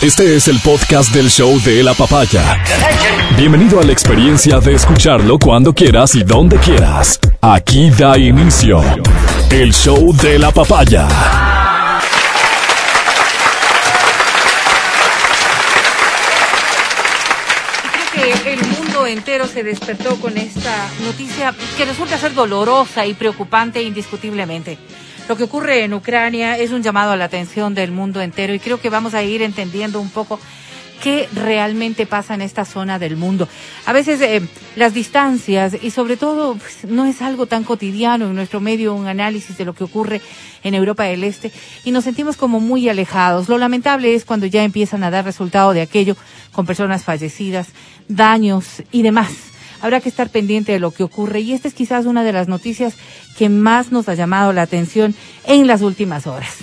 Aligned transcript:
Este 0.00 0.36
es 0.36 0.46
el 0.46 0.60
podcast 0.60 1.12
del 1.12 1.28
show 1.28 1.60
de 1.62 1.82
la 1.82 1.92
papaya. 1.92 2.62
Bienvenido 3.36 3.80
a 3.80 3.82
la 3.82 3.90
experiencia 3.90 4.60
de 4.60 4.74
escucharlo 4.74 5.40
cuando 5.40 5.74
quieras 5.74 6.14
y 6.14 6.22
donde 6.22 6.56
quieras. 6.58 7.18
Aquí 7.40 7.90
da 7.90 8.16
inicio 8.16 8.80
el 9.50 9.74
show 9.74 10.14
de 10.14 10.38
la 10.38 10.52
papaya. 10.52 11.08
Creo 18.12 18.42
que 18.44 18.52
el 18.54 18.66
mundo 18.68 19.04
entero 19.04 19.48
se 19.48 19.64
despertó 19.64 20.14
con 20.20 20.38
esta 20.38 20.90
noticia 21.02 21.52
que 21.76 21.84
resulta 21.84 22.16
ser 22.18 22.34
dolorosa 22.34 23.04
y 23.04 23.14
preocupante 23.14 23.82
indiscutiblemente. 23.82 24.78
Lo 25.28 25.36
que 25.36 25.44
ocurre 25.44 25.84
en 25.84 25.92
Ucrania 25.92 26.56
es 26.56 26.70
un 26.70 26.82
llamado 26.82 27.12
a 27.12 27.16
la 27.16 27.26
atención 27.26 27.74
del 27.74 27.92
mundo 27.92 28.22
entero 28.22 28.54
y 28.54 28.58
creo 28.58 28.80
que 28.80 28.88
vamos 28.88 29.12
a 29.12 29.22
ir 29.22 29.42
entendiendo 29.42 30.00
un 30.00 30.08
poco 30.08 30.40
qué 31.02 31.28
realmente 31.34 32.06
pasa 32.06 32.32
en 32.32 32.40
esta 32.40 32.64
zona 32.64 32.98
del 32.98 33.16
mundo. 33.16 33.46
A 33.84 33.92
veces 33.92 34.22
eh, 34.22 34.40
las 34.74 34.94
distancias 34.94 35.76
y 35.82 35.90
sobre 35.90 36.16
todo 36.16 36.54
pues, 36.54 36.90
no 36.90 37.04
es 37.04 37.20
algo 37.20 37.44
tan 37.44 37.62
cotidiano 37.64 38.24
en 38.24 38.34
nuestro 38.34 38.60
medio 38.60 38.94
un 38.94 39.06
análisis 39.06 39.58
de 39.58 39.66
lo 39.66 39.74
que 39.74 39.84
ocurre 39.84 40.22
en 40.64 40.74
Europa 40.74 41.04
del 41.04 41.22
Este 41.22 41.52
y 41.84 41.90
nos 41.90 42.04
sentimos 42.04 42.38
como 42.38 42.58
muy 42.58 42.88
alejados. 42.88 43.50
Lo 43.50 43.58
lamentable 43.58 44.14
es 44.14 44.24
cuando 44.24 44.46
ya 44.46 44.64
empiezan 44.64 45.04
a 45.04 45.10
dar 45.10 45.26
resultado 45.26 45.74
de 45.74 45.82
aquello 45.82 46.16
con 46.52 46.64
personas 46.64 47.04
fallecidas, 47.04 47.68
daños 48.08 48.82
y 48.92 49.02
demás. 49.02 49.57
Habrá 49.80 50.00
que 50.00 50.08
estar 50.08 50.28
pendiente 50.30 50.72
de 50.72 50.78
lo 50.80 50.90
que 50.90 51.02
ocurre 51.04 51.40
y 51.40 51.52
esta 51.52 51.68
es 51.68 51.74
quizás 51.74 52.06
una 52.06 52.24
de 52.24 52.32
las 52.32 52.48
noticias 52.48 52.94
que 53.36 53.48
más 53.48 53.92
nos 53.92 54.08
ha 54.08 54.14
llamado 54.14 54.52
la 54.52 54.62
atención 54.62 55.14
en 55.46 55.66
las 55.66 55.82
últimas 55.82 56.26
horas. 56.26 56.54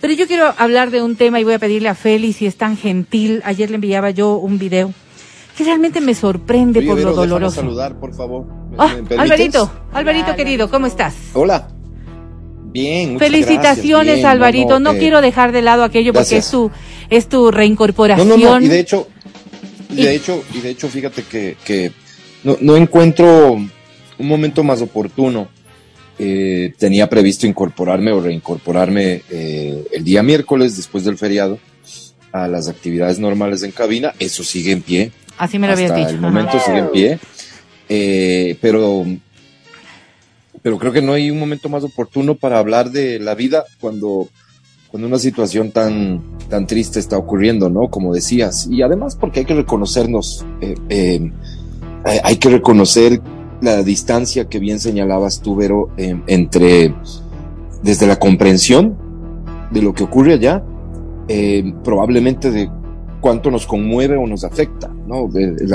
Pero 0.00 0.12
yo 0.14 0.26
quiero 0.26 0.52
hablar 0.58 0.90
de 0.90 1.02
un 1.02 1.16
tema 1.16 1.40
y 1.40 1.44
voy 1.44 1.54
a 1.54 1.58
pedirle 1.58 1.88
a 1.88 1.94
Félix 1.94 2.36
si 2.36 2.46
es 2.46 2.56
tan 2.56 2.76
gentil. 2.76 3.42
Ayer 3.44 3.68
le 3.70 3.76
enviaba 3.76 4.10
yo 4.10 4.36
un 4.36 4.58
video 4.58 4.92
que 5.56 5.64
realmente 5.64 6.00
me 6.00 6.14
sorprende 6.14 6.80
Oye, 6.80 6.88
por 6.88 6.96
Vero, 6.96 7.10
lo 7.10 7.16
doloroso. 7.16 7.56
saludar, 7.62 7.98
por 7.98 8.14
favor. 8.14 8.44
¿Me- 8.70 8.76
Ah, 8.78 8.94
me? 9.08 9.16
Alvarito, 9.16 9.70
Alvarito 9.92 10.36
querido, 10.36 10.70
¿cómo 10.70 10.86
estás? 10.86 11.14
Hola. 11.32 11.68
Bien, 12.72 13.18
Felicitaciones, 13.18 14.06
gracias, 14.06 14.16
bien, 14.16 14.26
Alvarito. 14.26 14.80
No, 14.80 14.92
eh, 14.92 14.98
quiero 14.98 15.22
dejar 15.22 15.52
de 15.52 15.62
lado 15.62 15.82
aquello 15.82 16.12
porque 16.12 16.36
es 16.38 16.50
tu, 16.50 16.70
es 17.08 17.26
tu 17.28 17.44
No, 17.46 17.50
reincorporación. 17.50 18.28
no, 18.28 18.36
no, 18.36 18.60
y 18.60 18.68
de 18.68 18.80
hecho, 18.80 19.08
y 19.90 20.00
Y- 20.00 20.04
de 20.04 20.14
hecho, 20.14 20.42
y 20.52 20.60
de 20.60 20.70
hecho, 20.70 20.88
fíjate 20.88 21.22
que, 21.22 21.56
que 21.64 21.92
no, 22.46 22.56
no 22.60 22.76
encuentro 22.76 23.54
un 23.54 24.28
momento 24.28 24.62
más 24.62 24.80
oportuno. 24.80 25.48
Eh, 26.18 26.72
tenía 26.78 27.10
previsto 27.10 27.46
incorporarme 27.46 28.12
o 28.12 28.20
reincorporarme 28.20 29.22
eh, 29.28 29.84
el 29.92 30.04
día 30.04 30.22
miércoles 30.22 30.76
después 30.76 31.04
del 31.04 31.18
feriado 31.18 31.58
a 32.32 32.46
las 32.46 32.68
actividades 32.68 33.18
normales 33.18 33.64
en 33.64 33.72
cabina. 33.72 34.14
Eso 34.20 34.44
sigue 34.44 34.70
en 34.70 34.80
pie. 34.80 35.12
Así 35.36 35.58
me 35.58 35.66
lo 35.66 35.72
habías 35.72 35.94
dicho. 35.94 36.10
el 36.10 36.18
ajá. 36.18 36.26
momento 36.28 36.60
sigue 36.64 36.78
en 36.78 36.90
pie. 36.90 37.18
Eh, 37.88 38.56
pero, 38.60 39.04
pero 40.62 40.78
creo 40.78 40.92
que 40.92 41.02
no 41.02 41.14
hay 41.14 41.30
un 41.32 41.40
momento 41.40 41.68
más 41.68 41.82
oportuno 41.82 42.36
para 42.36 42.58
hablar 42.58 42.92
de 42.92 43.18
la 43.18 43.34
vida 43.34 43.64
cuando, 43.80 44.28
cuando 44.88 45.08
una 45.08 45.18
situación 45.18 45.72
tan, 45.72 46.22
tan 46.48 46.68
triste 46.68 47.00
está 47.00 47.18
ocurriendo, 47.18 47.70
¿no? 47.70 47.88
Como 47.88 48.14
decías. 48.14 48.68
Y 48.70 48.82
además 48.82 49.16
porque 49.16 49.40
hay 49.40 49.46
que 49.46 49.54
reconocernos, 49.54 50.46
hay- 52.22 52.36
que 52.36 52.48
reconocer 52.48 53.20
la 53.60 53.82
distancia 53.82 54.46
que 54.48 54.58
bien 54.58 54.78
señalabas 54.78 55.40
tú, 55.40 55.56
Vero, 55.56 55.90
eh, 55.96 56.20
entre, 56.26 56.94
desde 57.82 58.06
la 58.06 58.18
comprensión 58.18 58.96
de 59.70 59.82
lo 59.82 59.92
que 59.94 60.04
ocurre 60.04 60.34
allá, 60.34 60.62
eh, 61.28 61.72
probablemente 61.82 62.50
de 62.50 62.70
cuánto 63.20 63.50
nos 63.50 63.66
conmueve 63.66 64.16
o 64.16 64.26
nos 64.26 64.44
afecta, 64.44 64.88
¿no? 65.06 65.28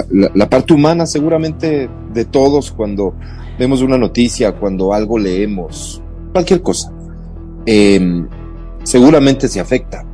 La- 0.10 0.32
la 0.34 0.50
parte 0.50 0.74
humana 0.74 1.06
seguramente 1.06 1.90
de 2.14 2.26
todos 2.26 2.72
cuando 2.72 3.14
vemos 3.60 3.82
una 3.82 3.98
noticia, 3.98 4.54
cuando 4.54 4.94
algo 4.94 5.18
leemos, 5.20 6.02
cualquier 6.32 6.62
cosa, 6.62 6.92
eh, 7.66 8.26
seguramente 8.84 9.48
se 9.48 9.60
afecta. 9.60 10.06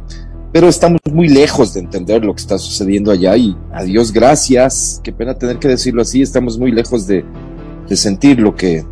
Pero 0.58 0.70
estamos 0.70 1.00
muy 1.14 1.28
lejos 1.28 1.76
de 1.76 1.82
entender 1.82 2.26
lo 2.26 2.34
que 2.34 2.42
está 2.42 2.58
sucediendo 2.58 3.12
allá 3.12 3.38
y 3.38 3.56
a 3.72 3.84
Dios 3.84 4.12
gracias, 4.12 5.00
qué 5.04 5.14
pena 5.14 5.36
tener 5.36 5.60
que 5.60 5.68
decirlo 5.68 6.02
así, 6.02 6.24
estamos 6.24 6.58
muy 6.58 6.72
lejos 6.72 7.06
de, 7.06 7.24
de 7.88 7.96
sentir 7.96 8.40
lo 8.40 8.56
que, 8.56 8.84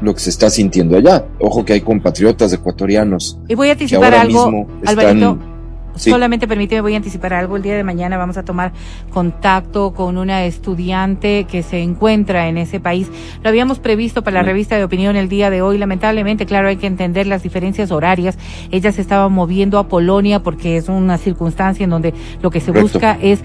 lo 0.00 0.14
que 0.14 0.18
se 0.18 0.30
está 0.30 0.50
sintiendo 0.50 0.96
allá. 0.96 1.24
Ojo 1.38 1.64
que 1.64 1.74
hay 1.74 1.80
compatriotas 1.80 2.52
ecuatorianos 2.52 3.38
Y 3.48 3.54
voy 3.54 3.68
a 3.68 3.76
que 3.76 3.84
anticipar 3.84 4.06
ahora 4.06 4.20
algo, 4.22 4.50
mismo 4.50 4.80
Alvarito. 4.84 5.38
Sí. 5.94 6.10
Solamente 6.10 6.48
permíteme, 6.48 6.80
voy 6.80 6.94
a 6.94 6.96
anticipar 6.96 7.34
algo. 7.34 7.56
El 7.56 7.62
día 7.62 7.74
de 7.76 7.84
mañana 7.84 8.16
vamos 8.16 8.36
a 8.38 8.44
tomar 8.44 8.72
contacto 9.10 9.92
con 9.92 10.16
una 10.18 10.44
estudiante 10.44 11.44
que 11.44 11.62
se 11.62 11.80
encuentra 11.82 12.48
en 12.48 12.56
ese 12.58 12.80
país. 12.80 13.08
Lo 13.42 13.48
habíamos 13.50 13.78
previsto 13.78 14.22
para 14.24 14.38
la 14.38 14.42
revista 14.42 14.76
de 14.76 14.84
opinión 14.84 15.16
el 15.16 15.28
día 15.28 15.50
de 15.50 15.62
hoy. 15.62 15.78
Lamentablemente, 15.78 16.46
claro, 16.46 16.68
hay 16.68 16.76
que 16.76 16.86
entender 16.86 17.26
las 17.26 17.42
diferencias 17.42 17.90
horarias. 17.90 18.38
Ella 18.70 18.90
se 18.92 19.00
estaba 19.02 19.28
moviendo 19.28 19.78
a 19.78 19.88
Polonia 19.88 20.42
porque 20.42 20.76
es 20.76 20.88
una 20.88 21.18
circunstancia 21.18 21.84
en 21.84 21.90
donde 21.90 22.14
lo 22.42 22.50
que 22.50 22.60
se 22.60 22.68
Correcto. 22.72 22.92
busca 22.94 23.18
es 23.20 23.40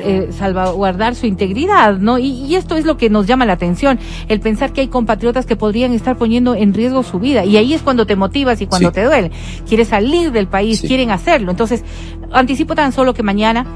eh, 0.00 0.28
salvaguardar 0.32 1.14
su 1.14 1.26
integridad, 1.26 1.98
¿no? 1.98 2.18
Y, 2.18 2.30
y 2.46 2.56
esto 2.56 2.76
es 2.76 2.84
lo 2.84 2.96
que 2.96 3.10
nos 3.10 3.26
llama 3.26 3.46
la 3.46 3.52
atención, 3.54 3.98
el 4.28 4.40
pensar 4.40 4.72
que 4.72 4.80
hay 4.80 4.88
compatriotas 4.88 5.46
que 5.46 5.56
podrían 5.56 5.92
estar 5.92 6.16
poniendo 6.16 6.54
en 6.54 6.74
riesgo 6.74 7.02
su 7.02 7.18
vida. 7.20 7.44
Y 7.44 7.56
ahí 7.56 7.74
es 7.74 7.82
cuando 7.82 8.06
te 8.06 8.16
motivas 8.16 8.60
y 8.60 8.66
cuando 8.66 8.88
Sí. 8.88 8.94
te 8.94 9.04
duele. 9.04 9.30
Quieres 9.68 9.88
salir 9.88 10.32
del 10.32 10.48
país, 10.48 10.80
Sí. 10.80 10.88
quieren 10.88 11.10
hacerlo. 11.10 11.50
Entonces, 11.52 11.84
anticipo 12.32 12.74
tan 12.74 12.92
solo 12.92 13.14
que 13.14 13.22
mañana 13.22 13.66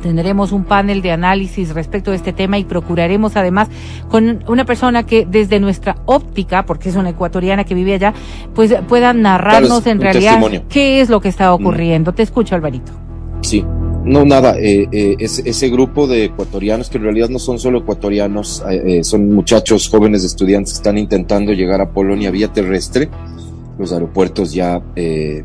tendremos 0.00 0.52
un 0.52 0.64
panel 0.64 1.02
de 1.02 1.12
análisis 1.12 1.74
respecto 1.74 2.10
de 2.10 2.16
este 2.16 2.32
tema 2.32 2.58
y 2.58 2.64
procuraremos 2.64 3.36
además 3.36 3.68
con 4.08 4.42
una 4.48 4.64
persona 4.64 5.04
que 5.04 5.26
desde 5.26 5.60
nuestra 5.60 5.96
óptica, 6.06 6.64
porque 6.64 6.88
es 6.88 6.96
una 6.96 7.10
ecuatoriana 7.10 7.64
que 7.64 7.74
vive 7.74 7.94
allá, 7.94 8.14
pues 8.54 8.74
pueda 8.88 9.12
narrarnos 9.12 9.68
Claro, 9.68 9.80
es 9.80 9.86
en 9.86 10.00
realidad 10.00 10.32
testimonio. 10.32 10.62
qué 10.68 11.00
es 11.00 11.10
lo 11.10 11.20
que 11.20 11.28
está 11.28 11.52
ocurriendo. 11.52 12.12
Te 12.12 12.22
escucho, 12.22 12.54
Alvarito. 12.54 12.92
Sí, 13.42 13.64
no, 14.04 14.24
nada, 14.24 14.56
eh, 14.58 14.88
eh, 14.90 15.16
ese, 15.18 15.48
ese 15.48 15.68
grupo 15.68 16.06
de 16.06 16.24
ecuatorianos, 16.24 16.88
que 16.88 16.98
en 16.98 17.04
realidad 17.04 17.28
no 17.28 17.38
son 17.38 17.58
solo 17.58 17.80
ecuatorianos, 17.80 18.62
eh, 18.70 18.98
eh, 18.98 19.04
son 19.04 19.30
muchachos 19.30 19.88
jóvenes 19.88 20.24
estudiantes 20.24 20.72
que 20.72 20.76
están 20.78 20.98
intentando 20.98 21.52
llegar 21.52 21.80
a 21.80 21.90
Polonia 21.90 22.30
vía 22.30 22.48
terrestre. 22.48 23.08
Los 23.78 23.92
aeropuertos 23.92 24.52
ya 24.52 24.80
eh, 24.96 25.42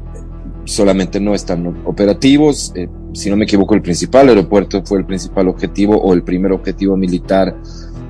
solamente 0.66 1.20
no 1.20 1.34
están 1.34 1.82
operativos. 1.86 2.72
eh, 2.76 2.88
si 3.14 3.30
no 3.30 3.38
me 3.38 3.46
equivoco, 3.46 3.76
el 3.76 3.82
principal 3.82 4.28
aeropuerto 4.28 4.84
fue 4.84 5.00
el 5.00 5.06
principal 5.06 5.48
objetivo 5.48 5.98
o 5.98 6.14
el 6.14 6.24
primer 6.24 6.52
objetivo 6.52 6.98
militar 6.98 7.56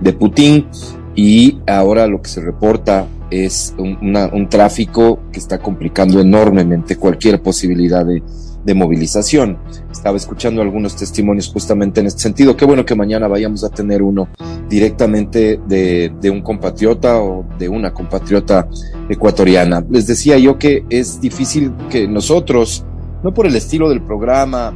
de 0.02 0.14
Putin. 0.14 0.68
Y 1.16 1.60
ahora 1.68 2.08
lo 2.08 2.22
que 2.22 2.30
se 2.30 2.42
reporta 2.42 3.08
es 3.30 3.74
un, 3.78 3.98
un 4.34 4.50
tráfico 4.50 5.20
que 5.32 5.40
está 5.40 5.60
complicando 5.60 6.20
enormemente 6.20 6.98
cualquier 6.98 7.42
posibilidad 7.42 8.06
de, 8.06 8.22
de 8.66 8.74
movilización. 8.74 9.58
Estaba 9.92 10.18
escuchando 10.18 10.62
algunos 10.62 10.96
testimonios 10.96 11.48
justamente 11.48 12.02
en 12.02 12.08
este 12.08 12.22
sentido. 12.22 12.58
Qué 12.58 12.66
bueno 12.66 12.86
que 12.86 12.96
mañana 12.96 13.28
vayamos 13.28 13.64
a 13.64 13.70
tener 13.70 14.02
uno 14.02 14.28
directamente 14.68 15.60
de, 15.68 16.12
un 16.30 16.42
compatriota 16.42 17.22
o 17.22 17.46
de 17.60 17.70
una 17.70 17.94
compatriota 17.94 18.68
ecuatoriana. 19.08 19.86
Les 19.90 20.08
decía 20.08 20.38
yo 20.38 20.58
que 20.58 20.84
es 20.90 21.22
difícil 21.22 21.72
que 21.90 22.08
nosotros, 22.08 22.84
no 23.24 23.34
por 23.34 23.46
el 23.46 23.56
estilo 23.56 23.88
del 23.90 24.02
programa, 24.02 24.74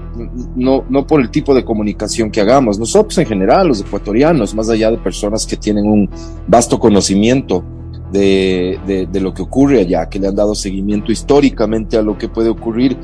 no, 0.56 0.86
no 0.88 1.08
por 1.08 1.20
el 1.22 1.32
tipo 1.32 1.56
de 1.56 1.66
comunicación 1.66 2.30
que 2.30 2.42
hagamos, 2.42 2.78
nosotros 2.78 3.18
en 3.18 3.26
general, 3.26 3.68
los 3.68 3.82
ecuatorianos, 3.82 4.54
más 4.54 4.70
allá 4.70 4.92
de 4.92 4.98
personas 4.98 5.48
que 5.48 5.58
tienen 5.58 5.88
un 5.88 6.10
vasto 6.48 6.80
conocimiento 6.80 7.64
de, 8.12 8.80
de, 8.86 9.08
de 9.08 9.20
lo 9.20 9.34
que 9.34 9.42
ocurre 9.42 9.82
allá, 9.82 10.08
que 10.10 10.20
le 10.20 10.28
han 10.28 10.36
dado 10.36 10.54
seguimiento 10.54 11.12
históricamente 11.12 11.98
a 11.98 12.02
lo 12.02 12.18
que 12.18 12.28
puede 12.28 12.50
ocurrir 12.50 12.98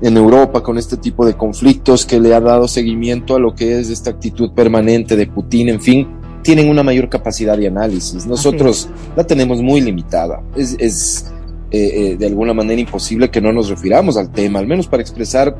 en 0.00 0.16
Europa 0.16 0.62
con 0.62 0.78
este 0.78 0.96
tipo 0.96 1.26
de 1.26 1.34
conflictos, 1.34 2.06
que 2.06 2.20
le 2.20 2.34
ha 2.34 2.40
dado 2.40 2.68
seguimiento 2.68 3.34
a 3.34 3.38
lo 3.38 3.54
que 3.54 3.78
es 3.80 3.90
esta 3.90 4.10
actitud 4.10 4.52
permanente 4.52 5.16
de 5.16 5.26
Putin, 5.26 5.68
en 5.68 5.80
fin, 5.80 6.08
tienen 6.42 6.68
una 6.68 6.82
mayor 6.82 7.08
capacidad 7.08 7.56
de 7.58 7.66
análisis. 7.66 8.26
Nosotros 8.26 8.88
la 9.16 9.24
tenemos 9.26 9.60
muy 9.60 9.80
limitada. 9.80 10.42
Es, 10.56 10.76
es 10.78 11.32
eh, 11.70 12.12
eh, 12.12 12.16
de 12.16 12.26
alguna 12.26 12.54
manera 12.54 12.80
imposible 12.80 13.30
que 13.30 13.42
no 13.42 13.52
nos 13.52 13.68
refiramos 13.68 14.16
al 14.16 14.32
tema, 14.32 14.58
al 14.58 14.66
menos 14.66 14.86
para 14.86 15.02
expresar 15.02 15.58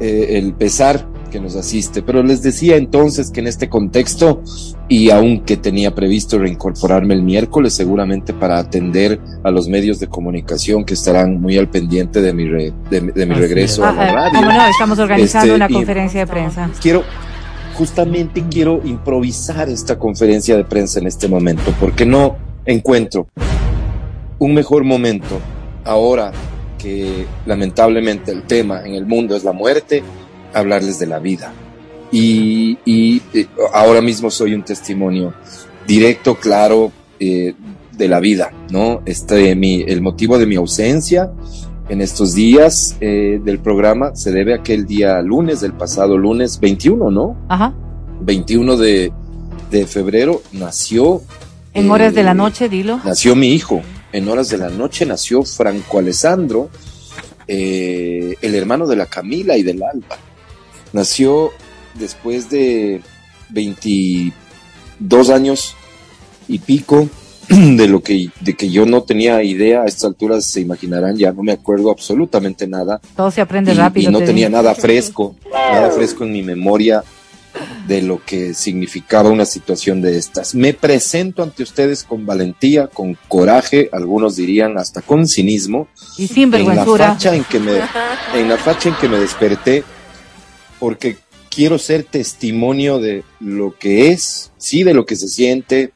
eh, 0.00 0.38
el 0.38 0.54
pesar 0.54 1.06
que 1.30 1.40
nos 1.40 1.56
asiste. 1.56 2.02
Pero 2.02 2.22
les 2.22 2.42
decía 2.42 2.76
entonces 2.76 3.30
que 3.30 3.40
en 3.40 3.46
este 3.46 3.68
contexto, 3.68 4.42
y 4.88 5.10
aunque 5.10 5.56
tenía 5.56 5.94
previsto 5.94 6.38
reincorporarme 6.38 7.14
el 7.14 7.22
miércoles, 7.22 7.72
seguramente 7.72 8.34
para 8.34 8.58
atender 8.58 9.18
a 9.44 9.50
los 9.50 9.68
medios 9.68 9.98
de 10.00 10.08
comunicación 10.08 10.84
que 10.84 10.94
estarán 10.94 11.40
muy 11.40 11.56
al 11.56 11.68
pendiente 11.70 12.20
de 12.20 12.34
mi, 12.34 12.46
re- 12.48 12.72
de, 12.90 13.00
de 13.00 13.26
mi 13.26 13.34
regreso 13.34 13.82
es. 13.82 13.88
a 13.88 13.92
la 13.92 14.02
Ajá, 14.02 14.12
radio. 14.12 14.40
cómo 14.40 14.52
no, 14.52 14.66
estamos 14.66 14.98
organizando 14.98 15.46
Este, 15.46 15.56
una 15.56 15.68
conferencia 15.68 16.20
de 16.20 16.26
prensa. 16.26 16.70
quiero 16.82 17.02
justamente 17.74 18.44
quiero 18.50 18.80
improvisar 18.84 19.68
esta 19.70 19.98
conferencia 19.98 20.56
de 20.56 20.64
prensa 20.64 20.98
en 20.98 21.06
este 21.06 21.28
momento 21.28 21.72
porque 21.80 22.04
no 22.04 22.36
encuentro 22.66 23.28
un 24.38 24.52
mejor 24.54 24.84
momento 24.84 25.38
ahora 25.84 26.32
que 26.78 27.26
lamentablemente 27.46 28.32
el 28.32 28.42
tema 28.42 28.82
en 28.84 28.94
el 28.94 29.06
mundo 29.06 29.34
es 29.36 29.44
la 29.44 29.52
muerte 29.52 30.02
hablarles 30.54 30.98
de 30.98 31.06
la 31.06 31.18
vida. 31.18 31.52
Y, 32.12 32.78
y 32.84 33.22
eh, 33.34 33.46
ahora 33.72 34.00
mismo 34.00 34.30
soy 34.30 34.54
un 34.54 34.64
testimonio 34.64 35.32
directo, 35.86 36.34
claro, 36.34 36.92
eh, 37.20 37.54
de 37.92 38.08
la 38.08 38.20
vida, 38.20 38.50
¿no? 38.70 39.02
Este, 39.04 39.54
mi, 39.54 39.82
el 39.82 40.00
motivo 40.00 40.38
de 40.38 40.46
mi 40.46 40.56
ausencia 40.56 41.30
en 41.88 42.00
estos 42.00 42.34
días 42.34 42.96
eh, 43.00 43.40
del 43.44 43.58
programa 43.58 44.14
se 44.14 44.32
debe 44.32 44.54
a 44.54 44.62
que 44.62 44.74
el 44.74 44.86
día 44.86 45.20
lunes, 45.22 45.60
del 45.60 45.72
pasado 45.74 46.16
lunes 46.16 46.58
21, 46.58 47.10
¿no? 47.10 47.36
Ajá. 47.48 47.74
21 48.22 48.76
de, 48.76 49.12
de 49.70 49.86
febrero 49.86 50.42
nació. 50.52 51.22
En 51.74 51.90
horas 51.90 52.14
de 52.14 52.22
la 52.22 52.34
noche, 52.34 52.68
dilo. 52.68 53.00
Nació 53.04 53.36
mi 53.36 53.54
hijo. 53.54 53.82
En 54.12 54.28
horas 54.28 54.48
de 54.48 54.58
la 54.58 54.70
noche 54.70 55.06
nació 55.06 55.44
Franco 55.44 55.98
Alessandro, 55.98 56.68
el 57.46 58.54
hermano 58.54 58.86
de 58.88 58.96
la 58.96 59.06
Camila 59.06 59.56
y 59.56 59.62
del 59.62 59.82
Alba. 59.82 60.16
Nació 60.92 61.50
después 61.94 62.50
de 62.50 63.00
22 63.50 65.30
años 65.30 65.76
y 66.48 66.58
pico 66.58 67.08
de 67.48 67.88
lo 67.88 68.02
que 68.02 68.30
de 68.40 68.54
que 68.54 68.70
yo 68.70 68.86
no 68.86 69.02
tenía 69.02 69.42
idea 69.42 69.82
a 69.82 69.86
estas 69.86 70.04
alturas 70.04 70.44
se 70.44 70.60
imaginarán 70.60 71.16
ya 71.16 71.32
no 71.32 71.42
me 71.42 71.52
acuerdo 71.52 71.90
absolutamente 71.90 72.66
nada 72.66 73.00
Todo 73.16 73.30
se 73.30 73.40
aprende 73.40 73.72
y, 73.72 73.74
rápido. 73.74 74.10
y 74.10 74.12
no 74.12 74.18
te 74.20 74.26
tenía 74.26 74.46
digo. 74.48 74.58
nada 74.62 74.74
fresco 74.76 75.34
nada 75.52 75.90
fresco 75.90 76.24
en 76.24 76.32
mi 76.32 76.42
memoria 76.42 77.02
de 77.88 78.02
lo 78.02 78.24
que 78.24 78.54
significaba 78.54 79.30
una 79.30 79.44
situación 79.44 80.00
de 80.00 80.16
estas 80.16 80.54
me 80.54 80.74
presento 80.74 81.42
ante 81.42 81.64
ustedes 81.64 82.04
con 82.04 82.24
valentía 82.24 82.86
con 82.86 83.16
coraje 83.26 83.88
algunos 83.92 84.36
dirían 84.36 84.78
hasta 84.78 85.02
con 85.02 85.26
cinismo 85.26 85.88
Y 86.16 86.28
sin 86.28 86.54
en 86.54 86.66
la 86.76 86.84
facha 86.84 87.34
en 87.34 87.42
que 87.44 87.58
me 87.58 87.72
en 88.34 88.48
la 88.48 88.56
facha 88.56 88.90
en 88.90 88.94
que 88.96 89.08
me 89.08 89.18
desperté 89.18 89.82
porque 90.80 91.16
quiero 91.50 91.78
ser 91.78 92.02
testimonio 92.04 92.98
de 92.98 93.22
lo 93.38 93.76
que 93.78 94.10
es, 94.10 94.50
sí, 94.56 94.82
de 94.82 94.94
lo 94.94 95.06
que 95.06 95.14
se 95.14 95.28
siente, 95.28 95.92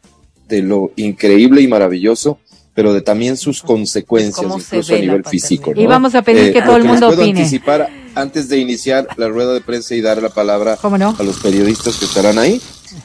de 0.48 0.62
lo 0.62 0.92
increíble 0.96 1.62
y 1.62 1.69
maravilloso, 1.69 2.38
pero 2.75 2.92
de 2.92 3.00
también 3.00 3.36
sus 3.36 3.62
consecuencias, 3.62 4.46
Cómo 4.46 4.60
se 4.60 4.76
incluso 4.76 4.94
a 4.94 4.98
nivel 4.98 5.25
físico. 5.25 5.72
Y 5.75 5.86
vamos 5.86 6.14
a 6.14 6.22
pedir 6.22 6.48
Eh, 6.48 6.52
que 6.52 6.60
todo 6.60 6.72
lo 6.72 6.76
el 6.76 6.82
les 6.82 6.92
mundo 6.92 7.06
puedo 7.08 7.22
opine. 7.22 7.40
anticipar 7.40 7.88
antes 8.14 8.48
de 8.48 8.58
iniciar 8.58 9.08
la 9.16 9.28
rueda 9.28 9.54
de 9.54 9.60
prensa 9.60 9.94
y 9.94 10.00
dar 10.00 10.20
la 10.22 10.28
palabra 10.28 10.76
a 10.82 11.22
los 11.22 11.38
periodistas 11.40 11.96
que 11.96 12.04
estarán 12.04 12.38
ahí 12.38 12.60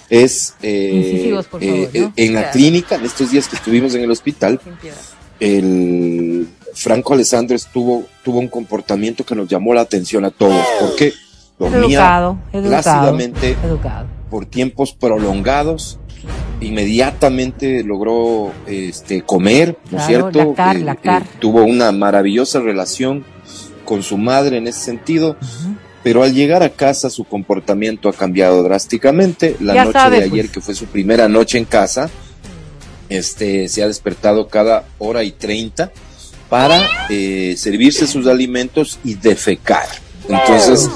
es 0.09 0.53
eh, 0.61 1.31
por 1.49 1.61
favor, 1.61 1.63
eh, 1.63 1.89
¿no? 2.01 2.13
en 2.15 2.33
la 2.33 2.51
clínica, 2.51 2.95
en 2.95 3.05
estos 3.05 3.31
días 3.31 3.47
que 3.47 3.55
estuvimos 3.55 3.95
en 3.95 4.03
el 4.03 4.11
hospital, 4.11 4.59
el 5.39 6.47
Franco 6.73 7.13
Alessandro 7.13 7.55
estuvo, 7.55 8.05
tuvo 8.23 8.39
un 8.39 8.47
comportamiento 8.47 9.23
que 9.23 9.35
nos 9.35 9.47
llamó 9.47 9.73
la 9.73 9.81
atención 9.81 10.25
a 10.25 10.31
todos, 10.31 10.63
porque 10.79 11.13
dormía 11.59 12.00
Educado, 12.00 12.38
educado. 12.53 12.69
plácidamente 12.81 13.57
Educado. 13.63 14.07
por 14.29 14.45
tiempos 14.45 14.94
prolongados, 14.94 16.00
inmediatamente 16.61 17.83
logró 17.83 18.51
este, 18.67 19.21
comer, 19.23 19.77
¿no 19.91 19.97
es 20.00 20.06
Claro, 20.06 20.31
cierto? 20.31 20.39
lactar, 20.50 20.75
lactar. 20.81 21.23
tuvo 21.39 21.63
una 21.63 21.91
maravillosa 21.91 22.59
relación 22.59 23.23
con 23.85 24.03
su 24.03 24.17
madre 24.17 24.57
en 24.57 24.67
ese 24.67 24.79
sentido, 24.81 25.35
pero 26.03 26.23
al 26.23 26.33
llegar 26.33 26.63
a 26.63 26.69
casa 26.69 27.09
su 27.09 27.23
comportamiento 27.25 28.07
ha 28.09 28.13
cambiado 28.13 28.63
drásticamente. 28.63 29.55
La 29.59 29.73
Ya 29.73 29.85
noche 29.85 30.09
de 30.12 30.17
ayer, 30.17 30.29
pues. 30.29 30.51
que 30.51 30.62
fue 30.62 30.75
su 30.75 30.85
primera 30.85 31.27
noche 31.27 31.57
en 31.57 31.65
casa, 31.65 32.09
este, 33.09 33.67
se 33.67 33.83
ha 33.83 33.88
despertado 33.88 34.47
cada 34.47 34.85
hora 35.00 35.23
y 35.23 35.31
treinta 35.31 35.91
para 36.50 36.81
eh, 37.09 37.55
servirse 37.57 38.05
sus 38.07 38.27
alimentos 38.27 39.00
y 39.03 39.15
defecar. 39.15 39.88
Entonces, 40.27 40.89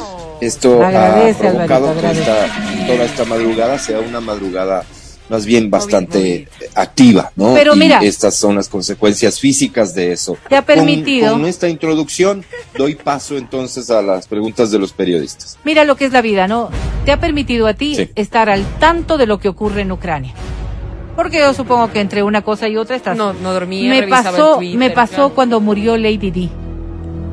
esto 0.45 0.83
Agradece, 0.83 1.47
ha 1.47 1.51
provocado 1.51 1.89
Alvarito, 1.89 2.13
que 2.13 2.19
esta, 2.19 2.87
toda 2.87 3.03
esta 3.05 3.25
madrugada 3.25 3.79
sea 3.79 3.99
una 3.99 4.21
madrugada 4.21 4.83
más 5.29 5.45
bien 5.45 5.69
bastante 5.71 6.47
activa, 6.75 7.31
¿no? 7.35 7.53
Pero 7.53 7.75
y 7.75 7.79
mira. 7.79 7.99
estas 8.01 8.35
son 8.35 8.55
las 8.55 8.69
consecuencias 8.69 9.39
físicas 9.39 9.95
de 9.95 10.11
eso. 10.11 10.37
Te 10.49 10.55
ha 10.55 10.63
permitido- 10.63 11.31
Con, 11.33 11.45
esta 11.45 11.69
introducción 11.69 12.43
doy 12.77 12.95
paso 12.95 13.37
entonces 13.37 13.89
a 13.89 14.01
las 14.01 14.27
preguntas 14.27 14.69
de 14.71 14.79
los 14.79 14.93
periodistas. 14.93 15.57
Mira 15.63 15.85
lo 15.85 15.95
que 15.95 16.05
es 16.05 16.11
la 16.11 16.21
vida, 16.21 16.47
¿no? 16.47 16.69
Te 17.05 17.11
ha 17.11 17.19
permitido 17.19 17.67
a 17.67 17.73
ti 17.73 17.95
Sí. 17.95 18.11
estar 18.15 18.49
al 18.49 18.63
tanto 18.79 19.17
de 19.17 19.25
lo 19.25 19.39
que 19.39 19.47
ocurre 19.49 19.81
en 19.81 19.91
Ucrania. 19.91 20.33
Porque 21.15 21.39
yo 21.39 21.53
supongo 21.53 21.91
que 21.91 21.99
entre 21.99 22.23
una 22.23 22.41
cosa 22.41 22.67
y 22.67 22.75
otra 22.75 22.95
estás. 22.95 23.15
No, 23.15 23.33
no 23.33 23.53
dormía, 23.53 23.89
me 23.89 24.07
pasó, 24.07 24.57
Twitter, 24.57 24.77
me 24.77 24.89
pasó 24.89 25.15
claro. 25.15 25.33
cuando 25.35 25.59
murió 25.59 25.95
Lady 25.95 26.31
D. 26.31 26.49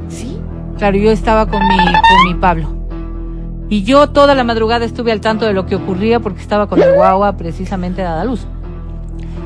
¿Sí? 0.09 0.39
Claro, 0.79 0.97
yo 0.97 1.11
estaba 1.11 1.47
con 1.49 1.67
mi, 1.67 1.77
con 1.77 2.25
mi 2.29 2.35
Pablo. 2.41 2.80
Y 3.71 3.85
yo 3.85 4.09
toda 4.11 4.35
la 4.35 4.45
madrugada 4.45 4.85
estuve 4.85 5.13
al 5.13 5.21
tanto 5.21 5.47
de 5.47 5.53
lo 5.55 5.65
que 5.65 5.77
ocurría 5.77 6.21
porque 6.21 6.41
estaba 6.43 6.67
con 6.67 6.83
el 6.83 6.93
guagua 6.95 7.37
precisamente 7.37 8.03
dada 8.03 8.21
a 8.23 8.25
luz. 8.25 8.41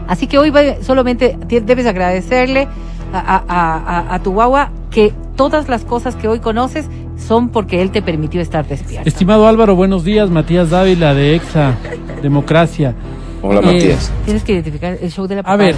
Así 0.08 0.26
que 0.26 0.38
hoy 0.38 0.50
va- 0.50 0.82
solamente 0.82 1.38
debes 1.46 1.86
agradecerle 1.86 2.66
a, 3.12 3.18
a- 3.18 3.44
a- 3.46 3.98
a- 4.10 4.14
a 4.14 4.18
tu 4.22 4.32
guagua 4.32 4.70
que 4.90 5.12
todas 5.36 5.68
las 5.68 5.84
cosas 5.84 6.16
que 6.16 6.26
hoy 6.26 6.40
conoces 6.40 6.86
son 7.18 7.50
porque 7.50 7.80
él 7.82 7.90
te 7.90 8.02
permitió 8.02 8.40
estar 8.40 8.66
despierto. 8.66 9.08
Estimado 9.08 9.46
Álvaro, 9.46 9.76
buenos 9.76 10.04
días. 10.04 10.30
Matías 10.30 10.70
Dávila 10.70 11.14
de 11.14 11.36
EXA 11.36 11.74
Democracia. 12.22 12.94
Hola, 13.42 13.60
Eh, 13.60 13.66
Matías. 13.66 14.10
Tienes 14.24 14.42
que 14.42 14.52
identificar 14.52 14.96
el 15.00 15.10
show 15.12 15.26
de 15.26 15.36
la 15.36 15.40
A 15.42 15.56
ver, 15.56 15.74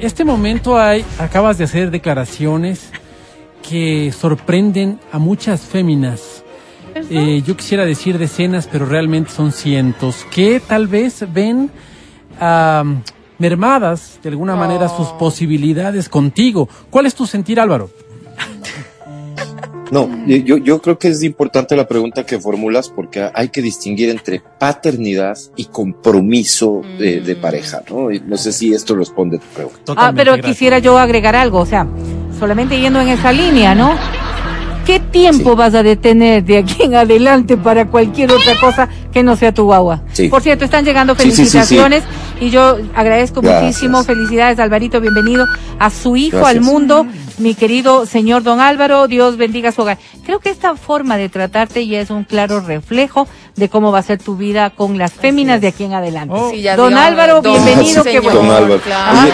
este 0.00 0.24
momento 0.24 0.78
hay, 0.78 1.04
acabas 1.18 1.56
de 1.58 1.64
hacer 1.64 1.90
declaraciones 1.90 2.90
que 3.68 4.10
sorprenden 4.12 4.98
a 5.12 5.18
muchas 5.18 5.60
féminas. 5.60 6.39
Eh, 7.10 7.42
yo 7.46 7.56
quisiera 7.56 7.84
decir 7.84 8.18
decenas, 8.18 8.68
pero 8.70 8.86
realmente 8.86 9.30
son 9.30 9.52
cientos, 9.52 10.26
que 10.30 10.60
tal 10.60 10.86
vez 10.88 11.24
ven 11.32 11.70
mermadas 13.38 14.18
de 14.22 14.28
alguna 14.28 14.56
manera 14.56 14.88
sus 14.88 15.08
posibilidades 15.08 16.08
contigo. 16.08 16.68
¿Cuál 16.90 17.06
es 17.06 17.14
tu 17.14 17.26
sentir, 17.26 17.60
Álvaro? 17.60 17.90
No, 19.90 20.08
yo, 20.24 20.56
yo 20.56 20.80
creo 20.80 20.98
que 21.00 21.08
es 21.08 21.20
importante 21.24 21.74
la 21.74 21.88
pregunta 21.88 22.24
que 22.24 22.38
formulas 22.38 22.88
porque 22.94 23.28
hay 23.34 23.48
que 23.48 23.60
distinguir 23.60 24.08
entre 24.08 24.40
paternidad 24.40 25.36
y 25.56 25.64
compromiso 25.64 26.80
de, 26.96 27.20
de 27.20 27.34
Mm. 27.34 27.40
pareja, 27.40 27.82
¿no? 27.90 28.12
Y 28.12 28.20
no 28.20 28.36
sé 28.36 28.52
si 28.52 28.72
esto 28.72 28.94
responde 28.94 29.38
a 29.38 29.40
tu 29.40 29.46
pregunta. 29.48 29.94
Ah, 29.96 30.12
pero 30.14 30.32
gracias. 30.34 30.46
quisiera 30.46 30.78
yo 30.78 30.96
agregar 30.96 31.34
algo, 31.34 31.58
o 31.58 31.66
sea, 31.66 31.88
solamente 32.38 32.78
yendo 32.80 33.00
en 33.00 33.08
esa 33.08 33.32
línea, 33.32 33.74
¿no? 33.74 33.96
¿Qué 34.90 34.98
tiempo 34.98 35.50
Sí. 35.50 35.56
vas 35.56 35.72
a 35.76 35.84
detener 35.84 36.42
de 36.42 36.58
aquí 36.58 36.82
en 36.82 36.96
adelante 36.96 37.56
para 37.56 37.86
cualquier 37.86 38.32
otra 38.32 38.58
cosa 38.60 38.88
que 39.12 39.22
no 39.22 39.36
sea 39.36 39.54
tu 39.54 39.62
guagua? 39.62 40.02
Sí. 40.12 40.28
Por 40.28 40.42
cierto, 40.42 40.64
están 40.64 40.84
llegando 40.84 41.14
Sí, 41.14 41.30
sí, 41.30 41.30
sí, 41.30 41.36
sí. 41.36 41.50
felicitaciones 41.52 42.02
y 42.40 42.50
yo 42.50 42.76
agradezco 42.96 43.40
Gracias. 43.40 43.62
muchísimo. 43.62 44.02
Felicidades, 44.02 44.58
Alvarito, 44.58 45.00
bienvenido 45.00 45.46
a 45.78 45.90
su 45.90 46.16
hijo, 46.16 46.38
Gracias. 46.38 46.56
al 46.56 46.62
mundo, 46.62 47.06
mi 47.38 47.54
querido 47.54 48.04
señor 48.04 48.42
don 48.42 48.58
Álvaro. 48.60 49.06
Dios 49.06 49.36
bendiga 49.36 49.70
su 49.70 49.82
hogar. 49.82 49.96
Creo 50.26 50.40
que 50.40 50.50
esta 50.50 50.74
forma 50.74 51.16
de 51.16 51.28
tratarte 51.28 51.86
ya 51.86 52.00
es 52.00 52.10
un 52.10 52.24
claro 52.24 52.58
reflejo 52.58 53.28
de 53.54 53.68
cómo 53.68 53.92
va 53.92 54.00
a 54.00 54.02
ser 54.02 54.20
tu 54.20 54.34
vida 54.36 54.70
con 54.70 54.98
las 54.98 55.12
féminas 55.12 55.60
de 55.60 55.68
aquí 55.68 55.84
en 55.84 55.94
adelante. 55.94 56.34
Oh. 56.36 56.50
Sí, 56.50 56.62
ya 56.62 56.74
don 56.74 56.88
digamos, 56.88 57.08
Álvaro, 57.10 57.42
don 57.42 57.52
bienvenido, 57.64 58.02
qué 58.02 58.18
bueno. 58.18 58.40
Don 58.40 58.50
Álvaro. 58.50 58.80
claro. 58.80 59.20
Oye, 59.22 59.32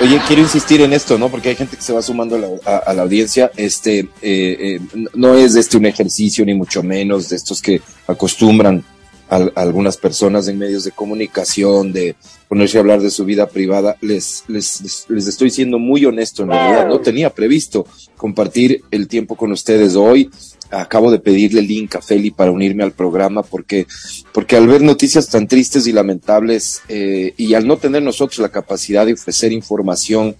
oye, 0.00 0.20
quiero 0.26 0.42
insistir 0.42 0.80
en 0.80 0.92
esto, 0.92 1.18
¿no? 1.18 1.28
Porque 1.30 1.50
hay 1.50 1.56
gente 1.56 1.76
que 1.76 1.82
se 1.82 1.92
va 1.92 2.02
sumando 2.02 2.36
a 2.36 2.38
la, 2.38 2.48
a- 2.64 2.76
a 2.78 2.94
la 2.94 3.02
audiencia. 3.02 3.50
Este, 3.56 4.00
eh, 4.00 4.08
eh, 4.22 4.80
no 5.14 5.34
es 5.34 5.54
este 5.56 5.76
un 5.76 5.86
ejercicio, 5.86 6.44
ni 6.44 6.54
mucho 6.54 6.82
menos 6.82 7.28
de 7.28 7.36
estos 7.36 7.60
que 7.62 7.80
acostumbran 8.06 8.84
a, 9.30 9.36
a 9.36 9.48
algunas 9.62 9.96
personas 9.96 10.48
en 10.48 10.58
medios 10.58 10.84
de 10.84 10.92
comunicación 10.92 11.92
de 11.92 12.16
ponerse 12.48 12.78
a 12.78 12.80
hablar 12.80 13.00
de 13.02 13.10
su 13.10 13.24
vida 13.24 13.46
privada. 13.48 13.96
Les, 14.00 14.44
les, 14.48 14.80
les, 14.80 15.04
les 15.08 15.26
estoy 15.26 15.50
siendo 15.50 15.78
muy 15.78 16.04
honesto, 16.04 16.42
en 16.42 16.50
realidad. 16.50 16.86
No 16.88 17.00
tenía 17.00 17.30
previsto 17.30 17.86
compartir 18.16 18.82
el 18.90 19.06
tiempo 19.08 19.36
con 19.36 19.52
ustedes 19.52 19.96
hoy. 19.96 20.30
Acabo 20.70 21.10
de 21.10 21.18
pedirle 21.18 21.60
el 21.60 21.66
link 21.66 21.96
a 21.96 22.02
Feli 22.02 22.30
para 22.30 22.50
unirme 22.50 22.84
al 22.84 22.92
programa 22.92 23.42
porque 23.42 23.86
porque 24.32 24.56
al 24.56 24.66
ver 24.66 24.82
noticias 24.82 25.28
tan 25.28 25.48
tristes 25.48 25.86
y 25.86 25.92
lamentables 25.92 26.82
eh, 26.88 27.34
y 27.36 27.54
al 27.54 27.66
no 27.66 27.78
tener 27.78 28.02
nosotros 28.02 28.38
la 28.38 28.50
capacidad 28.50 29.06
de 29.06 29.14
ofrecer 29.14 29.52
información 29.52 30.36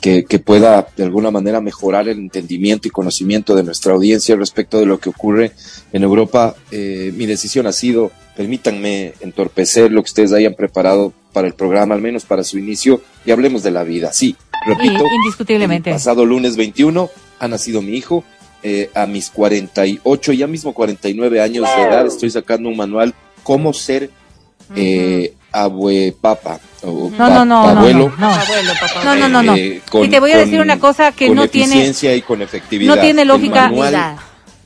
que, 0.00 0.24
que 0.24 0.38
pueda 0.38 0.86
de 0.96 1.04
alguna 1.04 1.30
manera 1.30 1.60
mejorar 1.60 2.08
el 2.08 2.18
entendimiento 2.18 2.88
y 2.88 2.90
conocimiento 2.90 3.54
de 3.54 3.62
nuestra 3.62 3.92
audiencia 3.92 4.36
respecto 4.36 4.78
de 4.78 4.86
lo 4.86 4.98
que 4.98 5.10
ocurre 5.10 5.52
en 5.92 6.02
Europa, 6.02 6.54
eh, 6.70 7.12
mi 7.16 7.26
decisión 7.26 7.66
ha 7.66 7.72
sido, 7.72 8.10
permítanme 8.36 9.14
entorpecer 9.20 9.90
lo 9.90 10.02
que 10.02 10.08
ustedes 10.08 10.32
hayan 10.32 10.54
preparado 10.54 11.12
para 11.32 11.46
el 11.46 11.54
programa, 11.54 11.94
al 11.94 12.00
menos 12.00 12.24
para 12.24 12.44
su 12.44 12.58
inicio, 12.58 13.00
y 13.24 13.30
hablemos 13.30 13.62
de 13.62 13.70
la 13.70 13.84
vida. 13.84 14.12
Sí, 14.12 14.36
repito, 14.66 15.04
indiscutiblemente. 15.24 15.90
el 15.90 15.96
pasado 15.96 16.24
lunes 16.24 16.56
21 16.56 17.10
ha 17.38 17.48
nacido 17.48 17.82
mi 17.82 17.92
hijo. 17.92 18.24
Eh, 18.62 18.90
a 18.94 19.06
mis 19.06 19.30
48, 19.30 20.32
ya 20.32 20.46
mismo 20.46 20.72
49 20.74 21.40
años 21.40 21.64
de 21.76 21.82
edad, 21.82 22.06
estoy 22.06 22.30
sacando 22.30 22.68
un 22.68 22.76
manual 22.76 23.14
cómo 23.42 23.72
ser 23.72 24.10
eh, 24.76 25.34
abuepapa. 25.52 26.60
o 26.82 27.10
No, 27.16 27.28
no, 27.30 27.44
no, 27.44 27.62
pa- 27.64 27.72
no, 27.74 27.80
abuelo, 27.80 28.12
no, 28.18 28.28
no. 28.28 28.34
Abuelo. 28.34 28.72
No, 29.04 29.14
no, 29.16 29.28
no, 29.28 29.42
no. 29.42 29.56
eh, 29.56 29.80
con- 29.90 30.04
y 30.04 30.08
te 30.08 30.20
voy 30.20 30.32
a 30.32 30.38
decir 30.38 30.54
con- 30.58 30.62
una 30.62 30.78
cosa 30.78 31.12
que 31.12 31.30
no 31.30 31.48
tiene, 31.48 31.74
eficiencia 31.74 32.14
y 32.14 32.22
con 32.22 32.42
efectividad. 32.42 32.94
no 32.96 33.00
tiene 33.00 33.22
El 33.22 33.28
lógica. 33.28 33.68
manual 33.70 34.16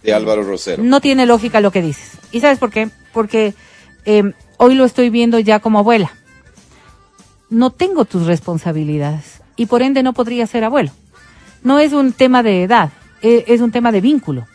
de 0.03 0.13
Álvaro 0.15 0.43
Rosero. 0.43 0.83
No 0.83 1.01
tiene 1.01 1.27
lógica 1.27 1.61
lo 1.61 1.71
que 1.71 1.83
dices. 1.83 2.11
¿Y 2.33 2.41
sabes 2.41 2.59
por 2.59 2.71
qué? 2.71 2.89
Porque 3.13 3.55
eh, 4.05 4.33
hoy 4.57 4.75
lo 4.75 4.85
estoy 4.85 5.11
viendo 5.11 5.39
ya 5.39 5.61
como 5.61 5.79
abuela. 5.79 6.13
No 7.51 7.71
tengo 7.71 8.05
tus 8.05 8.27
responsabilidades 8.27 9.43
y 9.57 9.67
por 9.67 9.83
ende 9.83 10.03
no 10.03 10.13
podría 10.15 10.47
ser 10.47 10.65
abuelo. 10.65 10.91
No 11.63 11.79
es 11.79 11.93
un 11.93 12.13
tema 12.13 12.43
de 12.43 12.63
edad, 12.65 12.91
es 13.23 13.61
un 13.61 13.71
tema 13.71 13.93
de 13.93 14.01
vínculo. 14.01 14.47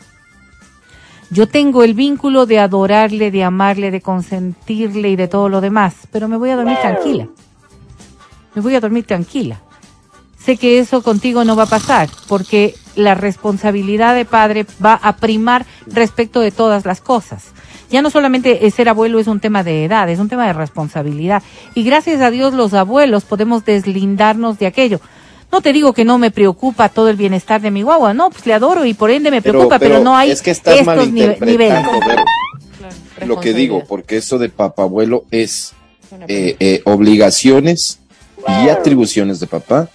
Yo 1.30 1.46
tengo 1.46 1.84
el 1.84 1.92
vínculo 1.94 2.46
de 2.46 2.58
adorarle, 2.58 3.30
de 3.30 3.44
amarle, 3.44 3.90
de 3.90 4.00
consentirle 4.00 5.10
y 5.10 5.16
de 5.16 5.28
todo 5.28 5.48
lo 5.48 5.60
demás, 5.60 5.94
pero 6.10 6.26
me 6.28 6.38
voy 6.38 6.50
a 6.50 6.56
dormir 6.56 6.78
tranquila. 6.80 7.28
Me 8.54 8.62
voy 8.62 8.74
a 8.74 8.80
dormir 8.80 9.04
tranquila. 9.04 9.60
Sé 10.38 10.56
que 10.56 10.78
eso 10.78 11.02
contigo 11.02 11.44
no 11.44 11.56
va 11.56 11.64
a 11.64 11.66
pasar, 11.66 12.08
porque 12.28 12.74
la 12.96 13.14
responsabilidad 13.14 14.14
de 14.14 14.24
padre 14.24 14.64
va 14.82 14.94
a 14.94 15.16
primar 15.16 15.66
respecto 15.86 16.40
de 16.40 16.50
todas 16.50 16.86
las 16.86 17.02
cosas. 17.02 17.52
Ya 17.90 18.00
no 18.00 18.08
solamente 18.08 18.66
eh, 18.66 18.70
ser 18.70 18.88
abuelo 18.88 19.18
es 19.18 19.26
un 19.26 19.40
tema 19.40 19.62
de 19.62 19.84
edad, 19.84 20.08
es 20.08 20.18
un 20.18 20.28
tema 20.28 20.46
de 20.46 20.54
responsabilidad. 20.54 21.42
Y 21.74 21.84
gracias 21.84 22.22
a 22.22 22.30
Dios 22.30 22.54
los 22.54 22.72
abuelos 22.72 23.24
podemos 23.24 23.66
deslindarnos 23.66 24.58
de 24.58 24.66
aquello. 24.66 25.00
No 25.50 25.60
te 25.62 25.72
digo 25.72 25.92
que 25.92 26.04
no 26.04 26.18
me 26.18 26.30
preocupa 26.30 26.88
todo 26.90 27.08
el 27.08 27.16
bienestar 27.16 27.60
de 27.60 27.70
mi 27.70 27.82
guagua, 27.82 28.12
no, 28.14 28.30
pues 28.30 28.44
le 28.46 28.52
adoro 28.54 28.84
y 28.84 28.92
por 28.94 29.10
ende 29.10 29.30
me 29.30 29.40
preocupa, 29.42 29.78
pero, 29.78 30.00
no 30.00 30.14
hay 30.16 30.30
es 30.30 30.42
que 30.42 30.50
estás 30.50 30.78
estos 30.78 31.08
nive- 31.08 31.40
niveles. 31.40 31.84
lo 33.26 33.40
que 33.40 33.52
digo, 33.54 33.84
porque 33.88 34.18
eso 34.18 34.38
de 34.38 34.48
papabuelo 34.50 35.24
es 35.30 35.72
eh, 36.28 36.56
eh, 36.60 36.82
obligaciones 36.84 37.98
y 38.46 38.68
atribuciones 38.68 39.40
de 39.40 39.46
papá 39.46 39.88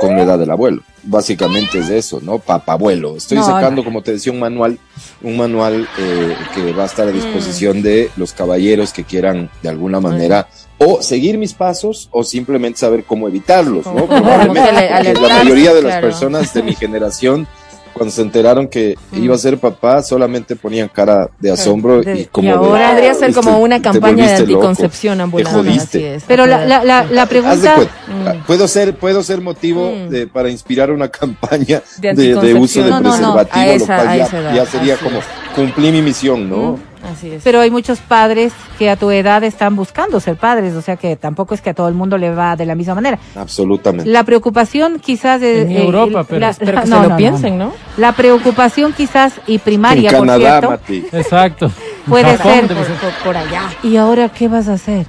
con 0.00 0.16
la 0.16 0.22
edad 0.22 0.38
del 0.38 0.50
abuelo. 0.50 0.82
Básicamente 1.04 1.78
es 1.78 1.88
eso, 1.90 2.20
¿no? 2.22 2.38
Papabuelo. 2.38 3.16
Estoy 3.16 3.38
No, 3.38 3.44
sacando, 3.46 3.82
no. 3.82 3.84
como 3.84 4.02
te 4.02 4.12
decía, 4.12 4.32
un 4.32 4.40
manual, 4.40 4.78
un 5.22 5.36
manual 5.36 5.88
eh, 5.98 6.36
que 6.54 6.72
va 6.72 6.82
a 6.82 6.86
Mm. 6.86 6.90
estar 6.90 7.08
a 7.08 7.12
disposición 7.12 7.82
de 7.82 8.10
los 8.16 8.32
caballeros 8.32 8.92
que 8.92 9.04
quieran 9.04 9.48
de 9.62 9.68
alguna 9.68 10.00
manera 10.00 10.48
o 10.78 11.02
seguir 11.02 11.38
mis 11.38 11.54
pasos 11.54 12.08
o 12.12 12.22
simplemente 12.24 12.78
saber 12.78 13.04
cómo 13.04 13.26
evitarlos, 13.28 13.84
¿no? 13.86 14.06
Probablemente, 14.06 15.14
la 15.20 15.28
mayoría 15.38 15.74
de 15.74 15.82
las 15.82 15.92
claro. 15.92 16.06
personas 16.06 16.54
de 16.54 16.62
mi 16.62 16.74
generación 16.76 17.46
cuando 17.94 18.14
se 18.14 18.22
enteraron 18.22 18.68
que 18.68 18.94
iba 19.12 19.34
a 19.34 19.38
ser 19.38 19.58
papá, 19.58 20.02
solamente 20.02 20.54
ponían 20.54 20.86
cara 20.88 21.28
de 21.40 21.50
asombro 21.50 22.00
De- 22.00 22.20
y 22.20 22.24
como 22.26 22.46
y 22.46 22.50
de, 22.52 22.56
ahora 22.56 22.90
Podría 22.92 23.14
ser 23.14 23.28
"Te- 23.30 23.34
como 23.34 23.58
una 23.58 23.82
campaña 23.82 24.24
de 24.28 24.34
anticoncepción 24.36 25.16
te 25.16 25.22
ambulante. 25.24 25.58
jodiste". 25.58 25.98
así 25.98 26.04
es. 26.04 26.24
Pero 26.28 26.46
la, 26.46 26.64
la, 26.64 26.84
la, 26.84 27.02
la 27.10 27.22
Haz 27.22 27.28
de 27.28 27.40
pregunta, 27.40 27.74
cuenta, 27.74 28.34
Mm. 28.34 28.46
puedo 28.46 28.68
ser, 28.68 28.94
puedo 28.94 29.22
ser 29.24 29.40
motivo 29.40 29.90
Mm. 29.90 30.10
de, 30.10 30.26
para 30.28 30.48
inspirar 30.48 30.92
una 30.92 31.08
campaña 31.10 31.82
De 31.98 32.14
de, 32.14 32.34
de 32.36 32.54
uso 32.54 32.84
de. 32.84 32.90
No, 32.90 33.00
no, 33.00 33.08
no, 33.18 33.34
preservativo, 33.34 33.60
a 33.60 33.66
lo 33.66 33.72
esa- 33.72 33.96
cual 33.96 34.08
a 34.08 34.16
ya, 34.16 34.24
esa 34.26 34.38
edad, 34.38 34.54
ya 34.54 34.66
sería 34.66 34.96
como 34.98 35.18
cumplí 35.56 35.90
mi 35.90 36.02
misión, 36.02 36.48
¿no? 36.48 36.56
Mm, 36.74 36.97
Así 37.04 37.30
es. 37.30 37.42
pero 37.44 37.60
hay 37.60 37.70
muchos 37.70 38.00
padres 38.00 38.52
que 38.78 38.90
a 38.90 38.96
tu 38.96 39.10
edad 39.10 39.42
están 39.44 39.76
buscando 39.76 40.18
ser 40.20 40.36
padres, 40.36 40.74
o 40.74 40.82
sea 40.82 40.96
que 40.96 41.16
tampoco 41.16 41.54
es 41.54 41.60
que 41.60 41.70
a 41.70 41.74
todo 41.74 41.88
el 41.88 41.94
mundo 41.94 42.18
le 42.18 42.30
va 42.34 42.56
de 42.56 42.66
la 42.66 42.74
misma 42.74 42.94
manera. 42.96 43.18
Absolutamente. 43.36 44.10
La 44.10 44.24
preocupación 44.24 44.98
quizás 44.98 45.40
de 45.40 45.62
En 45.62 45.70
Europa, 45.72 46.24
pero- 46.28 46.46
Espero 46.48 46.80
que 46.82 46.88
no, 46.88 46.96
se 47.02 47.02
lo 47.04 47.08
no, 47.10 47.16
piensen, 47.16 47.58
¿no? 47.58 47.72
La 47.96 48.12
preocupación 48.12 48.92
quizás 48.92 49.34
y 49.46 49.54
en 49.54 49.60
primaria, 49.60 50.10
por 50.10 50.20
Canadá, 50.20 50.38
cierto, 50.38 50.70
Mati. 50.70 51.04
Exacto. 51.12 51.70
Puede 52.08 52.36
Japón 52.36 52.52
ser. 52.52 52.76
Por, 52.76 52.86
por- 52.86 53.22
por 53.24 53.36
allá. 53.36 53.62
¿y 53.82 53.96
ahora 53.96 54.28
qué 54.30 54.48
vas 54.48 54.68
a 54.68 54.74
hacer? 54.74 55.06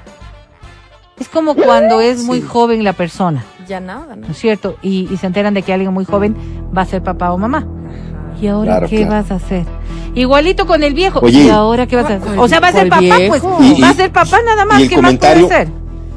Es 1.19 1.27
como 1.27 1.53
cuando 1.55 1.99
es 1.99 2.23
muy 2.23 2.41
joven 2.41 2.83
la 2.85 2.93
persona, 2.93 3.43
Ya 3.67 3.81
nada, 3.81 4.15
¿no? 4.15 4.25
¿no 4.27 4.31
es 4.31 4.37
cierto? 4.37 4.77
Y, 4.81 5.07
y 5.11 5.17
se 5.17 5.27
enteran 5.27 5.53
de 5.53 5.63
que 5.63 5.73
alguien 5.73 5.91
muy 5.93 6.05
joven 6.05 6.35
va 6.75 6.83
a 6.83 6.85
ser 6.85 7.03
papá 7.03 7.33
o 7.33 7.37
mamá. 7.37 7.67
¿Y 8.41 8.47
ahora 8.47 8.71
Claro, 8.71 8.87
qué 8.89 8.97
claro. 9.05 9.11
vas 9.11 9.31
a 9.31 9.35
hacer? 9.35 9.65
Igualito 10.15 10.65
con 10.65 10.83
el 10.83 10.93
viejo. 10.93 11.19
Oye. 11.21 11.43
¿Y 11.43 11.49
ahora 11.49 11.85
qué 11.87 11.95
vas 11.95 12.09
a 12.09 12.15
hacer? 12.15 12.39
O 12.39 12.47
sea, 12.47 12.59
va 12.59 12.69
a 12.69 12.71
ser 12.71 12.87
¿Cuál 12.89 13.01
papá, 13.07 13.17
viejo? 13.17 13.55
pues. 13.57 13.77
Y- 13.77 13.81
va 13.81 13.89
a 13.89 13.93
ser 13.93 14.11
papá 14.11 14.37
nada 14.45 14.65
más. 14.65 14.79
y 14.79 14.83
el 14.83 14.89
¿Qué 14.89 15.01
más 15.01 15.15
puede 15.17 15.47
ser? 15.47 15.67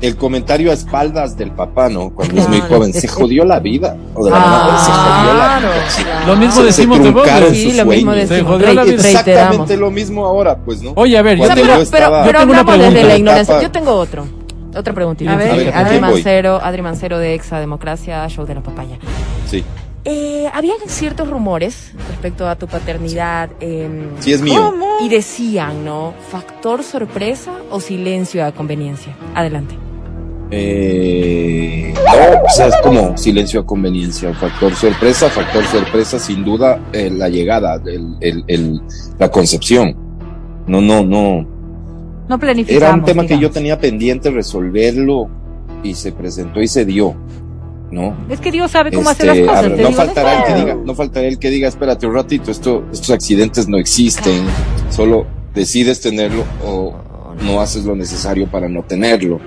El 0.00 0.16
comentario 0.16 0.72
a 0.72 0.74
espaldas 0.74 1.36
del 1.36 1.52
papá, 1.52 1.88
¿no? 1.88 2.10
Cuando 2.10 2.40
es 2.40 2.48
muy 2.48 2.60
joven, 2.60 2.92
se 2.92 3.06
jodió 3.06 3.44
la 3.44 3.60
vida. 3.60 3.96
O 4.14 4.24
de 4.24 4.32
la 4.32 4.38
mamá, 4.40 4.78
se 4.84 4.90
jodió 4.90 5.34
la 5.34 5.58
Claro, 5.58 5.68
vida. 5.68 6.04
claro. 6.04 6.26
Lo 6.26 6.36
mismo 6.36 6.54
Se- 6.54 6.60
se 6.60 6.66
decimos 6.66 7.02
de 7.04 7.10
vos. 7.12 7.28
Sí, 7.52 7.72
lo 7.72 7.84
mismo 7.86 8.10
sueños. 8.12 8.28
Se 8.28 8.34
decimos. 8.34 8.52
jodió. 8.62 8.82
Exactamente 8.82 9.76
lo 9.76 9.90
mismo 9.92 10.26
ahora, 10.26 10.56
pues, 10.56 10.82
¿no? 10.82 10.92
Oye, 10.96 11.16
a 11.16 11.22
ver, 11.22 11.38
yo 11.38 11.44
pero, 11.46 11.54
pero, 11.54 11.74
estaba- 11.82 12.24
pero 12.24 12.40
Yo 12.40 12.46
tengo 12.48 12.62
una 12.74 12.76
desde 12.84 13.04
la 13.04 13.16
ignorancia. 13.16 13.52
Etapa- 13.54 13.62
Yo 13.62 13.70
tengo 13.70 13.92
otro. 13.92 14.26
Otra 14.76 14.92
preguntita. 14.92 15.32
A 15.34 15.36
ver, 15.36 15.60
Sí, 15.60 15.68
¿a 15.72 15.78
Adri? 15.78 16.00
Mancero, 16.00 16.60
Adri 16.62 16.82
Mancero 16.82 17.18
de 17.18 17.34
Exa 17.34 17.60
Democracia, 17.60 18.26
Show 18.28 18.44
de 18.46 18.54
la 18.56 18.60
Papaya. 18.62 18.96
Sí. 19.48 19.62
Eh, 20.04 20.48
habían 20.52 20.78
ciertos 20.86 21.30
rumores 21.30 21.92
respecto 22.08 22.48
a 22.48 22.56
tu 22.56 22.66
paternidad. 22.66 23.50
em, 23.60 24.08
Sí, 24.18 24.32
es 24.32 24.42
mío. 24.42 24.74
Y 25.00 25.08
decían, 25.08 25.84
¿no? 25.84 26.12
¿Factor 26.30 26.82
sorpresa 26.82 27.52
o 27.70 27.78
silencio 27.80 28.44
a 28.44 28.52
conveniencia? 28.52 29.16
Adelante. 29.34 29.76
Eh, 30.50 31.94
no, 31.94 32.42
o 32.44 32.48
sea, 32.54 32.66
es 32.66 32.76
como 32.82 33.16
silencio 33.16 33.60
a 33.60 33.66
conveniencia, 33.66 34.34
factor 34.34 34.74
sorpresa, 34.74 35.28
factor 35.30 35.64
sorpresa, 35.64 36.18
sin 36.18 36.44
duda, 36.44 36.78
eh, 36.92 37.10
la 37.10 37.28
llegada, 37.28 37.80
el, 37.86 38.16
el- 38.20 38.44
el- 38.48 38.80
la 39.18 39.30
concepción. 39.30 39.96
No, 40.66 40.80
no, 40.80 41.02
no. 41.02 41.46
No 42.28 42.38
planificamos. 42.38 42.82
Era 42.82 42.94
un 42.94 43.04
tema 43.04 43.26
que 43.26 43.38
yo 43.38 43.50
tenía 43.50 43.78
pendiente 43.80 44.30
resolverlo 44.30 45.28
y 45.82 45.94
se 45.94 46.12
presentó 46.12 46.60
y 46.60 46.68
se 46.68 46.84
dio, 46.84 47.14
¿no? 47.92 48.16
Es 48.28 48.40
que 48.40 48.50
Dios 48.50 48.70
sabe 48.70 48.90
cómo 48.90 49.08
hacer 49.10 49.28
Este, 49.28 49.42
las 49.42 49.48
a 49.48 49.52
cosas. 49.54 49.62
ver, 49.62 49.80
no 49.80 49.88
digo, 49.88 49.92
faltará 49.92 50.38
el 50.38 50.44
que 50.44 50.60
diga, 50.60 50.74
no 50.84 50.94
faltará 50.94 51.26
el 51.28 51.38
que 51.38 51.50
diga, 51.50 51.68
espérate 51.68 52.06
un 52.06 52.14
ratito, 52.14 52.50
esto, 52.50 52.84
estos 52.92 53.10
accidentes 53.10 53.68
no 53.68 53.76
existen, 53.78 54.44
solo 54.90 55.26
decides 55.54 56.00
tenerlo 56.00 56.42
o 56.66 56.94
no 57.44 57.60
haces 57.60 57.84
lo 57.84 57.94
necesario 57.94 58.46
para 58.48 58.68
no 58.68 58.82
tenerlo. 58.82 59.40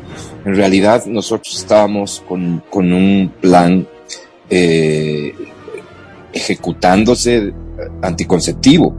En 0.46 0.56
realidad, 0.56 1.06
nosotros 1.06 1.58
estábamos 1.58 2.24
con, 2.28 2.64
con 2.70 2.94
un 2.94 3.32
plan 3.42 3.88
eh, 4.50 5.34
ejecutándose 6.34 7.54
anticonceptivo 8.02 8.96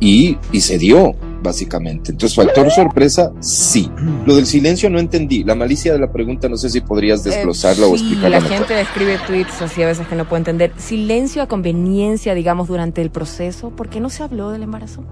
y, 0.00 0.36
y 0.52 0.60
se 0.60 0.78
dio, 0.78 1.14
básicamente. 1.44 2.10
Entonces, 2.10 2.34
factor 2.34 2.68
sorpresa, 2.72 3.30
sí. 3.38 3.88
Lo 4.26 4.34
del 4.34 4.46
silencio 4.46 4.90
no 4.90 4.98
entendí. 4.98 5.44
La 5.44 5.54
malicia 5.54 5.92
de 5.92 6.00
la 6.00 6.10
pregunta, 6.10 6.48
no 6.48 6.56
sé 6.56 6.70
si 6.70 6.80
podrías 6.80 7.22
desglosarla 7.22 7.86
o 7.86 7.94
Eh, 7.94 7.98
sí, 7.98 8.04
explicarla 8.04 8.38
La 8.40 8.42
mejor. 8.42 8.58
gente 8.66 8.80
escribe 8.80 9.18
tweets 9.26 9.62
así 9.62 9.82
a 9.82 9.86
veces 9.86 10.08
que 10.08 10.16
no 10.16 10.28
puede 10.28 10.40
entender. 10.40 10.72
Silencio 10.76 11.42
a 11.42 11.46
conveniencia, 11.46 12.34
digamos, 12.34 12.66
durante 12.66 13.00
el 13.02 13.10
proceso. 13.10 13.70
¿Por 13.70 13.88
qué 13.88 14.00
no 14.00 14.10
se 14.10 14.24
habló 14.24 14.50
del 14.50 14.64
embarazo? 14.64 15.04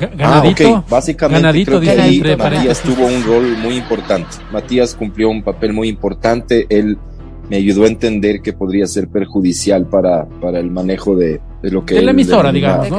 Ah, 0.00 0.08
Ganadito. 0.16 0.78
ok. 0.78 0.88
Básicamente 0.88 1.42
ganadito, 1.42 1.78
creo 1.78 1.80
que 1.82 1.90
ahí 2.00 2.22
Matías 2.38 2.80
tuvo 2.80 3.06
un 3.06 3.22
rol 3.22 3.56
muy 3.58 3.76
importante. 3.76 4.28
Matías 4.50 4.94
cumplió 4.94 5.28
un 5.28 5.42
papel 5.42 5.72
muy 5.74 5.88
importante. 5.88 6.66
Él 6.70 6.96
me 7.50 7.56
ayudó 7.56 7.84
a 7.84 7.88
entender 7.88 8.40
que 8.40 8.52
podría 8.54 8.86
ser 8.86 9.08
perjudicial 9.08 9.86
para, 9.86 10.26
para 10.40 10.58
el 10.58 10.70
manejo 10.70 11.16
de, 11.16 11.40
de 11.62 11.70
lo 11.70 11.84
que 11.84 11.94
De 11.96 12.02
la 12.02 12.10
emisora, 12.12 12.50
digamos, 12.52 12.88
Yo- 12.88 12.96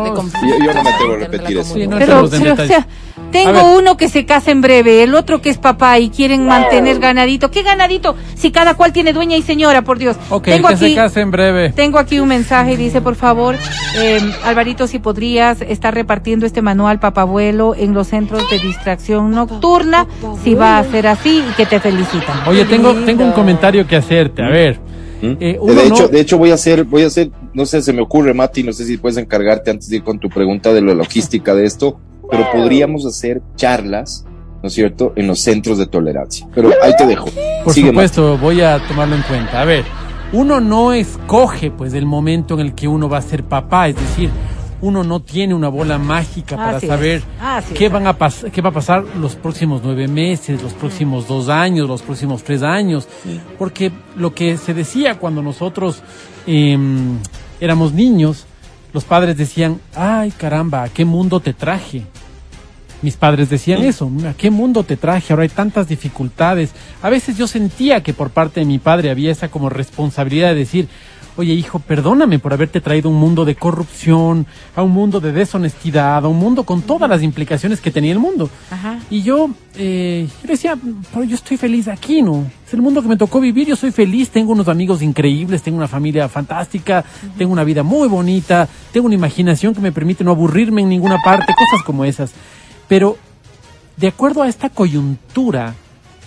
yo 0.66 0.74
no 0.74 0.84
me 0.84 0.90
atrevo 0.90 1.14
a 1.14 1.18
repetir 1.18 1.58
eso. 1.58 1.74
Sí, 1.74 1.88
no. 1.88 1.98
Pero, 1.98 2.30
pero, 2.30 2.54
o 2.54 2.68
sea, 2.68 2.88
tengo 3.32 3.76
uno 3.78 3.98
que 3.98 4.08
se 4.10 4.26
casa 4.26 4.52
en 4.52 4.62
breve, 4.62 5.04
el 5.04 5.16
otro 5.16 5.42
que 5.42 5.50
es 5.50 5.58
papá 5.58 5.98
y 6.00 6.10
quieren 6.10 6.46
mantener 6.46 7.00
ganadito. 7.00 7.50
¿Qué 7.50 7.64
ganadito? 7.64 8.16
Si 8.36 8.52
cada 8.52 8.76
cual 8.76 8.94
tiene 8.94 9.14
dueña 9.14 9.36
y 9.38 9.42
señora, 9.42 9.82
por 9.82 9.98
Dios. 9.98 10.16
Ok, 10.30 10.44
tengo 10.46 10.68
que 10.68 10.74
aquí, 10.76 10.90
se 10.90 10.96
case 10.96 11.22
en 11.22 11.32
breve. 11.32 11.70
tengo 11.72 11.98
aquí 11.98 12.20
un 12.20 12.28
mensaje, 12.28 12.78
dice, 12.78 13.02
por 13.02 13.16
favor, 13.16 13.56
eh, 13.98 14.20
Alvarito, 14.44 14.86
si 14.88 15.00
podrías 15.00 15.62
estar 15.62 15.94
repartiendo 15.94 16.46
este 16.46 16.62
manual 16.62 17.00
papabuelo 17.00 17.74
en 17.76 17.94
los 17.94 18.08
centros 18.10 18.48
de 18.52 18.60
distracción 18.60 19.32
nocturna, 19.32 20.06
si 20.44 20.54
va 20.54 20.78
a 20.78 20.84
ser 20.84 21.08
así 21.08 21.44
y 21.50 21.54
que 21.54 21.66
te 21.66 21.80
felicitan. 21.80 22.42
Oye, 22.48 22.66
tengo, 22.66 22.94
tengo 22.94 23.24
un 23.24 23.32
comentario 23.32 23.88
que 23.88 23.96
hacerte. 23.96 24.44
A 24.44 24.50
ver. 24.50 24.80
Eh, 25.22 25.58
uno 25.62 25.74
de 25.74 25.88
hecho, 25.88 26.04
no- 26.04 26.08
de 26.08 26.20
hecho 26.20 26.38
voy 26.38 26.52
a 26.52 26.56
hacer, 26.56 26.84
voy 26.84 27.04
a 27.04 27.08
hacer, 27.08 27.30
no 27.54 27.66
sé, 27.66 27.82
se 27.82 27.94
me 27.94 28.02
ocurre, 28.02 28.34
Mati, 28.34 28.64
no 28.64 28.74
sé 28.74 28.86
si 28.86 28.98
puedes 28.98 29.18
encargarte 29.18 29.70
antes 29.72 29.90
de 29.90 29.98
ir 29.98 30.04
con 30.04 30.20
tu 30.20 30.30
pregunta 30.30 30.74
de 30.74 30.82
la 30.82 30.94
logística 30.94 31.54
de 31.54 31.66
esto, 31.66 32.00
pero 32.30 32.48
podríamos 32.52 33.06
hacer 33.06 33.42
charlas, 33.56 34.26
¿no 34.64 34.68
es 34.68 34.74
cierto?, 34.74 35.14
en 35.16 35.28
los 35.28 35.40
centros 35.40 35.78
de 35.78 35.86
tolerancia. 35.88 36.48
Pero 36.56 36.72
ahí 36.82 36.94
te 36.98 37.06
dejo. 37.06 37.28
Por 37.64 37.74
Sigue, 37.74 37.90
supuesto, 37.90 38.38
voy 38.38 38.62
a 38.62 38.80
tomarlo 38.88 39.16
en 39.16 39.22
cuenta. 39.24 39.62
A 39.62 39.66
ver, 39.66 39.84
uno 40.34 40.60
no 40.62 40.94
escoge 40.94 41.72
pues 41.72 41.94
el 41.94 42.06
momento 42.06 42.54
en 42.56 42.62
el 42.62 42.74
que 42.74 42.88
uno 42.88 43.10
va 43.10 43.18
a 43.18 43.22
ser 43.22 43.44
papá, 43.44 43.90
es 43.90 43.96
decir, 43.98 44.30
uno 44.82 45.04
no 45.04 45.22
tiene 45.22 45.54
una 45.54 45.70
bola 45.70 45.98
mágica 45.98 46.56
para 46.56 46.78
Así 46.78 46.88
saber 46.88 47.22
qué 47.76 47.90
van 47.90 48.08
a 48.08 48.18
qué 48.52 48.62
va 48.62 48.70
a 48.70 48.74
pasar 48.74 49.04
los 49.18 49.36
próximos 49.36 49.82
nueve 49.84 50.08
meses, 50.08 50.62
los 50.62 50.74
próximos 50.74 51.28
dos 51.28 51.50
años, 51.50 51.88
los 51.88 52.02
próximos 52.02 52.44
tres 52.44 52.64
años, 52.64 53.08
porque 53.58 53.92
lo 54.16 54.34
que 54.34 54.58
se 54.58 54.74
decía 54.74 55.20
cuando 55.20 55.42
nosotros 55.42 56.02
em, 56.48 57.18
éramos 57.60 57.94
niños, 57.94 58.46
los 58.94 59.04
padres 59.04 59.38
decían, 59.38 59.80
ay 59.96 60.32
caramba, 60.32 60.84
¿a 60.84 60.90
qué 60.90 61.06
mundo 61.06 61.40
te 61.40 61.54
traje? 61.54 62.04
Mis 63.02 63.18
padres 63.18 63.50
decían 63.50 63.82
eso, 63.84 64.12
¿a 64.30 64.34
qué 64.34 64.52
mundo 64.52 64.84
te 64.84 64.96
traje? 64.96 65.34
Ahora 65.34 65.44
hay 65.44 65.50
tantas 65.50 65.88
dificultades. 65.88 66.72
A 67.02 67.10
veces 67.10 67.36
yo 67.36 67.48
sentía 67.48 68.04
que 68.04 68.14
por 68.14 68.30
parte 68.30 68.60
de 68.60 68.66
mi 68.68 68.78
padre 68.78 69.10
había 69.10 69.32
esa 69.32 69.50
como 69.50 69.70
responsabilidad 69.70 70.50
de 70.50 70.56
decir, 70.56 70.88
oye 71.38 71.54
hijo, 71.54 71.80
perdóname 71.80 72.40
por 72.40 72.54
haberte 72.54 72.82
traído 72.82 73.10
a 73.10 73.12
un 73.12 73.20
mundo 73.20 73.46
de 73.46 73.56
corrupción, 73.56 74.46
a 74.76 74.84
un 74.84 74.92
mundo 74.92 75.20
de 75.20 75.32
deshonestidad, 75.32 76.24
a 76.24 76.28
un 76.28 76.38
mundo 76.38 76.64
con 76.64 76.82
todas 76.82 77.10
las 77.10 77.24
implicaciones 77.24 77.82
que 77.82 77.92
tenía 77.92 78.12
el 78.12 78.20
mundo. 78.20 78.50
Ajá. 78.70 79.00
Y 79.10 79.22
yo, 79.22 79.50
eh, 79.76 80.28
yo 80.44 80.48
decía, 80.48 80.78
pero 81.14 81.24
yo 81.24 81.36
estoy 81.36 81.58
feliz 81.58 81.88
aquí, 81.88 82.22
¿no? 82.22 82.46
Es 82.66 82.74
el 82.74 82.82
mundo 82.82 83.02
que 83.02 83.08
me 83.08 83.18
tocó 83.18 83.40
vivir, 83.40 83.68
yo 83.68 83.76
soy 83.76 83.92
feliz, 83.92 84.30
tengo 84.30 84.52
unos 84.52 84.68
amigos 84.68 85.02
increíbles, 85.02 85.62
tengo 85.62 85.78
una 85.78 85.88
familia 85.88 86.28
fantástica, 86.30 87.04
tengo 87.38 87.52
una 87.52 87.64
vida 87.64 87.84
muy 87.84 88.08
bonita, 88.08 88.68
tengo 88.92 89.08
una 89.08 89.16
imaginación 89.16 89.74
que 89.74 89.82
me 89.82 89.92
permite 89.92 90.24
no 90.24 90.32
aburrirme 90.32 90.82
en 90.82 90.90
ninguna 90.90 91.18
parte, 91.24 91.54
cosas 91.54 91.86
como 91.86 92.06
esas. 92.06 92.32
Pero, 92.88 93.18
de 93.98 94.08
acuerdo 94.08 94.42
a 94.42 94.48
esta 94.48 94.70
coyuntura, 94.70 95.76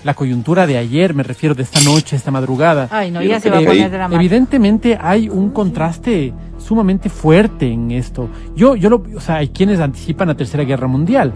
la 0.05 0.15
coyuntura 0.15 0.67
de 0.67 0.77
ayer, 0.79 1.15
me 1.15 1.23
refiero 1.23 1.55
de 1.55 1.63
esta 1.63 1.81
noche, 1.81 2.15
esta 2.15 2.31
madrugada, 2.31 2.89
Ay, 2.91 3.11
no, 3.11 3.23
ya 3.23 3.41
se 3.41 3.51
va 3.51 3.57
a 3.57 3.61
creer. 3.61 3.71
poner 3.75 3.91
dramático. 3.91 4.21
Evidentemente 4.21 4.99
hay 5.01 5.29
un 5.29 5.51
contraste 5.51 6.33
sumamente 6.59 7.09
fuerte 7.09 7.67
en 7.73 7.91
esto. 7.91 8.29
Yo, 8.55 8.77
yo 8.77 8.91
lo, 8.91 9.03
o 9.17 9.21
sea, 9.21 9.37
hay 9.37 9.49
quienes 9.49 9.81
anticipan 9.81 10.29
la 10.29 10.37
Tercera 10.37 10.65
Guerra 10.65 10.87
Mundial. 10.87 11.33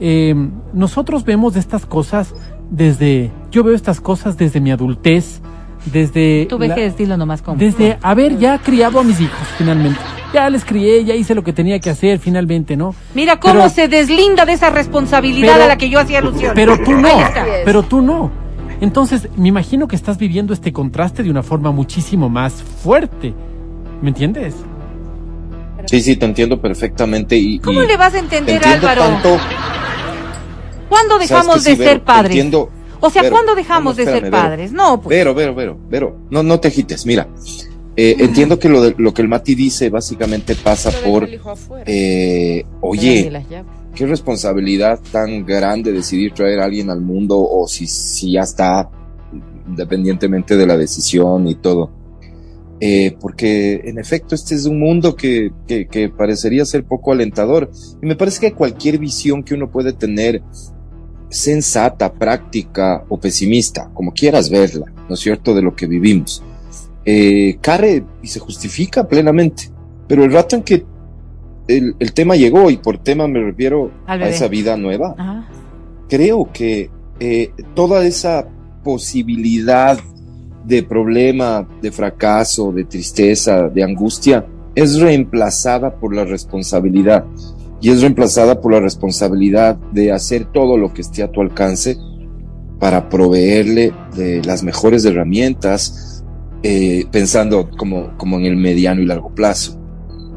Eh, 0.00 0.34
nosotros 0.72 1.24
vemos 1.24 1.56
estas 1.56 1.84
cosas 1.86 2.34
desde, 2.70 3.30
yo 3.50 3.64
veo 3.64 3.74
estas 3.74 4.00
cosas 4.00 4.36
desde 4.36 4.60
mi 4.60 4.70
adultez, 4.70 5.40
desde, 5.86 6.46
la- 6.58 6.74
que 6.74 6.86
estilo 6.86 7.16
nomás 7.16 7.42
como. 7.42 7.58
desde 7.58 7.98
haber 8.02 8.38
ya 8.38 8.58
criado 8.58 9.00
a 9.00 9.04
mis 9.04 9.20
hijos 9.20 9.38
finalmente. 9.58 9.98
Ya 10.32 10.48
les 10.48 10.64
crié, 10.64 11.04
ya 11.04 11.14
hice 11.16 11.34
lo 11.34 11.42
que 11.42 11.52
tenía 11.52 11.80
que 11.80 11.90
hacer 11.90 12.18
finalmente, 12.20 12.76
¿no? 12.76 12.94
Mira 13.14 13.40
cómo 13.40 13.54
Pero- 13.54 13.68
se 13.70 13.88
deslinda 13.88 14.44
de 14.44 14.52
esa 14.52 14.70
responsabilidad 14.70 15.54
Pero- 15.54 15.64
a 15.64 15.68
la 15.68 15.76
que 15.78 15.90
yo 15.90 15.98
hacía 15.98 16.18
alusión. 16.18 16.52
Pero 16.54 16.78
tú 16.78 16.92
no, 16.92 17.08
pero 17.64 17.82
tú 17.82 18.00
no. 18.00 18.30
Entonces, 18.80 19.28
me 19.36 19.48
imagino 19.48 19.88
que 19.88 19.96
estás 19.96 20.16
viviendo 20.18 20.54
este 20.54 20.72
contraste 20.72 21.22
de 21.22 21.30
una 21.30 21.42
forma 21.42 21.70
muchísimo 21.72 22.28
más 22.28 22.52
fuerte. 22.82 23.34
¿Me 24.00 24.08
entiendes? 24.08 24.54
Sí, 25.86 26.00
sí, 26.00 26.14
te 26.16 26.24
entiendo 26.26 26.60
perfectamente. 26.60 27.36
Y, 27.36 27.58
¿Cómo 27.58 27.82
y 27.82 27.86
le 27.86 27.96
vas 27.96 28.08
a 28.08 28.12
te 28.12 28.18
entender, 28.20 28.54
entiendo 28.56 28.88
Álvaro? 28.88 29.12
tanto. 29.12 29.36
¿Cuándo 30.88 31.18
dejamos 31.18 31.64
de 31.64 31.74
Vero, 31.74 31.90
ser 31.90 31.98
te 32.00 32.04
padres? 32.04 32.30
entiendo. 32.30 32.70
O 33.00 33.10
sea, 33.10 33.28
¿cuándo 33.30 33.54
dejamos 33.54 33.96
no, 33.96 34.04
de 34.04 34.10
ser 34.12 34.22
Vero. 34.24 34.30
padres? 34.36 34.72
No, 34.72 35.00
pues. 35.00 35.16
Vero, 35.16 35.34
Vero, 35.34 35.54
Vero, 35.54 35.78
Vero, 35.88 36.16
no, 36.30 36.42
no 36.42 36.60
te 36.60 36.68
agites. 36.68 37.06
Mira, 37.06 37.28
eh, 37.96 38.16
entiendo 38.18 38.58
que 38.58 38.68
lo, 38.68 38.82
de- 38.82 38.94
lo 38.98 39.12
que 39.14 39.22
el 39.22 39.28
Mati 39.28 39.54
dice 39.54 39.90
básicamente 39.90 40.54
pasa 40.54 40.90
por, 41.04 41.28
eh, 41.86 42.64
oye, 42.80 43.30
qué 43.94 44.06
responsabilidad 44.06 45.00
tan 45.10 45.44
grande 45.44 45.92
decidir 45.92 46.32
traer 46.32 46.60
a 46.60 46.64
alguien 46.66 46.90
al 46.90 47.00
mundo 47.00 47.38
o 47.40 47.66
si, 47.66 47.86
si 47.86 48.32
ya 48.32 48.42
está, 48.42 48.88
independientemente 49.68 50.56
de 50.56 50.66
la 50.66 50.76
decisión 50.76 51.46
y 51.48 51.54
todo. 51.56 51.90
Eh, 52.82 53.14
porque 53.20 53.82
en 53.84 53.98
efecto 53.98 54.34
este 54.34 54.54
es 54.54 54.64
un 54.64 54.78
mundo 54.80 55.14
que, 55.14 55.50
que, 55.66 55.86
que 55.86 56.08
parecería 56.08 56.64
ser 56.64 56.84
poco 56.84 57.12
alentador. 57.12 57.70
Y 58.02 58.06
me 58.06 58.16
parece 58.16 58.40
que 58.40 58.52
cualquier 58.54 58.98
visión 58.98 59.42
que 59.42 59.54
uno 59.54 59.70
puede 59.70 59.92
tener, 59.92 60.42
sensata, 61.30 62.12
práctica 62.12 63.04
o 63.08 63.18
pesimista, 63.18 63.88
como 63.94 64.12
quieras 64.12 64.50
verla, 64.50 64.86
¿no 65.08 65.14
es 65.14 65.20
cierto?, 65.20 65.54
de 65.54 65.62
lo 65.62 65.74
que 65.74 65.86
vivimos, 65.86 66.42
eh, 67.04 67.56
carre 67.60 68.04
y 68.22 68.26
se 68.26 68.40
justifica 68.40 69.08
plenamente. 69.08 69.70
Pero 70.06 70.24
el 70.24 70.32
rato 70.32 70.56
en 70.56 70.62
que 70.62 70.84
el, 71.68 71.94
el 71.98 72.12
tema 72.12 72.36
llegó, 72.36 72.70
y 72.70 72.76
por 72.76 72.98
tema 72.98 73.28
me 73.28 73.40
refiero 73.40 73.90
a 74.06 74.16
esa 74.28 74.48
vida 74.48 74.76
nueva, 74.76 75.14
Ajá. 75.16 75.48
creo 76.08 76.50
que 76.52 76.90
eh, 77.20 77.52
toda 77.74 78.04
esa 78.04 78.46
posibilidad 78.82 79.98
de 80.64 80.82
problema, 80.82 81.66
de 81.80 81.92
fracaso, 81.92 82.72
de 82.72 82.84
tristeza, 82.84 83.68
de 83.68 83.82
angustia, 83.82 84.46
es 84.74 84.98
reemplazada 84.98 85.94
por 85.94 86.14
la 86.14 86.24
responsabilidad. 86.24 87.24
Y 87.80 87.90
es 87.90 88.00
reemplazada 88.02 88.60
por 88.60 88.72
la 88.72 88.80
responsabilidad 88.80 89.76
de 89.92 90.12
hacer 90.12 90.46
todo 90.52 90.76
lo 90.76 90.92
que 90.92 91.00
esté 91.00 91.22
a 91.22 91.30
tu 91.30 91.40
alcance 91.40 91.96
para 92.78 93.08
proveerle 93.08 93.92
de 94.16 94.42
las 94.44 94.62
mejores 94.62 95.04
herramientas, 95.04 96.24
eh, 96.62 97.04
pensando 97.10 97.70
como, 97.76 98.16
como 98.16 98.38
en 98.38 98.46
el 98.46 98.56
mediano 98.56 99.00
y 99.00 99.06
largo 99.06 99.34
plazo. 99.34 99.78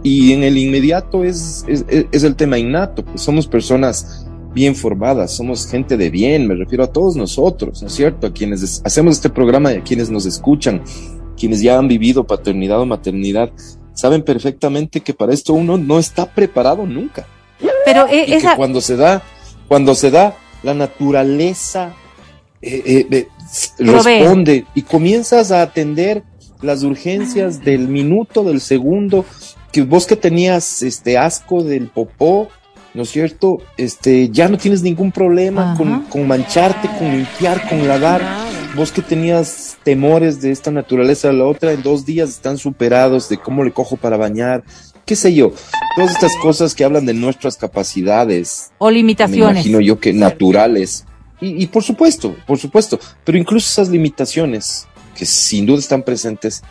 Y 0.03 0.33
en 0.33 0.43
el 0.43 0.57
inmediato 0.57 1.23
es, 1.23 1.63
es, 1.67 1.85
es 2.11 2.23
el 2.23 2.35
tema 2.35 2.57
innato, 2.57 3.03
pues 3.05 3.21
somos 3.21 3.47
personas 3.47 4.27
bien 4.53 4.75
formadas, 4.75 5.31
somos 5.35 5.67
gente 5.67 5.97
de 5.97 6.09
bien, 6.09 6.47
me 6.47 6.55
refiero 6.55 6.83
a 6.83 6.91
todos 6.91 7.15
nosotros, 7.15 7.81
¿no 7.81 7.87
es 7.87 7.93
cierto? 7.93 8.27
A 8.27 8.33
quienes 8.33 8.61
es- 8.61 8.81
hacemos 8.85 9.15
este 9.15 9.29
programa 9.29 9.73
y 9.73 9.77
a 9.77 9.81
quienes 9.83 10.09
nos 10.09 10.25
escuchan, 10.25 10.81
quienes 11.37 11.61
ya 11.61 11.77
han 11.79 11.87
vivido 11.87 12.25
paternidad 12.27 12.79
o 12.81 12.85
maternidad, 12.85 13.51
saben 13.93 14.21
perfectamente 14.23 14.99
que 15.01 15.13
para 15.13 15.33
esto 15.33 15.53
uno 15.53 15.77
no 15.77 15.97
está 15.99 16.25
preparado 16.25 16.85
nunca. 16.85 17.25
Pero 17.85 18.07
eh, 18.07 18.25
Y 18.27 18.33
esa. 18.33 18.51
que 18.51 18.57
cuando 18.57 18.81
se 18.81 18.95
da, 18.95 19.21
cuando 19.67 19.95
se 19.95 20.11
da, 20.11 20.35
la 20.63 20.73
naturaleza 20.73 21.93
eh, 22.61 23.07
eh, 23.11 23.27
responde 23.79 24.65
y 24.73 24.83
comienzas 24.83 25.51
a 25.51 25.61
atender 25.61 26.23
las 26.61 26.83
urgencias 26.83 27.61
del 27.61 27.89
minuto, 27.89 28.43
del 28.43 28.61
segundo, 28.61 29.25
que 29.71 29.81
vos 29.81 30.07
que 30.07 30.15
tenías 30.15 30.81
este 30.81 31.17
asco 31.17 31.63
del 31.63 31.89
popó, 31.89 32.47
¿no 32.93 33.03
es 33.03 33.09
cierto? 33.09 33.57
Este, 33.75 34.29
ya 34.29 34.47
no 34.47 34.57
tienes 34.57 34.81
ningún 34.81 35.11
problema 35.11 35.75
con, 35.77 36.03
con 36.03 36.27
mancharte, 36.27 36.89
con 36.97 37.11
limpiar, 37.11 37.67
con 37.67 37.87
lavar. 37.87 38.21
Vos 38.75 38.91
que 38.91 39.01
tenías 39.01 39.77
temores 39.83 40.41
de 40.41 40.51
esta 40.51 40.71
naturaleza 40.71 41.29
a 41.29 41.33
la 41.33 41.43
otra, 41.43 41.73
en 41.73 41.83
dos 41.83 42.05
días 42.05 42.29
están 42.29 42.57
superados 42.57 43.29
de 43.29 43.37
cómo 43.37 43.63
le 43.63 43.71
cojo 43.71 43.97
para 43.97 44.17
bañar, 44.17 44.63
qué 45.05 45.15
sé 45.15 45.33
yo. 45.33 45.53
Todas 45.95 46.11
estas 46.11 46.35
cosas 46.41 46.73
que 46.73 46.83
hablan 46.83 47.05
de 47.05 47.13
nuestras 47.13 47.57
capacidades, 47.57 48.71
O 48.77 48.87
me 48.87 48.93
limitaciones. 48.93 49.57
imagino 49.65 49.79
yo 49.79 49.99
que 49.99 50.13
naturales. 50.13 51.05
Y, 51.39 51.63
y 51.63 51.67
por 51.67 51.83
supuesto, 51.83 52.35
por 52.47 52.57
supuesto, 52.57 52.99
pero 53.23 53.37
incluso 53.37 53.67
esas 53.67 53.89
limitaciones, 53.89 54.87
que 55.15 55.25
sin 55.25 55.65
duda 55.65 55.79
están 55.79 56.03
presentes, 56.03 56.63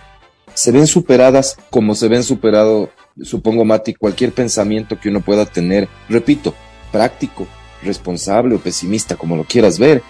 se 0.55 0.73
ven 0.73 0.87
superadas 0.87 1.57
como 1.71 1.95
se 1.95 2.09
ven 2.09 2.23
superado, 2.25 2.91
supongo, 3.23 3.65
Mati, 3.65 3.95
cualquier 3.95 4.33
pensamiento 4.33 4.99
que 4.99 5.09
uno 5.09 5.21
pueda 5.21 5.45
tener, 5.47 5.89
repito, 6.09 6.55
práctico, 6.91 7.47
responsable 7.83 8.55
o 8.55 8.59
pesimista, 8.59 9.17
como 9.17 9.37
lo 9.37 9.45
quieras 9.45 9.79
ver. 9.79 10.03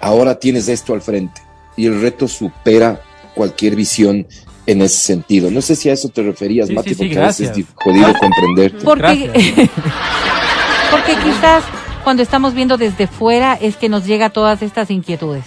Ahora 0.00 0.38
tienes 0.38 0.68
esto 0.68 0.92
al 0.94 1.02
frente 1.02 1.40
y 1.76 1.86
el 1.86 2.00
reto 2.00 2.28
supera 2.28 3.00
cualquier 3.34 3.76
visión 3.76 4.26
en 4.66 4.82
ese 4.82 4.98
sentido. 4.98 5.50
No 5.50 5.62
sé 5.62 5.76
si 5.76 5.88
a 5.88 5.92
eso 5.92 6.08
te 6.08 6.22
referías, 6.22 6.68
Sí, 6.68 6.74
Mati, 6.74 6.90
sí, 6.90 6.94
sí, 6.94 7.04
porque 7.04 7.18
a 7.18 7.26
veces 7.26 7.56
es 7.56 7.66
jodido 7.74 8.12
comprenderte. 8.18 8.84
Porque, 8.84 9.30
Gracias. 9.32 9.70
porque 10.90 11.14
quizás 11.22 11.64
cuando 12.04 12.22
estamos 12.22 12.54
viendo 12.54 12.76
desde 12.76 13.06
fuera 13.06 13.54
es 13.54 13.76
que 13.76 13.88
nos 13.88 14.04
llega 14.06 14.30
todas 14.30 14.62
estas 14.62 14.90
inquietudes. 14.90 15.44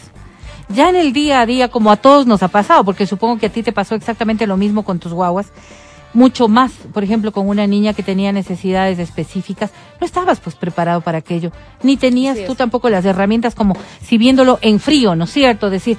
Ya 0.70 0.90
en 0.90 0.96
el 0.96 1.14
día 1.14 1.42
a 1.42 1.46
día, 1.46 1.70
como 1.70 1.92
a 1.92 1.98
todos 1.98 2.28
nos 2.28 2.44
ha 2.44 2.48
pasado, 2.48 2.84
porque 2.84 3.08
supongo 3.08 3.40
que 3.40 3.48
a 3.48 3.50
ti 3.50 3.64
te 3.64 3.72
pasó 3.72 3.96
exactamente 3.96 4.46
lo 4.46 4.56
mismo 4.56 4.84
con 4.84 5.00
tus 5.00 5.14
guaguas, 5.14 5.48
mucho 6.14 6.48
más, 6.48 6.72
por 6.94 7.04
ejemplo, 7.04 7.32
con 7.32 7.48
una 7.48 7.68
niña 7.68 7.94
que 7.94 8.04
tenía 8.04 8.32
necesidades 8.32 9.00
específicas, 9.00 9.72
no 10.00 10.06
estabas 10.06 10.40
pues 10.40 10.56
preparado 10.56 11.02
para 11.02 11.20
aquello, 11.20 11.52
ni 11.84 11.98
tenías 11.98 12.38
tú 12.46 12.56
tampoco 12.56 12.90
las 12.90 13.06
herramientas 13.06 13.56
como 13.56 13.76
si 14.04 14.18
viéndolo 14.18 14.60
en 14.62 14.80
frío, 14.80 15.16
¿no 15.16 15.26
es 15.26 15.32
cierto? 15.32 15.70
Decir, 15.70 15.98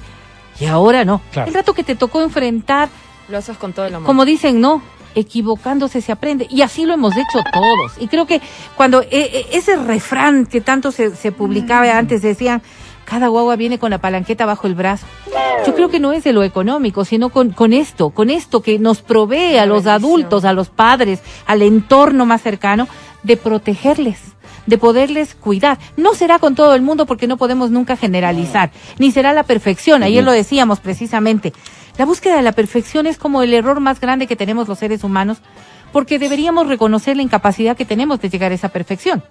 y 0.59 0.65
ahora 0.65 1.05
no. 1.05 1.21
Claro. 1.31 1.47
El 1.47 1.53
rato 1.53 1.73
que 1.73 1.83
te 1.83 1.95
tocó 1.95 2.21
enfrentar 2.21 2.89
Lo 3.29 3.37
haces 3.37 3.57
con 3.57 3.73
todo 3.73 3.85
el 3.85 3.95
amor. 3.95 4.05
como 4.05 4.25
dicen, 4.25 4.59
no, 4.59 4.81
equivocándose 5.15 6.01
se 6.01 6.11
aprende. 6.11 6.47
Y 6.49 6.61
así 6.61 6.85
lo 6.85 6.93
hemos 6.93 7.15
hecho 7.15 7.43
todos. 7.51 7.93
Y 7.99 8.07
creo 8.07 8.25
que 8.25 8.41
cuando 8.75 9.01
eh, 9.01 9.07
eh, 9.11 9.45
ese 9.51 9.75
refrán 9.75 10.45
que 10.45 10.61
tanto 10.61 10.91
se, 10.91 11.15
se 11.15 11.31
publicaba 11.31 11.97
antes 11.97 12.21
decían, 12.21 12.61
cada 13.05 13.27
guagua 13.27 13.55
viene 13.55 13.77
con 13.77 13.91
la 13.91 13.97
palanqueta 13.97 14.45
bajo 14.45 14.67
el 14.67 14.75
brazo. 14.75 15.05
Yo 15.65 15.75
creo 15.75 15.89
que 15.89 15.99
no 15.99 16.13
es 16.13 16.23
de 16.23 16.33
lo 16.33 16.43
económico, 16.43 17.03
sino 17.03 17.29
con, 17.29 17.51
con 17.51 17.73
esto, 17.73 18.11
con 18.11 18.29
esto 18.29 18.61
que 18.61 18.79
nos 18.79 19.01
provee 19.01 19.57
a 19.57 19.65
los 19.65 19.85
adultos, 19.85 20.45
a 20.45 20.53
los 20.53 20.69
padres, 20.69 21.19
al 21.45 21.61
entorno 21.61 22.25
más 22.25 22.41
cercano, 22.41 22.87
de 23.23 23.37
protegerles 23.37 24.19
de 24.67 24.77
poderles 24.77 25.33
cuidar. 25.35 25.79
No 25.97 26.13
será 26.13 26.39
con 26.39 26.55
todo 26.55 26.75
el 26.75 26.81
mundo 26.81 27.05
porque 27.05 27.27
no 27.27 27.35
podemos 27.37 27.71
nunca 27.71 27.97
generalizar, 27.97 28.71
ni 28.99 29.11
será 29.11 29.33
la 29.33 29.43
perfección. 29.43 30.03
Ayer 30.03 30.23
lo 30.23 30.31
decíamos 30.31 30.79
precisamente. 30.79 31.51
La 31.97 32.05
búsqueda 32.05 32.35
de 32.35 32.41
la 32.41 32.51
perfección 32.51 33.07
es 33.07 33.17
como 33.17 33.43
el 33.43 33.53
error 33.53 33.79
más 33.79 33.99
grande 33.99 34.27
que 34.27 34.35
tenemos 34.35 34.67
los 34.67 34.79
seres 34.79 35.03
humanos, 35.03 35.39
porque 35.91 36.19
deberíamos 36.19 36.67
reconocer 36.67 37.17
la 37.17 37.23
incapacidad 37.23 37.75
que 37.75 37.85
tenemos 37.85 38.21
de 38.21 38.29
llegar 38.29 38.51
a 38.51 38.55
esa 38.55 38.69
perfección. 38.69 39.23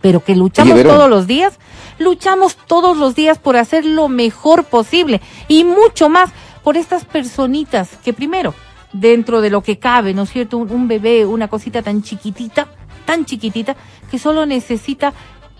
Pero 0.00 0.22
que 0.22 0.36
luchamos 0.36 0.74
Oye, 0.74 0.84
todos 0.84 1.10
los 1.10 1.26
días, 1.26 1.58
luchamos 1.98 2.56
todos 2.56 2.96
los 2.96 3.14
días 3.14 3.38
por 3.38 3.56
hacer 3.56 3.84
lo 3.84 4.08
mejor 4.08 4.64
posible 4.64 5.20
y 5.48 5.64
mucho 5.64 6.08
más 6.08 6.30
por 6.62 6.76
estas 6.76 7.04
personitas 7.04 7.90
que 8.04 8.12
primero, 8.12 8.54
dentro 8.92 9.40
de 9.40 9.50
lo 9.50 9.62
que 9.62 9.78
cabe, 9.78 10.14
¿no 10.14 10.22
es 10.22 10.30
cierto? 10.30 10.58
Un, 10.58 10.70
un 10.70 10.88
bebé, 10.88 11.24
una 11.24 11.48
cosita 11.48 11.82
tan 11.82 12.02
chiquitita, 12.02 12.68
tan 13.06 13.24
chiquitita, 13.24 13.74
que 14.10 14.18
solo 14.18 14.46
necesita 14.46 15.14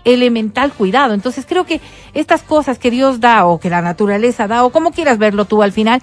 elemental 0.05 0.71
cuidado. 0.73 1.13
Entonces 1.13 1.45
creo 1.47 1.65
que 1.65 1.81
estas 2.13 2.41
cosas 2.43 2.79
que 2.79 2.91
Dios 2.91 3.19
da 3.19 3.45
o 3.45 3.59
que 3.59 3.69
la 3.69 3.81
naturaleza 3.81 4.47
da 4.47 4.63
o 4.63 4.71
como 4.71 4.91
quieras 4.91 5.17
verlo 5.17 5.45
tú 5.45 5.61
al 5.63 5.71
final, 5.71 6.01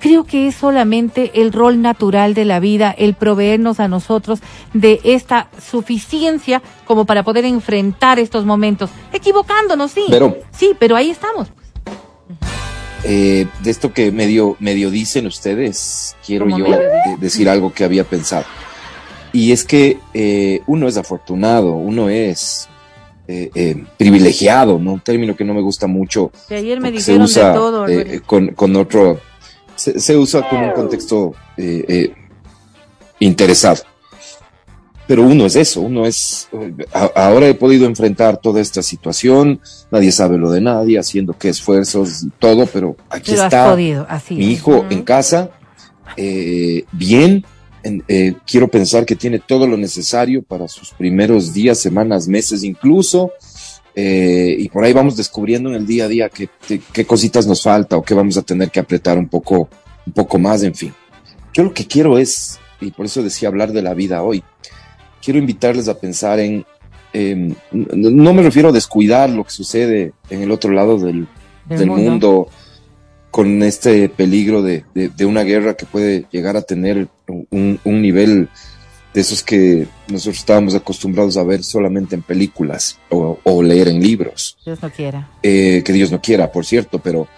creo 0.00 0.24
que 0.24 0.48
es 0.48 0.56
solamente 0.56 1.30
el 1.40 1.52
rol 1.52 1.80
natural 1.80 2.34
de 2.34 2.44
la 2.44 2.58
vida, 2.58 2.90
el 2.96 3.14
proveernos 3.14 3.78
a 3.78 3.86
nosotros 3.88 4.40
de 4.74 5.00
esta 5.04 5.48
suficiencia 5.64 6.60
como 6.86 7.04
para 7.06 7.22
poder 7.22 7.44
enfrentar 7.44 8.18
estos 8.18 8.44
momentos, 8.44 8.90
equivocándonos, 9.12 9.92
sí. 9.92 10.04
Pero- 10.10 10.36
sí, 10.50 10.72
pero 10.78 10.96
ahí 10.96 11.10
estamos. 11.10 11.48
Eh, 13.04 13.46
de 13.62 13.70
esto 13.70 13.92
que 13.92 14.12
medio, 14.12 14.56
medio 14.60 14.90
dicen 14.90 15.26
ustedes, 15.26 16.16
quiero 16.24 16.48
yo 16.48 16.64
de- 16.66 17.16
decir 17.18 17.48
algo 17.48 17.72
que 17.72 17.82
había 17.84 18.04
pensado. 18.04 18.44
Y 19.32 19.50
es 19.52 19.64
que 19.64 19.98
eh, 20.14 20.60
uno 20.66 20.86
es 20.88 20.96
afortunado, 20.96 21.72
uno 21.72 22.08
es 22.08 22.68
eh, 23.28 23.50
eh, 23.54 23.84
privilegiado, 23.96 24.78
¿no? 24.78 24.94
Un 24.94 25.00
término 25.00 25.34
que 25.36 25.44
no 25.44 25.54
me 25.54 25.60
gusta 25.62 25.86
mucho. 25.86 26.30
Que 26.48 26.56
ayer 26.56 26.80
me 26.80 26.88
porque 26.88 27.00
se 27.00 27.12
dijeron 27.12 27.24
usa 27.24 27.48
de 27.48 27.54
todo. 27.54 27.88
eh, 27.88 28.20
con, 28.26 28.48
con 28.48 28.74
otro, 28.76 29.20
se, 29.76 29.98
se 30.00 30.16
usa 30.16 30.48
con 30.48 30.62
un 30.62 30.72
contexto 30.72 31.34
interesado. 33.20 33.82
Pero 35.06 35.24
uno 35.24 35.46
es 35.46 35.56
eso, 35.56 35.80
uno 35.80 36.06
es, 36.06 36.48
a- 36.94 37.10
ahora 37.26 37.46
he 37.48 37.54
podido 37.54 37.86
enfrentar 37.86 38.36
toda 38.38 38.60
esta 38.60 38.82
situación, 38.82 39.60
nadie 39.90 40.12
sabe 40.12 40.38
lo 40.38 40.50
de 40.50 40.60
nadie, 40.60 40.98
haciendo 40.98 41.32
qué 41.36 41.48
esfuerzos 41.48 42.22
y 42.22 42.30
todo, 42.38 42.66
pero 42.66 42.96
aquí 43.10 43.32
pero 43.32 43.42
está 43.44 43.70
podido, 43.70 44.06
así. 44.08 44.34
mi 44.36 44.46
hijo 44.52 44.86
en 44.90 45.02
casa, 45.02 45.50
bien, 46.92 47.44
en- 47.82 48.02
eh, 48.08 48.34
quiero 48.46 48.68
pensar 48.68 49.04
que 49.06 49.16
tiene 49.16 49.38
todo 49.38 49.66
lo 49.66 49.76
necesario 49.76 50.42
para 50.42 50.68
sus 50.68 50.90
primeros 50.90 51.52
días, 51.52 51.78
semanas, 51.78 52.28
meses 52.28 52.62
incluso, 52.64 53.32
eh, 53.94 54.54
y 54.58 54.68
por 54.68 54.84
ahí 54.84 54.92
vamos 54.92 55.16
descubriendo 55.16 55.68
en 55.68 55.74
el 55.76 55.86
día 55.86 56.04
a 56.04 56.08
día 56.08 56.28
qué, 56.28 56.48
qué- 56.92 57.04
cositas 57.04 57.46
nos 57.46 57.62
falta 57.62 57.96
o 57.96 58.02
qué 58.02 58.14
vamos 58.14 58.36
a 58.38 58.42
tener 58.42 58.70
que 58.70 58.80
apretar 58.80 59.18
un 59.18 59.28
poco, 59.28 59.68
un 60.06 60.12
poco 60.12 60.38
más, 60.38 60.62
en 60.62 60.74
fin. 60.74 60.94
Yo 61.52 61.64
lo 61.64 61.74
que 61.74 61.86
quiero 61.86 62.16
es, 62.18 62.58
y 62.80 62.90
por 62.90 63.04
eso 63.06 63.22
decía 63.22 63.48
hablar 63.48 63.72
de 63.72 63.82
la 63.82 63.92
vida 63.94 64.22
hoy, 64.22 64.42
quiero 65.22 65.38
invitarles 65.38 65.88
a 65.88 65.98
pensar 65.98 66.40
en, 66.40 66.64
n- 67.12 67.54
no 67.72 68.32
me 68.32 68.42
refiero 68.42 68.70
a 68.70 68.72
descuidar 68.72 69.28
lo 69.28 69.44
que 69.44 69.50
sucede 69.50 70.12
en 70.30 70.42
el 70.42 70.50
otro 70.50 70.72
lado 70.72 70.98
del, 70.98 71.26
Del 71.68 71.78
del 71.80 71.88
mundo. 71.88 72.10
mundo. 72.10 72.48
con 73.30 73.62
este 73.62 74.08
peligro 74.10 74.60
de, 74.62 74.84
de- 74.94 75.08
de 75.08 75.24
una 75.24 75.42
guerra 75.42 75.74
que 75.74 75.86
puede 75.86 76.26
llegar 76.30 76.54
a 76.56 76.60
tener 76.62 77.08
un, 77.50 77.80
un 77.82 78.02
nivel 78.02 78.48
de 79.12 79.20
esos 79.20 79.42
que 79.42 79.86
nosotros 80.08 80.38
estábamos 80.38 80.74
acostumbrados 80.74 81.36
a 81.36 81.42
ver 81.42 81.62
solamente 81.62 82.14
en 82.14 82.22
películas 82.22 82.98
o, 83.10 83.38
o 83.42 83.62
leer 83.62 83.88
en 83.88 84.00
libros. 84.00 84.56
Dios 84.64 84.82
no 84.82 84.90
quiera. 84.90 85.28
Eh, 85.42 85.82
que 85.84 85.92
Dios 85.92 86.10
no 86.10 86.20
quiera, 86.20 86.50
por 86.50 86.64
cierto, 86.64 86.98
pero 86.98 87.28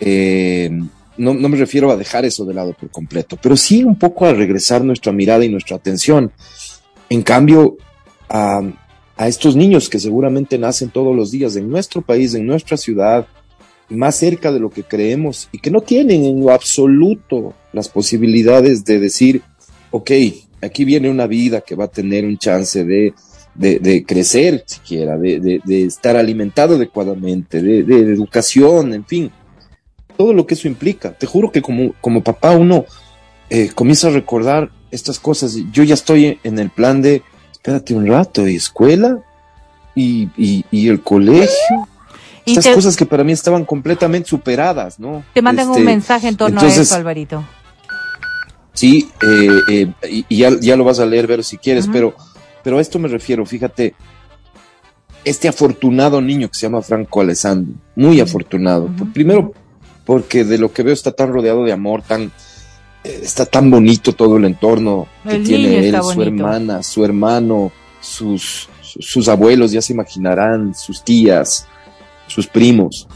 eh, 0.00 0.70
no, 1.16 1.34
no 1.34 1.48
me 1.48 1.56
refiero 1.56 1.90
a 1.90 1.96
dejar 1.96 2.24
eso 2.24 2.44
de 2.44 2.54
lado 2.54 2.72
por 2.72 2.90
completo, 2.90 3.38
pero 3.40 3.56
sí 3.56 3.84
un 3.84 3.96
poco 3.96 4.26
a 4.26 4.32
regresar 4.32 4.82
nuestra 4.82 5.12
mirada 5.12 5.44
y 5.44 5.48
nuestra 5.48 5.76
atención. 5.76 6.32
En 7.08 7.22
cambio, 7.22 7.76
a, 8.28 8.62
a 9.16 9.28
estos 9.28 9.54
niños 9.54 9.88
que 9.88 10.00
seguramente 10.00 10.58
nacen 10.58 10.90
todos 10.90 11.14
los 11.14 11.30
días 11.30 11.54
en 11.56 11.68
nuestro 11.68 12.02
país, 12.02 12.34
en 12.34 12.46
nuestra 12.46 12.76
ciudad, 12.76 13.26
más 13.90 14.16
cerca 14.16 14.52
de 14.52 14.60
lo 14.60 14.70
que 14.70 14.84
creemos 14.84 15.48
y 15.52 15.58
que 15.58 15.70
no 15.70 15.80
tienen 15.80 16.24
en 16.24 16.40
lo 16.40 16.52
absoluto 16.52 17.54
las 17.72 17.88
posibilidades 17.88 18.84
de 18.84 18.98
decir, 18.98 19.42
ok, 19.90 20.10
aquí 20.62 20.84
viene 20.84 21.10
una 21.10 21.26
vida 21.26 21.60
que 21.60 21.74
va 21.74 21.84
a 21.84 21.90
tener 21.90 22.24
un 22.24 22.38
chance 22.38 22.84
de, 22.84 23.14
de, 23.54 24.04
crecer 24.04 24.64
siquiera, 24.66 25.16
de, 25.18 25.60
de, 25.64 25.84
estar 25.84 26.16
alimentado 26.16 26.76
adecuadamente, 26.76 27.62
de, 27.62 28.12
educación, 28.12 28.94
en 28.94 29.04
fin, 29.04 29.30
todo 30.16 30.32
lo 30.32 30.46
que 30.46 30.54
eso 30.54 30.68
implica. 30.68 31.12
Te 31.12 31.26
juro 31.26 31.50
que 31.50 31.62
como, 31.62 31.94
como 32.00 32.22
papá 32.22 32.52
uno 32.52 32.84
eh, 33.48 33.70
comienza 33.74 34.08
a 34.08 34.12
recordar 34.12 34.70
estas 34.90 35.18
cosas. 35.18 35.56
Yo 35.72 35.82
ya 35.82 35.94
estoy 35.94 36.38
en 36.42 36.58
el 36.58 36.70
plan 36.70 37.02
de, 37.02 37.22
espérate 37.52 37.94
un 37.94 38.06
rato, 38.06 38.46
y 38.46 38.56
escuela 38.56 39.22
y, 39.94 40.28
y 40.36 40.88
el 40.88 41.02
colegio. 41.02 41.88
Estas 42.50 42.64
te, 42.64 42.74
cosas 42.74 42.96
que 42.96 43.06
para 43.06 43.24
mí 43.24 43.32
estaban 43.32 43.64
completamente 43.64 44.28
superadas, 44.28 44.98
¿no? 44.98 45.24
te 45.32 45.42
mandan 45.42 45.68
Este, 45.68 45.78
un 45.80 45.84
mensaje 45.84 46.28
en 46.28 46.36
torno 46.36 46.60
a 46.60 46.66
eso, 46.66 46.94
Alvarito. 46.94 47.44
Sí, 48.72 49.10
eh, 49.22 49.48
eh, 49.68 49.92
y, 50.10 50.24
y 50.28 50.36
ya, 50.38 50.50
ya 50.60 50.76
lo 50.76 50.84
vas 50.84 51.00
a 51.00 51.06
leer, 51.06 51.26
Vero, 51.26 51.42
si 51.42 51.58
quieres, 51.58 51.88
pero, 51.92 52.14
pero 52.62 52.78
a 52.78 52.80
esto 52.80 52.98
me 52.98 53.08
refiero, 53.08 53.44
fíjate, 53.44 53.94
este 55.24 55.48
afortunado 55.48 56.20
niño 56.20 56.48
que 56.48 56.54
se 56.54 56.62
llama 56.62 56.80
Franco 56.82 57.20
Alessandro, 57.20 57.74
muy 57.96 58.20
afortunado, 58.20 58.88
primero 59.12 59.52
porque 60.06 60.44
de 60.44 60.58
lo 60.58 60.72
que 60.72 60.82
veo 60.82 60.94
está 60.94 61.12
tan 61.12 61.32
rodeado 61.32 61.64
de 61.64 61.72
amor, 61.72 62.02
tan, 62.02 62.32
eh, 63.04 63.20
está 63.22 63.44
tan 63.46 63.70
bonito 63.70 64.12
todo 64.12 64.38
el 64.38 64.44
entorno 64.44 65.06
que 65.28 65.36
El 65.36 65.44
tiene 65.44 65.88
él, 65.88 65.96
su 65.96 66.02
bonito. 66.02 66.22
hermana, 66.22 66.82
su 66.82 67.04
hermano, 67.04 67.70
sus, 68.00 68.68
sus 68.82 69.28
abuelos, 69.28 69.72
ya 69.72 69.82
se 69.82 69.92
imaginarán, 69.92 70.74
sus 70.74 71.04
tías, 71.04 71.66
sus 72.30 72.46
primos, 72.46 73.08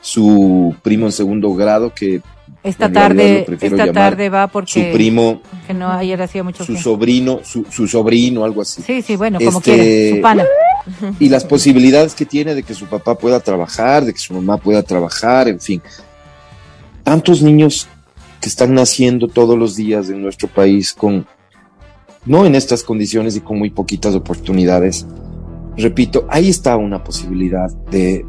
su 0.00 0.74
primo 0.82 1.06
en 1.06 1.12
segundo 1.12 1.52
grado 1.54 1.92
que 1.94 2.22
Esta 2.62 2.90
tarde, 2.90 3.46
esta 3.60 3.92
tarde 3.92 4.30
va 4.30 4.46
su 4.46 4.52
porque 4.52 4.90
primo 4.94 5.42
que 5.66 5.74
no 5.74 5.90
ayer 5.90 6.20
hacía 6.22 6.42
mucho 6.42 6.64
su 6.64 6.76
sobrino, 6.76 7.40
su, 7.44 7.66
su 7.70 7.86
sobrino, 7.86 8.44
algo 8.44 8.62
así. 8.62 8.82
Sí, 8.82 9.02
sí, 9.02 9.16
bueno, 9.16 9.38
como 9.38 9.58
Este- 9.58 9.72
quiera, 9.72 10.16
su 10.16 10.22
pana. 10.22 10.44
Y 11.20 11.28
las 11.28 11.44
posibilidades 11.44 12.14
que 12.14 12.24
tiene 12.24 12.54
de 12.54 12.62
que 12.62 12.72
su 12.72 12.86
papá 12.86 13.16
pueda 13.18 13.38
trabajar, 13.40 14.06
de 14.06 14.14
que 14.14 14.18
su 14.18 14.32
mamá 14.32 14.56
pueda 14.56 14.82
trabajar, 14.82 15.46
en 15.46 15.60
fin. 15.60 15.82
Tantos 17.04 17.42
niños 17.42 17.86
que 18.40 18.48
están 18.48 18.72
naciendo 18.72 19.28
todos 19.28 19.58
los 19.58 19.76
días 19.76 20.08
en 20.08 20.22
nuestro 20.22 20.48
país 20.48 20.94
con, 20.94 21.26
no 22.24 22.46
en 22.46 22.54
estas 22.54 22.82
condiciones 22.82 23.36
y 23.36 23.40
con 23.40 23.58
muy 23.58 23.68
poquitas 23.68 24.14
oportunidades. 24.14 25.06
Repito, 25.76 26.26
ahí 26.30 26.48
está 26.48 26.76
una 26.76 27.04
posibilidad 27.04 27.70
de 27.90 28.24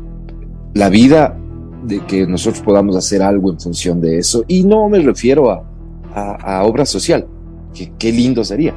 la 0.74 0.90
vida, 0.90 1.38
de 1.84 2.06
que 2.06 2.28
nosotros 2.28 2.62
podamos 2.64 2.96
hacer 2.96 3.22
algo 3.22 3.52
en 3.52 3.60
función 3.60 4.02
de 4.02 4.18
eso. 4.18 4.44
Y 4.48 4.64
no 4.64 4.90
me 4.90 5.00
refiero 5.00 5.50
a, 5.50 5.64
a, 6.14 6.64
obra 6.64 6.86
social, 6.86 7.26
que 7.74 7.94
qué 7.98 8.12
lindo 8.12 8.44
sería 8.44 8.76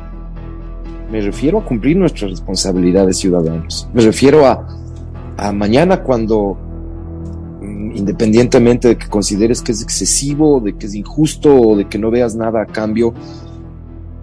me 1.12 1.20
refiero 1.20 1.58
a 1.58 1.64
cumplir 1.64 1.98
nuestras 1.98 2.30
responsabilidades 2.30 3.18
ciudadanos. 3.18 3.86
Me 3.92 4.00
refiero 4.00 4.46
a, 4.46 4.66
a 5.36 5.52
mañana 5.52 6.02
cuando, 6.02 6.56
mm, 7.60 7.94
independientemente 7.94 8.88
de 8.88 8.96
que 8.96 9.08
consideres 9.08 9.60
que 9.60 9.72
es 9.72 9.82
excesivo, 9.82 10.58
de 10.60 10.74
que 10.78 10.86
es 10.86 10.94
injusto 10.94 11.54
o 11.54 11.76
de 11.76 11.86
que 11.86 11.98
no 11.98 12.10
veas 12.10 12.34
nada 12.34 12.62
a 12.62 12.66
cambio, 12.66 13.12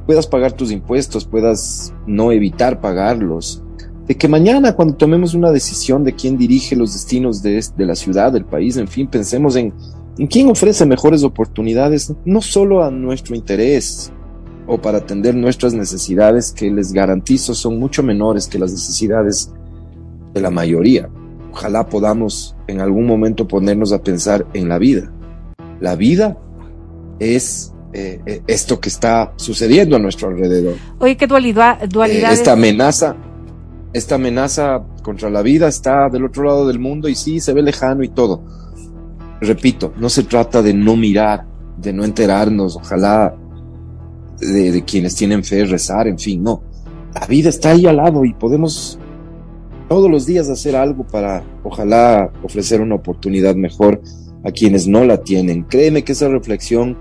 puedas 0.08 0.26
pagar 0.26 0.54
tus 0.54 0.72
impuestos, 0.72 1.26
puedas 1.26 1.94
no 2.08 2.32
evitar 2.32 2.82
pagarlos. 2.82 3.62
De 4.10 4.18
que 4.18 4.28
mañana 4.28 4.74
cuando 4.74 4.96
tomemos 4.96 5.36
una 5.36 5.52
decisión 5.52 6.04
de 6.04 6.16
quién 6.16 6.36
dirige 6.36 6.76
los 6.76 6.94
destinos 6.94 7.44
de, 7.44 7.62
la 7.78 7.94
ciudad, 7.94 8.34
del 8.34 8.44
país, 8.44 8.76
en 8.78 8.88
fin, 8.88 9.08
pensemos 9.08 9.56
en, 9.56 9.72
en 10.18 10.26
quién 10.26 10.50
ofrece 10.50 10.84
mejores 10.88 11.24
oportunidades, 11.24 12.12
no 12.26 12.42
solo 12.42 12.84
a 12.84 12.90
nuestro 12.90 13.36
interés, 13.36 14.12
o 14.66 14.82
para 14.82 14.98
atender 14.98 15.36
nuestras 15.36 15.76
necesidades 15.76 16.52
que 16.52 16.72
les 16.72 16.92
garantizo 16.92 17.54
son 17.54 17.78
mucho 17.78 18.02
menores 18.02 18.48
que 18.48 18.58
las 18.58 18.72
necesidades 18.72 19.52
de 20.34 20.42
la 20.42 20.50
mayoría. 20.50 21.08
Ojalá 21.52 21.88
podamos 21.88 22.56
en 22.66 22.82
algún 22.82 23.06
momento 23.06 23.48
ponernos 23.48 23.94
a 23.94 24.02
pensar 24.02 24.48
en 24.56 24.70
la 24.70 24.80
vida. 24.80 25.14
La 25.80 25.96
vida 25.96 26.36
es 27.20 27.74
eh, 27.94 28.22
eh, 28.26 28.42
esto 28.48 28.80
que 28.80 28.90
está 28.90 29.34
sucediendo 29.36 29.96
a 29.96 30.00
nuestro 30.00 30.30
alrededor. 30.30 30.78
Oye, 30.98 31.16
qué 31.16 31.28
dualidad, 31.28 31.84
Eh, 31.84 31.88
dualidad 31.88 32.34
esta 32.34 32.54
amenaza, 32.54 33.16
esta 33.94 34.16
amenaza 34.16 34.84
contra 35.02 35.30
la 35.30 35.42
vida 35.42 35.68
está 35.68 36.10
del 36.10 36.26
otro 36.26 36.44
lado 36.44 36.68
del 36.68 36.80
mundo 36.80 37.10
y 37.10 37.16
sí, 37.16 37.40
se 37.40 37.54
ve 37.54 37.62
lejano 37.62 38.04
y 38.04 38.10
todo. 38.10 38.44
Repito, 39.42 39.94
no 39.98 40.10
se 40.10 40.24
trata 40.24 40.62
de 40.62 40.74
no 40.74 40.96
mirar, 40.96 41.46
de 41.78 41.94
no 41.94 42.04
enterarnos, 42.04 42.76
ojalá 42.76 43.36
de, 44.40 44.84
quienes 44.84 45.16
tienen 45.16 45.44
fe 45.44 45.66
rezar, 45.66 46.08
en 46.08 46.20
fin, 46.20 46.44
no. 46.44 46.62
La 47.14 47.26
vida 47.26 47.50
está 47.50 47.72
ahí 47.72 47.86
al 47.86 47.98
lado 47.98 48.26
y 48.26 48.34
podemos 48.34 49.00
todos 49.88 50.10
los 50.10 50.26
días 50.26 50.50
hacer 50.50 50.76
algo 50.76 51.06
para, 51.08 51.44
ojalá, 51.64 52.32
ofrecer 52.44 52.82
una 52.82 52.96
oportunidad 52.96 53.56
mejor 53.56 54.02
a 54.44 54.52
quienes 54.52 54.88
no 54.88 55.04
la 55.04 55.24
tienen. 55.24 55.64
Créeme 55.64 56.04
que 56.04 56.12
esa 56.12 56.28
reflexión 56.28 56.98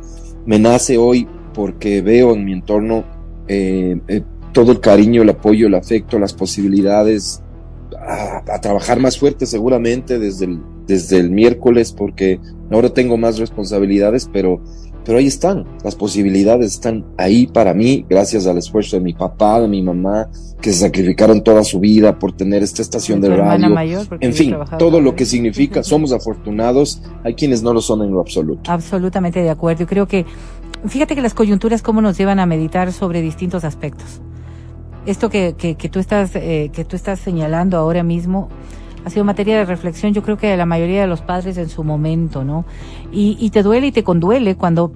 me 0.46 0.58
nace 0.58 0.96
hoy 0.96 1.28
porque 1.52 2.00
veo 2.00 2.34
en 2.34 2.44
mi 2.44 2.52
entorno 2.52 3.04
eh, 3.46 4.00
eh, 4.08 4.22
todo 4.52 4.72
el 4.72 4.80
cariño, 4.80 5.22
el 5.22 5.30
apoyo, 5.30 5.66
el 5.66 5.74
afecto, 5.74 6.18
las 6.18 6.32
posibilidades 6.32 7.42
a, 7.98 8.42
a 8.52 8.60
trabajar 8.60 9.00
más 9.00 9.18
fuerte 9.18 9.46
seguramente 9.46 10.18
desde 10.18 10.46
el, 10.46 10.60
desde 10.86 11.18
el 11.18 11.30
miércoles 11.30 11.92
porque 11.92 12.40
ahora 12.70 12.90
tengo 12.90 13.16
más 13.16 13.38
responsabilidades, 13.38 14.28
pero 14.32 14.62
pero 15.08 15.20
ahí 15.20 15.26
están, 15.26 15.64
las 15.84 15.94
posibilidades 15.94 16.74
están 16.74 17.06
ahí 17.16 17.46
para 17.46 17.72
mí, 17.72 18.04
gracias 18.10 18.46
al 18.46 18.58
esfuerzo 18.58 18.96
de 18.96 19.02
mi 19.02 19.14
papá, 19.14 19.58
de 19.58 19.66
mi 19.66 19.80
mamá, 19.80 20.28
que 20.60 20.70
se 20.70 20.80
sacrificaron 20.80 21.42
toda 21.42 21.64
su 21.64 21.80
vida 21.80 22.18
por 22.18 22.32
tener 22.32 22.62
esta 22.62 22.82
estación 22.82 23.18
de 23.22 23.34
radio. 23.34 23.70
mayor, 23.70 24.06
en 24.20 24.34
fin, 24.34 24.54
todo 24.78 25.00
lo 25.00 25.16
que 25.16 25.24
significa, 25.24 25.82
somos 25.82 26.12
afortunados, 26.12 27.00
hay 27.24 27.32
quienes 27.32 27.62
no 27.62 27.72
lo 27.72 27.80
son 27.80 28.02
en 28.02 28.10
lo 28.10 28.20
absoluto. 28.20 28.70
Absolutamente 28.70 29.40
de 29.40 29.48
acuerdo. 29.48 29.80
Yo 29.80 29.86
creo 29.86 30.06
que, 30.06 30.26
fíjate 30.86 31.14
que 31.14 31.22
las 31.22 31.32
coyunturas 31.32 31.80
cómo 31.80 32.02
nos 32.02 32.18
llevan 32.18 32.38
a 32.38 32.44
meditar 32.44 32.92
sobre 32.92 33.22
distintos 33.22 33.64
aspectos. 33.64 34.20
Esto 35.06 35.30
que, 35.30 35.54
que, 35.56 35.76
que 35.76 35.88
tú 35.88 35.98
estás, 35.98 36.34
eh, 36.34 36.70
que 36.72 36.84
tú 36.84 36.96
estás 36.96 37.18
señalando 37.18 37.76
ahora 37.78 38.02
mismo 38.02 38.48
ha 39.04 39.10
sido 39.10 39.24
materia 39.24 39.56
de 39.56 39.64
reflexión, 39.64 40.12
yo 40.12 40.22
creo 40.22 40.36
que 40.36 40.48
de 40.48 40.56
la 40.56 40.66
mayoría 40.66 41.00
de 41.00 41.06
los 41.06 41.22
padres 41.22 41.56
en 41.56 41.68
su 41.68 41.84
momento, 41.84 42.44
¿no? 42.44 42.64
Y, 43.12 43.36
y 43.40 43.50
te 43.50 43.62
duele 43.62 43.86
y 43.86 43.92
te 43.92 44.04
conduele 44.04 44.56
cuando 44.56 44.92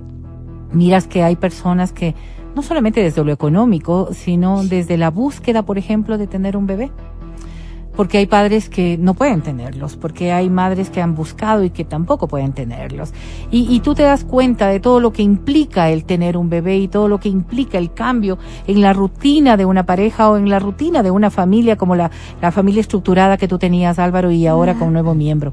miras 0.72 1.06
que 1.06 1.22
hay 1.22 1.36
personas 1.36 1.92
que, 1.92 2.14
no 2.54 2.62
solamente 2.62 3.02
desde 3.02 3.24
lo 3.24 3.32
económico, 3.32 4.10
sino 4.12 4.64
desde 4.64 4.98
la 4.98 5.10
búsqueda, 5.10 5.62
por 5.62 5.78
ejemplo, 5.78 6.18
de 6.18 6.26
tener 6.26 6.56
un 6.56 6.66
bebé 6.66 6.90
porque 7.96 8.18
hay 8.18 8.26
padres 8.26 8.68
que 8.68 8.96
no 8.98 9.14
pueden 9.14 9.42
tenerlos, 9.42 9.96
porque 9.96 10.32
hay 10.32 10.48
madres 10.48 10.90
que 10.90 11.02
han 11.02 11.14
buscado 11.14 11.62
y 11.64 11.70
que 11.70 11.84
tampoco 11.84 12.28
pueden 12.28 12.52
tenerlos. 12.52 13.12
Y, 13.50 13.74
y 13.74 13.80
tú 13.80 13.94
te 13.94 14.02
das 14.02 14.24
cuenta 14.24 14.68
de 14.68 14.80
todo 14.80 15.00
lo 15.00 15.12
que 15.12 15.22
implica 15.22 15.90
el 15.90 16.04
tener 16.04 16.36
un 16.36 16.48
bebé 16.48 16.78
y 16.78 16.88
todo 16.88 17.08
lo 17.08 17.20
que 17.20 17.28
implica 17.28 17.78
el 17.78 17.92
cambio 17.92 18.38
en 18.66 18.80
la 18.80 18.92
rutina 18.92 19.56
de 19.56 19.64
una 19.64 19.84
pareja 19.84 20.30
o 20.30 20.36
en 20.36 20.48
la 20.48 20.58
rutina 20.58 21.02
de 21.02 21.10
una 21.10 21.30
familia 21.30 21.76
como 21.76 21.96
la, 21.96 22.10
familia 22.52 22.80
estructurada 22.80 23.36
que 23.36 23.48
tú 23.48 23.58
tenías, 23.58 23.98
Álvaro, 23.98 24.30
y 24.30 24.46
ahora 24.46 24.74
con 24.74 24.88
un 24.88 24.94
nuevo 24.94 25.14
miembro. 25.14 25.52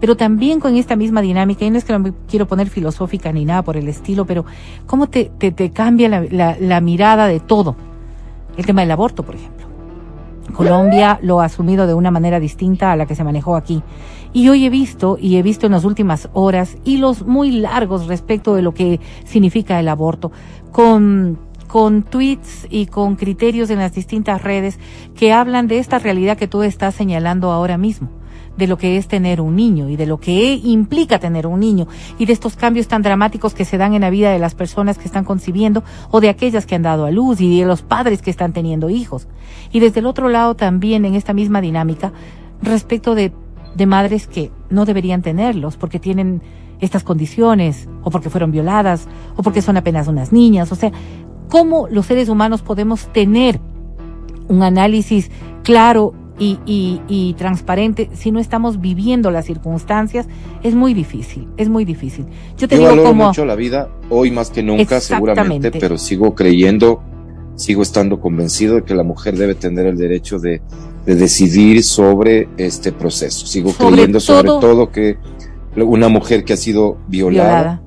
Pero 0.00 0.16
también 0.16 0.58
con 0.58 0.76
esta 0.76 0.96
misma 0.96 1.20
dinámica, 1.20 1.64
y 1.64 1.70
no 1.70 1.78
es 1.78 1.84
que 1.84 1.96
me 1.98 2.12
quiero 2.28 2.46
poner 2.46 2.68
filosófica 2.68 3.32
ni 3.32 3.44
nada 3.44 3.62
por 3.62 3.76
el 3.76 3.88
estilo, 3.88 4.26
pero 4.26 4.44
cómo 4.86 5.08
te, 5.08 5.30
te, 5.38 5.52
te 5.52 5.70
cambia 5.70 6.08
la, 6.08 6.24
la, 6.28 6.56
la 6.58 6.80
mirada 6.80 7.26
de 7.26 7.40
todo. 7.40 7.76
El 8.56 8.66
tema 8.66 8.82
del 8.82 8.90
aborto, 8.90 9.22
por 9.22 9.36
ejemplo. 9.36 9.61
Colombia 10.54 11.18
lo 11.22 11.40
ha 11.40 11.46
asumido 11.46 11.86
de 11.86 11.94
una 11.94 12.10
manera 12.10 12.40
distinta 12.40 12.92
a 12.92 12.96
la 12.96 13.06
que 13.06 13.14
se 13.14 13.24
manejó 13.24 13.56
aquí. 13.56 13.82
Y 14.32 14.48
hoy 14.48 14.64
he 14.66 14.70
visto, 14.70 15.18
y 15.20 15.36
he 15.36 15.42
visto 15.42 15.66
en 15.66 15.72
las 15.72 15.84
últimas 15.84 16.28
horas, 16.32 16.76
hilos 16.84 17.26
muy 17.26 17.52
largos 17.52 18.06
respecto 18.06 18.54
de 18.54 18.62
lo 18.62 18.72
que 18.72 19.00
significa 19.24 19.78
el 19.78 19.88
aborto, 19.88 20.32
con, 20.70 21.38
con 21.68 22.02
tweets 22.02 22.66
y 22.70 22.86
con 22.86 23.16
criterios 23.16 23.70
en 23.70 23.78
las 23.78 23.92
distintas 23.92 24.42
redes 24.42 24.78
que 25.14 25.32
hablan 25.32 25.68
de 25.68 25.78
esta 25.78 25.98
realidad 25.98 26.36
que 26.36 26.48
tú 26.48 26.62
estás 26.62 26.94
señalando 26.94 27.50
ahora 27.50 27.76
mismo 27.78 28.21
de 28.56 28.66
lo 28.66 28.76
que 28.76 28.96
es 28.96 29.08
tener 29.08 29.40
un 29.40 29.56
niño 29.56 29.88
y 29.88 29.96
de 29.96 30.06
lo 30.06 30.18
que 30.18 30.54
implica 30.54 31.18
tener 31.18 31.46
un 31.46 31.60
niño 31.60 31.86
y 32.18 32.26
de 32.26 32.32
estos 32.32 32.56
cambios 32.56 32.88
tan 32.88 33.02
dramáticos 33.02 33.54
que 33.54 33.64
se 33.64 33.78
dan 33.78 33.94
en 33.94 34.02
la 34.02 34.10
vida 34.10 34.30
de 34.30 34.38
las 34.38 34.54
personas 34.54 34.98
que 34.98 35.06
están 35.06 35.24
concibiendo 35.24 35.82
o 36.10 36.20
de 36.20 36.28
aquellas 36.28 36.66
que 36.66 36.74
han 36.74 36.82
dado 36.82 37.06
a 37.06 37.10
luz 37.10 37.40
y 37.40 37.60
de 37.60 37.66
los 37.66 37.82
padres 37.82 38.22
que 38.22 38.30
están 38.30 38.52
teniendo 38.52 38.90
hijos. 38.90 39.28
Y 39.72 39.80
desde 39.80 40.00
el 40.00 40.06
otro 40.06 40.28
lado 40.28 40.54
también 40.54 41.04
en 41.04 41.14
esta 41.14 41.32
misma 41.32 41.60
dinámica 41.60 42.12
respecto 42.62 43.14
de, 43.14 43.32
de 43.74 43.86
madres 43.86 44.26
que 44.26 44.50
no 44.70 44.84
deberían 44.84 45.22
tenerlos 45.22 45.76
porque 45.76 45.98
tienen 45.98 46.42
estas 46.80 47.04
condiciones 47.04 47.88
o 48.02 48.10
porque 48.10 48.28
fueron 48.28 48.50
violadas 48.50 49.08
o 49.36 49.42
porque 49.42 49.62
son 49.62 49.76
apenas 49.76 50.08
unas 50.08 50.32
niñas. 50.32 50.72
O 50.72 50.74
sea, 50.74 50.92
¿cómo 51.48 51.88
los 51.88 52.06
seres 52.06 52.28
humanos 52.28 52.60
podemos 52.62 53.06
tener 53.12 53.60
un 54.48 54.62
análisis 54.62 55.30
claro 55.62 56.12
y, 56.42 56.58
y, 56.66 57.00
y, 57.08 57.34
transparente, 57.34 58.10
si 58.14 58.32
no 58.32 58.40
estamos 58.40 58.80
viviendo 58.80 59.30
las 59.30 59.46
circunstancias, 59.46 60.26
es 60.62 60.74
muy 60.74 60.92
difícil, 60.94 61.46
es 61.56 61.68
muy 61.68 61.84
difícil. 61.84 62.26
Yo 62.58 62.66
te 62.68 62.74
Yo 62.76 62.80
digo 62.80 62.90
valoro 62.90 63.08
como... 63.08 63.26
mucho 63.28 63.44
la 63.44 63.54
vida, 63.54 63.88
hoy 64.10 64.30
más 64.30 64.50
que 64.50 64.62
nunca 64.62 65.00
seguramente, 65.00 65.70
pero 65.70 65.98
sigo 65.98 66.34
creyendo, 66.34 67.02
sigo 67.54 67.82
estando 67.82 68.20
convencido 68.20 68.76
de 68.76 68.82
que 68.82 68.94
la 68.94 69.04
mujer 69.04 69.36
debe 69.36 69.54
tener 69.54 69.86
el 69.86 69.96
derecho 69.96 70.38
de, 70.38 70.62
de 71.06 71.14
decidir 71.14 71.82
sobre 71.84 72.48
este 72.56 72.90
proceso. 72.92 73.46
Sigo 73.46 73.70
Sobre 73.70 73.88
creyendo 73.96 74.18
sobre 74.20 74.46
todo- 74.48 74.60
todo 74.60 74.90
que 74.90 75.18
una 75.76 76.08
mujer 76.08 76.44
que 76.44 76.54
ha 76.54 76.56
sido 76.56 76.98
violada, 77.08 77.80
violada. 77.80 77.82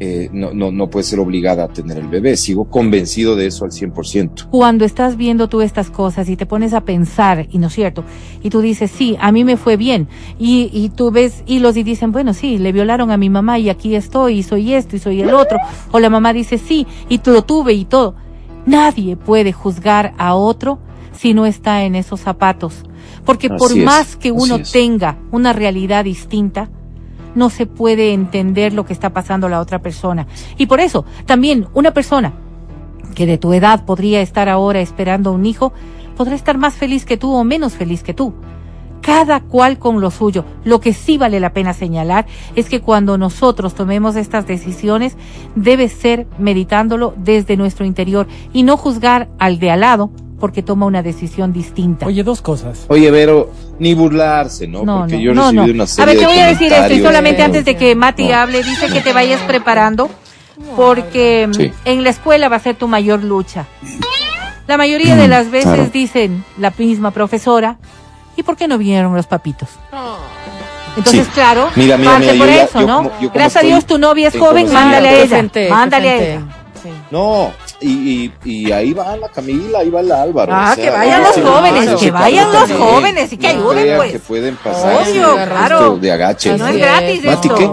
Eh, 0.00 0.28
no, 0.32 0.52
no, 0.52 0.70
no 0.70 0.88
puede 0.88 1.04
ser 1.04 1.18
obligada 1.18 1.64
a 1.64 1.68
tener 1.68 1.98
el 1.98 2.06
bebé. 2.06 2.36
Sigo 2.36 2.70
convencido 2.70 3.34
de 3.34 3.46
eso 3.46 3.64
al 3.64 3.72
100%. 3.72 4.48
Cuando 4.50 4.84
estás 4.84 5.16
viendo 5.16 5.48
tú 5.48 5.60
estas 5.60 5.90
cosas 5.90 6.28
y 6.28 6.36
te 6.36 6.46
pones 6.46 6.72
a 6.72 6.82
pensar, 6.82 7.48
y 7.50 7.58
no 7.58 7.66
es 7.66 7.72
cierto, 7.72 8.04
y 8.42 8.50
tú 8.50 8.60
dices, 8.60 8.90
sí, 8.90 9.16
a 9.20 9.32
mí 9.32 9.44
me 9.44 9.56
fue 9.56 9.76
bien, 9.76 10.08
y, 10.38 10.70
y 10.72 10.90
tú 10.90 11.10
ves 11.10 11.42
hilos 11.46 11.76
y 11.76 11.82
dicen, 11.82 12.12
bueno, 12.12 12.32
sí, 12.32 12.58
le 12.58 12.72
violaron 12.72 13.10
a 13.10 13.16
mi 13.16 13.28
mamá 13.28 13.58
y 13.58 13.70
aquí 13.70 13.94
estoy, 13.94 14.38
y 14.38 14.42
soy 14.42 14.74
esto, 14.74 14.94
y 14.94 15.00
soy 15.00 15.20
el 15.20 15.34
otro, 15.34 15.58
o 15.90 15.98
la 15.98 16.10
mamá 16.10 16.32
dice, 16.32 16.58
sí, 16.58 16.86
y 17.08 17.18
tú 17.18 17.32
lo 17.32 17.42
tuve 17.42 17.72
y 17.72 17.84
todo. 17.84 18.14
Nadie 18.66 19.16
puede 19.16 19.52
juzgar 19.52 20.14
a 20.18 20.34
otro 20.34 20.78
si 21.12 21.34
no 21.34 21.46
está 21.46 21.82
en 21.84 21.94
esos 21.94 22.20
zapatos. 22.20 22.84
Porque 23.24 23.48
por 23.50 23.72
es, 23.72 23.84
más 23.84 24.16
que 24.16 24.30
uno 24.30 24.60
tenga 24.60 25.18
una 25.32 25.52
realidad 25.52 26.04
distinta, 26.04 26.70
no 27.34 27.50
se 27.50 27.66
puede 27.66 28.12
entender 28.12 28.72
lo 28.72 28.84
que 28.84 28.92
está 28.92 29.10
pasando 29.10 29.46
a 29.46 29.50
la 29.50 29.60
otra 29.60 29.80
persona. 29.80 30.26
Y 30.56 30.66
por 30.66 30.80
eso, 30.80 31.04
también 31.26 31.66
una 31.74 31.92
persona 31.92 32.32
que 33.14 33.26
de 33.26 33.38
tu 33.38 33.52
edad 33.52 33.84
podría 33.84 34.20
estar 34.20 34.48
ahora 34.48 34.80
esperando 34.80 35.32
un 35.32 35.46
hijo, 35.46 35.72
podrá 36.16 36.34
estar 36.34 36.58
más 36.58 36.74
feliz 36.74 37.04
que 37.04 37.16
tú 37.16 37.32
o 37.32 37.44
menos 37.44 37.74
feliz 37.74 38.02
que 38.02 38.14
tú. 38.14 38.34
Cada 39.00 39.40
cual 39.40 39.78
con 39.78 40.00
lo 40.00 40.10
suyo. 40.10 40.44
Lo 40.64 40.80
que 40.80 40.92
sí 40.92 41.16
vale 41.18 41.40
la 41.40 41.52
pena 41.52 41.72
señalar 41.72 42.26
es 42.56 42.68
que 42.68 42.80
cuando 42.80 43.16
nosotros 43.16 43.74
tomemos 43.74 44.16
estas 44.16 44.46
decisiones, 44.46 45.16
debe 45.54 45.88
ser 45.88 46.26
meditándolo 46.38 47.14
desde 47.16 47.56
nuestro 47.56 47.86
interior 47.86 48.26
y 48.52 48.64
no 48.64 48.76
juzgar 48.76 49.28
al 49.38 49.58
de 49.58 49.70
al 49.70 49.80
lado 49.80 50.10
porque 50.38 50.62
toma 50.62 50.86
una 50.86 51.02
decisión 51.02 51.52
distinta. 51.52 52.06
Oye, 52.06 52.22
dos 52.22 52.42
cosas. 52.42 52.86
Oye, 52.88 53.10
Vero, 53.10 53.50
ni 53.78 53.94
burlarse, 53.94 54.66
¿no? 54.66 54.82
No, 54.84 55.00
Porque 55.00 55.16
no, 55.16 55.20
yo 55.22 55.30
he 55.30 55.34
no, 55.34 55.42
recibido 55.44 55.66
no. 55.68 55.72
una 55.74 55.84
A 55.84 55.86
serie 55.86 56.14
ver, 56.14 56.18
te 56.22 56.26
voy 56.26 56.38
a 56.38 56.46
decir 56.46 56.72
esto 56.72 56.94
y 56.94 57.00
solamente 57.02 57.42
antes 57.42 57.64
de 57.64 57.76
que 57.76 57.94
Mati 57.94 58.28
No. 58.28 58.36
hable, 58.36 58.62
dice 58.62 58.88
que 58.88 59.00
te 59.00 59.12
vayas 59.12 59.40
preparando 59.42 60.10
porque 60.76 61.46
mm, 61.48 61.54
Sí. 61.54 61.72
en 61.84 62.02
la 62.04 62.10
escuela 62.10 62.48
va 62.48 62.56
a 62.56 62.60
ser 62.60 62.74
tu 62.76 62.88
mayor 62.88 63.22
lucha. 63.22 63.66
La 64.66 64.76
mayoría 64.76 65.16
de 65.16 65.28
las 65.28 65.50
veces 65.50 65.72
claro. 65.72 65.90
dicen 65.92 66.44
la 66.58 66.72
misma 66.76 67.10
profesora, 67.12 67.76
¿y 68.36 68.42
por 68.42 68.56
qué 68.56 68.68
no 68.68 68.76
vinieron 68.76 69.14
los 69.14 69.26
papitos? 69.26 69.68
Entonces, 70.96 71.26
Sí. 71.26 71.30
claro, 71.32 71.68
Mira, 71.76 71.96
mira, 71.96 72.10
parte 72.12 72.32
mira, 72.32 72.38
por 72.44 72.54
yo 72.54 72.60
eso, 72.62 72.80
yo 72.80 72.86
¿no? 72.86 72.96
como- 73.10 73.30
Gracias 73.32 73.62
a 73.62 73.66
Dios 73.66 73.86
tu 73.86 73.98
novia 73.98 74.28
es 74.28 74.34
en 74.34 74.40
joven, 74.40 74.72
mándale 74.72 75.08
a 75.08 75.22
ella, 75.22 75.48
mándale 75.70 76.08
a 76.10 76.16
ella. 76.16 76.42
Sí. 76.82 76.90
No, 77.10 77.52
y, 77.80 77.90
y, 77.90 78.32
y 78.44 78.72
ahí 78.72 78.92
va 78.92 79.16
la 79.16 79.28
Camila, 79.28 79.78
ahí 79.80 79.90
va 79.90 80.00
el 80.00 80.10
Álvaro. 80.10 80.52
Ah, 80.54 80.70
o 80.72 80.74
sea, 80.74 80.84
que 80.84 80.90
vayan 80.90 81.22
los 81.22 81.36
jóvenes, 81.36 81.94
que 82.00 82.10
vayan 82.10 82.52
los 82.52 82.68
también. 82.68 82.78
jóvenes 82.80 83.32
y 83.32 83.36
que 83.36 83.54
No 83.54 83.70
ayuden, 83.70 83.96
pues. 83.96 84.12
que 84.12 84.18
pueden 84.18 84.56
pasar 84.56 85.02
Obvio, 85.08 85.34
claro. 85.34 85.96
de 85.98 86.12
agache. 86.12 86.56
No 86.58 86.66
es 86.66 86.76
gratis. 86.76 87.24
Mati. 87.24 87.48
¿qué? 87.50 87.70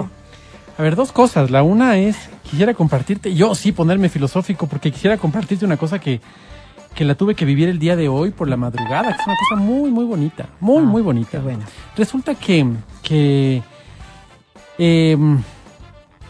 A 0.78 0.82
ver, 0.84 0.96
dos 0.96 1.12
cosas. 1.12 1.50
La 1.52 1.64
una 1.64 1.98
es, 1.98 2.16
quisiera 2.50 2.74
compartirte, 2.74 3.34
yo 3.34 3.56
sí 3.56 3.72
ponerme 3.72 4.10
filosófico, 4.10 4.68
porque 4.68 4.92
quisiera 4.92 5.18
compartirte 5.18 5.66
una 5.66 5.78
cosa 5.78 6.00
que, 6.00 6.22
que 6.94 7.04
la 7.06 7.16
tuve 7.16 7.34
que 7.34 7.46
vivir 7.46 7.70
el 7.70 7.80
día 7.80 7.96
de 7.96 8.08
hoy 8.08 8.30
por 8.32 8.48
la 8.48 8.58
madrugada, 8.58 9.16
que 9.16 9.22
es 9.22 9.28
una 9.28 9.36
cosa 9.50 9.62
muy, 9.62 9.90
muy 9.90 10.06
bonita. 10.06 10.48
Muy, 10.60 10.80
Ah, 10.84 10.86
muy 10.86 11.02
bonita. 11.02 11.40
bueno. 11.40 11.62
Resulta 11.98 12.36
que, 12.36 12.66
que 13.02 13.64
eh, 14.78 15.18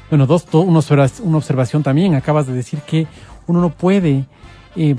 bueno, 0.09 0.25
dos, 0.27 0.45
do- 0.49 0.61
una, 0.61 0.79
observa- 0.79 1.09
una 1.23 1.37
observación 1.37 1.83
también. 1.83 2.15
Acabas 2.15 2.47
de 2.47 2.53
decir 2.53 2.79
que 2.81 3.07
uno 3.47 3.61
no 3.61 3.69
puede, 3.69 4.25
eh, 4.75 4.95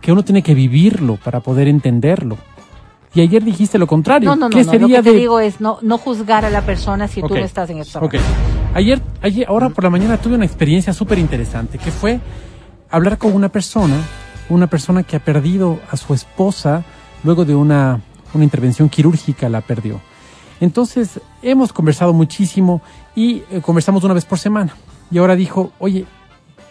que 0.00 0.12
uno 0.12 0.22
tiene 0.24 0.42
que 0.42 0.54
vivirlo 0.54 1.16
para 1.22 1.40
poder 1.40 1.68
entenderlo. 1.68 2.36
Y 3.14 3.20
ayer 3.20 3.44
dijiste 3.44 3.78
lo 3.78 3.86
contrario. 3.86 4.28
No, 4.30 4.36
no, 4.36 4.48
no, 4.48 4.50
¿Qué 4.56 4.64
no. 4.64 4.70
sería 4.70 4.88
Lo 4.88 4.96
que 4.96 5.02
te 5.02 5.12
de- 5.12 5.18
digo 5.20 5.38
es 5.40 5.60
no, 5.60 5.78
no 5.82 5.98
juzgar 5.98 6.44
a 6.44 6.50
la 6.50 6.62
persona 6.62 7.08
si 7.08 7.20
Ok, 7.20 7.28
tú 7.28 7.34
no 7.36 7.40
estás 7.44 7.68
en 7.70 7.78
esta 7.78 8.00
Ok. 8.00 8.14
Ayer, 8.74 9.02
ayer, 9.20 9.46
ahora 9.48 9.68
por 9.68 9.84
la 9.84 9.90
mañana 9.90 10.16
tuve 10.16 10.34
una 10.34 10.46
experiencia 10.46 10.94
súper 10.94 11.18
interesante, 11.18 11.76
que 11.78 11.90
fue 11.90 12.20
hablar 12.90 13.18
con 13.18 13.34
una 13.34 13.50
persona, 13.50 13.96
una 14.48 14.66
persona 14.66 15.02
que 15.02 15.16
ha 15.16 15.20
perdido 15.20 15.78
a 15.90 15.96
su 15.98 16.14
esposa 16.14 16.84
luego 17.22 17.44
de 17.44 17.54
una, 17.54 18.00
una 18.32 18.44
intervención 18.44 18.88
quirúrgica, 18.88 19.50
la 19.50 19.60
perdió. 19.60 20.00
Entonces, 20.60 21.20
hemos 21.42 21.72
conversado 21.72 22.12
muchísimo 22.14 22.80
y 23.14 23.42
eh, 23.50 23.60
conversamos 23.60 24.04
una 24.04 24.14
vez 24.14 24.24
por 24.24 24.38
semana. 24.38 24.74
Y 25.10 25.18
ahora 25.18 25.36
dijo, 25.36 25.72
oye, 25.78 26.06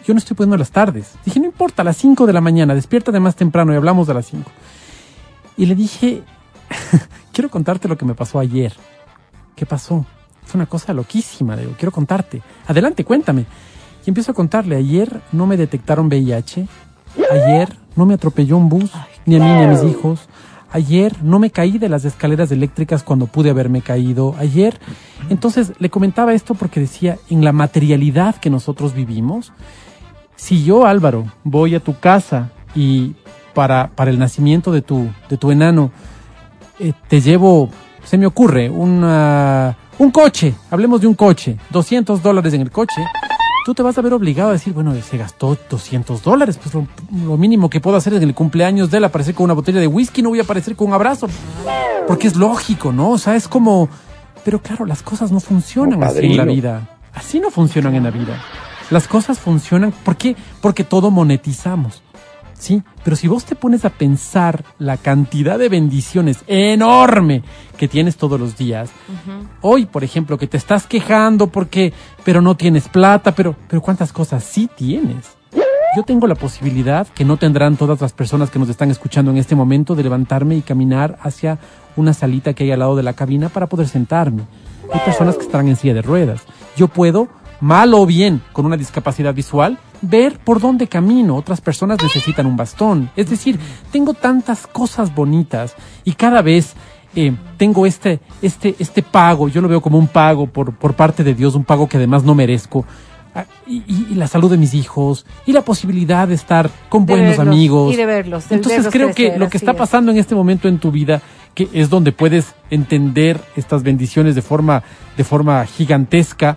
yo 0.04 0.14
no 0.14 0.18
estoy 0.18 0.36
poniendo 0.36 0.56
las 0.56 0.70
tardes. 0.70 1.12
Dije, 1.24 1.40
no 1.40 1.46
importa, 1.46 1.82
a 1.82 1.84
las 1.84 1.96
5 1.96 2.26
de 2.26 2.32
la 2.32 2.40
mañana, 2.40 2.74
despierta 2.74 3.12
de 3.12 3.20
más 3.20 3.36
temprano 3.36 3.72
y 3.72 3.76
hablamos 3.76 4.06
de 4.06 4.14
las 4.14 4.26
5. 4.26 4.50
Y 5.56 5.66
le 5.66 5.74
dije, 5.74 6.22
quiero 7.32 7.50
contarte 7.50 7.88
lo 7.88 7.96
que 7.96 8.04
me 8.04 8.14
pasó 8.14 8.38
ayer. 8.38 8.72
¿Qué 9.54 9.66
pasó? 9.66 10.04
Fue 10.44 10.58
una 10.58 10.66
cosa 10.66 10.92
loquísima, 10.92 11.56
le 11.56 11.62
digo, 11.62 11.74
quiero 11.78 11.92
contarte. 11.92 12.42
Adelante, 12.66 13.04
cuéntame. 13.04 13.46
Y 14.04 14.10
empiezo 14.10 14.32
a 14.32 14.34
contarle, 14.34 14.76
ayer 14.76 15.20
no 15.30 15.46
me 15.46 15.56
detectaron 15.56 16.06
VIH, 16.06 16.66
ayer 17.30 17.76
no 17.94 18.06
me 18.06 18.14
atropelló 18.14 18.56
un 18.56 18.68
bus, 18.68 18.90
ni 19.26 19.36
a 19.36 19.38
mí 19.38 19.44
ni 19.44 19.62
a 19.62 19.68
mis 19.68 19.84
hijos, 19.84 20.28
ayer 20.72 21.22
no 21.22 21.38
me 21.38 21.50
caí 21.50 21.78
de 21.78 21.88
las 21.88 22.04
escaleras 22.04 22.50
eléctricas 22.50 23.04
cuando 23.04 23.26
pude 23.26 23.50
haberme 23.50 23.82
caído, 23.82 24.34
ayer 24.38 24.78
Entonces 25.28 25.72
le 25.78 25.90
comentaba 25.90 26.34
esto 26.34 26.54
porque 26.54 26.80
decía, 26.80 27.18
en 27.30 27.44
la 27.44 27.52
materialidad 27.52 28.36
que 28.36 28.50
nosotros 28.50 28.94
vivimos, 28.94 29.52
si 30.42 30.64
yo, 30.64 30.86
Álvaro, 30.86 31.24
voy 31.44 31.76
a 31.76 31.80
tu 31.80 32.00
casa 32.00 32.50
y 32.74 33.14
para, 33.54 33.86
para 33.94 34.10
el 34.10 34.18
nacimiento 34.18 34.72
de 34.72 34.82
tu, 34.82 35.08
de 35.28 35.36
tu 35.36 35.52
enano, 35.52 35.92
eh, 36.80 36.92
te 37.06 37.20
llevo, 37.20 37.70
se 38.02 38.18
me 38.18 38.26
ocurre, 38.26 38.68
una, 38.68 39.78
un 40.00 40.10
coche, 40.10 40.52
hablemos 40.68 41.00
de 41.00 41.06
un 41.06 41.14
coche, 41.14 41.58
200 41.70 42.20
dólares 42.20 42.54
en 42.54 42.60
el 42.60 42.72
coche, 42.72 43.04
tú 43.64 43.72
te 43.72 43.84
vas 43.84 43.96
a 43.98 44.00
ver 44.00 44.14
obligado 44.14 44.48
a 44.50 44.54
decir, 44.54 44.72
bueno, 44.72 44.92
se 45.00 45.16
gastó 45.16 45.56
200 45.70 46.20
dólares, 46.24 46.58
pues 46.60 46.74
lo, 46.74 46.88
lo 47.24 47.36
mínimo 47.36 47.70
que 47.70 47.78
puedo 47.78 47.96
hacer 47.96 48.14
en 48.14 48.24
el 48.24 48.34
cumpleaños 48.34 48.90
de 48.90 48.98
él, 48.98 49.04
aparecer 49.04 49.36
con 49.36 49.44
una 49.44 49.54
botella 49.54 49.78
de 49.78 49.86
whisky, 49.86 50.22
no 50.22 50.30
voy 50.30 50.40
a 50.40 50.42
aparecer 50.42 50.74
con 50.74 50.88
un 50.88 50.94
abrazo, 50.94 51.28
porque 52.08 52.26
es 52.26 52.34
lógico, 52.34 52.90
¿no? 52.90 53.10
O 53.10 53.18
sea, 53.18 53.36
es 53.36 53.46
como, 53.46 53.88
pero 54.44 54.60
claro, 54.60 54.86
las 54.86 55.04
cosas 55.04 55.30
no 55.30 55.38
funcionan 55.38 56.02
así 56.02 56.26
en 56.26 56.36
la 56.36 56.44
vida, 56.44 56.98
así 57.14 57.38
no 57.38 57.48
funcionan 57.52 57.94
en 57.94 58.02
la 58.02 58.10
vida. 58.10 58.42
Las 58.92 59.08
cosas 59.08 59.38
funcionan, 59.38 59.90
¿por 59.90 60.18
qué? 60.18 60.36
Porque 60.60 60.84
todo 60.84 61.10
monetizamos. 61.10 62.02
Sí, 62.52 62.82
pero 63.02 63.16
si 63.16 63.26
vos 63.26 63.46
te 63.46 63.54
pones 63.56 63.86
a 63.86 63.88
pensar 63.88 64.64
la 64.78 64.98
cantidad 64.98 65.58
de 65.58 65.70
bendiciones 65.70 66.44
enorme 66.46 67.42
que 67.78 67.88
tienes 67.88 68.18
todos 68.18 68.38
los 68.38 68.58
días, 68.58 68.90
hoy, 69.62 69.86
por 69.86 70.04
ejemplo, 70.04 70.36
que 70.36 70.46
te 70.46 70.58
estás 70.58 70.86
quejando 70.86 71.46
porque, 71.46 71.94
pero 72.22 72.42
no 72.42 72.54
tienes 72.54 72.86
plata, 72.90 73.34
pero, 73.34 73.56
pero 73.66 73.80
cuántas 73.80 74.12
cosas 74.12 74.44
sí 74.44 74.68
tienes. 74.76 75.38
Yo 75.96 76.02
tengo 76.02 76.26
la 76.26 76.34
posibilidad, 76.34 77.06
que 77.08 77.24
no 77.24 77.38
tendrán 77.38 77.78
todas 77.78 77.98
las 78.02 78.12
personas 78.12 78.50
que 78.50 78.58
nos 78.58 78.68
están 78.68 78.90
escuchando 78.90 79.30
en 79.30 79.38
este 79.38 79.54
momento, 79.54 79.94
de 79.94 80.02
levantarme 80.02 80.54
y 80.54 80.60
caminar 80.60 81.18
hacia 81.22 81.58
una 81.96 82.12
salita 82.12 82.52
que 82.52 82.64
hay 82.64 82.72
al 82.72 82.80
lado 82.80 82.94
de 82.94 83.02
la 83.02 83.14
cabina 83.14 83.48
para 83.48 83.68
poder 83.68 83.88
sentarme. 83.88 84.42
Hay 84.92 85.00
personas 85.00 85.36
que 85.36 85.44
estarán 85.44 85.68
en 85.68 85.76
silla 85.76 85.94
de 85.94 86.02
ruedas. 86.02 86.42
Yo 86.76 86.88
puedo, 86.88 87.28
mal 87.62 87.94
o 87.94 88.04
bien, 88.04 88.42
con 88.52 88.66
una 88.66 88.76
discapacidad 88.76 89.32
visual, 89.32 89.78
ver 90.02 90.38
por 90.40 90.60
dónde 90.60 90.88
camino. 90.88 91.36
Otras 91.36 91.60
personas 91.60 91.96
necesitan 92.02 92.44
un 92.46 92.56
bastón. 92.56 93.08
Es 93.16 93.30
decir, 93.30 93.58
tengo 93.90 94.12
tantas 94.14 94.66
cosas 94.66 95.14
bonitas 95.14 95.74
y 96.04 96.12
cada 96.12 96.42
vez 96.42 96.74
eh, 97.14 97.32
tengo 97.56 97.86
este, 97.86 98.18
este, 98.42 98.74
este 98.78 99.02
pago, 99.02 99.48
yo 99.48 99.60
lo 99.60 99.68
veo 99.68 99.80
como 99.80 99.96
un 99.98 100.08
pago 100.08 100.46
por, 100.48 100.74
por 100.74 100.94
parte 100.94 101.22
de 101.22 101.34
Dios, 101.34 101.54
un 101.54 101.64
pago 101.64 101.88
que 101.88 101.98
además 101.98 102.24
no 102.24 102.34
merezco. 102.34 102.84
Ah, 103.34 103.44
Y, 103.66 103.76
y- 103.86 104.08
y 104.10 104.14
la 104.14 104.26
salud 104.28 104.50
de 104.50 104.58
mis 104.58 104.74
hijos 104.74 105.24
y 105.46 105.52
la 105.52 105.62
posibilidad 105.62 106.26
de 106.28 106.34
estar 106.34 106.68
con 106.90 107.06
De 107.06 107.14
buenos 107.14 107.36
verlos, 107.38 107.46
amigos. 107.54 107.94
y 107.94 107.96
de 107.96 108.04
verlos, 108.06 108.48
de 108.48 108.56
Entonces 108.56 108.84
verlos 108.84 108.92
creo 108.92 109.14
que 109.14 109.38
lo 109.38 109.48
que 109.48 109.56
está 109.56 109.70
es. 109.70 109.76
pasando 109.78 110.10
en 110.10 110.18
este 110.18 110.34
momento 110.34 110.68
en 110.68 110.78
tu 110.78 110.90
vida, 110.90 111.22
que 111.54 111.66
es 111.72 111.88
donde 111.88 112.12
puedes 112.12 112.54
entender 112.70 113.40
estas 113.56 113.82
bendiciones 113.84 114.34
de 114.34 114.42
forma, 114.42 114.82
de 115.16 115.24
forma 115.24 115.64
gigantesca, 115.64 116.56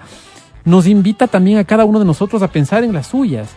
nos 0.66 0.88
invita 0.88 1.28
también 1.28 1.58
a 1.60 1.64
cada 1.64 1.86
uno 1.86 2.00
de 2.00 2.06
nosotros 2.06 2.42
a 2.42 2.48
pensar 2.50 2.84
en 2.84 2.94
las 2.94 3.08
suyas. 3.08 3.50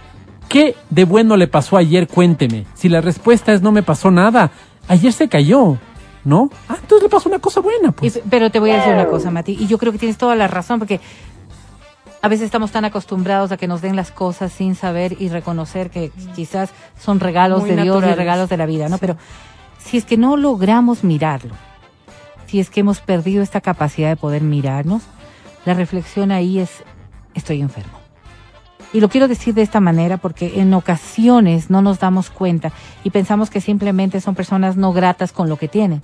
¿Qué 0.48 0.76
de 0.90 1.04
bueno 1.04 1.36
le 1.36 1.46
pasó 1.48 1.76
ayer? 1.76 2.06
Cuénteme. 2.08 2.64
Si 2.74 2.88
la 2.88 3.00
respuesta 3.00 3.52
es 3.52 3.60
no 3.62 3.72
me 3.72 3.82
pasó 3.82 4.10
nada, 4.10 4.50
ayer 4.88 5.12
se 5.12 5.28
cayó, 5.28 5.76
¿no? 6.24 6.50
Ah, 6.68 6.76
entonces 6.80 7.02
le 7.02 7.08
pasó 7.08 7.28
una 7.28 7.38
cosa 7.38 7.60
buena, 7.60 7.92
pues. 7.92 8.16
Y- 8.16 8.20
pero 8.30 8.50
te 8.50 8.58
voy 8.58 8.70
a 8.70 8.76
decir 8.76 8.92
una 8.92 9.06
cosa, 9.08 9.30
Mati, 9.30 9.56
y 9.58 9.66
yo 9.66 9.76
creo 9.78 9.92
que 9.92 9.98
tienes 9.98 10.16
toda 10.16 10.34
la 10.36 10.48
razón, 10.48 10.78
porque 10.78 11.00
a 12.22 12.28
veces 12.28 12.46
estamos 12.46 12.70
tan 12.72 12.84
acostumbrados 12.84 13.52
a 13.52 13.56
que 13.56 13.68
nos 13.68 13.80
den 13.82 13.94
las 13.94 14.10
cosas 14.10 14.52
sin 14.52 14.74
saber 14.74 15.16
y 15.20 15.28
reconocer 15.28 15.90
que 15.90 16.10
quizás 16.34 16.70
son 16.98 17.20
regalos 17.20 17.60
Muy 17.60 17.70
de 17.70 17.82
Dios 17.82 18.02
y 18.04 18.14
regalos 18.14 18.48
de 18.48 18.56
la 18.56 18.66
vida, 18.66 18.88
¿no? 18.88 18.98
Pero 18.98 19.16
si 19.78 19.98
es 19.98 20.04
que 20.04 20.16
no 20.16 20.36
logramos 20.36 21.04
mirarlo, 21.04 21.54
si 22.46 22.58
es 22.58 22.70
que 22.70 22.80
hemos 22.80 23.00
perdido 23.00 23.42
esta 23.42 23.60
capacidad 23.60 24.08
de 24.08 24.16
poder 24.16 24.42
mirarnos, 24.42 25.02
la 25.66 25.74
reflexión 25.74 26.32
ahí 26.32 26.58
es, 26.58 26.70
estoy 27.34 27.60
enfermo. 27.60 27.98
Y 28.92 29.00
lo 29.00 29.08
quiero 29.10 29.28
decir 29.28 29.52
de 29.54 29.62
esta 29.62 29.80
manera 29.80 30.16
porque 30.16 30.60
en 30.60 30.72
ocasiones 30.72 31.68
no 31.68 31.82
nos 31.82 31.98
damos 31.98 32.30
cuenta 32.30 32.72
y 33.04 33.10
pensamos 33.10 33.50
que 33.50 33.60
simplemente 33.60 34.20
son 34.20 34.34
personas 34.34 34.76
no 34.76 34.92
gratas 34.94 35.32
con 35.32 35.48
lo 35.48 35.56
que 35.58 35.68
tienen. 35.68 36.02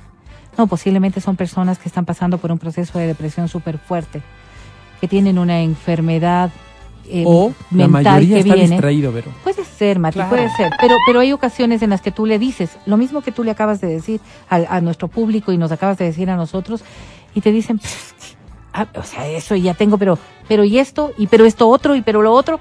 No, 0.58 0.66
posiblemente 0.66 1.20
son 1.20 1.37
personas 1.37 1.78
que 1.78 1.88
están 1.88 2.04
pasando 2.04 2.38
por 2.38 2.52
un 2.52 2.58
proceso 2.58 2.98
de 2.98 3.06
depresión 3.06 3.48
súper 3.48 3.78
fuerte, 3.78 4.22
que 5.00 5.08
tienen 5.08 5.38
una 5.38 5.60
enfermedad 5.62 6.50
eh, 7.08 7.24
o 7.26 7.52
la 7.70 7.88
mental 7.88 7.90
mayoría 8.04 8.34
que 8.37 8.40
está 8.40 8.54
viene. 8.54 8.70
distraído, 8.70 9.12
Vero. 9.12 9.30
Puede 9.42 9.64
ser, 9.64 9.98
Mati, 9.98 10.14
Claro. 10.14 10.30
puede 10.30 10.48
ser. 10.50 10.70
Pero, 10.80 10.94
pero 11.06 11.20
hay 11.20 11.32
ocasiones 11.32 11.82
en 11.82 11.90
las 11.90 12.02
que 12.02 12.12
tú 12.12 12.24
le 12.26 12.38
dices 12.38 12.76
lo 12.87 12.96
mismo 12.98 13.20
que 13.22 13.32
tú 13.32 13.44
le 13.44 13.50
acabas 13.50 13.80
de 13.80 13.88
decir 13.88 14.20
al- 14.48 14.66
a, 14.70 14.80
nuestro 14.80 15.08
público 15.08 15.52
y 15.52 15.58
nos 15.58 15.72
acabas 15.72 15.98
de 15.98 16.04
decir 16.04 16.30
a 16.30 16.37
nosotros 16.37 16.82
y 17.34 17.40
te 17.40 17.50
dicen, 17.50 17.78
"Pff, 17.78 18.34
ah, 18.74 18.87
o 18.96 19.02
sea, 19.02 19.26
eso 19.28 19.54
ya 19.56 19.72
tengo, 19.74 19.96
pero, 19.96 20.18
pero 20.48 20.64
y 20.64 20.78
esto, 20.78 21.12
y 21.16 21.26
pero 21.28 21.46
esto 21.46 21.68
otro, 21.68 21.94
y 21.96 22.02
pero 22.02 22.20
lo 22.20 22.32
otro. 22.32 22.60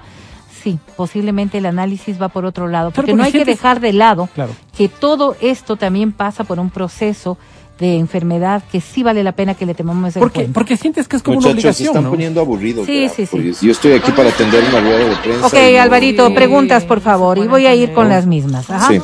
Sí, 0.62 0.78
posiblemente 0.96 1.58
el 1.58 1.66
análisis 1.66 2.20
va 2.20 2.28
por 2.30 2.46
otro 2.46 2.68
lado, 2.68 2.90
porque, 2.90 3.12
porque 3.12 3.14
no 3.14 3.22
hay 3.24 3.32
que 3.32 3.38
sientes- 3.44 3.56
dejar 3.58 3.80
de 3.80 3.92
lado 3.92 4.30
Claro. 4.34 4.52
que 4.74 4.88
todo 4.88 5.36
esto 5.42 5.76
también 5.76 6.12
pasa 6.12 6.44
por 6.44 6.58
un 6.58 6.70
proceso 6.70 7.36
de 7.78 7.98
enfermedad 7.98 8.62
que 8.72 8.80
sí 8.80 9.02
vale 9.02 9.22
la 9.22 9.32
pena 9.32 9.52
que 9.54 9.66
le 9.66 9.74
temamos 9.74 10.14
Porque, 10.14 10.34
cuenta. 10.40 10.52
porque 10.54 10.76
sientes 10.78 11.06
que 11.06 11.16
es 11.16 11.22
como 11.22 11.36
una 11.38 11.48
Muchachos, 11.48 11.62
se 11.62 11.68
obligación, 11.68 11.88
están 11.88 12.04
¿no? 12.04 12.10
poniendo 12.10 12.40
aburridos. 12.40 12.86
Sí, 12.86 13.00
¿verdad? 13.00 13.14
sí, 13.14 13.26
sí. 13.26 13.66
Yo 13.66 13.72
estoy 13.72 13.92
aquí 13.92 14.10
para 14.12 14.30
atender 14.30 14.64
una 14.70 14.80
rueda 14.80 14.98
de 15.10 15.16
prensa. 15.16 15.46
Ok, 15.48 15.52
no- 15.54 15.82
Alvarito, 15.82 16.32
preguntas, 16.34 16.84
por 16.84 17.00
favor, 17.00 17.36
y 17.36 17.42
se 17.42 17.48
voy 17.48 17.66
a 17.66 17.74
ir 17.74 17.92
con 17.92 18.08
las 18.08 18.24
mismas. 18.26 18.70
Ajá. 18.70 18.88
Sí. 18.88 19.00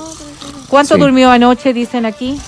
¿Cuánto 0.68 0.94
Sí. 0.94 1.00
durmió 1.00 1.30
anoche, 1.30 1.74
dicen 1.74 2.06
aquí? 2.06 2.40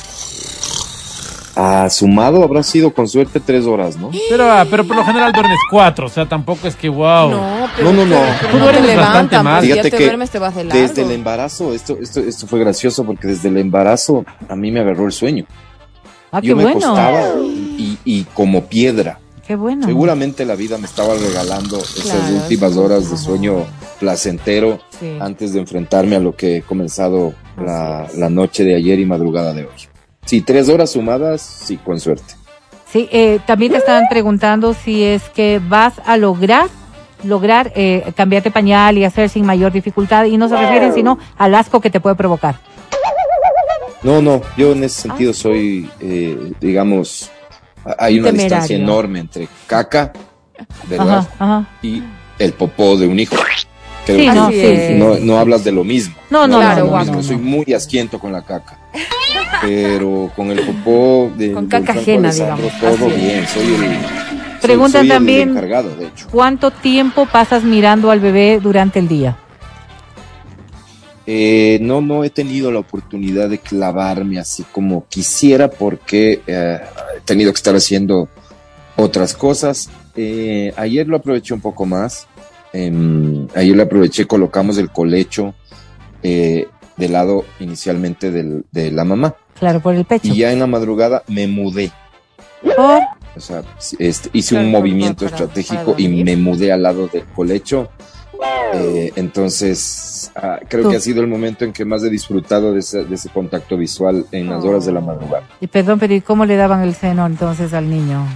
Ah, 1.55 1.88
sumado 1.91 2.43
habrá 2.43 2.62
sido 2.62 2.95
con 2.95 3.07
suerte 3.07 3.38
tres 3.38 3.67
horas, 3.67 3.99
¿no? 3.99 4.11
Pero, 4.31 4.51
ah, 4.51 4.65
pero 4.71 4.87
por 4.87 4.97
lo 4.97 5.05
general 5.05 5.33
duermes 5.33 5.59
cuatro, 5.71 6.07
o 6.07 6.09
sea, 6.09 6.27
tampoco 6.27 6.67
es 6.67 6.75
que 6.77 6.88
wow. 6.88 7.31
No, 7.31 7.69
pero, 7.77 7.93
No, 7.93 8.05
no, 8.05 8.07
no. 8.07 8.23
pero 8.41 8.53
Tú 8.53 8.59
no 8.59 8.65
duermes 8.65 8.87
te 8.91 8.97
bastante 8.97 9.43
más. 9.43 9.59
pues, 9.59 9.69
ya 9.69 9.75
Fíjate 9.75 9.91
te 9.91 9.97
que 9.99 10.05
duermes, 10.05 10.31
te 10.31 10.38
vas 10.38 10.55
de 10.57 10.65
largo. 10.65 10.81
Desde 10.83 11.03
el 11.03 11.11
embarazo, 11.11 11.75
esto, 11.75 11.99
esto, 12.01 12.21
esto 12.21 12.47
fue 12.47 12.59
gracioso 12.61 13.05
porque 13.05 13.27
desde 13.29 13.49
el 13.51 13.59
embarazo 13.59 14.25
a 14.49 14.57
mí 14.57 14.71
me 14.73 14.81
agarró 14.81 15.05
el 15.05 15.12
sueño. 15.12 15.45
Ah, 16.31 16.41
qué 16.41 16.47
Yo 16.49 16.57
me 16.57 16.62
bueno. 16.62 16.79
acostaba 16.79 17.35
y, 17.45 17.99
y 18.05 18.25
como 18.33 18.65
piedra. 18.65 19.19
Qué 19.47 19.55
bueno. 19.55 19.85
Seguramente 19.87 20.47
la 20.47 20.55
vida 20.55 20.79
me 20.79 20.87
estaba 20.87 21.12
regalando 21.15 21.77
esas 21.77 22.05
Claro, 22.05 22.35
últimas 22.37 22.73
sí. 22.73 22.79
horas 22.79 23.11
de 23.11 23.17
sueño 23.19 23.67
placentero 24.01 24.79
Sí. 24.99 25.19
antes 25.21 25.53
de 25.53 25.61
enfrentarme 25.61 26.17
a 26.17 26.21
lo 26.21 26.35
que 26.35 26.59
he 26.59 26.62
comenzado 26.62 27.35
la 27.59 28.31
noche 28.31 28.65
de 28.65 28.75
ayer 28.77 28.99
y 29.01 29.05
madrugada 29.05 29.53
de 29.53 29.65
hoy. 29.65 29.91
Sí, 30.25 30.41
tres 30.41 30.69
horas 30.69 30.93
sumadas, 30.93 31.43
sí, 31.43 31.77
con 31.77 32.01
suerte. 32.01 32.35
Sí, 32.91 33.09
eh, 33.11 33.41
también 33.47 33.73
te 33.73 33.79
estaban 33.79 34.05
preguntando 34.09 34.75
si 34.75 35.03
es 35.03 35.23
que 35.31 35.61
vas 35.67 35.95
a 36.05 36.17
lograr 36.17 36.69
lograr 37.25 37.73
eh, 37.77 38.13
cambiarte 38.17 38.51
pañal 38.51 38.99
y 38.99 39.05
hacer 39.05 39.29
sin 39.29 39.47
mayor 39.47 39.71
dificultad 39.71 40.25
y 40.25 40.37
no 40.37 40.49
se 40.49 40.57
refieren 40.57 40.93
sino 40.93 41.19
al 41.39 41.55
asco 41.55 41.81
que 41.81 41.89
te 41.89 42.01
puede 42.01 42.17
provocar. 42.17 42.57
No, 44.03 44.21
no, 44.21 44.43
yo 44.57 44.73
en 44.73 44.83
ese 44.83 45.03
sentido 45.03 45.33
soy, 45.33 45.89
eh, 46.01 46.53
digamos, 46.61 47.31
hay 47.99 48.19
una 48.19 48.31
Temerario. 48.31 48.57
distancia 48.57 48.77
enorme 48.77 49.21
entre 49.21 49.49
caca, 49.69 50.13
¿verdad? 50.89 51.19
Ajá, 51.19 51.29
ajá. 51.39 51.67
Y 51.83 52.03
el 52.39 52.53
popó 52.53 52.97
de 52.97 53.07
un 53.07 53.21
hijo. 53.21 53.37
Sí, 54.07 54.27
no, 54.27 54.51
sí, 54.51 54.95
no, 54.97 55.15
no 55.21 55.38
hablas 55.38 55.62
de 55.65 55.71
lo 55.73 55.85
mismo. 55.85 56.15
No, 56.31 56.47
no, 56.49 56.61
no, 56.61 56.87
no, 56.87 56.99
mismo. 56.99 57.23
Soy 57.23 57.37
muy 57.37 57.73
asquiento 57.73 58.19
con 58.19 58.33
la 58.33 58.43
caca. 58.43 58.79
Pero 59.61 60.31
con 60.35 60.51
el 60.51 60.61
popó 60.67 61.31
de 61.37 61.53
Con 61.53 61.67
caca 61.69 61.93
ajena, 61.93 62.33
digamos. 62.33 62.73
todo 62.81 62.91
Así 62.91 63.05
es. 63.07 63.17
bien. 63.17 63.47
Soy 63.47 63.62
el, 63.75 63.99
Preguntan 64.61 65.03
soy 65.03 65.09
también- 65.09 65.51
encargado, 65.51 65.95
de 65.95 66.07
hecho. 66.07 66.27
¿Cuánto 66.31 66.71
tiempo 66.73 67.27
pasas 67.27 67.62
mirando 67.62 68.11
al 68.11 68.19
bebé 68.21 68.59
durante 68.61 68.99
el 68.99 69.07
día? 69.09 69.37
Eh, 71.27 71.79
no, 71.81 72.01
no 72.01 72.25
he 72.25 72.31
tenido 72.31 72.73
la 72.73 72.81
oportunidad 72.81 73.49
de 73.49 73.59
clavarme 73.59 74.41
así 74.41 74.65
como 74.73 75.07
quisiera 75.09 75.71
porque 75.71 76.43
eh, 76.49 76.81
he 77.17 77.21
tenido 77.21 77.53
que 77.53 77.57
estar 77.59 77.77
haciendo 77.77 78.29
otras 78.97 79.35
cosas. 79.35 79.88
Eh, 80.17 80.73
ayer 80.77 81.07
lo 81.07 81.17
aproveché 81.17 81.55
un 81.55 81.61
poco 81.61 81.87
más. 81.87 82.27
Em, 82.73 83.47
ayer 83.55 83.77
lo 83.77 83.83
aproveché, 83.83 84.27
colocamos 84.27 84.79
el 84.79 84.91
colecho 84.91 85.55
eh, 86.23 86.69
del 86.97 87.13
lado 87.13 87.45
inicialmente 87.61 88.31
del- 88.31 88.65
de 88.71 88.91
la 88.93 89.05
mamá. 89.05 89.35
Claro, 89.59 89.81
por 89.81 89.95
el 89.95 90.05
pecho. 90.05 90.29
Y 90.29 90.37
ya 90.37 90.53
en 90.53 90.59
la 90.61 90.67
madrugada 90.67 91.23
me 91.29 91.47
mudé. 91.47 91.91
Por- 92.63 93.01
O 93.35 93.41
sea, 93.41 93.63
este, 93.99 94.29
hice 94.35 94.51
Claro, 94.51 94.67
un 94.67 94.73
movimiento 94.73 95.25
para- 95.25 95.37
estratégico 95.37 95.93
para 95.93 96.01
y 96.03 96.23
me 96.23 96.37
mudé 96.37 96.71
al 96.71 96.83
lado 96.83 97.09
del 97.09 97.25
colecho. 97.25 97.91
Eh, 98.75 99.13
entonces, 99.17 100.31
ah, 100.37 100.59
creo 100.68 100.85
Tú. 100.85 100.91
que 100.91 100.97
ha 100.97 101.01
sido 101.01 101.20
el 101.20 101.29
momento 101.29 101.64
en 101.64 101.73
que 101.73 101.85
más 101.85 102.03
he 102.03 102.11
disfrutado 102.11 102.73
de 102.73 102.81
ese, 102.81 103.05
de 103.05 103.14
ese 103.14 103.29
contacto 103.31 103.77
visual 103.77 104.27
en 104.33 104.49
las 104.51 104.64
horas 104.64 104.85
de 104.87 104.93
la 104.93 105.01
madrugada. 105.01 105.47
Y 105.61 105.66
perdón, 105.66 105.99
pero 105.99 106.12
¿y 106.14 106.20
cómo 106.20 106.45
le 106.45 106.57
daban 106.57 106.83
el 106.83 106.95
seno 106.95 107.25
entonces 107.27 107.73
al 107.73 107.89
niño? 107.89 108.27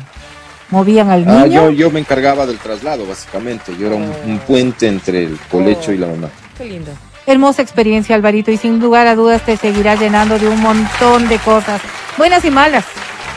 ¿Movían 0.70 1.10
al 1.10 1.24
Ah, 1.28 1.44
niño? 1.46 1.66
yo, 1.66 1.70
yo 1.70 1.90
me 1.90 2.00
encargaba 2.00 2.44
del 2.46 2.58
traslado, 2.58 3.06
básicamente. 3.06 3.72
Yo 3.78 3.86
era 3.86 3.96
un, 3.96 4.12
un 4.26 4.38
puente 4.40 4.88
entre 4.88 5.24
el 5.24 5.38
colecho 5.50 5.92
y 5.92 5.98
la 5.98 6.08
mamá. 6.08 6.28
Qué 6.58 6.64
lindo. 6.64 6.90
Hermosa 7.26 7.62
experiencia, 7.62 8.14
Alvarito, 8.16 8.50
y 8.50 8.56
sin 8.56 8.78
lugar 8.80 9.06
a 9.06 9.14
dudas 9.14 9.42
te 9.44 9.56
seguirá 9.56 9.94
llenando 9.96 10.38
de 10.38 10.48
un 10.48 10.60
montón 10.60 11.28
de 11.28 11.38
cosas, 11.38 11.80
buenas 12.16 12.44
y 12.44 12.50
malas. 12.50 12.84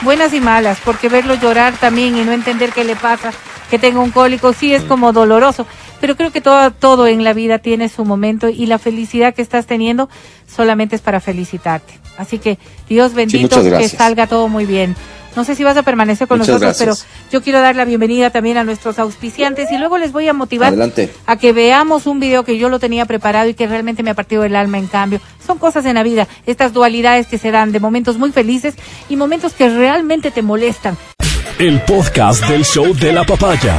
buenas 0.02 0.34
y 0.34 0.40
malas, 0.40 0.78
porque 0.86 1.10
verlo 1.10 1.36
llorar 1.36 1.74
también 1.74 2.16
y 2.18 2.24
no 2.24 2.32
entender 2.32 2.72
qué 2.72 2.84
le 2.86 2.96
pasa, 2.96 3.32
que 3.70 3.78
tenga 3.80 4.00
un 4.00 4.12
cólico, 4.12 4.54
sí 4.54 4.74
es 4.74 4.84
como 4.84 5.12
doloroso. 5.12 5.66
Pero 6.00 6.16
creo 6.16 6.32
que 6.32 6.40
todo, 6.40 6.72
todo 6.72 7.08
en 7.08 7.24
la 7.26 7.34
vida 7.34 7.58
tiene 7.60 7.90
su 7.90 8.06
momento 8.06 8.48
y 8.48 8.66
la 8.68 8.80
felicidad 8.80 9.34
que 9.34 9.42
estás 9.42 9.66
teniendo 9.66 10.08
solamente 10.48 10.96
es 10.96 11.02
para 11.02 11.20
felicitarte. 11.20 12.00
Así 12.18 12.38
que 12.40 12.58
Dios 12.88 13.14
bendito 13.14 13.62
que 13.62 13.90
salga 13.90 14.26
todo 14.28 14.48
muy 14.48 14.66
bien. 14.66 14.96
No 15.36 15.44
sé 15.44 15.56
si 15.56 15.64
vas 15.64 15.78
a 15.78 15.84
permanecer 15.84 16.28
con 16.28 16.40
Muchas 16.40 16.56
nosotros, 16.56 16.78
gracias. 16.80 17.08
pero 17.08 17.32
yo 17.32 17.44
quiero 17.44 17.62
dar 17.62 17.76
la 17.76 17.86
bienvenida 17.86 18.30
también 18.32 18.58
a 18.58 18.64
nuestros 18.64 18.98
auspiciantes 19.00 19.72
y 19.72 19.78
luego 19.78 19.98
les 19.98 20.12
voy 20.12 20.28
a 20.28 20.34
motivar 20.34 20.70
Adelante. 20.70 21.14
a 21.28 21.38
que 21.38 21.54
veamos 21.54 22.08
un 22.08 22.20
video 22.20 22.44
que 22.44 22.58
yo 22.58 22.68
lo 22.70 22.80
tenía 22.80 23.06
preparado 23.06 23.48
y 23.48 23.54
que 23.54 23.68
realmente 23.68 24.02
me 24.04 24.10
ha 24.10 24.16
partido 24.16 24.44
el 24.44 24.56
alma 24.56 24.78
en 24.80 24.88
cambio. 24.88 25.22
Son 25.46 25.58
cosas 25.60 25.86
en 25.86 25.96
la 25.96 26.04
vida, 26.04 26.28
estas 26.46 26.74
dualidades 26.74 27.28
que 27.28 27.38
se 27.38 27.52
dan 27.52 27.72
de 27.72 27.80
momentos 27.80 28.18
muy 28.18 28.32
felices 28.32 28.76
y 29.08 29.16
momentos 29.16 29.54
que 29.54 29.70
realmente 29.70 30.32
te 30.32 30.42
molestan. 30.42 30.98
El 31.60 31.80
podcast 31.82 32.44
del 32.48 32.66
show 32.66 32.94
de 32.96 33.12
la 33.14 33.24
papaya. 33.24 33.76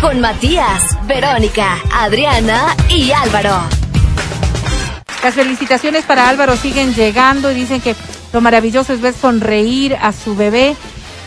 Con 0.00 0.20
Matías, 0.20 0.82
Verónica, 1.06 1.78
Adriana 1.92 2.76
y 2.88 3.10
Álvaro. 3.12 3.62
Las 5.22 5.34
felicitaciones 5.34 6.04
para 6.04 6.28
Álvaro 6.28 6.56
siguen 6.56 6.94
llegando 6.94 7.50
y 7.50 7.54
dicen 7.54 7.80
que 7.80 7.96
lo 8.32 8.40
maravilloso 8.40 8.92
es 8.92 9.00
ver 9.00 9.14
sonreír 9.14 9.96
a 10.00 10.12
su 10.12 10.34
bebé. 10.36 10.76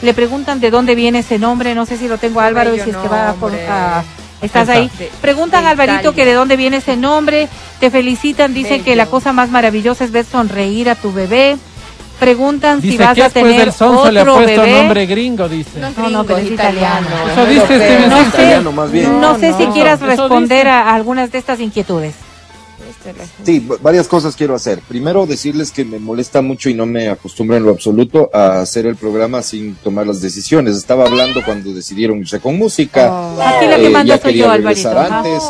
Le 0.02 0.14
preguntan 0.14 0.60
de 0.60 0.72
dónde 0.72 0.96
viene 0.96 1.20
ese 1.20 1.40
nombre, 1.40 1.76
no 1.76 1.86
sé 1.86 1.98
si 1.98 2.08
lo 2.08 2.18
tengo 2.18 2.40
Álvaro 2.42 2.74
y 2.76 2.80
si 2.80 2.90
es 2.92 2.96
que 2.98 3.08
va 3.08 3.34
por... 3.34 3.52
nombre. 3.52 3.68
a- 3.68 4.04
¿Estás 4.42 4.70
Ahí 4.70 4.78
ahí? 4.78 4.86
está. 4.86 5.04
De- 5.04 5.12
Preguntan 5.20 5.64
de 5.64 5.68
a 5.68 5.72
Alvarito 5.72 6.00
Italia. 6.00 6.16
que 6.16 6.26
de 6.26 6.34
dónde 6.34 6.56
viene 6.56 6.78
ese 6.78 6.96
nombre. 6.96 7.50
Te 7.82 7.92
felicitan, 7.92 8.54
dicen 8.54 8.84
que 8.86 8.96
la 8.96 9.08
cosa 9.08 9.34
más 9.34 9.50
maravillosa 9.50 10.06
es 10.06 10.12
ver 10.12 10.24
sonreír 10.26 10.90
a 10.90 10.96
tu 10.96 11.12
bebé. 11.12 11.58
Preguntan 12.20 12.82
si 12.82 12.98
vas 12.98 13.10
a 13.10 13.14
después 13.14 13.34
tener 13.34 13.60
del 13.60 13.72
sonso 13.74 14.10
le 14.12 14.20
ha 14.20 14.24
otro 14.24 14.36
puesto 14.36 14.62
bebé. 14.62 14.78
nombre 14.80 15.06
gringo, 15.06 15.50
dice. 15.50 15.80
No 15.80 15.88
es 15.88 15.98
No, 15.98 16.24
pero 16.26 16.40
es 16.40 16.52
italiano. 16.52 17.08
italiano. 17.08 17.32
Eso 17.34 17.46
dice 17.46 17.62
este 17.76 17.94
europeo. 17.96 18.10
No 18.10 18.24
sé, 18.24 18.28
Italiano, 18.30 18.72
más 18.72 18.92
bien. 18.92 19.22
no 19.22 19.40
sé 19.40 19.54
si 19.58 19.66
no. 19.68 19.74
quieras 19.74 20.00
responder 20.02 20.66
dice. 20.66 20.70
a 20.70 20.94
algunas 20.96 21.32
de 21.32 21.38
estas 21.38 21.60
inquietudes. 21.60 22.16
Este, 22.90 23.14
Sí, 23.44 23.68
varias 23.82 24.08
cosas 24.08 24.36
quiero 24.36 24.56
hacer. 24.56 24.80
Primero, 24.88 25.26
decirles 25.26 25.72
que 25.72 25.86
me 25.86 26.00
molesta 26.00 26.42
mucho 26.42 26.70
y 26.70 26.74
no 26.74 26.86
me 26.86 27.10
acostumbro 27.10 27.56
en 27.58 27.64
lo 27.64 27.72
absoluto 27.72 28.30
a 28.34 28.62
hacer 28.62 28.86
el 28.86 28.96
programa 28.96 29.42
sin 29.42 29.76
tomar 29.76 30.08
las 30.08 30.22
decisiones. 30.22 30.76
Estaba 30.76 31.06
hablando 31.06 31.42
cuando 31.46 31.74
decidieron 31.74 32.20
irse 32.20 32.40
con 32.40 32.58
música. 32.58 33.12
Oh. 33.12 33.42
Aquí 33.42 33.66
la 33.68 33.76
que 33.78 33.86
Eh, 33.88 33.90
manda 33.90 34.16
ya 34.16 34.22
soy 34.22 34.32
quería 34.32 34.46
yo, 34.46 34.52
Alvarito. 34.52 35.00
Antes 35.00 35.44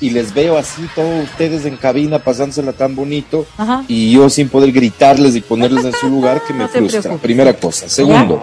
y 0.00 0.10
les 0.10 0.34
veo 0.34 0.58
así 0.58 0.82
todos 0.94 1.24
ustedes 1.24 1.64
en 1.64 1.76
cabina 1.76 2.18
pasándosela 2.18 2.74
tan 2.74 2.94
bonito 2.94 3.46
Ajá. 3.56 3.82
y 3.88 4.12
yo 4.12 4.28
sin 4.28 4.48
poder 4.50 4.70
gritarles 4.72 5.34
y 5.36 5.40
ponerles 5.40 5.86
en 5.86 5.92
su 5.94 6.08
lugar 6.08 6.42
que 6.46 6.52
me 6.52 6.64
No 6.64 6.68
frustra. 6.68 7.16
Primera 7.16 7.54
cosa. 7.54 7.88
Segundo, 7.88 8.42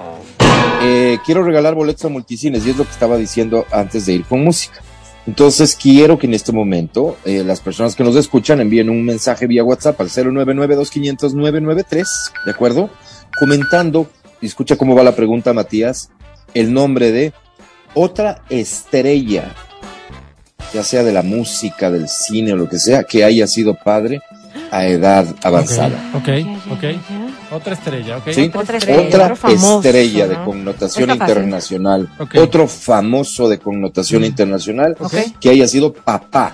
eh, 0.81 1.17
quiero 1.25 1.43
regalar 1.43 1.75
boletos 1.75 2.03
a 2.05 2.09
multicines 2.09 2.65
y 2.65 2.71
es 2.71 2.77
lo 2.77 2.85
que 2.85 2.91
estaba 2.91 3.17
diciendo 3.17 3.65
antes 3.71 4.05
de 4.05 4.13
ir 4.13 4.25
con 4.25 4.43
música. 4.43 4.81
Entonces 5.25 5.77
quiero 5.81 6.19
que 6.19 6.27
en 6.27 6.33
este 6.33 6.51
momento 6.51 7.17
eh, 7.23 7.43
las 7.45 7.61
personas 7.61 7.95
que 7.95 8.03
nos 8.03 8.15
escuchan 8.15 8.59
envíen 8.59 8.89
un 8.89 9.05
mensaje 9.05 9.47
vía 9.47 9.63
WhatsApp 9.63 10.01
al 10.01 10.09
099-2500-993, 10.09 12.05
¿de 12.45 12.51
acuerdo? 12.51 12.89
Comentando, 13.39 14.09
y 14.41 14.47
escucha 14.47 14.75
cómo 14.75 14.95
va 14.95 15.03
la 15.03 15.15
pregunta 15.15 15.53
Matías, 15.53 16.11
el 16.53 16.73
nombre 16.73 17.11
de 17.11 17.31
otra 17.93 18.43
estrella, 18.49 19.53
ya 20.73 20.83
sea 20.83 21.03
de 21.03 21.13
la 21.13 21.21
música, 21.21 21.89
del 21.89 22.09
cine 22.09 22.51
o 22.53 22.57
lo 22.57 22.67
que 22.67 22.79
sea, 22.79 23.03
que 23.03 23.23
haya 23.23 23.47
sido 23.47 23.75
padre 23.75 24.19
a 24.71 24.85
edad 24.87 25.27
avanzada. 25.43 26.11
Ok, 26.15 26.29
ok. 26.71 26.83
Otra 27.53 27.73
estrella, 27.73 28.17
ok. 28.17 28.29
¿Sí? 28.31 28.51
Otra 28.53 28.77
estrella, 28.77 29.07
Otra 29.25 29.35
famoso, 29.35 29.75
estrella 29.77 30.27
de 30.27 30.35
¿no? 30.37 30.45
connotación 30.45 31.09
internacional. 31.11 32.09
Ok. 32.19 32.35
Otro 32.37 32.67
famoso 32.67 33.47
de 33.49 33.59
connotación 33.59 34.23
internacional 34.23 34.95
Ok. 34.99 35.13
que 35.39 35.49
haya 35.49 35.67
sido 35.67 35.93
papá. 35.93 36.53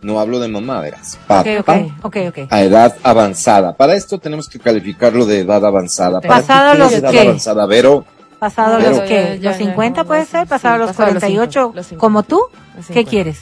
No 0.00 0.18
hablo 0.18 0.40
de 0.40 0.48
mamá, 0.48 0.80
verás. 0.80 1.16
Papá 1.28 1.48
ok, 1.60 1.68
ok, 2.02 2.16
ok. 2.28 2.38
a 2.50 2.62
edad 2.62 2.96
avanzada. 3.04 3.76
Para 3.76 3.94
esto 3.94 4.18
tenemos 4.18 4.48
que 4.48 4.58
calificarlo 4.58 5.26
de 5.26 5.40
edad 5.40 5.64
avanzada. 5.64 6.20
¿Para 6.20 6.40
Pasado 6.40 6.74
los 6.74 6.92
edad 6.92 7.10
qué? 7.12 7.20
avanzada, 7.20 7.66
Vero? 7.66 8.04
Pasado 8.40 8.78
Pero- 8.78 8.90
los 8.90 9.00
que 9.02 9.30
los 9.34 9.40
ya, 9.40 9.54
50 9.54 10.02
no, 10.02 10.08
puede 10.08 10.26
ser, 10.26 10.42
sí, 10.42 10.48
pasado 10.48 10.78
los 10.78 10.88
pasado 10.88 11.12
los 11.12 11.20
48 11.22 11.50
cincuenta, 11.52 11.76
los 11.76 11.86
cincuenta. 11.86 12.00
como 12.00 12.22
tú. 12.24 12.40
¿Qué 12.78 12.82
50. 12.82 13.10
quieres? 13.10 13.38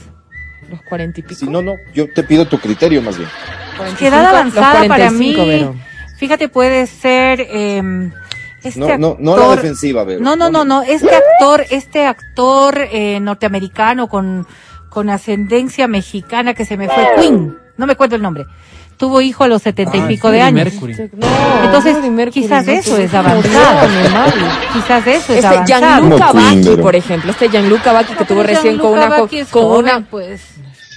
Los 0.68 0.80
cuarenta 0.88 1.20
y 1.20 1.22
pico. 1.22 1.34
Si 1.34 1.46
no, 1.46 1.62
no, 1.62 1.72
yo 1.94 2.04
te 2.14 2.22
pido 2.22 2.46
tu 2.46 2.58
criterio 2.58 3.00
más 3.00 3.16
bien. 3.16 3.30
45, 3.78 3.98
Que 3.98 4.06
edad 4.08 4.22
los 4.22 4.30
avanzada 4.32 4.72
para 4.86 4.86
45, 5.08 5.42
mí, 5.42 5.48
Vero. 5.48 5.74
Fíjate, 6.20 6.48
puede 6.48 6.86
ser 6.86 7.40
eh, 7.40 7.82
este 8.62 8.78
No, 8.78 8.98
no, 8.98 9.16
no 9.18 9.32
actor- 9.34 9.48
la 9.50 9.56
defensiva, 9.56 10.04
Vero. 10.04 10.20
No, 10.20 10.36
no, 10.36 10.50
no, 10.50 10.64
no, 10.64 10.82
este 10.82 11.10
actor, 11.14 11.64
este 11.70 12.04
actor 12.06 12.78
eh, 12.92 13.18
norteamericano 13.20 14.08
con, 14.08 14.46
con 14.90 15.10
ascendencia 15.10 15.88
mexicana 15.88 16.54
que 16.54 16.64
se 16.64 16.76
me 16.76 16.86
fue, 16.88 17.08
Queen, 17.18 17.56
no 17.76 17.86
me 17.86 17.94
acuerdo 17.94 18.16
el 18.16 18.22
nombre. 18.22 18.46
Tuvo 18.98 19.22
hijo 19.22 19.44
a 19.44 19.48
los 19.48 19.62
setenta 19.62 19.96
y 19.96 20.00
Ah, 20.00 20.08
pico 20.08 20.30
de 20.30 20.42
años. 20.42 20.62
Mercury. 20.74 20.94
No, 21.14 21.26
Entonces, 21.64 21.96
Mercury, 22.10 22.42
quizás 22.42 22.66
no, 22.66 22.72
eso 22.72 22.98
es 22.98 23.14
avanzado. 23.14 23.88
murió, 23.88 24.02
mi 24.02 24.08
madre. 24.10 24.40
Quizás 24.74 25.06
eso 25.06 25.32
es 25.32 25.38
Este 25.42 25.46
avanzado. 25.46 25.80
Gianluca 25.80 26.32
Vacchi, 26.32 26.76
por 26.82 26.94
ejemplo, 26.96 27.30
este 27.30 27.48
Gianluca 27.48 27.92
Vacchi 27.94 28.12
que 28.12 28.26
tuvo 28.26 28.42
recién 28.42 28.76
con 28.78 28.92
una 28.92 29.08
con 29.08 29.28
joven, 29.62 29.84
una 29.96 30.06
pues. 30.10 30.42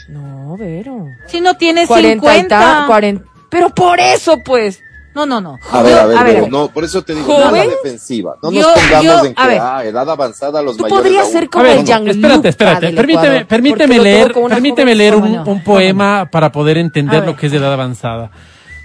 No, 0.10 0.58
Vero. 0.58 1.06
Si 1.28 1.40
no 1.40 1.56
tiene 1.56 1.88
40 1.88 2.10
y 2.10 2.20
50. 2.20 2.60
ta- 2.60 2.84
40. 2.88 3.24
Pero 3.50 3.70
por 3.70 4.02
eso 4.02 4.38
pues. 4.44 4.82
No, 5.16 5.26
no, 5.26 5.40
no. 5.40 5.60
A 5.72 5.82
ver, 5.84 6.00
a 6.00 6.06
ver, 6.06 6.24
Vero, 6.26 6.42
ver. 6.42 6.52
no, 6.52 6.70
por 6.70 6.84
eso 6.84 7.04
te 7.04 7.14
digo, 7.14 7.28
no 7.28 7.36
a 7.36 7.40
la 7.40 7.48
¿Joven? 7.50 7.70
defensiva. 7.70 8.36
No 8.42 8.52
Yo- 8.52 8.62
nos 8.62 8.72
pongamos 8.72 9.04
yo- 9.04 9.26
en 9.26 9.36
que, 9.36 9.42
a 9.42 9.78
ah, 9.78 9.86
edad 9.86 10.10
avanzada, 10.10 10.62
los 10.62 10.78
Tú 10.78 10.84
mayores 10.84 11.32
ser 11.32 11.44
A 11.44 11.48
como 11.48 11.64
ver, 11.64 11.78
el 11.78 11.86
Gianluca 11.86 12.12
espérate, 12.12 12.50
espérate. 12.50 12.86
del 12.88 12.96
Permíteme, 12.96 13.28
Ecuador, 13.28 13.48
permíteme 13.48 14.00
leer, 14.00 14.34
permíteme 14.34 14.96
leer 14.96 15.16
un, 15.16 15.64
poema 15.64 16.30
para 16.32 16.52
poder 16.52 16.78
entender 16.78 17.24
A 17.24 17.26
lo 17.26 17.36
que 17.36 17.46
es 17.46 17.52
de 17.52 17.60
edad 17.60 17.74
avanzada. 17.74 18.32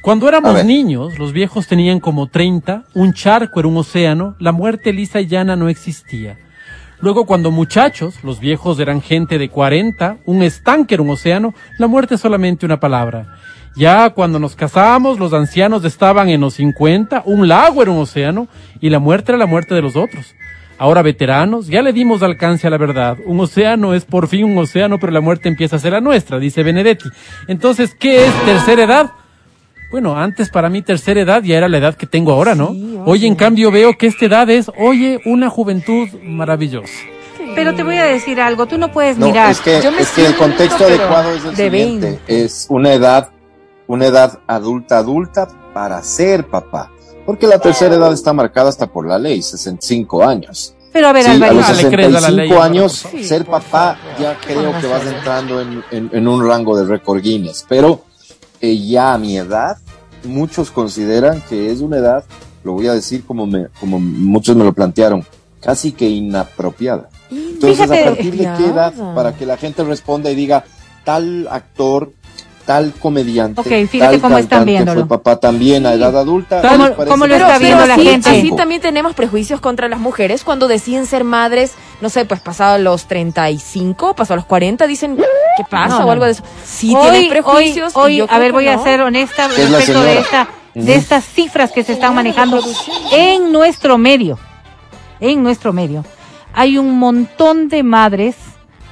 Cuando 0.02 0.26
A 0.26 0.28
éramos 0.28 0.64
niños, 0.64 1.18
los 1.18 1.32
viejos 1.32 1.66
tenían 1.66 1.98
como 1.98 2.28
30, 2.28 2.84
un 2.94 3.12
charco 3.14 3.60
era 3.60 3.68
un 3.68 3.76
océano, 3.78 4.36
la 4.38 4.52
muerte 4.52 4.92
lisa 4.92 5.20
y 5.20 5.26
llana 5.26 5.56
no 5.56 5.68
existía. 5.68 6.38
Luego 7.00 7.26
cuando 7.26 7.50
muchachos, 7.50 8.22
los 8.24 8.40
viejos 8.40 8.78
eran 8.80 9.00
gente 9.00 9.38
de 9.38 9.48
40, 9.48 10.18
un 10.26 10.42
estanque 10.42 10.94
era 10.94 11.02
un 11.02 11.10
océano, 11.10 11.54
la 11.78 11.86
muerte 11.86 12.16
es 12.16 12.20
solamente 12.20 12.66
una 12.66 12.80
palabra. 12.80 13.38
Ya 13.78 14.10
cuando 14.10 14.38
nos 14.40 14.56
casamos, 14.56 15.18
los 15.20 15.32
ancianos 15.32 15.84
estaban 15.84 16.28
en 16.28 16.40
los 16.40 16.54
50, 16.54 17.22
un 17.26 17.46
lago 17.46 17.80
era 17.82 17.92
un 17.92 17.98
océano 17.98 18.48
y 18.80 18.90
la 18.90 18.98
muerte 18.98 19.30
era 19.32 19.38
la 19.38 19.46
muerte 19.46 19.74
de 19.74 19.82
los 19.82 19.94
otros. 19.94 20.34
Ahora 20.78 21.02
veteranos, 21.02 21.68
ya 21.68 21.80
le 21.82 21.92
dimos 21.92 22.22
alcance 22.22 22.66
a 22.66 22.70
la 22.70 22.76
verdad. 22.78 23.16
Un 23.24 23.40
océano 23.40 23.94
es 23.94 24.04
por 24.04 24.26
fin 24.28 24.44
un 24.44 24.58
océano, 24.58 24.98
pero 24.98 25.12
la 25.12 25.20
muerte 25.20 25.48
empieza 25.48 25.76
a 25.76 25.78
ser 25.78 25.92
la 25.92 26.00
nuestra, 26.00 26.38
dice 26.38 26.62
Benedetti. 26.62 27.08
Entonces, 27.46 27.94
¿qué 27.98 28.26
es 28.26 28.32
tercera 28.44 28.82
edad? 28.84 29.10
Bueno, 29.90 30.16
antes 30.18 30.50
para 30.50 30.68
mí 30.68 30.82
tercera 30.82 31.20
edad 31.20 31.42
ya 31.42 31.56
era 31.56 31.68
la 31.68 31.78
edad 31.78 31.94
que 31.94 32.06
tengo 32.06 32.32
ahora, 32.32 32.54
¿no? 32.54 32.72
Sí, 32.72 32.98
Hoy 33.06 33.26
en 33.26 33.34
cambio 33.36 33.70
veo 33.70 33.96
que 33.96 34.06
esta 34.08 34.26
edad 34.26 34.50
es, 34.50 34.70
oye, 34.76 35.20
una 35.24 35.48
juventud 35.50 36.08
maravillosa. 36.22 36.92
Pero 37.54 37.74
te 37.74 37.82
voy 37.82 37.96
a 37.96 38.04
decir 38.04 38.40
algo, 38.40 38.66
tú 38.66 38.76
no 38.76 38.92
puedes 38.92 39.16
No, 39.18 39.26
mirar. 39.26 39.50
es 39.50 39.60
que, 39.60 39.80
Yo 39.82 39.90
me 39.90 40.02
es 40.02 40.10
que 40.10 40.26
el 40.26 40.36
contexto 40.36 40.84
adecuado 40.84 41.32
es 41.32 41.44
el 41.44 41.54
de 41.56 41.70
siguiente. 41.70 42.06
20. 42.26 42.44
Es 42.44 42.66
una 42.68 42.92
edad, 42.92 43.30
una 43.88 44.06
edad 44.06 44.38
adulta 44.46 44.98
adulta 44.98 45.48
para 45.74 46.00
ser 46.04 46.46
papá. 46.46 46.92
Porque 47.26 47.46
la 47.48 47.58
tercera 47.58 47.94
edad 47.96 48.12
está 48.12 48.32
marcada 48.32 48.68
hasta 48.68 48.86
por 48.86 49.06
la 49.06 49.18
ley, 49.18 49.42
65 49.42 50.22
años. 50.24 50.74
Pero 50.92 51.08
a 51.08 51.12
ver, 51.12 51.24
Sí, 51.24 51.30
a 51.30 51.34
los 51.34 51.42
Alvarito. 51.42 51.64
Ah, 51.68 51.72
le 51.82 51.88
crees 51.90 52.08
a 52.16 52.20
la 52.20 52.30
ley, 52.30 52.48
65 52.48 52.54
Álvaro, 52.54 52.62
años, 52.62 53.06
ser 53.26 53.44
papá 53.44 53.96
favor. 54.00 54.20
ya 54.20 54.38
creo 54.40 54.80
que 54.80 54.86
vas 54.86 55.06
entrando 55.06 55.60
en, 55.60 55.82
en- 55.90 56.10
en 56.12 56.28
un 56.28 56.46
rango 56.46 56.76
de 56.78 56.84
récord 56.86 57.20
Guinness. 57.20 57.66
Pero 57.68 58.04
eh, 58.60 58.78
ya 58.86 59.12
a 59.14 59.18
mi 59.18 59.36
edad, 59.36 59.76
muchos 60.24 60.70
consideran 60.70 61.42
que 61.48 61.70
es 61.70 61.80
una 61.80 61.98
edad, 61.98 62.24
lo 62.64 62.72
voy 62.72 62.86
a 62.88 62.94
decir 62.94 63.24
como, 63.26 63.46
me, 63.46 63.66
como 63.78 64.00
muchos 64.00 64.56
me 64.56 64.64
lo 64.64 64.72
plantearon, 64.72 65.24
casi 65.60 65.92
que 65.92 66.08
inapropiada. 66.08 67.10
Entonces, 67.30 67.78
Fíjate- 67.84 68.02
¿a 68.02 68.04
partir 68.06 68.32
de 68.36 68.50
qué 68.56 68.66
edad? 68.70 68.94
Para 69.14 69.34
que 69.36 69.44
la 69.44 69.58
gente 69.58 69.84
responda 69.84 70.30
y 70.30 70.34
diga, 70.34 70.64
tal 71.04 71.46
actor, 71.50 72.12
tal 72.68 72.92
comediante, 73.00 73.58
Ok, 73.62 73.88
fíjate 73.88 74.18
tal 74.18 74.20
cómo 74.20 74.36
están 74.36 74.58
cantante 74.58 74.70
viéndolo. 74.72 75.00
fue 75.00 75.08
papá 75.08 75.40
también 75.40 75.86
a 75.86 75.94
edad 75.94 76.14
adulta. 76.14 76.60
Tal- 76.60 76.78
¿les 76.78 76.90
parece 76.90 77.08
¿Cómo 77.10 77.26
lo 77.26 77.34
está 77.34 77.54
es 77.54 77.60
viendo 77.62 77.86
la 77.86 77.94
así, 77.94 78.04
gente? 78.04 78.28
así 78.28 78.52
también 78.54 78.82
tenemos 78.82 79.14
prejuicios 79.14 79.58
contra 79.62 79.88
las 79.88 79.98
mujeres 79.98 80.44
cuando 80.44 80.68
deciden 80.68 81.06
ser 81.06 81.24
madres, 81.24 81.72
no 82.02 82.10
sé, 82.10 82.26
pues 82.26 82.40
pasado 82.40 82.76
los 82.76 83.06
35, 83.06 84.14
pasado 84.14 84.36
los 84.36 84.44
40, 84.44 84.86
dicen, 84.86 85.16
¿qué 85.16 85.64
pasa? 85.70 85.94
No, 85.94 86.00
no, 86.00 86.06
o 86.08 86.10
algo 86.10 86.26
de 86.26 86.32
eso. 86.32 86.42
Sí 86.62 86.94
tienen 87.00 87.30
prejuicios. 87.30 87.96
Hoy, 87.96 88.12
y 88.12 88.16
yo 88.18 88.26
a 88.28 88.38
ver, 88.38 88.52
voy 88.52 88.68
a 88.68 88.76
ser 88.82 89.00
honesta 89.00 89.48
¿Qué 89.48 89.62
es 89.62 89.70
la 89.70 89.78
respecto 89.78 90.02
de 90.02 90.18
esta, 90.18 90.48
estas 90.74 91.24
cifras 91.24 91.72
que 91.72 91.82
se 91.84 91.94
están 91.94 92.14
manejando 92.14 92.60
en 93.12 93.50
nuestro 93.50 93.96
medio. 93.96 94.38
En 95.20 95.42
nuestro 95.42 95.72
medio. 95.72 96.04
Hay 96.52 96.76
un 96.76 96.98
montón 96.98 97.70
de 97.70 97.82
madres 97.82 98.36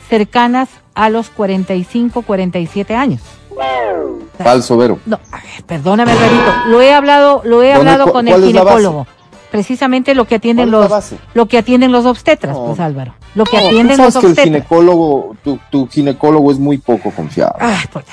cercanas 0.08 0.70
a 0.94 1.10
los 1.10 1.28
45, 1.28 2.22
47 2.22 2.94
años. 2.94 3.20
Falso, 4.42 4.76
Vero. 4.76 4.98
No, 5.06 5.18
a 5.32 5.36
ver, 5.36 5.64
perdóname, 5.66 6.12
Alvarito. 6.12 6.52
Lo 6.68 6.80
he 6.82 6.92
hablado, 6.92 7.42
lo 7.44 7.62
he 7.62 7.72
¿Dónde- 7.72 7.90
hablado 7.90 8.04
cu- 8.06 8.12
con 8.12 8.28
el 8.28 8.44
ginecólogo. 8.44 9.06
precisamente 9.50 10.14
lo 10.14 10.26
que 10.26 10.34
atienden 10.34 10.70
¿Cuál 10.70 10.84
es 10.84 10.90
la 10.90 10.96
los 10.96 11.14
lo 11.34 11.46
que 11.46 11.56
atienden 11.58 11.90
los 11.92 12.04
obstetras, 12.04 12.54
No. 12.54 12.66
pues 12.66 12.80
Álvaro. 12.80 13.14
Lo 13.34 13.44
que 13.44 13.56
No, 13.56 13.62
tú 13.62 13.68
atienden 13.68 13.96
sabes 13.96 14.14
los 14.14 14.20
que 14.22 14.26
el 14.26 14.32
obstetras. 14.32 14.44
ginecólogo, 14.66 15.36
tu, 15.42 15.58
tu 15.70 15.88
ginecólogo 15.88 16.50
es 16.52 16.58
muy 16.58 16.78
poco 16.78 17.10
confiable. 17.10 17.56
Ay, 17.60 17.86
por- 17.92 18.04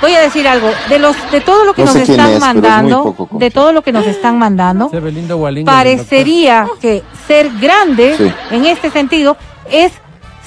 Voy 0.00 0.12
a 0.12 0.20
decir 0.20 0.46
algo, 0.46 0.68
de 0.90 0.98
los 0.98 1.16
de 1.30 1.40
todo 1.40 1.64
lo 1.64 1.72
que 1.74 1.82
No 1.82 1.92
nos 1.92 1.96
están 2.08 2.28
es, 2.28 2.34
es 2.36 2.40
mandando, 2.40 3.14
de 3.32 3.50
todo 3.50 3.72
lo 3.72 3.82
que 3.82 3.92
nos 3.92 4.06
están 4.06 4.38
mandando, 4.38 4.90
Gualinga, 4.90 5.72
parecería 5.72 6.66
que 6.80 7.02
ser 7.26 7.50
grande 7.58 8.14
Sí. 8.16 8.30
en 8.54 8.66
este 8.66 8.90
sentido 8.90 9.36
es 9.70 9.92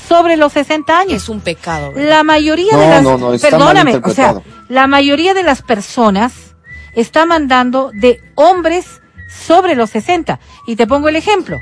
sobre 0.09 0.35
los 0.35 0.51
60 0.53 0.99
años. 0.99 1.13
Es 1.13 1.29
un 1.29 1.39
pecado. 1.39 1.93
¿verdad? 1.93 2.09
La 2.09 2.23
mayoría 2.23 2.73
No, 2.73 2.79
de 2.79 2.87
las 2.89 3.03
no, 3.03 3.17
no, 3.17 3.33
está 3.33 3.51
mal 3.51 3.59
perdóname, 3.59 4.01
o 4.03 4.09
sea, 4.13 4.41
la 4.67 4.87
mayoría 4.87 5.33
de 5.33 5.43
las 5.43 5.61
personas 5.61 6.33
está 6.95 7.25
mandando 7.25 7.91
de 7.93 8.19
hombres 8.35 9.01
sobre 9.45 9.75
los 9.75 9.91
60 9.91 10.39
y 10.67 10.75
te 10.75 10.87
pongo 10.87 11.07
el 11.07 11.15
ejemplo. 11.15 11.57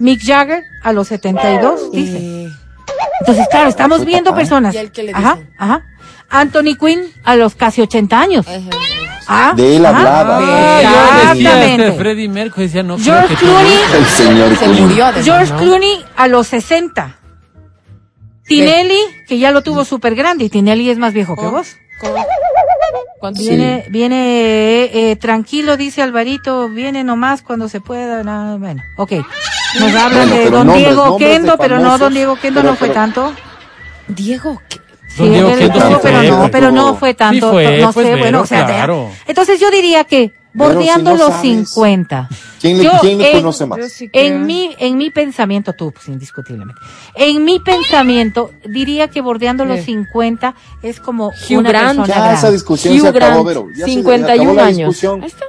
Mick 0.00 0.20
Jagger 0.24 0.62
a 0.82 0.92
los 0.92 1.08
72 1.08 1.92
dice. 1.92 2.16
Eh, 2.18 2.48
Entonces, 3.20 3.46
claro, 3.50 3.68
estamos 3.68 4.04
viendo 4.04 4.30
papá. 4.30 4.38
personas. 4.40 4.74
¿Y 4.74 4.78
él 4.78 4.90
qué 4.90 5.02
le 5.04 5.12
Ajá, 5.12 5.36
dice? 5.36 5.48
ajá. 5.58 5.84
Anthony 6.30 6.74
Quinn 6.80 7.12
a 7.22 7.36
los 7.36 7.54
casi 7.54 7.80
80 7.82 8.18
años. 8.20 8.46
eh, 8.48 8.68
Ah, 9.26 9.52
De 9.56 9.76
él 9.76 9.86
ajá. 9.86 9.96
hablaba. 9.96 10.38
Ah, 10.38 10.82
yo 10.82 10.88
decía 10.88 11.32
Exactamente. 11.32 11.92
Freddie 11.98 12.28
Mercury, 12.28 12.66
decía, 12.66 12.82
no 12.82 12.98
George 12.98 13.34
Clooney, 13.36 13.78
El 13.94 14.04
señor 14.06 14.56
se 14.56 14.64
Queen. 14.66 14.86
murió 14.88 15.06
George. 15.22 15.52
Clooney 15.54 16.04
a 16.16 16.28
los 16.28 16.46
60. 16.48 17.16
Tinelli, 18.46 18.98
que 19.26 19.38
ya 19.38 19.50
lo 19.50 19.62
tuvo 19.62 19.84
súper 19.84 20.14
grande, 20.14 20.44
y 20.44 20.48
Tinelli 20.48 20.90
es 20.90 20.98
más 20.98 21.12
viejo 21.12 21.34
que 21.34 21.42
¿Cómo? 21.42 21.52
vos. 21.58 21.76
Viene, 23.38 23.86
viene 23.88 24.16
eh, 24.84 25.10
eh, 25.12 25.16
tranquilo, 25.16 25.76
dice 25.78 26.02
Alvarito, 26.02 26.68
viene 26.68 27.04
nomás 27.04 27.40
cuando 27.42 27.68
se 27.70 27.80
pueda. 27.80 28.22
nada, 28.22 28.56
bueno, 28.58 28.82
ok. 28.98 29.12
Nos 29.80 29.94
hablan 29.94 30.28
Bueno, 30.28 30.34
de 30.36 30.50
don 30.50 30.66
nombres, 30.66 30.84
Diego 30.86 31.16
Kendo, 31.16 31.56
pero 31.58 31.78
no, 31.78 31.96
don 31.98 32.12
Diego 32.12 32.36
Kendo 32.36 32.60
pero- 32.60 32.70
no 32.72 32.76
fue 32.76 32.88
pero- 32.88 33.00
tanto. 33.00 33.32
Diego, 34.08 34.60
Sí, 35.08 35.28
Diego 35.28 35.48
él 35.50 35.58
Kendo 35.58 35.74
sí 35.74 35.80
pero 36.02 36.18
fue, 36.18 36.28
no, 36.28 36.50
pero 36.50 36.70
no 36.70 36.94
fue 36.96 37.14
tanto. 37.14 37.46
Sí 37.50 37.52
fue, 37.54 37.78
no 37.78 37.92
pues, 37.92 38.06
sé, 38.06 38.16
bueno, 38.16 38.40
o 38.42 38.46
sea, 38.46 38.66
claro. 38.66 39.10
entonces 39.26 39.58
yo 39.58 39.70
diría 39.70 40.04
que 40.04 40.32
Pero 40.56 40.70
si 40.70 40.76
bordeando 40.76 41.10
no 41.12 41.16
los 41.16 41.26
sabes. 41.28 41.42
50. 41.70 42.28
¿Quién 42.60 42.78
le, 42.78 42.84
Yo, 42.84 42.92
quién 43.00 43.18
le 43.18 43.30
en- 43.32 43.36
conoce 43.38 43.66
más? 43.66 43.78
Yo 43.78 43.88
sí. 43.88 44.08
En 44.12 44.46
mi, 44.46 44.74
en 44.78 44.96
mi 44.96 45.10
pensamiento, 45.10 45.72
tú, 45.72 45.90
pues 45.92 46.08
indiscutiblemente. 46.08 46.80
En 47.16 47.44
mi 47.44 47.58
pensamiento, 47.60 48.50
diría 48.68 49.08
que 49.08 49.20
bordeando 49.20 49.64
los 49.64 49.80
Sí. 49.80 49.86
50 49.86 50.54
es 50.82 51.00
como 51.00 51.26
Hugh 51.28 51.58
una 51.58 51.68
Grant. 51.70 51.86
persona 51.98 52.06
Ya 52.06 52.14
grande. 52.20 52.34
esa 52.38 52.50
discusión 52.52 52.94
Hugh 52.94 53.00
se 53.02 53.08
acabó, 53.08 53.44
Grant, 53.44 53.46
Vero. 53.46 53.66
Ya 53.76 53.84
se- 53.86 53.92
51 53.92 54.42
acabó 54.42 54.54
la 54.54 54.64
años. 54.66 55.04
Ahí 55.04 55.26
está. 55.26 55.44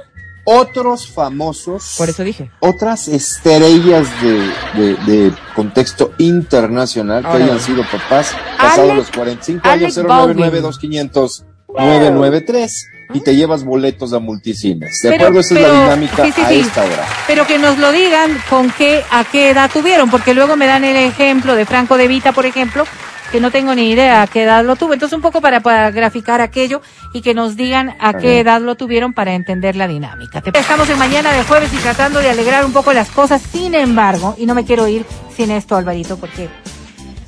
Otros 0.48 1.08
famosos, 1.08 1.94
Por 1.98 2.08
eso 2.08 2.22
dije. 2.22 2.52
otras 2.60 3.08
estrellas 3.08 4.06
de, 4.22 4.50
de, 4.80 4.94
de 5.06 5.32
contexto 5.56 6.12
internacional 6.18 7.22
que 7.22 7.28
Ahora. 7.28 7.44
hayan 7.46 7.60
sido 7.60 7.82
papás 7.90 8.32
pasados 8.56 8.94
los 8.96 9.10
45 9.10 9.68
Alec 9.68 9.82
años, 9.86 9.96
099 9.96 10.60
2500 10.60 11.44
993 11.68 12.86
y 13.14 13.20
te 13.20 13.34
llevas 13.36 13.64
boletos 13.64 14.12
a 14.12 14.18
multicines. 14.18 15.00
¿De 15.02 15.10
Pero- 15.10 15.24
acuerdo? 15.24 15.40
Esa 15.40 15.54
es 15.54 15.60
la 15.62 15.68
dinámica 15.82 16.24
sí, 16.24 16.32
sí, 16.32 16.40
a 16.42 16.48
sí. 16.48 16.54
esta 16.60 16.84
hora. 16.84 17.06
Pero 17.26 17.46
que 17.46 17.58
nos 17.58 17.78
lo 17.78 17.92
digan 17.92 18.36
con 18.50 18.70
qué, 18.70 19.02
a 19.10 19.24
qué 19.24 19.50
edad 19.50 19.70
tuvieron, 19.72 20.10
porque 20.10 20.34
luego 20.34 20.56
me 20.56 20.66
dan 20.66 20.84
el 20.84 20.96
ejemplo 20.96 21.54
de 21.54 21.64
Franco 21.66 21.96
de 21.96 22.08
Vita, 22.08 22.32
por 22.32 22.46
ejemplo, 22.46 22.84
que 23.32 23.40
no 23.40 23.50
tengo 23.50 23.74
ni 23.74 23.90
idea 23.90 24.22
a 24.22 24.26
qué 24.28 24.44
edad 24.44 24.64
lo 24.64 24.76
tuvo. 24.76 24.92
Entonces, 24.92 25.16
un 25.16 25.22
poco 25.22 25.40
para, 25.40 25.60
para 25.60 25.90
graficar 25.90 26.40
aquello 26.40 26.80
y 27.12 27.22
que 27.22 27.34
nos 27.34 27.56
digan 27.56 27.96
a 28.00 28.14
qué 28.14 28.40
edad 28.40 28.60
lo 28.60 28.76
tuvieron 28.76 29.12
para 29.14 29.34
entender 29.34 29.74
la 29.76 29.88
dinámica. 29.88 30.42
Estamos 30.54 30.88
en 30.90 30.98
mañana 30.98 31.32
de 31.32 31.42
jueves 31.42 31.72
y 31.72 31.76
tratando 31.78 32.20
de 32.20 32.30
alegrar 32.30 32.64
un 32.64 32.72
poco 32.72 32.92
las 32.92 33.08
cosas. 33.10 33.42
Sin 33.42 33.74
embargo, 33.74 34.36
y 34.38 34.46
no 34.46 34.54
me 34.54 34.64
quiero 34.64 34.86
ir 34.86 35.04
sin 35.36 35.50
esto, 35.50 35.76
Alvarito, 35.76 36.16
porque 36.18 36.48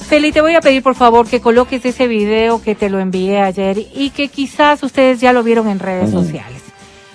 Feli, 0.08 0.32
te 0.32 0.40
voy 0.40 0.54
a 0.54 0.62
pedir 0.62 0.82
por 0.82 0.94
favor 0.94 1.28
que 1.28 1.42
coloques 1.42 1.84
ese 1.84 2.06
video 2.08 2.62
que 2.62 2.74
te 2.74 2.88
lo 2.88 2.98
envié 2.98 3.42
ayer 3.42 3.76
y 3.94 4.08
que 4.08 4.28
quizás 4.28 4.82
ustedes 4.82 5.20
ya 5.20 5.34
lo 5.34 5.42
vieron 5.42 5.68
en 5.68 5.78
redes 5.78 6.10
sociales. 6.10 6.62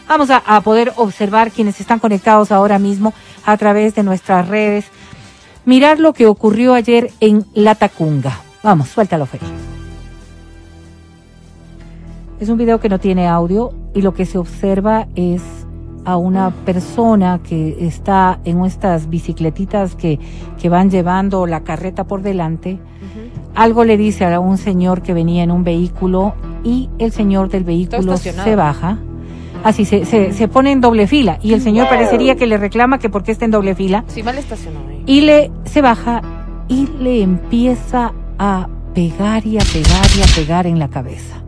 Vamos 0.07 0.29
a, 0.29 0.43
a 0.45 0.61
poder 0.61 0.93
observar 0.97 1.49
quienes 1.49 1.81
están 1.81 1.97
conectados 1.97 2.51
ahora 2.51 2.77
mismo 2.77 3.11
a 3.47 3.57
través 3.57 3.95
de 3.95 4.03
nuestras 4.03 4.47
redes. 4.47 4.85
Mirar 5.65 5.99
lo 5.99 6.13
que 6.13 6.27
ocurrió 6.27 6.75
ayer 6.75 7.09
en 7.19 7.47
La 7.55 7.73
Tacunga. 7.73 8.41
Vamos, 8.61 8.89
suéltalo, 8.89 9.25
Feli. 9.25 9.47
Es 12.39 12.47
un 12.47 12.59
video 12.59 12.79
que 12.79 12.89
no 12.89 12.99
tiene 12.99 13.27
audio 13.27 13.73
y 13.95 14.03
lo 14.03 14.13
que 14.13 14.27
se 14.27 14.37
observa 14.37 15.07
es 15.15 15.41
a 16.05 16.17
una 16.17 16.51
persona 16.51 17.39
que 17.43 17.77
está 17.85 18.39
en 18.45 18.63
estas 18.65 19.09
bicicletitas 19.09 19.95
que, 19.95 20.19
que 20.61 20.69
van 20.69 20.89
llevando 20.91 21.45
la 21.47 21.61
carreta 21.63 22.03
por 22.05 22.21
delante. 22.21 22.79
Algo 23.55 23.83
le 23.85 23.97
dice 23.97 24.25
a 24.25 24.39
un 24.39 24.57
señor 24.57 25.01
que 25.01 25.13
venía 25.13 25.43
en 25.43 25.51
un 25.51 25.63
vehículo 25.63 26.33
y 26.63 26.89
el 26.97 27.11
señor 27.11 27.49
del 27.49 27.63
vehículo 27.63 28.17
se 28.17 28.55
baja. 28.55 28.97
Así 29.63 29.85
se, 29.85 30.03
se, 30.05 30.33
se 30.33 30.47
pone 30.47 30.71
en 30.71 30.81
doble 30.81 31.07
fila 31.07 31.37
y 31.41 31.53
el 31.53 31.61
señor 31.61 31.87
parecería 31.87 32.35
que 32.35 32.47
le 32.47 32.57
reclama 32.57 32.97
que 32.97 33.09
porque 33.09 33.31
está 33.31 33.45
en 33.45 33.51
doble 33.51 33.75
fila 33.75 34.03
Sí, 34.07 34.21
mal 34.23 34.37
estacionado 34.37 34.87
ahí. 34.89 35.03
y 35.05 35.21
le 35.21 35.51
se 35.65 35.81
baja 35.81 36.21
y 36.67 36.87
le 36.99 37.21
empieza 37.21 38.11
a 38.39 38.67
pegar 38.93 39.45
y 39.45 39.57
a 39.57 39.61
pegar 39.71 40.05
y 40.17 40.21
a 40.21 40.25
pegar 40.35 40.67
en 40.67 40.79
la 40.79 40.89
cabeza. 40.89 41.42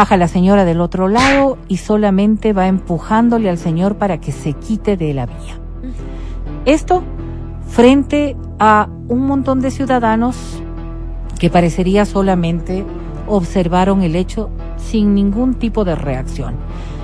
Baja 0.00 0.16
la 0.16 0.28
señora 0.28 0.64
del 0.64 0.80
otro 0.80 1.08
lado 1.08 1.58
y 1.68 1.76
solamente 1.76 2.54
va 2.54 2.68
empujándole 2.68 3.50
al 3.50 3.58
señor 3.58 3.96
para 3.96 4.18
que 4.18 4.32
se 4.32 4.54
quite 4.54 4.96
de 4.96 5.12
la 5.12 5.26
vía. 5.26 5.60
Esto 6.64 7.02
frente 7.68 8.34
a 8.58 8.88
un 9.08 9.26
montón 9.26 9.60
de 9.60 9.70
ciudadanos 9.70 10.62
que 11.38 11.50
parecería 11.50 12.06
solamente 12.06 12.82
observaron 13.28 14.00
el 14.00 14.16
hecho 14.16 14.48
sin 14.78 15.14
ningún 15.14 15.52
tipo 15.52 15.84
de 15.84 15.94
reacción. 15.94 16.54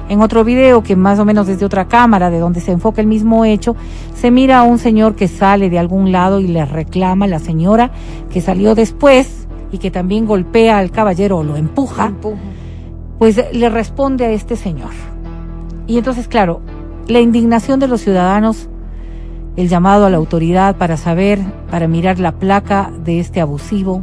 En 0.09 0.23
otro 0.23 0.43
video 0.43 0.83
que 0.83 0.97
más 0.97 1.19
o 1.19 1.27
menos 1.27 1.47
desde 1.47 1.67
otra 1.67 1.89
cámara 1.89 2.31
de 2.31 2.39
donde 2.39 2.63
se 2.63 2.73
enfoca 2.73 3.03
el 3.03 3.09
mismo 3.09 3.45
hecho, 3.45 3.77
se 4.15 4.31
mira 4.31 4.61
a 4.61 4.63
un 4.63 4.79
señor 4.79 5.17
que 5.17 5.29
sale 5.29 5.69
de 5.69 5.79
algún 5.79 6.13
lado 6.13 6.41
y 6.41 6.49
le 6.49 6.65
reclama 6.65 7.27
a 7.27 7.29
la 7.29 7.41
señora 7.41 7.91
que 8.33 8.41
salió 8.41 8.75
después 8.75 9.47
y 9.71 9.77
que 9.77 9.91
también 9.91 10.25
golpea 10.25 10.79
al 10.79 10.91
caballero 10.91 11.37
o 11.37 11.45
lo 11.45 11.57
empuja 11.57 12.07
Empuja. 12.07 12.56
Pues 13.19 13.41
le 13.53 13.69
responde 13.69 14.25
a 14.25 14.31
este 14.31 14.57
señor. 14.57 14.91
Y 15.87 15.99
entonces, 15.99 16.29
claro, 16.29 16.61
la 17.09 17.21
indignación 17.21 17.81
de 17.81 17.89
los 17.89 18.01
ciudadanos, 18.01 18.69
el 19.57 19.69
llamado 19.69 20.07
a 20.07 20.11
la 20.11 20.17
autoridad 20.17 20.77
para 20.77 20.97
saber, 20.97 21.41
para 21.71 21.89
mirar 21.89 22.19
la 22.19 22.33
placa 22.33 22.93
de 23.05 23.21
este 23.21 23.41
abusivo 23.41 24.03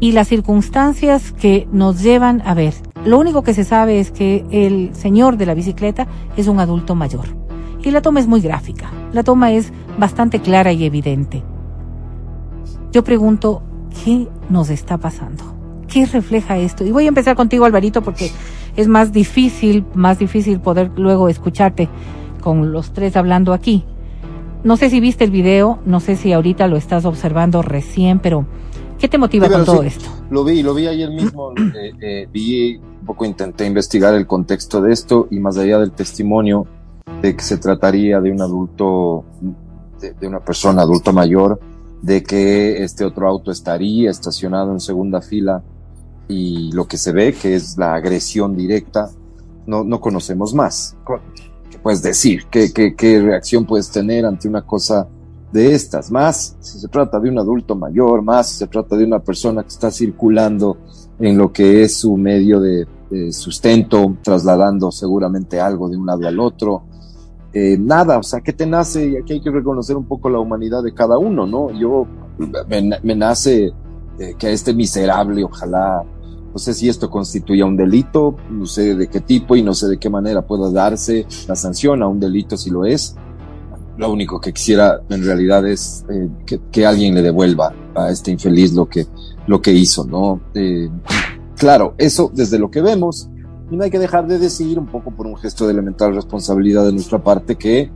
y 0.00 0.12
las 0.12 0.28
circunstancias 0.28 1.32
que 1.32 1.68
nos 1.72 2.02
llevan 2.02 2.42
a 2.44 2.54
ver. 2.54 2.74
Lo 3.04 3.18
único 3.18 3.42
que 3.42 3.54
se 3.54 3.64
sabe 3.64 4.00
es 4.00 4.10
que 4.10 4.44
el 4.50 4.94
señor 4.94 5.36
de 5.36 5.46
la 5.46 5.54
bicicleta 5.54 6.06
es 6.36 6.48
un 6.48 6.58
adulto 6.58 6.94
mayor. 6.94 7.26
Y 7.82 7.90
la 7.92 8.02
toma 8.02 8.18
es 8.18 8.26
muy 8.26 8.40
gráfica, 8.40 8.90
la 9.12 9.22
toma 9.22 9.52
es 9.52 9.72
bastante 9.96 10.40
clara 10.40 10.72
y 10.72 10.84
evidente. 10.84 11.44
Yo 12.90 13.04
pregunto, 13.04 13.62
¿qué 14.04 14.26
nos 14.50 14.70
está 14.70 14.98
pasando? 14.98 15.55
¿Qué 15.88 16.06
refleja 16.06 16.58
esto? 16.58 16.84
Y 16.84 16.92
voy 16.92 17.04
a 17.04 17.08
empezar 17.08 17.36
contigo, 17.36 17.64
Alvarito, 17.64 18.02
porque 18.02 18.30
es 18.76 18.88
más 18.88 19.12
difícil, 19.12 19.84
más 19.94 20.18
difícil 20.18 20.60
poder 20.60 20.90
luego 20.96 21.28
escucharte 21.28 21.88
con 22.40 22.72
los 22.72 22.92
tres 22.92 23.16
hablando 23.16 23.52
aquí. 23.52 23.84
No 24.64 24.76
sé 24.76 24.90
si 24.90 25.00
viste 25.00 25.24
el 25.24 25.30
video, 25.30 25.78
no 25.86 26.00
sé 26.00 26.16
si 26.16 26.32
ahorita 26.32 26.66
lo 26.66 26.76
estás 26.76 27.04
observando 27.04 27.62
recién, 27.62 28.18
pero 28.18 28.46
¿qué 28.98 29.08
te 29.08 29.18
motiva 29.18 29.46
Sí, 29.46 29.52
con 29.52 29.64
todo 29.64 29.82
sí, 29.82 29.88
esto? 29.88 30.10
Lo 30.30 30.44
vi, 30.44 30.62
lo 30.62 30.74
vi 30.74 30.88
ayer 30.88 31.10
mismo, 31.10 31.52
eh, 31.56 31.92
eh, 32.00 32.28
vi 32.32 32.76
un 32.76 33.06
poco, 33.06 33.24
intenté 33.24 33.66
investigar 33.66 34.14
el 34.14 34.26
contexto 34.26 34.80
de 34.80 34.92
esto 34.92 35.28
y 35.30 35.38
más 35.38 35.56
allá 35.56 35.78
del 35.78 35.92
testimonio 35.92 36.66
de 37.22 37.36
que 37.36 37.42
se 37.42 37.58
trataría 37.58 38.20
de 38.20 38.32
un 38.32 38.40
adulto, 38.40 39.24
de, 40.00 40.14
de 40.14 40.26
una 40.26 40.40
persona 40.40 40.82
adulto 40.82 41.12
mayor, 41.12 41.60
de 42.02 42.22
que 42.22 42.82
este 42.82 43.04
otro 43.04 43.28
auto 43.28 43.50
estaría 43.52 44.10
estacionado 44.10 44.72
en 44.72 44.80
segunda 44.80 45.20
fila 45.20 45.62
y 46.28 46.72
lo 46.72 46.86
que 46.86 46.96
se 46.96 47.12
ve 47.12 47.32
que 47.32 47.54
es 47.54 47.78
la 47.78 47.94
agresión 47.94 48.56
directa, 48.56 49.10
no, 49.66 49.84
no 49.84 50.00
conocemos 50.00 50.54
más. 50.54 50.96
¿Qué 51.70 51.78
puedes 51.78 52.02
decir? 52.02 52.46
¿Qué, 52.50 52.72
qué, 52.72 52.94
qué 52.94 53.20
reacción 53.20 53.64
puedes 53.64 53.90
tener 53.90 54.24
ante 54.24 54.48
una 54.48 54.62
cosa 54.62 55.08
de 55.52 55.74
estas? 55.74 56.10
Más 56.10 56.56
si 56.60 56.78
se 56.78 56.88
trata 56.88 57.20
de 57.20 57.30
un 57.30 57.38
adulto 57.38 57.74
mayor, 57.74 58.22
más 58.22 58.50
si 58.50 58.58
se 58.58 58.66
trata 58.66 58.96
de 58.96 59.04
una 59.04 59.20
persona 59.20 59.62
que 59.62 59.68
está 59.68 59.90
circulando 59.90 60.78
en 61.18 61.38
lo 61.38 61.52
que 61.52 61.82
es 61.82 61.96
su 61.96 62.16
medio 62.16 62.60
de, 62.60 62.86
de 63.10 63.32
sustento, 63.32 64.16
trasladando 64.22 64.90
seguramente 64.90 65.60
algo 65.60 65.88
de 65.88 65.96
un 65.96 66.06
lado 66.06 66.26
al 66.26 66.40
otro. 66.40 66.82
Eh, 67.52 67.78
nada, 67.78 68.18
o 68.18 68.22
sea, 68.22 68.40
¿qué 68.40 68.52
te 68.52 68.66
nace? 68.66 69.08
Y 69.08 69.16
aquí 69.16 69.34
hay 69.34 69.40
que 69.40 69.50
reconocer 69.50 69.96
un 69.96 70.04
poco 70.04 70.28
la 70.28 70.38
humanidad 70.38 70.82
de 70.82 70.92
cada 70.92 71.16
uno, 71.16 71.46
¿no? 71.46 71.70
Yo, 71.70 72.06
me, 72.68 73.00
me 73.02 73.14
nace 73.14 73.72
eh, 74.18 74.34
que 74.38 74.46
a 74.46 74.50
este 74.50 74.74
miserable, 74.74 75.42
ojalá 75.42 76.02
No 76.56 76.60
sé 76.60 76.72
si 76.72 76.88
esto 76.88 77.10
constituye 77.10 77.62
un 77.62 77.76
delito, 77.76 78.34
no 78.48 78.64
sé 78.64 78.94
de 78.94 79.08
qué 79.08 79.20
tipo 79.20 79.56
y 79.56 79.62
no 79.62 79.74
sé 79.74 79.88
de 79.88 79.98
qué 79.98 80.08
manera 80.08 80.40
pueda 80.40 80.70
darse 80.70 81.26
la 81.46 81.54
sanción 81.54 82.02
a 82.02 82.08
un 82.08 82.18
delito 82.18 82.56
si 82.56 82.70
lo 82.70 82.86
es. 82.86 83.14
Lo 83.98 84.10
único 84.10 84.40
que 84.40 84.54
quisiera 84.54 85.02
en 85.10 85.22
realidad 85.22 85.66
es 85.66 86.06
eh, 86.08 86.30
que, 86.72 86.86
alguien 86.86 87.14
le 87.14 87.20
devuelva 87.20 87.74
a 87.94 88.08
este 88.08 88.30
infeliz 88.30 88.72
lo 88.72 88.88
que, 88.88 89.06
lo 89.46 89.60
que 89.60 89.70
hizo, 89.72 90.06
¿no? 90.06 90.40
Eh, 90.54 90.88
claro, 91.58 91.94
eso 91.98 92.32
desde 92.32 92.58
lo 92.58 92.70
que 92.70 92.80
vemos, 92.80 93.28
y 93.70 93.76
no 93.76 93.84
hay 93.84 93.90
que 93.90 93.98
dejar 93.98 94.26
de 94.26 94.38
decir, 94.38 94.78
un 94.78 94.86
poco 94.86 95.10
por 95.10 95.26
un 95.26 95.36
gesto 95.36 95.66
de 95.66 95.74
elemental 95.74 96.14
responsabilidad 96.14 96.86
de 96.86 96.92
nuestra 96.92 97.22
parte, 97.22 97.56
que 97.56 97.90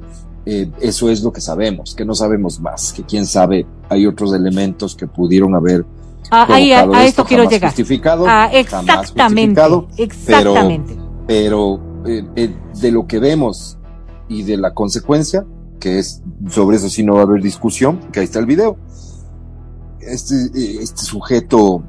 eh, 0.44 0.70
eso 0.82 1.08
es 1.08 1.22
lo 1.22 1.32
que 1.32 1.40
sabemos, 1.40 1.94
que 1.94 2.04
no 2.04 2.14
sabemos 2.14 2.60
más, 2.60 2.92
que 2.92 3.04
quién 3.04 3.24
sabe, 3.24 3.66
hay 3.88 4.06
otros 4.06 4.34
elementos 4.34 4.94
que 4.94 5.06
pudieron 5.06 5.54
haber 5.54 5.86
Ah, 6.30 6.46
ahí, 6.48 6.72
a, 6.72 6.82
a 6.82 7.04
esto 7.04 7.24
quiero 7.24 7.44
llegar. 7.44 7.70
Justificado, 7.70 8.24
ah, 8.28 8.48
exactamente. 8.52 9.60
exactamente. 9.96 10.96
Pero, 11.26 11.80
pero 11.80 12.06
eh, 12.06 12.24
eh, 12.36 12.56
de 12.80 12.90
lo 12.92 13.06
que 13.06 13.18
vemos 13.18 13.78
y 14.28 14.44
de 14.44 14.56
la 14.56 14.72
consecuencia, 14.72 15.44
que 15.80 15.98
es 15.98 16.22
sobre 16.48 16.76
eso 16.76 16.88
sí 16.88 17.02
no 17.02 17.14
va 17.14 17.20
a 17.20 17.22
haber 17.24 17.42
discusión, 17.42 17.98
que 18.12 18.20
ahí 18.20 18.24
está 18.24 18.38
el 18.38 18.46
video. 18.46 18.76
Este, 20.00 20.36
este 20.54 21.02
sujeto 21.02 21.82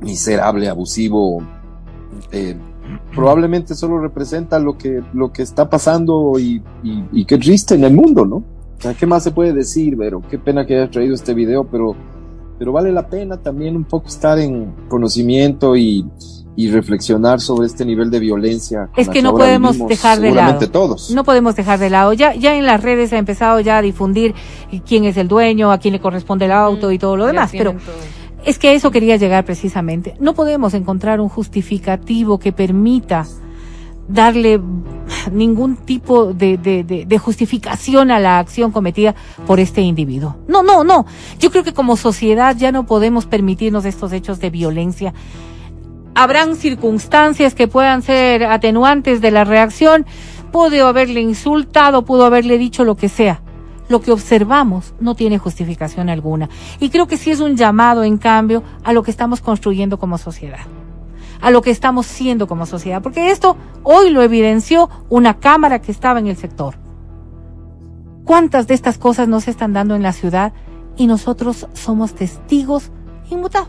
miserable, 0.00 0.68
abusivo, 0.68 1.42
eh, 2.30 2.56
probablemente 3.14 3.74
solo 3.74 3.98
representa 3.98 4.58
lo 4.58 4.78
que, 4.78 5.02
lo 5.12 5.32
que 5.32 5.42
está 5.42 5.68
pasando 5.68 6.38
y, 6.38 6.62
y, 6.82 7.04
y 7.12 7.24
qué 7.24 7.38
triste 7.38 7.74
en 7.74 7.84
el 7.84 7.94
mundo, 7.94 8.24
¿no? 8.24 8.36
O 8.36 8.80
sea, 8.80 8.94
¿qué 8.94 9.06
más 9.06 9.24
se 9.24 9.32
puede 9.32 9.52
decir, 9.52 9.96
Vero? 9.96 10.22
Qué 10.30 10.38
pena 10.38 10.64
que 10.64 10.76
hayas 10.76 10.90
traído 10.90 11.14
este 11.14 11.34
video, 11.34 11.64
pero 11.64 11.96
pero 12.58 12.72
vale 12.72 12.92
la 12.92 13.08
pena 13.08 13.36
también 13.36 13.76
un 13.76 13.84
poco 13.84 14.08
estar 14.08 14.38
en 14.38 14.72
conocimiento 14.88 15.76
y, 15.76 16.04
y 16.56 16.70
reflexionar 16.70 17.40
sobre 17.40 17.68
este 17.68 17.84
nivel 17.84 18.10
de 18.10 18.18
violencia. 18.18 18.88
Es 18.96 19.08
que 19.08 19.22
no 19.22 19.32
podemos 19.32 19.78
dejar 19.86 20.18
de 20.18 20.32
lado. 20.32 20.68
Todos. 20.68 21.10
No 21.12 21.22
podemos 21.22 21.54
dejar 21.54 21.78
de 21.78 21.88
lado. 21.88 22.12
Ya, 22.12 22.34
ya 22.34 22.56
en 22.56 22.66
las 22.66 22.82
redes 22.82 23.12
ha 23.12 23.18
empezado 23.18 23.60
ya 23.60 23.78
a 23.78 23.82
difundir 23.82 24.34
quién 24.84 25.04
es 25.04 25.16
el 25.16 25.28
dueño, 25.28 25.70
a 25.70 25.78
quién 25.78 25.92
le 25.92 26.00
corresponde 26.00 26.46
el 26.46 26.52
auto 26.52 26.90
y 26.90 26.98
todo 26.98 27.16
lo 27.16 27.26
demás, 27.26 27.52
pero 27.52 27.76
es 28.44 28.58
que 28.58 28.70
a 28.70 28.72
eso 28.72 28.90
quería 28.90 29.16
llegar 29.16 29.44
precisamente. 29.44 30.16
No 30.18 30.34
podemos 30.34 30.74
encontrar 30.74 31.20
un 31.20 31.28
justificativo 31.28 32.38
que 32.38 32.52
permita 32.52 33.24
darle 34.08 34.60
ningún 35.32 35.76
tipo 35.76 36.32
de, 36.32 36.56
de, 36.56 36.82
de, 36.82 37.04
de, 37.06 37.18
justificación 37.18 38.10
a 38.10 38.18
la 38.18 38.38
acción 38.38 38.72
cometida 38.72 39.14
por 39.46 39.60
este 39.60 39.82
individuo. 39.82 40.36
No, 40.48 40.62
no, 40.62 40.84
no. 40.84 41.06
Yo 41.38 41.50
creo 41.50 41.62
que 41.62 41.74
como 41.74 41.96
sociedad 41.96 42.56
ya 42.56 42.72
no 42.72 42.86
podemos 42.86 43.26
permitirnos 43.26 43.84
estos 43.84 44.12
hechos 44.12 44.40
de 44.40 44.50
violencia. 44.50 45.14
Habrán 46.14 46.56
circunstancias 46.56 47.54
que 47.54 47.68
puedan 47.68 48.02
ser 48.02 48.44
atenuantes 48.44 49.20
de 49.20 49.30
la 49.30 49.44
reacción. 49.44 50.06
Pudo 50.50 50.86
haberle 50.86 51.20
insultado, 51.20 52.04
pudo 52.04 52.24
haberle 52.24 52.58
dicho 52.58 52.84
lo 52.84 52.96
que 52.96 53.08
sea. 53.08 53.42
Lo 53.88 54.00
que 54.00 54.12
observamos 54.12 54.94
no 55.00 55.14
tiene 55.14 55.38
justificación 55.38 56.08
alguna. 56.08 56.48
Y 56.80 56.90
creo 56.90 57.06
que 57.06 57.16
sí 57.16 57.30
es 57.30 57.40
un 57.40 57.56
llamado, 57.56 58.04
en 58.04 58.18
cambio, 58.18 58.62
a 58.84 58.92
lo 58.92 59.02
que 59.02 59.10
estamos 59.10 59.40
construyendo 59.40 59.98
como 59.98 60.18
sociedad 60.18 60.60
a 61.40 61.50
lo 61.50 61.62
que 61.62 61.70
estamos 61.70 62.06
siendo 62.06 62.46
como 62.46 62.66
sociedad, 62.66 63.02
porque 63.02 63.30
esto 63.30 63.56
hoy 63.82 64.10
lo 64.10 64.22
evidenció 64.22 64.90
una 65.08 65.38
cámara 65.38 65.80
que 65.80 65.92
estaba 65.92 66.18
en 66.18 66.26
el 66.26 66.36
sector. 66.36 66.74
¿Cuántas 68.24 68.66
de 68.66 68.74
estas 68.74 68.98
cosas 68.98 69.28
no 69.28 69.40
se 69.40 69.50
están 69.50 69.72
dando 69.72 69.94
en 69.94 70.02
la 70.02 70.12
ciudad 70.12 70.52
y 70.96 71.06
nosotros 71.06 71.66
somos 71.72 72.14
testigos 72.14 72.90
inmutados? 73.30 73.68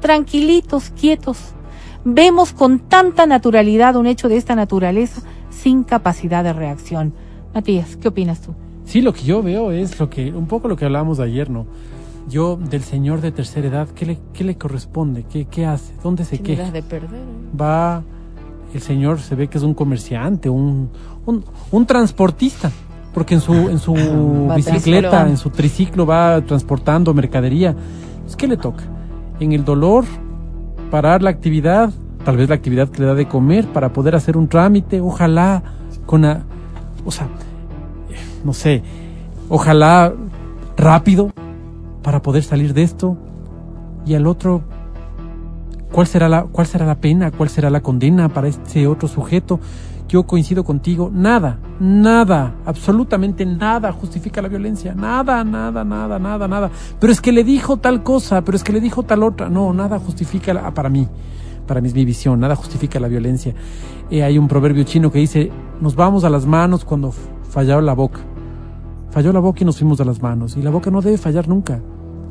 Tranquilitos, 0.00 0.90
quietos. 0.90 1.38
Vemos 2.04 2.52
con 2.52 2.78
tanta 2.78 3.26
naturalidad 3.26 3.96
un 3.96 4.06
hecho 4.06 4.28
de 4.28 4.36
esta 4.36 4.54
naturaleza 4.54 5.22
sin 5.50 5.82
capacidad 5.82 6.44
de 6.44 6.52
reacción. 6.52 7.14
Matías, 7.54 7.96
¿qué 7.96 8.08
opinas 8.08 8.42
tú? 8.42 8.54
Sí, 8.84 9.00
lo 9.00 9.12
que 9.12 9.22
yo 9.22 9.42
veo 9.42 9.72
es 9.72 9.98
lo 9.98 10.10
que 10.10 10.30
un 10.30 10.46
poco 10.46 10.68
lo 10.68 10.76
que 10.76 10.84
hablábamos 10.84 11.18
ayer, 11.18 11.48
¿no? 11.48 11.66
Yo 12.28 12.56
del 12.56 12.82
señor 12.82 13.20
de 13.20 13.32
tercera 13.32 13.68
edad, 13.68 13.88
¿qué 13.88 14.06
le, 14.06 14.18
qué 14.32 14.44
le 14.44 14.56
corresponde? 14.56 15.24
¿Qué, 15.24 15.44
¿Qué 15.46 15.66
hace? 15.66 15.94
¿Dónde 16.02 16.24
se 16.24 16.38
queja? 16.38 16.70
De 16.70 16.82
perder, 16.82 17.10
¿eh? 17.14 17.56
Va, 17.60 18.02
el 18.72 18.80
señor 18.80 19.20
se 19.20 19.34
ve 19.34 19.48
que 19.48 19.58
es 19.58 19.64
un 19.64 19.74
comerciante, 19.74 20.48
un, 20.48 20.90
un, 21.26 21.44
un 21.70 21.86
transportista, 21.86 22.70
porque 23.12 23.34
en 23.34 23.40
su, 23.40 23.52
en 23.52 23.78
su 23.78 23.94
bicicleta, 24.56 25.28
en 25.28 25.36
su 25.36 25.50
triciclo 25.50 26.06
va 26.06 26.40
transportando 26.40 27.12
mercadería. 27.14 27.74
Pues, 28.22 28.36
¿Qué 28.36 28.46
le 28.46 28.56
toca? 28.56 28.84
En 29.38 29.52
el 29.52 29.64
dolor, 29.64 30.04
parar 30.90 31.22
la 31.22 31.30
actividad, 31.30 31.92
tal 32.24 32.36
vez 32.36 32.48
la 32.48 32.54
actividad 32.54 32.88
que 32.88 33.00
le 33.00 33.06
da 33.06 33.14
de 33.14 33.28
comer 33.28 33.66
para 33.66 33.92
poder 33.92 34.14
hacer 34.14 34.36
un 34.36 34.48
trámite, 34.48 35.00
ojalá 35.00 35.62
con 36.06 36.24
a, 36.24 36.44
o 37.04 37.10
sea, 37.10 37.28
no 38.44 38.52
sé, 38.52 38.82
ojalá 39.48 40.12
rápido, 40.76 41.30
para 42.04 42.22
poder 42.22 42.44
salir 42.44 42.74
de 42.74 42.84
esto? 42.84 43.16
Y 44.06 44.14
al 44.14 44.28
otro, 44.28 44.62
¿cuál 45.90 46.06
será 46.06 46.28
la, 46.28 46.44
cuál 46.44 46.68
será 46.68 46.86
la 46.86 47.00
pena? 47.00 47.32
¿Cuál 47.32 47.48
será 47.48 47.70
la 47.70 47.82
condena 47.82 48.28
para 48.28 48.46
este 48.46 48.86
otro 48.86 49.08
sujeto? 49.08 49.58
Yo 50.06 50.26
coincido 50.26 50.64
contigo, 50.64 51.10
nada, 51.12 51.58
nada, 51.80 52.56
absolutamente 52.66 53.46
nada 53.46 53.90
justifica 53.90 54.42
la 54.42 54.48
violencia, 54.48 54.94
nada, 54.94 55.42
nada, 55.42 55.82
nada, 55.82 56.18
nada, 56.18 56.46
nada. 56.46 56.70
Pero 57.00 57.10
es 57.10 57.22
que 57.22 57.32
le 57.32 57.42
dijo 57.42 57.78
tal 57.78 58.02
cosa, 58.02 58.44
pero 58.44 58.54
es 58.54 58.62
que 58.62 58.74
le 58.74 58.82
dijo 58.82 59.02
tal 59.02 59.22
otra. 59.22 59.48
No, 59.48 59.72
nada 59.72 59.98
justifica, 59.98 60.72
para 60.74 60.90
mí, 60.90 61.08
para 61.66 61.80
mí 61.80 61.88
es 61.88 61.94
mi 61.94 62.04
visión, 62.04 62.38
nada 62.38 62.54
justifica 62.54 63.00
la 63.00 63.08
violencia. 63.08 63.54
Eh, 64.10 64.22
hay 64.22 64.36
un 64.36 64.46
proverbio 64.46 64.84
chino 64.84 65.10
que 65.10 65.20
dice, 65.20 65.50
nos 65.80 65.96
vamos 65.96 66.22
a 66.24 66.30
las 66.30 66.44
manos 66.44 66.84
cuando 66.84 67.10
falló 67.48 67.80
la 67.80 67.94
boca. 67.94 68.20
Falló 69.14 69.32
la 69.32 69.38
boca 69.38 69.60
y 69.60 69.64
nos 69.64 69.78
fuimos 69.78 70.00
a 70.00 70.04
las 70.04 70.20
manos. 70.20 70.56
Y 70.56 70.62
la 70.62 70.70
boca 70.70 70.90
no 70.90 71.00
debe 71.00 71.16
fallar 71.18 71.46
nunca. 71.46 71.80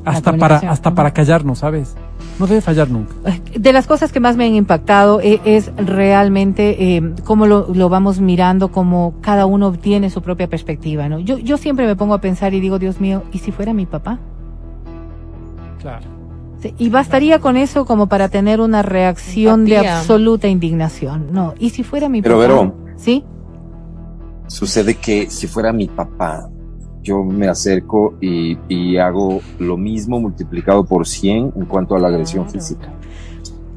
Hasta 0.03 0.33
para, 0.33 0.57
hasta 0.57 0.93
para 0.93 1.13
callarnos, 1.13 1.59
¿sabes? 1.59 1.95
No 2.37 2.45
debe 2.45 2.59
fallar 2.59 2.89
nunca. 2.89 3.13
De 3.57 3.71
las 3.71 3.87
cosas 3.87 4.11
que 4.11 4.19
más 4.19 4.35
me 4.35 4.45
han 4.45 4.53
impactado 4.53 5.21
eh, 5.21 5.39
es, 5.45 5.71
realmente 5.77 6.97
eh, 6.97 7.13
cómo 7.23 7.45
lo, 7.45 7.73
lo, 7.73 7.87
vamos 7.87 8.19
mirando, 8.19 8.69
cómo 8.69 9.13
cada 9.21 9.45
uno 9.45 9.71
tiene 9.71 10.09
su 10.09 10.21
propia 10.21 10.49
perspectiva, 10.49 11.07
¿no? 11.07 11.19
Yo, 11.19 11.37
yo 11.37 11.55
siempre 11.55 11.87
me 11.87 11.95
pongo 11.95 12.15
a 12.15 12.19
pensar 12.19 12.53
y 12.53 12.59
digo, 12.59 12.79
Dios 12.79 12.99
mío, 12.99 13.23
¿y 13.31 13.39
si 13.39 13.53
fuera 13.53 13.73
mi 13.73 13.85
papá? 13.85 14.19
Claro. 15.79 16.05
Sí, 16.59 16.75
y 16.77 16.89
bastaría 16.89 17.39
con 17.39 17.55
eso 17.55 17.85
como 17.85 18.07
para 18.09 18.27
tener 18.27 18.59
una 18.59 18.81
reacción 18.81 19.63
de 19.63 19.77
absoluta 19.77 20.49
indignación. 20.49 21.27
No, 21.31 21.53
¿y 21.59 21.69
si 21.69 21.83
fuera 21.83 22.09
mi 22.09 22.21
Pero, 22.21 22.39
papá? 22.39 22.47
Pero, 22.47 22.75
¿Sí? 22.97 23.23
Sucede 24.47 24.95
que 24.95 25.29
si 25.29 25.47
fuera 25.47 25.71
mi 25.71 25.87
papá, 25.87 26.49
yo 27.03 27.23
me 27.23 27.47
acerco 27.47 28.15
y, 28.21 28.57
y, 28.69 28.97
hago 28.97 29.41
lo 29.59 29.77
mismo 29.77 30.19
multiplicado 30.19 30.85
por 30.85 31.05
100 31.05 31.53
en 31.55 31.65
cuanto 31.65 31.95
a 31.95 31.99
la 31.99 32.07
agresión 32.07 32.45
claro. 32.45 32.59
física. 32.59 32.93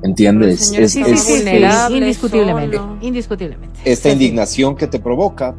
¿Entiendes? 0.02 0.72
Es, 0.72 0.92
sí, 0.92 1.00
es, 1.02 1.20
sí, 1.22 1.38
sí, 1.38 1.94
indiscutiblemente, 1.94 2.76
solo. 2.76 2.98
indiscutiblemente. 3.00 3.80
Esta 3.84 4.10
indignación 4.10 4.76
que 4.76 4.86
te 4.86 5.00
provoca 5.00 5.56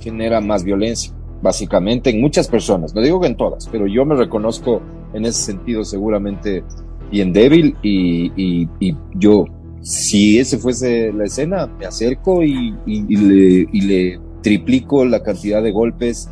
genera 0.00 0.40
más 0.40 0.64
violencia, 0.64 1.12
básicamente 1.40 2.10
en 2.10 2.20
muchas 2.20 2.48
personas. 2.48 2.94
No 2.94 3.00
digo 3.00 3.20
que 3.20 3.28
en 3.28 3.36
todas, 3.36 3.68
pero 3.68 3.86
yo 3.86 4.04
me 4.04 4.14
reconozco 4.14 4.80
en 5.12 5.24
ese 5.24 5.42
sentido 5.42 5.84
seguramente 5.84 6.64
bien 7.10 7.32
débil 7.32 7.76
y, 7.82 8.32
y, 8.36 8.68
y 8.80 8.96
yo, 9.14 9.44
si 9.82 10.38
ese 10.38 10.58
fuese 10.58 11.12
la 11.12 11.24
escena, 11.24 11.66
me 11.66 11.86
acerco 11.86 12.42
y, 12.42 12.74
y 12.86 13.16
le, 13.16 13.66
le 13.72 14.20
triplico 14.42 15.04
la 15.04 15.22
cantidad 15.22 15.62
de 15.62 15.70
golpes 15.70 16.28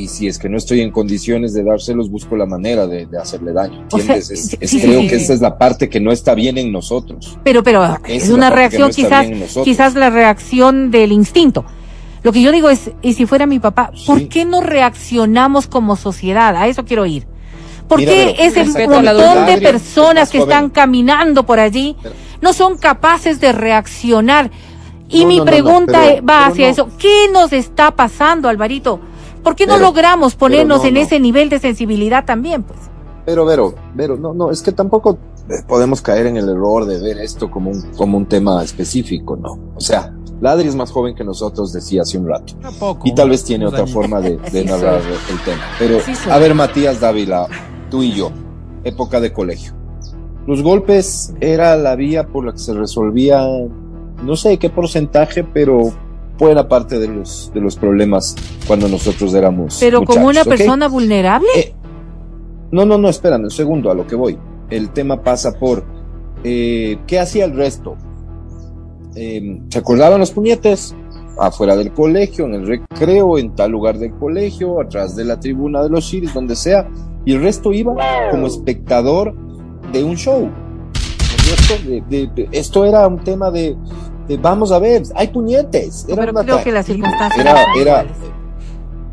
y 0.00 0.08
si 0.08 0.26
es 0.26 0.38
que 0.38 0.48
no 0.48 0.56
estoy 0.56 0.80
en 0.80 0.90
condiciones 0.90 1.52
de 1.52 1.62
dárselos, 1.62 2.10
busco 2.10 2.36
la 2.36 2.46
manera 2.46 2.86
de, 2.86 3.06
de 3.06 3.18
hacerle 3.18 3.52
daño. 3.52 3.82
¿Entiendes? 3.82 4.24
O 4.24 4.34
sea, 4.34 4.36
es, 4.36 4.56
es, 4.60 4.70
sí, 4.70 4.80
creo 4.80 5.00
sí, 5.02 5.08
que 5.08 5.18
sí. 5.18 5.24
esa 5.24 5.34
es 5.34 5.40
la 5.40 5.58
parte 5.58 5.88
que 5.88 6.00
no 6.00 6.10
está 6.10 6.34
bien 6.34 6.58
en 6.58 6.72
nosotros. 6.72 7.38
Pero, 7.44 7.62
pero 7.62 7.84
esa 7.84 8.00
es 8.06 8.30
una 8.30 8.50
reacción, 8.50 8.88
no 8.88 8.94
quizás, 8.94 9.26
quizás 9.64 9.94
la 9.94 10.10
reacción 10.10 10.90
del 10.90 11.12
instinto. 11.12 11.64
Lo 12.22 12.32
que 12.32 12.42
yo 12.42 12.52
digo 12.52 12.70
es, 12.70 12.90
y 13.02 13.14
si 13.14 13.26
fuera 13.26 13.46
mi 13.46 13.58
papá, 13.58 13.92
¿por 14.06 14.28
qué 14.28 14.44
no 14.44 14.60
reaccionamos 14.60 15.66
como 15.66 15.96
sociedad? 15.96 16.56
A 16.56 16.66
eso 16.66 16.84
quiero 16.84 17.06
ir. 17.06 17.26
¿Por 17.88 17.98
Mira, 17.98 18.12
qué 18.12 18.36
ese 18.38 18.64
montón 18.64 19.46
de 19.46 19.58
personas 19.60 20.30
que 20.30 20.38
están 20.38 20.70
caminando 20.70 21.44
por 21.44 21.58
allí 21.58 21.96
pero, 22.00 22.14
no 22.40 22.52
son 22.52 22.78
capaces 22.78 23.40
de 23.40 23.52
reaccionar? 23.52 24.50
Y 25.08 25.22
no, 25.22 25.28
mi 25.28 25.38
no, 25.38 25.44
pregunta 25.44 26.00
pero, 26.06 26.24
va 26.24 26.46
hacia 26.46 26.68
eso. 26.68 26.88
¿Qué 26.98 27.26
nos 27.32 27.52
está 27.52 27.90
pasando, 27.90 28.48
Alvarito? 28.48 29.00
¿Por 29.42 29.54
qué 29.56 29.66
no 29.66 29.74
pero, 29.74 29.86
logramos 29.86 30.34
ponernos 30.34 30.82
no, 30.82 30.88
en 30.88 30.94
no. 30.94 31.00
ese 31.00 31.20
nivel 31.20 31.48
de 31.48 31.58
sensibilidad 31.58 32.24
también, 32.24 32.62
pues? 32.62 32.78
Pero, 33.26 33.44
Vero, 33.44 33.74
Vero, 33.94 34.16
no, 34.16 34.34
no, 34.34 34.50
es 34.50 34.62
que 34.62 34.72
tampoco 34.72 35.18
podemos 35.66 36.00
caer 36.02 36.26
en 36.26 36.36
el 36.36 36.48
error 36.48 36.84
de 36.86 36.98
ver 37.00 37.18
esto 37.18 37.50
como 37.50 37.70
un, 37.70 37.82
como 37.96 38.16
un 38.16 38.26
tema 38.26 38.62
específico, 38.62 39.36
¿no? 39.36 39.58
O 39.74 39.80
sea, 39.80 40.14
Ladri 40.40 40.68
es 40.68 40.74
más 40.74 40.90
joven 40.90 41.14
que 41.14 41.24
nosotros, 41.24 41.72
decía 41.72 42.02
hace 42.02 42.18
un 42.18 42.28
rato. 42.28 42.54
Tampoco, 42.60 43.06
y 43.06 43.14
tal 43.14 43.30
vez 43.30 43.44
tiene 43.44 43.66
otra 43.66 43.80
años. 43.80 43.92
forma 43.92 44.20
de, 44.20 44.38
de 44.38 44.50
sí 44.62 44.64
narrar 44.64 45.02
soy. 45.02 45.12
el 45.36 45.44
tema. 45.44 45.62
Pero, 45.78 46.00
sí 46.00 46.12
a 46.30 46.38
ver, 46.38 46.54
Matías 46.54 47.00
Dávila, 47.00 47.46
tú 47.90 48.02
y 48.02 48.12
yo, 48.12 48.30
época 48.84 49.20
de 49.20 49.32
colegio. 49.32 49.72
Los 50.46 50.62
golpes 50.62 51.34
era 51.40 51.76
la 51.76 51.94
vía 51.96 52.26
por 52.26 52.46
la 52.46 52.52
que 52.52 52.58
se 52.58 52.72
resolvía, 52.72 53.46
no 54.24 54.36
sé 54.36 54.58
qué 54.58 54.70
porcentaje, 54.70 55.44
pero 55.44 55.92
buena 56.46 56.66
parte 56.68 56.98
de 56.98 57.08
los, 57.08 57.50
de 57.54 57.60
los 57.60 57.76
problemas 57.76 58.34
cuando 58.66 58.88
nosotros 58.88 59.32
éramos. 59.34 59.76
Pero 59.80 60.02
como 60.02 60.26
una 60.28 60.44
persona 60.44 60.88
vulnerable. 60.88 61.48
Eh, 61.56 61.74
no, 62.72 62.84
no, 62.84 62.98
no, 62.98 63.08
espérame 63.08 63.44
un 63.44 63.50
segundo, 63.50 63.90
a 63.90 63.94
lo 63.94 64.06
que 64.06 64.16
voy. 64.16 64.38
El 64.70 64.90
tema 64.90 65.22
pasa 65.22 65.52
por 65.52 65.84
eh, 66.42 66.98
¿qué 67.06 67.18
hacía 67.20 67.44
el 67.44 67.54
resto? 67.56 67.96
Eh, 69.16 69.60
¿Se 69.68 69.78
acordaban 69.78 70.20
los 70.20 70.30
puñetes? 70.30 70.94
Afuera 71.38 71.74
del 71.76 71.92
colegio, 71.92 72.44
en 72.46 72.54
el 72.54 72.66
recreo, 72.66 73.38
en 73.38 73.54
tal 73.54 73.70
lugar 73.70 73.98
del 73.98 74.12
colegio, 74.12 74.80
atrás 74.80 75.16
de 75.16 75.24
la 75.24 75.40
tribuna 75.40 75.82
de 75.82 75.88
los 75.88 76.04
chiris, 76.06 76.34
donde 76.34 76.54
sea, 76.54 76.86
y 77.24 77.34
el 77.34 77.42
resto 77.42 77.72
iba 77.72 77.94
como 78.30 78.46
espectador 78.46 79.34
de 79.92 80.04
un 80.04 80.16
show. 80.16 80.50
De- 81.86 82.02
de- 82.08 82.26
de- 82.34 82.48
esto 82.52 82.84
era 82.84 83.06
un 83.08 83.18
tema 83.20 83.50
de, 83.50 83.76
de 84.30 84.36
vamos 84.36 84.70
a 84.72 84.78
ver, 84.78 85.02
hay 85.14 85.28
puñetes. 85.28 86.06
Era 86.08 86.16
pero 86.24 86.34
creo 86.34 86.62
que 86.62 86.72
las 86.72 86.86
circunstancias 86.86 87.38
era, 87.40 87.52
no 87.74 87.80
era, 87.80 88.06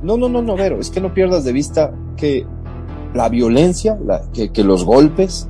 no, 0.03 0.15
no, 0.17 0.29
no, 0.29 0.41
no, 0.41 0.55
Vero, 0.55 0.79
es 0.79 0.89
que 0.89 1.01
no 1.01 1.13
pierdas 1.13 1.43
de 1.43 1.51
vista 1.53 1.91
que 2.15 2.45
la 3.13 3.29
violencia, 3.29 3.97
la- 4.05 4.21
que, 4.31 4.51
que 4.51 4.63
los 4.63 4.85
golpes 4.85 5.49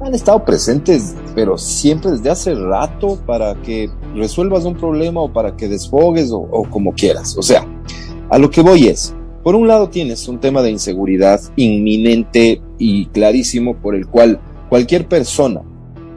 han 0.00 0.14
estado 0.14 0.44
presentes, 0.44 1.14
pero 1.34 1.56
siempre 1.56 2.10
desde 2.10 2.28
hace 2.28 2.54
rato 2.54 3.18
para 3.24 3.54
que 3.62 3.88
resuelvas 4.14 4.64
un 4.64 4.74
problema 4.74 5.20
o 5.20 5.32
para 5.32 5.56
que 5.56 5.68
desfogues 5.68 6.30
o, 6.32 6.38
o 6.38 6.64
como 6.68 6.92
quieras. 6.92 7.36
O 7.38 7.42
sea, 7.42 7.64
a 8.30 8.38
lo 8.38 8.50
que 8.50 8.60
voy 8.62 8.88
es, 8.88 9.14
por 9.44 9.54
un 9.54 9.68
lado 9.68 9.88
tienes 9.90 10.26
un 10.28 10.40
tema 10.40 10.60
de 10.62 10.70
inseguridad 10.72 11.40
inminente 11.56 12.60
y 12.78 13.06
clarísimo 13.06 13.76
por 13.76 13.94
el 13.94 14.08
cual 14.08 14.40
cualquier 14.68 15.06
persona 15.06 15.60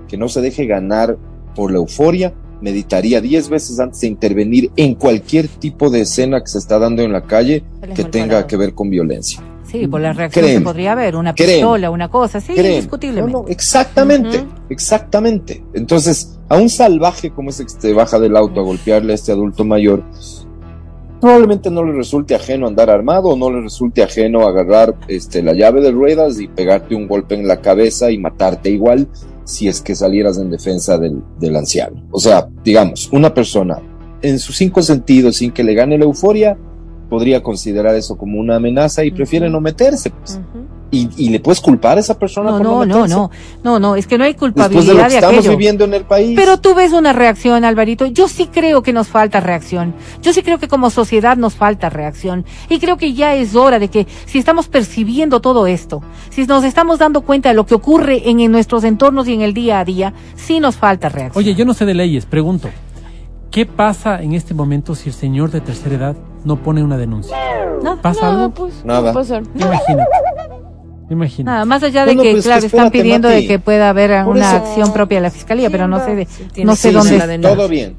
que 0.08 0.18
no 0.18 0.28
se 0.30 0.42
deje 0.42 0.66
ganar 0.66 1.18
por 1.56 1.72
la 1.72 1.78
euforia 1.78 2.34
meditaría 2.62 3.22
diez 3.22 3.50
veces 3.50 3.80
antes 3.80 4.02
de 4.02 4.08
intervenir 4.08 4.72
en 4.76 4.96
cualquier 4.96 5.48
tipo 5.48 5.90
de 5.90 6.02
escena 6.02 6.42
que 6.42 6.48
se 6.48 6.58
está 6.58 6.80
dando 6.80 7.02
en 7.04 7.12
la 7.12 7.24
calle 7.24 7.64
que 7.96 8.04
tenga 8.04 8.28
parado. 8.28 8.48
que 8.48 8.58
ver 8.58 8.74
con 8.74 8.90
violencia. 8.90 9.42
Sí, 9.64 9.86
por 9.86 10.00
la 10.00 10.14
reacción 10.14 10.46
que 10.46 10.62
podría 10.62 10.94
haber, 10.94 11.16
una 11.16 11.34
pistola, 11.34 11.90
una 11.90 12.08
cosa, 12.10 12.40
sí, 12.40 12.54
indiscutiblemente. 12.56 13.34
No, 13.34 13.44
no, 13.44 13.50
exactamente, 13.50 14.46
exactamente. 14.70 15.62
Entonces, 15.74 16.40
a 16.48 16.56
un 16.56 16.70
salvaje 16.70 17.32
como 17.32 17.50
ese 17.50 17.66
que 17.66 17.70
se 17.70 17.94
baja 17.94 18.18
del 18.18 18.38
auto 18.38 18.62
a 18.62 18.64
golpearle 18.64 19.12
a 19.12 19.16
este 19.16 19.34
adulto 19.34 19.66
mayor, 19.66 20.04
probablemente 21.20 21.70
no 21.70 21.84
le 21.84 21.94
resulte 21.94 22.34
ajeno 22.34 22.68
andar 22.68 22.90
armado 22.90 23.30
o 23.30 23.36
no 23.36 23.52
le 23.52 23.62
resulte 23.62 24.04
ajeno 24.04 24.48
agarrar 24.48 24.96
este, 25.10 25.44
la 25.44 25.54
llave 25.54 25.82
de 25.82 25.92
ruedas 25.92 26.40
y 26.40 26.48
pegarte 26.48 26.96
un 26.96 27.08
golpe 27.08 27.36
en 27.36 27.46
la 27.46 27.60
cabeza 27.60 28.10
y 28.10 28.18
matarte 28.18 28.70
igual 28.70 29.10
si 29.48 29.68
es 29.68 29.82
que 29.82 29.96
salieras 29.96 30.38
en 30.38 30.50
defensa 30.50 30.98
del, 30.98 31.24
del 31.40 31.56
anciano. 31.56 32.04
O 32.12 32.20
sea, 32.20 32.48
digamos, 32.64 33.10
una 33.12 33.34
persona 33.34 33.80
en 34.22 34.40
sus 34.40 34.58
cinco 34.58 34.82
sentidos, 34.82 35.38
sin 35.38 35.52
que 35.52 35.64
le 35.64 35.74
gane 35.74 35.98
la 35.98 36.06
euforia, 36.06 36.58
podría 37.10 37.42
considerar 37.42 37.96
eso 37.96 38.18
como 38.18 38.40
una 38.40 38.58
amenaza 38.58 39.06
y 39.06 39.12
prefiere 39.12 39.50
no 39.50 39.62
meterse. 39.62 40.10
pues. 40.10 40.40
Y, 40.90 41.10
y 41.18 41.30
le 41.30 41.40
puedes 41.40 41.60
culpar 41.60 41.98
a 41.98 42.00
esa 42.00 42.18
persona 42.18 42.52
No, 42.52 42.58
por 42.58 42.64
no, 42.66 42.86
no, 42.86 43.08
no, 43.08 43.32
no, 43.64 43.80
no, 43.80 43.96
es 43.96 44.08
que 44.08 44.18
no 44.18 44.24
hay 44.24 44.32
Después 44.34 44.54
de 44.54 44.62
lo 44.62 44.66
culpabilidad 44.70 45.04
que 45.08 45.10
de, 45.12 45.16
estamos 45.16 45.38
aquello. 45.40 45.52
viviendo 45.52 45.84
en 45.86 45.94
el 45.94 46.04
país. 46.06 46.34
Pero 46.36 46.58
tú 46.60 46.76
ves 46.76 46.94
una 46.94 47.12
reacción, 47.14 47.66
Alvarito. 47.66 48.06
Yo 48.06 48.28
sí 48.28 48.48
creo 48.48 48.82
que 48.84 48.94
nos 48.94 49.08
falta 49.10 49.40
reacción. 49.40 49.94
Yo 50.22 50.32
sí 50.34 50.44
creo 50.44 50.60
que 50.60 50.68
como 50.68 50.90
sociedad 50.90 51.36
nos 51.38 51.56
falta 51.56 51.90
reacción. 51.90 52.46
Y 52.70 52.80
creo 52.80 52.98
que 52.98 53.14
ya 53.14 53.36
es 53.36 53.56
hora 53.56 53.80
de 53.80 53.90
que 53.90 54.08
si 54.26 54.40
estamos 54.40 54.68
percibiendo 54.70 55.42
todo 55.42 55.68
esto, 55.68 56.02
si 56.30 56.46
nos 56.46 56.64
estamos 56.64 57.00
dando 57.00 57.22
cuenta 57.22 57.50
de 57.50 57.56
lo 57.56 57.66
que 57.66 57.76
ocurre 57.76 58.30
en, 58.30 58.40
en 58.40 58.52
nuestros 58.52 58.84
entornos 58.84 59.28
y 59.28 59.34
en 59.34 59.42
el 59.42 59.54
día 59.54 59.80
a 59.80 59.86
día, 59.86 60.14
sí 60.36 60.60
nos 60.60 60.76
falta 60.78 61.10
reacción. 61.10 61.44
Oye, 61.44 61.54
yo 61.56 61.66
no 61.66 61.74
sé 61.74 61.86
de 61.86 61.94
leyes, 61.96 62.26
pregunto. 62.26 62.70
¿Qué 63.52 63.66
pasa 63.66 64.22
en 64.22 64.34
este 64.34 64.54
momento 64.54 64.94
si 64.94 65.10
el 65.10 65.16
señor 65.16 65.52
de 65.52 65.62
tercera 65.62 65.96
edad 65.96 66.16
no 66.44 66.58
pone 66.58 66.84
una 66.84 66.98
denuncia? 66.98 67.36
Nada, 67.82 68.02
¿Pasa 68.02 68.22
Nada, 68.30 68.44
algo? 68.44 68.54
pues, 68.54 68.86
Nada. 68.86 69.14
no. 69.14 69.22
Imagínate. 69.66 70.04
Imagínate. 71.10 71.44
Nada, 71.44 71.66
más 71.66 71.82
allá 71.84 72.02
de 72.06 72.08
Bueno, 72.16 72.24
que, 72.24 72.32
pues, 72.34 72.46
claro, 72.46 72.60
que 72.62 72.68
están 72.68 72.92
pidiendo 72.92 73.28
de 73.30 73.48
que 73.48 73.60
pueda 73.60 73.90
haber 73.90 74.24
Por 74.26 74.36
una 74.36 74.48
eso- 74.58 74.66
acción 74.66 74.92
propia 74.94 75.18
de 75.20 75.22
la 75.22 75.32
fiscalía, 75.32 75.70
pero 75.70 75.88
no 75.88 76.04
sé 76.04 76.16
de, 76.16 76.26
Sí, 76.26 76.64
no 76.66 76.76
sé 76.76 76.90
que 76.90 76.96
dónde. 76.96 77.18
denuncia. 77.28 77.56
todo 77.56 77.68
bien. 77.70 77.96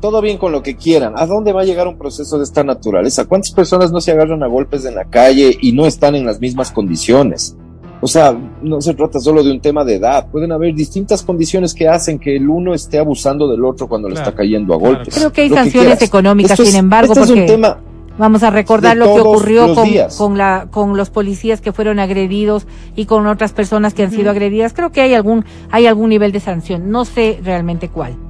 Todo 0.00 0.20
bien 0.20 0.38
con 0.38 0.52
lo 0.52 0.62
que 0.62 0.76
quieran. 0.76 1.14
¿A 1.16 1.26
dónde 1.26 1.52
va 1.52 1.62
a 1.62 1.64
llegar 1.64 1.88
un 1.88 1.98
proceso 1.98 2.38
de 2.38 2.44
esta 2.44 2.62
naturaleza? 2.62 3.24
¿Cuántas 3.24 3.50
personas 3.50 3.90
no 3.90 4.00
se 4.00 4.12
agarran 4.12 4.42
a 4.44 4.46
golpes 4.46 4.84
en 4.84 4.94
la 4.94 5.04
calle 5.06 5.58
y 5.60 5.72
no 5.72 5.86
están 5.86 6.14
en 6.14 6.24
las 6.24 6.38
mismas 6.40 6.70
condiciones? 6.70 7.56
O 8.00 8.06
sea, 8.06 8.32
no 8.62 8.80
se 8.80 8.94
trata 8.94 9.18
solo 9.18 9.42
de 9.42 9.50
un 9.50 9.58
tema 9.60 9.84
de 9.84 9.96
edad. 9.96 10.28
Pueden 10.30 10.52
haber 10.52 10.72
distintas 10.72 11.24
condiciones 11.24 11.74
que 11.74 11.88
hacen 11.88 12.20
que 12.20 12.36
el 12.36 12.48
uno 12.48 12.72
esté 12.74 13.00
abusando 13.00 13.48
del 13.48 13.64
otro 13.64 13.88
cuando 13.88 14.08
le 14.08 14.14
está 14.14 14.30
cayendo 14.32 14.72
a 14.72 14.78
claro, 14.78 14.94
golpes. 14.94 15.14
Creo 15.16 15.32
que 15.32 15.40
hay 15.40 15.48
Lo 15.48 15.56
sanciones 15.56 16.00
económicas, 16.00 16.52
Esto 16.52 16.62
es- 16.62 16.68
sin 16.68 16.78
embargo, 16.78 17.12
este 17.14 17.24
es 17.24 17.30
un 17.30 17.36
porque- 17.38 17.52
tema 17.52 17.78
Vamos 18.18 18.42
a 18.42 18.50
recordar 18.50 18.96
lo 18.96 19.14
que 19.14 19.20
ocurrió 19.20 19.74
con, 19.74 19.88
con, 20.16 20.38
la, 20.38 20.66
con 20.70 20.96
los 20.96 21.10
policías 21.10 21.60
que 21.60 21.72
fueron 21.72 22.00
agredidos 22.00 22.66
y 22.96 23.06
con 23.06 23.26
otras 23.26 23.52
personas 23.52 23.94
que 23.94 24.02
han 24.02 24.10
sido 24.10 24.30
agredidas. 24.30 24.72
Creo 24.74 24.90
que 24.90 25.00
hay 25.00 25.14
algún, 25.14 25.44
hay 25.70 25.86
algún 25.86 26.10
nivel 26.10 26.32
de 26.32 26.40
sanción. 26.40 26.90
No 26.90 27.04
sé 27.04 27.40
realmente 27.42 27.88
cuál. 27.88 28.27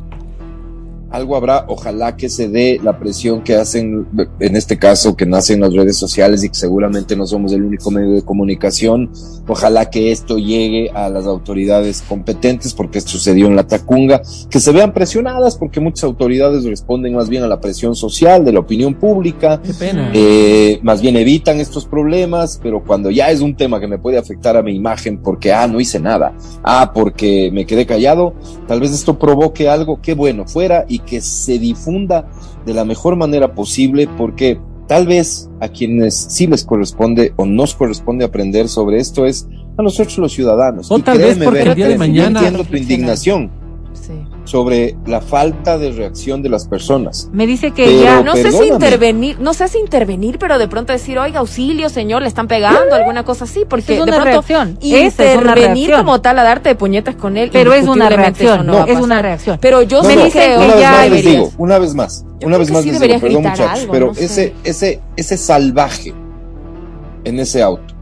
Algo 1.11 1.37
habrá, 1.37 1.65
ojalá 1.69 2.17
que 2.17 2.29
se 2.29 2.49
dé 2.49 2.81
la 2.83 2.99
presión 2.99 3.43
que 3.43 3.55
hacen, 3.55 4.07
en 4.41 4.57
este 4.57 4.79
caso, 4.79 5.17
que 5.17 5.27
nace 5.27 5.55
en 5.55 5.61
las 5.61 5.73
redes 5.73 5.97
sociales 5.97 6.45
y 6.45 6.49
que 6.49 6.55
seguramente 6.55 7.17
no 7.17 7.27
somos 7.27 7.53
el 7.53 7.63
único 7.65 7.91
medio 7.91 8.13
de 8.13 8.23
comunicación, 8.23 9.11
ojalá 9.47 9.91
que 9.91 10.13
esto 10.13 10.39
llegue 10.39 10.91
a 10.91 11.09
las 11.09 11.27
autoridades 11.27 12.03
competentes, 12.09 12.75
porque 12.75 12.99
esto 12.99 13.13
sucedió 13.13 13.47
en 13.47 13.57
la 13.57 13.67
Tacunga, 13.67 14.21
que 14.51 14.61
se 14.61 14.73
vean 14.73 14.93
presionadas, 14.93 15.57
porque 15.57 15.81
muchas 15.81 16.05
autoridades 16.05 16.65
responden 16.65 17.15
más 17.15 17.29
bien 17.29 17.43
a 17.43 17.49
la 17.49 17.61
presión 17.61 17.95
social 17.95 18.45
de 18.45 18.53
la 18.53 18.61
opinión 18.61 18.95
pública, 18.95 19.61
Qué 19.63 19.73
pena. 19.75 20.11
eh, 20.15 20.79
más 20.83 21.01
bien 21.01 21.17
evitan 21.17 21.61
estos 21.61 21.87
problemas, 21.87 22.61
pero 22.63 22.85
cuando 22.85 23.11
ya 23.11 23.31
es 23.31 23.41
un 23.41 23.57
tema 23.57 23.81
que 23.81 23.87
me 23.89 23.99
puede 23.99 24.19
afectar 24.19 24.57
a 24.57 24.63
mi 24.63 24.75
imagen 24.75 25.19
porque, 25.19 25.53
ah, 25.53 25.67
no 25.67 25.81
hice 25.81 25.99
nada, 26.01 26.35
ah, 26.63 26.93
porque 26.95 27.51
me 27.53 27.67
quedé 27.67 27.87
callado, 27.87 28.35
tal 28.67 28.81
vez 28.81 28.93
esto 28.93 29.19
provoque 29.19 29.69
algo 29.69 30.01
que 30.03 30.15
bueno 30.15 30.47
fuera 30.47 30.85
y 30.89 30.98
que 31.01 31.21
se 31.21 31.59
difunda 31.59 32.29
de 32.67 32.75
la 32.75 32.85
mejor 32.85 33.17
manera 33.17 33.55
posible 33.55 34.09
porque 34.19 34.61
tal 34.87 35.07
vez 35.07 35.49
a 35.61 35.69
quienes 35.69 36.15
sí 36.17 36.47
les 36.47 36.65
corresponde 36.65 37.33
o 37.37 37.45
nos 37.47 37.75
corresponde 37.75 38.25
aprender 38.25 38.69
sobre 38.69 38.99
esto 38.99 39.27
es 39.27 39.47
a 39.77 39.83
nosotros 39.83 40.19
los 40.19 40.33
ciudadanos. 40.33 40.91
O 40.91 40.99
Y 40.99 41.03
tal 41.03 41.19
vez 41.19 41.27
créeme, 41.37 41.45
porque 41.45 41.59
Vero, 41.61 41.71
el 41.73 41.77
día 41.77 41.87
de 41.87 41.93
yo 41.93 41.99
mañana- 41.99 42.41
entiendo 42.41 42.65
tu 42.65 42.77
indignación 42.77 43.51
Sí. 43.93 44.13
Sobre 44.49 44.97
la 45.07 45.21
falta 45.21 45.77
de 45.77 45.93
reacción 45.93 46.41
de 46.43 46.49
las 46.49 46.67
personas. 46.67 47.29
Me 47.33 47.47
dice 47.47 47.73
que 47.73 47.85
Pero- 47.85 48.03
ya 48.03 48.23
No 48.23 48.35
sé 48.35 48.51
si 48.51 48.65
intervenir, 48.69 49.39
no 49.41 49.53
sé 49.53 49.69
si 49.69 49.79
intervenir, 49.79 50.39
pero 50.39 50.59
de 50.59 50.69
pronto 50.69 50.93
decir, 50.95 51.19
oiga, 51.19 51.41
auxilio, 51.41 51.91
señor, 51.91 52.23
le 52.23 52.29
están 52.29 52.49
pegando, 52.49 52.95
alguna 52.95 53.25
cosa 53.25 53.45
así, 53.45 53.65
porque 53.69 53.93
es 53.93 53.99
de 53.99 54.03
una 54.05 54.13
pronto 54.23 54.31
reacción. 54.31 54.79
Esa 54.81 55.25
es 55.25 55.37
una 55.37 55.51
intervenir 55.51 55.89
reacción. 55.89 56.07
como 56.07 56.21
tal 56.23 56.39
a 56.39 56.45
darte 56.45 56.71
de 56.71 56.75
puñetas 56.77 57.15
con 57.17 57.37
él. 57.37 57.51
Pero 57.53 57.75
es 57.75 57.87
una 57.87 58.09
reacción, 58.09 58.67
no 58.67 58.73
no, 58.81 58.87
es 58.87 58.99
una 58.99 59.21
reacción. 59.21 59.59
Pero 59.61 59.83
yo 59.83 60.03
No, 60.03 60.09
sí 60.09 60.17
no, 60.17 60.31
creo 60.31 60.57
una 60.59 60.67
que 60.67 60.73
vez 60.73 60.81
ya 60.81 60.91
más 60.93 61.01
les 61.03 61.11
deberías. 61.11 61.35
digo, 61.35 61.53
una 61.59 61.79
vez 61.79 61.95
más, 61.95 62.25
Yo 62.41 62.47
una 62.49 62.57
vez 62.59 62.71
más 62.71 62.83
sí 62.85 62.91
les 62.91 63.01
digo, 63.01 63.21
perdón 63.21 63.43
muchachos, 63.43 63.81
algo, 63.81 63.93
pero 63.93 64.07
no 64.07 64.15
sé. 64.15 64.25
ese, 64.25 64.55
ese, 64.65 65.01
ese 65.17 65.37
salvaje 65.37 66.15
en 67.25 67.39
ese 67.39 67.63
auto, 67.63 67.95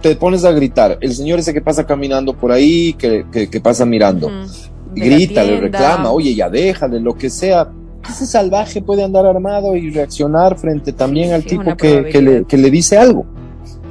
te 0.00 0.16
pones 0.16 0.44
a 0.46 0.52
gritar, 0.52 0.96
el 1.02 1.14
señor 1.14 1.38
ese 1.40 1.52
que 1.52 1.60
pasa 1.60 1.84
caminando 1.84 2.32
por 2.34 2.52
ahí, 2.52 2.94
que, 2.94 3.26
que, 3.30 3.50
que 3.50 3.60
pasa 3.60 3.84
mirando. 3.84 4.28
De 4.28 4.34
la 4.34 4.46
grita, 4.94 5.42
le 5.42 5.60
reclama, 5.60 6.10
oye, 6.10 6.34
ya 6.34 6.48
déjale, 6.48 7.00
lo 7.00 7.14
que 7.14 7.30
sea. 7.30 7.68
Ese 8.08 8.26
salvaje 8.26 8.80
puede 8.80 9.04
andar 9.04 9.26
armado 9.26 9.76
y 9.76 9.90
reaccionar 9.90 10.58
frente 10.58 10.92
también 10.92 11.32
al 11.32 11.42
sí, 11.42 11.50
tipo 11.50 11.76
que, 11.76 12.04
que, 12.06 12.22
le, 12.22 12.44
que 12.44 12.56
le 12.56 12.70
dice 12.70 12.96
algo. 12.96 13.26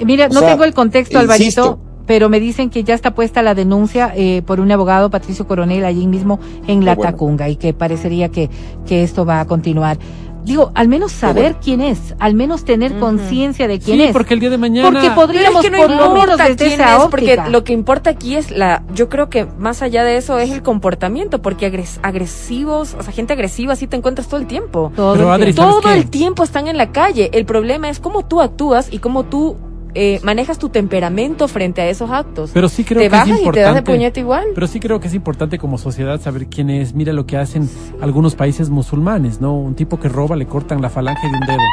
Mira, 0.04 0.26
O 0.26 0.34
no 0.34 0.40
sea, 0.40 0.52
tengo 0.52 0.64
el 0.64 0.74
contexto, 0.74 1.22
insisto. 1.22 1.62
Alvarito, 1.62 1.80
pero 2.10 2.28
me 2.28 2.40
dicen 2.40 2.72
que 2.72 2.84
ya 2.84 2.96
está 2.96 3.14
puesta 3.14 3.44
la 3.44 3.54
denuncia 3.54 4.12
eh, 4.16 4.42
por 4.44 4.60
un 4.60 4.72
abogado, 4.72 5.12
Patricio 5.12 5.48
Coronel, 5.48 5.86
allí 5.86 6.08
mismo 6.08 6.40
en 6.66 6.84
La 6.84 6.96
bueno. 6.96 7.12
Tacunga, 7.12 7.50
y 7.50 7.56
que 7.56 7.72
parecería 7.72 8.30
que, 8.30 8.50
que 8.88 9.04
esto 9.04 9.26
va 9.26 9.42
a 9.42 9.46
continuar. 9.46 10.00
Digo, 10.44 10.72
al 10.74 10.88
menos 10.88 11.12
saber 11.12 11.44
bueno. 11.54 11.58
quién 11.64 11.82
es, 11.82 12.16
al 12.20 12.34
menos 12.34 12.64
tener 12.66 12.98
conciencia 12.98 13.68
de 13.68 13.80
quién 13.80 13.98
sí, 13.98 14.04
es. 14.06 14.12
porque 14.14 14.34
el 14.34 14.40
día 14.40 14.50
de 14.50 14.58
mañana. 14.58 14.90
Porque 14.90 15.12
podríamos 15.12 15.64
es 15.64 15.70
que 15.70 15.78
no 15.78 15.84
por 15.86 15.96
lo 15.96 16.14
menos 16.14 16.38
desde 16.38 16.56
quién 16.56 16.72
esa 16.72 16.96
es, 16.98 17.04
óptica. 17.04 17.36
porque 17.44 17.52
lo 17.52 17.64
que 17.64 17.74
importa 17.74 18.10
aquí 18.10 18.36
es 18.36 18.50
la, 18.50 18.84
yo 18.94 19.10
creo 19.10 19.30
que 19.30 19.46
más 19.46 19.82
allá 19.82 20.04
de 20.04 20.18
eso 20.18 20.40
es 20.40 20.50
el 20.52 20.64
comportamiento, 20.64 21.42
porque 21.42 21.66
agres- 21.72 22.00
agresivos, 22.04 22.96
o 22.98 23.04
sea, 23.04 23.12
gente 23.14 23.34
agresiva 23.34 23.76
sí 23.76 23.88
te 23.88 23.98
encuentras 23.98 24.28
todo 24.28 24.40
el 24.40 24.48
tiempo. 24.48 24.92
Todo 24.96 25.14
Pero, 25.14 25.26
el 25.28 25.42
Adri, 25.42 25.54
tiempo. 25.54 25.62
¿sabes 25.72 25.82
Todo 25.84 25.94
el 25.94 26.10
tiempo 26.10 26.44
están 26.44 26.68
en 26.68 26.78
la 26.78 26.92
calle. 26.92 27.30
El 27.34 27.46
problema 27.46 27.90
es 27.90 28.00
cómo 28.00 28.26
tú 28.26 28.42
actúas 28.42 28.88
y 28.92 29.00
cómo 29.00 29.26
tú 29.26 29.58
eh, 29.96 30.20
manejas 30.24 30.60
tu 30.60 30.70
temperamento 30.70 31.48
frente 31.48 31.82
a 31.82 31.90
esos 31.90 32.10
actos. 32.12 32.52
Pero 32.54 32.70
sí 32.70 32.84
creo 32.84 33.02
te 33.02 33.10
que 33.10 33.16
es 33.16 33.22
bajas 33.22 33.28
y 33.28 33.32
te 33.32 33.36
das 33.36 33.46
de 33.46 33.80
importante. 33.80 33.92
puñete 33.92 34.20
igual. 34.20 34.46
Pero 34.54 34.68
sí 34.68 34.80
creo 34.80 35.00
que 35.00 35.08
es 35.08 35.14
importante 35.14 35.58
como 35.58 35.78
sociedad 35.78 36.20
saber 36.22 36.48
quién 36.48 36.70
es. 36.70 36.94
Mira 36.94 37.14
lo 37.14 37.26
que 37.26 37.38
hacen 37.38 37.70
algunos 38.02 38.36
países 38.36 38.70
musulmanes, 38.70 39.42
¿no? 39.42 39.56
Un 39.56 39.76
tipo 39.76 40.00
que 40.00 40.10
roba 40.10 40.36
le 40.36 40.46
cortan 40.46 40.82
la 40.82 40.90
falange 40.90 41.28
de 41.28 41.34
un 41.34 41.46
dedo. 41.48 41.64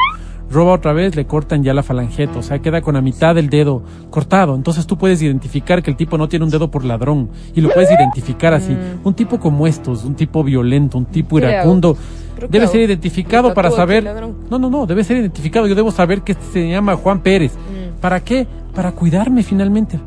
roba 0.51 0.73
otra 0.73 0.93
vez, 0.93 1.17
le 1.17 1.27
cortan 1.27 1.62
ya 1.62 1.75
la 1.75 1.83
falangeta, 1.83 2.39
o 2.39 2.43
sea, 2.43 2.61
queda 2.61 2.81
con 2.81 2.95
la 2.95 3.01
mitad 3.01 3.35
del 3.35 3.51
dedo 3.51 3.83
cortado. 4.11 4.55
Entonces 4.55 4.87
tú 4.87 4.97
puedes 4.97 5.21
identificar 5.21 5.83
que 5.83 5.91
el 5.91 5.97
tipo 5.97 6.17
no 6.17 6.29
tiene 6.29 6.45
un 6.45 6.51
dedo 6.51 6.71
por 6.71 6.85
ladrón 6.85 7.31
y 7.55 7.61
lo 7.61 7.71
puedes 7.71 7.91
identificar 7.91 8.55
así. 8.55 8.73
Mm. 8.73 9.07
Un 9.07 9.14
tipo 9.14 9.39
como 9.39 9.67
estos, 9.67 10.05
un 10.05 10.14
tipo 10.14 10.45
violento, 10.45 10.99
un 10.99 11.07
tipo 11.07 11.37
¿Qué 11.37 11.47
le 11.47 11.53
iracundo, 11.53 11.97
Creo 12.37 12.49
debe 12.49 12.67
ser 12.67 12.83
identificado 12.83 13.55
para 13.55 13.71
saber. 13.71 14.05
No, 14.51 14.59
no, 14.59 14.71
no, 14.71 14.87
debe 14.87 15.03
ser 15.05 15.17
identificado. 15.17 15.67
Yo 15.67 15.75
debo 15.75 15.91
saber 15.91 16.23
que 16.23 16.33
este 16.33 16.45
se 16.53 16.69
llama 16.69 16.95
Juan 16.97 17.21
Pérez. 17.21 17.55
Mm. 17.55 17.86
¿Para 18.01 18.20
qué? 18.20 18.47
Para 18.74 18.92
cuidarme 18.92 19.42
finalmente. 19.42 19.99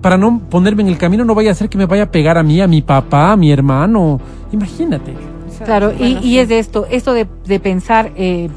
Para 0.00 0.16
no 0.18 0.38
ponerme 0.50 0.82
en 0.82 0.88
el 0.88 0.98
camino, 0.98 1.24
no 1.24 1.34
vaya 1.34 1.52
a 1.52 1.54
ser 1.54 1.68
que 1.68 1.78
me 1.78 1.86
vaya 1.86 2.04
a 2.04 2.10
pegar 2.10 2.36
a 2.36 2.42
mí, 2.42 2.60
a 2.60 2.66
mi 2.66 2.82
papá, 2.82 3.32
a 3.32 3.36
mi 3.36 3.50
hermano. 3.50 4.20
Imagínate. 4.52 5.14
Claro, 5.64 5.92
y, 5.92 5.96
Bueno, 5.96 6.20
y 6.20 6.22
sí. 6.22 6.38
es 6.38 6.48
de 6.48 6.58
esto, 6.58 6.86
esto 6.90 7.12
de, 7.14 7.26
de 7.46 7.60
pensar 7.60 8.12
eh, 8.16 8.50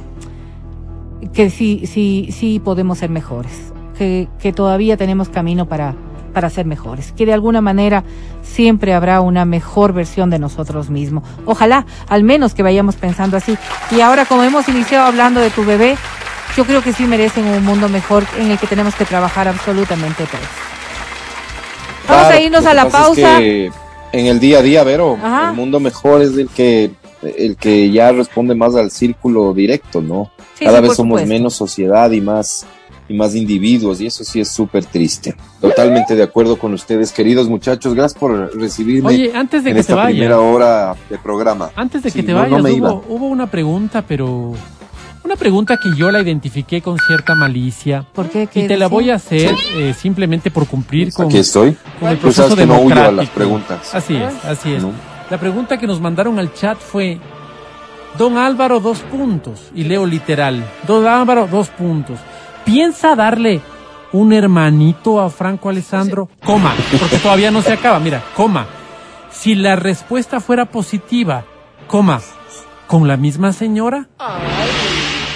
que 1.34 1.50
sí, 1.50 1.84
sí, 1.86 2.30
sí 2.32 2.60
podemos 2.60 2.98
ser 2.98 3.10
mejores, 3.10 3.72
que, 3.98 4.28
que 4.40 4.52
todavía 4.52 4.98
tenemos 4.98 5.30
camino 5.30 5.68
para, 5.68 5.94
para 6.34 6.50
ser 6.50 6.66
mejores, 6.66 7.12
que 7.14 7.26
de 7.26 7.34
alguna 7.34 7.62
manera 7.62 8.04
siempre 8.42 8.94
habrá 8.94 9.22
una 9.22 9.46
mejor 9.46 9.94
versión 9.94 10.30
de 10.30 10.40
nosotros 10.40 10.90
mismos. 10.90 11.24
Ojalá, 11.46 11.86
al 12.10 12.24
menos 12.24 12.54
que 12.54 12.64
vayamos 12.64 12.96
pensando 12.96 13.38
así. 13.38 13.58
Y 13.92 14.02
ahora, 14.02 14.26
como 14.26 14.44
hemos 14.44 14.68
iniciado 14.68 15.06
hablando 15.08 15.40
de 15.40 15.50
tu 15.50 15.64
bebé, 15.64 15.96
yo 16.56 16.66
creo 16.66 16.82
que 16.82 16.94
sí 16.94 17.06
merecen 17.06 17.46
un 17.46 17.64
mundo 17.64 17.90
mejor 17.90 18.24
en 18.38 18.52
el 18.52 18.58
que 18.58 18.68
tenemos 18.68 18.96
que 18.96 19.06
trabajar 19.06 19.48
absolutamente 19.48 20.24
todos. 20.26 20.46
Vamos 22.08 22.28
Claro, 22.28 22.36
a 22.38 22.42
irnos 22.42 22.66
a 22.66 22.74
la 22.74 22.84
es 22.84 22.92
pausa. 22.94 23.38
que 23.38 23.72
en 24.14 24.26
el 24.28 24.40
día 24.40 24.60
a 24.60 24.62
día, 24.62 24.84
Vero, 24.84 25.18
Ajá. 25.22 25.50
el 25.50 25.56
mundo 25.56 25.80
mejor 25.80 26.22
es 26.22 26.38
el 26.38 26.48
que 26.50 26.92
el 27.22 27.58
que 27.58 27.92
ya 27.92 28.12
responde 28.12 28.54
más 28.56 28.76
al 28.76 28.92
círculo 28.92 29.54
directo, 29.54 30.02
¿no? 30.02 30.32
Sí, 30.58 30.66
Cada 30.66 30.78
sí, 30.80 30.84
vez 30.88 30.96
somos 30.96 31.20
supuesto. 31.20 31.28
menos 31.30 31.56
sociedad 31.56 32.12
y 32.12 32.22
más 32.22 32.66
y 33.10 33.14
más 33.14 33.36
individuos 33.36 34.02
y 34.02 34.06
eso 34.08 34.24
sí 34.24 34.40
es 34.42 34.50
súper 34.50 34.86
triste. 34.86 35.36
Totalmente 35.62 36.16
de 36.16 36.24
acuerdo 36.24 36.58
con 36.60 36.74
ustedes, 36.74 37.12
queridos 37.12 37.48
muchachos. 37.50 37.94
Gracias 37.96 38.20
por 38.20 38.56
recibirme 38.58 39.10
Oye, 39.10 39.32
antes 39.34 39.64
de 39.64 39.72
en 39.72 39.76
que 39.78 39.84
te 39.84 39.92
esta 39.94 40.06
primera 40.06 40.36
vayas, 40.38 40.56
hora 40.56 40.96
de 41.10 41.18
programa. 41.18 41.72
antes 41.76 42.04
de 42.04 42.12
que 42.12 42.20
Sí, 42.22 42.26
te 42.26 42.34
no, 42.34 42.46
no 42.46 42.58
vayas, 42.62 42.78
iba. 42.78 42.92
hubo, 42.94 43.06
hubo 43.10 43.28
una 43.28 43.48
pregunta, 43.48 44.04
pero 44.08 44.54
una 45.24 45.36
pregunta 45.36 45.78
que 45.78 45.90
yo 45.96 46.12
la 46.12 46.22
identifiqué 46.22 46.82
con 46.82 46.98
cierta 47.00 47.36
malicia. 47.36 48.06
¿Por 48.14 48.30
qué? 48.30 48.44
Y 48.44 48.48
¿Qué 48.48 48.68
te 48.68 48.78
la 48.78 48.88
voy 48.88 49.10
a 49.10 49.16
hacer 49.16 49.56
eh, 49.76 49.94
simplemente 49.94 50.52
por 50.52 50.68
cumplir 50.68 51.12
con, 51.14 51.28
Aquí 51.28 51.38
estoy. 51.38 51.78
con 52.00 52.10
el 52.10 52.18
Tú 52.18 52.32
sabes 52.32 52.54
proceso 52.54 52.56
que 52.56 52.66
no 52.66 52.80
huyo 52.80 53.04
a 53.04 53.12
las 53.12 53.30
preguntas. 53.30 53.94
Así 53.94 54.16
es, 54.16 54.34
así 54.46 54.74
es. 54.74 54.84
¿no? 54.84 54.92
La 55.30 55.38
pregunta 55.40 55.78
que 55.78 55.88
nos 55.88 56.00
mandaron 56.00 56.40
al 56.40 56.54
chat 56.54 56.78
fue, 56.78 57.20
Don 58.18 58.38
Álvaro, 58.38 58.80
dos 58.80 59.00
puntos. 59.00 59.72
Y 59.76 59.84
leo 59.84 60.06
literal, 60.06 60.64
Don 60.88 61.06
Álvaro, 61.06 61.48
dos 61.52 61.70
puntos. 61.70 62.20
¿Piensa 62.64 63.16
darle 63.16 63.62
un 64.14 64.34
hermanito 64.34 65.20
a 65.22 65.30
Franco 65.30 65.70
Alessandro? 65.70 66.30
Coma, 66.46 66.74
porque 67.00 67.18
todavía 67.22 67.52
no 67.52 67.62
se 67.62 67.74
acaba. 67.74 68.00
Mira, 68.00 68.24
coma. 68.36 68.68
Si 69.32 69.54
la 69.56 69.76
respuesta 69.76 70.40
fuera 70.40 70.66
positiva, 70.66 71.46
coma, 71.88 72.22
¿con 72.88 73.08
la 73.08 73.18
misma 73.18 73.54
señora? 73.54 74.08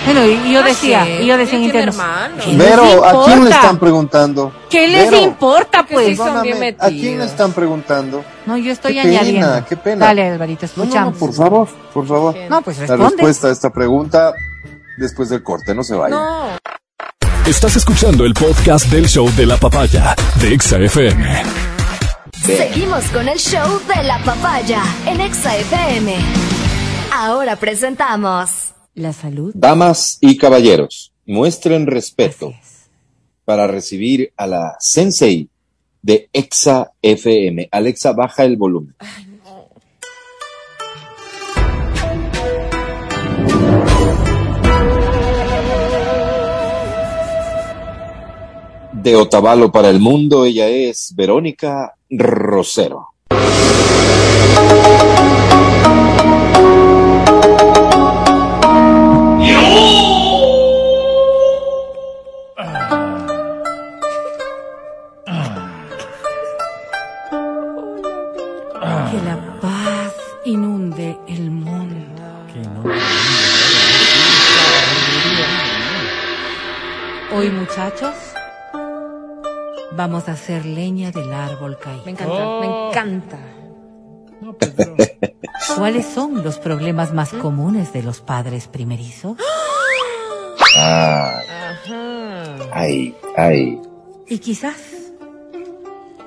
Bueno, 0.05 0.25
y 0.25 0.51
yo 0.51 0.61
Ah, 0.61 0.63
decía, 0.63 1.21
y 1.21 1.27
yo 1.27 1.37
decía 1.37 1.59
en 1.59 1.65
interno, 1.65 1.91
hermanos. 1.91 2.43
¿qué 2.43 2.51
les 2.53 2.57
Vero, 2.57 3.05
¿a 3.05 3.25
quién 3.25 3.43
le 3.45 3.51
están 3.51 3.77
preguntando? 3.77 4.51
¿Qué 4.69 4.87
les 4.87 5.11
Vero, 5.11 5.23
importa, 5.23 5.85
pues? 5.89 6.07
sí 6.07 6.15
son 6.15 6.41
bien 6.41 6.75
¿A 6.79 6.87
quién 6.87 7.19
le 7.19 7.25
están 7.25 7.51
preguntando? 7.53 8.23
No, 8.47 8.57
yo 8.57 8.71
estoy 8.71 8.95
Qué 8.95 9.03
pena, 9.03 9.19
añadiendo. 9.19 9.65
qué 9.69 9.77
pena. 9.77 10.05
Dale, 10.07 10.27
Alvarito, 10.29 10.65
No, 10.65 10.71
no, 10.77 10.83
escuchamos. 10.83 11.13
no, 11.13 11.19
por 11.19 11.33
favor, 11.35 11.67
por 11.93 12.07
favor. 12.07 12.35
No, 12.49 12.61
pues 12.63 12.77
La 12.79 12.87
responde. 12.87 13.09
respuesta 13.11 13.47
a 13.47 13.51
esta 13.51 13.69
pregunta 13.71 14.33
después 14.97 15.29
del 15.29 15.43
corte, 15.43 15.75
no 15.75 15.83
se 15.83 15.93
vaya. 15.95 16.15
No. 16.15 16.47
Estás 17.45 17.75
escuchando 17.75 18.25
el 18.25 18.33
podcast 18.33 18.87
del 18.87 19.07
show 19.07 19.29
de 19.35 19.45
la 19.45 19.57
papaya 19.57 20.15
de 20.39 20.53
Exa 20.53 20.77
FM. 20.79 21.43
Seguimos 22.43 23.03
con 23.05 23.27
el 23.29 23.37
show 23.37 23.79
de 23.95 24.03
la 24.03 24.17
papaya 24.23 24.81
en 25.05 25.21
Exa 25.21 25.55
FM. 25.57 26.15
Ahora 27.13 27.57
presentamos 27.57 28.71
La 28.95 29.11
salud. 29.11 29.51
Damas 29.53 30.17
y 30.21 30.37
caballeros, 30.37 31.13
muestren 31.25 31.85
respeto 31.85 32.53
para 33.43 33.67
recibir 33.67 34.31
a 34.37 34.47
la 34.47 34.77
Sensei 34.79 35.49
de 36.01 36.29
Exa 36.31 36.93
FM. 37.01 37.67
Alexa, 37.69 38.13
baja 38.13 38.45
el 38.45 38.55
volumen. 38.55 38.95
De 48.93 49.15
Otavalo 49.17 49.71
para 49.71 49.89
el 49.89 49.99
mundo, 49.99 50.45
ella 50.45 50.69
es 50.69 51.13
Verónica 51.13 51.93
Rosero. 52.09 53.07
Muchachos, 77.83 78.15
vamos 79.95 80.29
a 80.29 80.33
hacer 80.33 80.65
leña 80.65 81.11
del 81.11 81.33
árbol 81.33 81.77
caído. 81.79 82.03
Me 82.05 82.11
encanta, 82.11 82.33
Oh. 82.47 82.59
me 82.59 82.89
encanta. 82.89 83.39
No, 84.39 84.53
pues, 84.53 84.71
pero- 84.75 84.95
¿Cuáles 85.77 86.05
son 86.05 86.43
los 86.43 86.57
problemas 86.59 87.13
más 87.13 87.29
comunes 87.33 87.91
de 87.93 88.03
los 88.03 88.21
padres 88.21 88.67
primerizos? 88.67 89.37
Ay, 90.75 91.45
Ajá. 91.49 92.55
ay, 92.73 93.15
ay. 93.37 93.79
Y 94.27 94.37
quizás, 94.39 94.77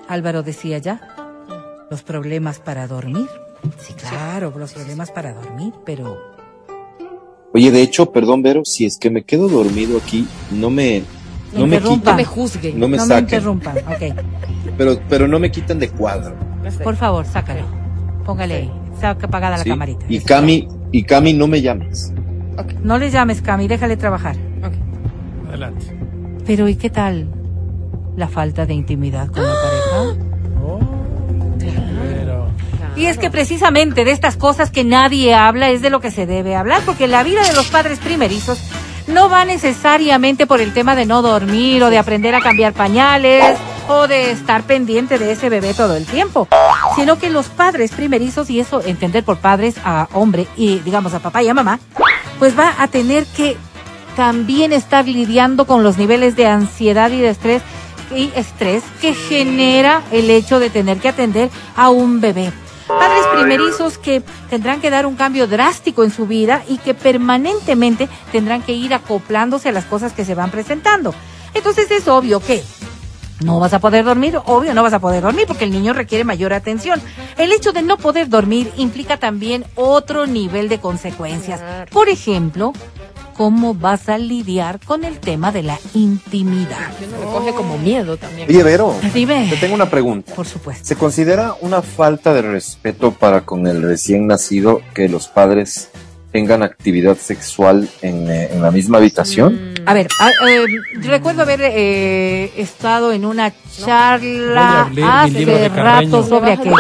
Álvaro 0.09 0.43
decía 0.43 0.79
ya, 0.79 1.01
los 1.91 2.03
problemas 2.03 2.59
para 2.59 2.87
dormir. 2.87 3.29
Sí, 3.79 3.95
claro, 3.95 4.53
los 4.57 4.73
problemas 4.73 5.11
para 5.11 5.33
dormir, 5.33 5.73
pero 5.87 6.35
Oye, 7.57 7.71
de 7.71 7.83
hecho, 7.83 8.11
perdón, 8.11 8.43
Vero, 8.43 8.63
si 8.65 8.85
es 8.85 8.99
que 8.99 9.11
me 9.11 9.23
quedo 9.23 9.49
dormido 9.49 9.97
aquí, 9.99 10.27
no 10.51 10.71
me, 10.71 11.05
no 11.55 11.67
me 11.67 11.77
Interrumpa. 11.77 11.95
No 11.95 12.01
quitan, 12.01 12.17
me 12.17 12.25
juzguen. 12.25 12.81
no 12.81 12.89
me 12.89 12.97
no 12.97 13.03
me 13.03 13.09
saquen, 13.09 13.25
interrumpan. 13.25 13.79
Ok, 13.79 14.17
pero, 14.79 15.01
pero 15.09 15.29
no 15.29 15.39
me 15.39 15.51
quitan 15.51 15.79
de 15.79 15.89
cuadro. 15.89 16.35
por 16.83 16.97
favor, 16.97 17.25
sácalo. 17.27 17.63
Póngale 18.25 18.55
ahí. 18.55 18.73
Está 18.95 19.11
apagada 19.11 19.59
la 19.59 19.63
¿sí? 19.63 19.71
camarita. 19.71 20.07
Y 20.09 20.21
Cami, 20.21 20.69
y 20.93 21.03
Cami, 21.03 21.33
no 21.33 21.47
me 21.47 21.61
llames. 21.61 22.13
No 22.83 22.99
le 22.99 23.11
llames, 23.11 23.43
Cami, 23.43 23.69
déjale 23.69 23.97
trabajar. 23.97 24.37
Adelante. 25.49 25.87
Pero 26.47 26.69
¿y 26.69 26.77
qué 26.77 26.91
tal 26.91 27.29
la 28.17 28.29
falta 28.29 28.67
de 28.67 28.75
intimidad 28.75 29.29
con 29.29 29.43
la 29.43 29.55
pareja? 29.55 30.25
Oh, 30.65 30.81
pero... 31.59 32.49
Y 32.97 33.07
es 33.07 33.19
que 33.19 33.31
precisamente 33.31 34.05
de 34.05 34.13
estas 34.13 34.37
cosas 34.37 34.71
que 34.71 34.85
nadie 34.85 35.35
habla 35.35 35.71
es 35.71 35.83
de 35.83 35.91
lo 35.91 36.01
que 36.01 36.11
se 36.11 36.27
debe 36.27 36.55
hablar, 36.55 36.83
porque 36.87 37.09
la 37.09 37.23
vida 37.25 37.43
de 37.43 37.55
los 37.55 37.69
padres 37.69 37.99
primerizos 37.99 38.59
no 39.07 39.29
va 39.29 39.45
necesariamente 39.45 40.47
por 40.47 40.61
el 40.61 40.73
tema 40.73 40.97
de 40.97 41.07
no 41.07 41.23
dormir 41.23 41.83
o 41.83 41.91
de 41.91 41.99
aprender 41.99 42.35
a 42.35 42.41
cambiar 42.41 42.73
pañales 42.73 43.57
o 43.89 44.07
de 44.07 44.31
estar 44.31 44.63
pendiente 44.63 45.19
de 45.19 45.33
ese 45.33 45.51
bebé 45.51 45.75
todo 45.75 45.97
el 45.97 46.07
tiempo, 46.07 46.49
sino 46.97 47.19
que 47.19 47.31
los 47.31 47.49
padres 47.49 47.93
primerizos, 47.93 48.49
y 48.49 48.61
eso 48.61 48.81
entender 48.83 49.25
por 49.25 49.39
padres 49.39 49.77
a 49.85 50.09
hombre 50.13 50.47
y 50.57 50.79
digamos 50.79 51.13
a 51.15 51.21
papá 51.21 51.43
y 51.43 51.49
a 51.49 51.55
mamá, 51.55 51.79
pues 52.39 52.59
va 52.59 52.75
a 52.79 52.89
tener 52.89 53.27
que 53.27 53.57
también 54.17 54.73
estar 54.73 55.07
lidiando 55.07 55.67
con 55.67 55.83
los 55.83 55.99
niveles 55.99 56.37
de 56.37 56.47
ansiedad 56.47 57.11
y 57.11 57.21
de 57.21 57.29
estrés 57.29 57.63
y 58.15 58.31
estrés 58.37 58.83
que 59.01 59.13
genera 59.13 60.03
el 60.13 60.31
hecho 60.31 60.61
de 60.61 60.71
tener 60.71 60.99
que 60.99 61.09
atender 61.09 61.51
a 61.77 61.91
un 61.91 62.21
bebé. 62.21 62.53
Padres 62.87 63.27
primerizos 63.35 63.99
que 63.99 64.23
tendrán 64.51 64.81
que 64.81 64.91
dar 64.91 65.07
un 65.07 65.17
cambio 65.17 65.47
drástico 65.47 66.05
en 66.05 66.11
su 66.11 66.27
vida 66.27 66.63
y 66.69 66.79
que 66.79 66.95
permanentemente 66.95 68.09
tendrán 68.31 68.63
que 68.63 68.73
ir 68.73 68.93
acoplándose 68.93 69.71
a 69.71 69.73
las 69.73 69.87
cosas 69.87 70.13
que 70.13 70.25
se 70.25 70.35
van 70.35 70.51
presentando. 70.51 71.15
Entonces 71.55 71.91
es 71.91 72.09
obvio 72.09 72.41
que 72.41 72.63
no 73.45 73.61
vas 73.61 73.75
a 73.75 73.79
poder 73.79 74.05
dormir, 74.05 74.39
obvio 74.47 74.75
no 74.75 74.83
vas 74.83 74.95
a 74.95 74.99
poder 74.99 75.23
dormir 75.23 75.45
porque 75.47 75.65
el 75.65 75.71
niño 75.71 75.93
requiere 75.93 76.25
mayor 76.25 76.53
atención. 76.53 77.01
El 77.37 77.53
hecho 77.53 77.73
de 77.73 77.83
no 77.83 77.99
poder 77.99 78.29
dormir 78.29 78.73
implica 78.77 79.19
también 79.19 79.65
otro 79.75 80.27
nivel 80.27 80.69
de 80.69 80.79
consecuencias. 80.81 81.61
Por 81.91 82.09
ejemplo, 82.09 82.73
cómo 83.37 83.75
vas 83.75 84.09
a 84.09 84.17
lidiar 84.17 84.81
con 84.81 85.05
el 85.05 85.19
tema 85.19 85.53
de 85.53 85.63
la 85.63 85.79
intimidad. 85.93 86.91
Yo 87.01 87.07
no 87.09 87.19
le 87.19 87.25
coge 87.27 87.53
como 87.53 87.77
miedo 87.79 88.17
también. 88.17 88.49
Oye, 88.49 88.63
Vero, 88.63 88.95
Dime. 89.13 89.49
te 89.51 89.57
tengo 89.57 89.75
una 89.75 89.91
pregunta. 89.91 90.35
Por 90.35 90.47
supuesto. 90.47 90.85
¿Se 90.85 90.97
considera 90.97 91.55
una 91.61 91.83
falta 91.83 92.33
de 92.33 92.43
respeto 92.43 93.13
para 93.13 93.45
con 93.45 93.67
el 93.67 93.83
recién 93.83 94.27
nacido 94.27 94.81
que 94.95 95.09
los 95.09 95.29
padres 95.29 95.91
tengan 96.35 96.65
actividad 96.65 97.17
sexual 97.17 97.89
en, 98.03 98.29
eh, 98.29 98.49
en 98.53 98.61
la 98.61 98.73
misma 98.73 98.99
habitación? 98.99 99.75
A 99.87 99.95
ver, 99.95 100.09
a- 100.19 100.31
eh, 100.51 100.67
recuerdo 101.03 101.43
haber 101.43 101.61
eh, 101.63 102.51
estado 102.57 103.13
en 103.13 103.25
una 103.25 103.53
charla 103.85 104.89
hace 105.23 105.69
rato 105.69 106.23
sobre 106.25 106.53
aquello. 106.55 106.75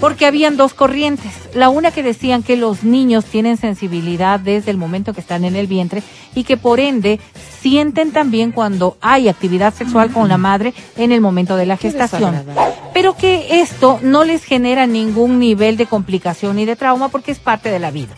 Porque 0.00 0.26
habían 0.26 0.56
dos 0.56 0.74
corrientes. 0.74 1.32
La 1.54 1.68
una 1.68 1.90
que 1.90 2.02
decían 2.02 2.42
que 2.42 2.56
los 2.56 2.84
niños 2.84 3.24
tienen 3.24 3.56
sensibilidad 3.56 4.40
desde 4.40 4.70
el 4.70 4.76
momento 4.76 5.14
que 5.14 5.20
están 5.20 5.44
en 5.44 5.56
el 5.56 5.66
vientre 5.66 6.02
y 6.34 6.44
que 6.44 6.56
por 6.56 6.80
ende 6.80 7.20
sienten 7.60 8.12
también 8.12 8.52
cuando 8.52 8.96
hay 9.00 9.28
actividad 9.28 9.72
sexual 9.72 10.10
con 10.10 10.28
la 10.28 10.36
madre 10.36 10.74
en 10.96 11.12
el 11.12 11.20
momento 11.20 11.56
de 11.56 11.66
la 11.66 11.76
gestación. 11.76 12.44
Pero 12.92 13.16
que 13.16 13.60
esto 13.60 13.98
no 14.02 14.24
les 14.24 14.44
genera 14.44 14.86
ningún 14.86 15.38
nivel 15.38 15.76
de 15.76 15.86
complicación 15.86 16.56
ni 16.56 16.64
de 16.64 16.76
trauma 16.76 17.08
porque 17.08 17.32
es 17.32 17.38
parte 17.38 17.70
de 17.70 17.78
la 17.78 17.90
vida. 17.90 18.14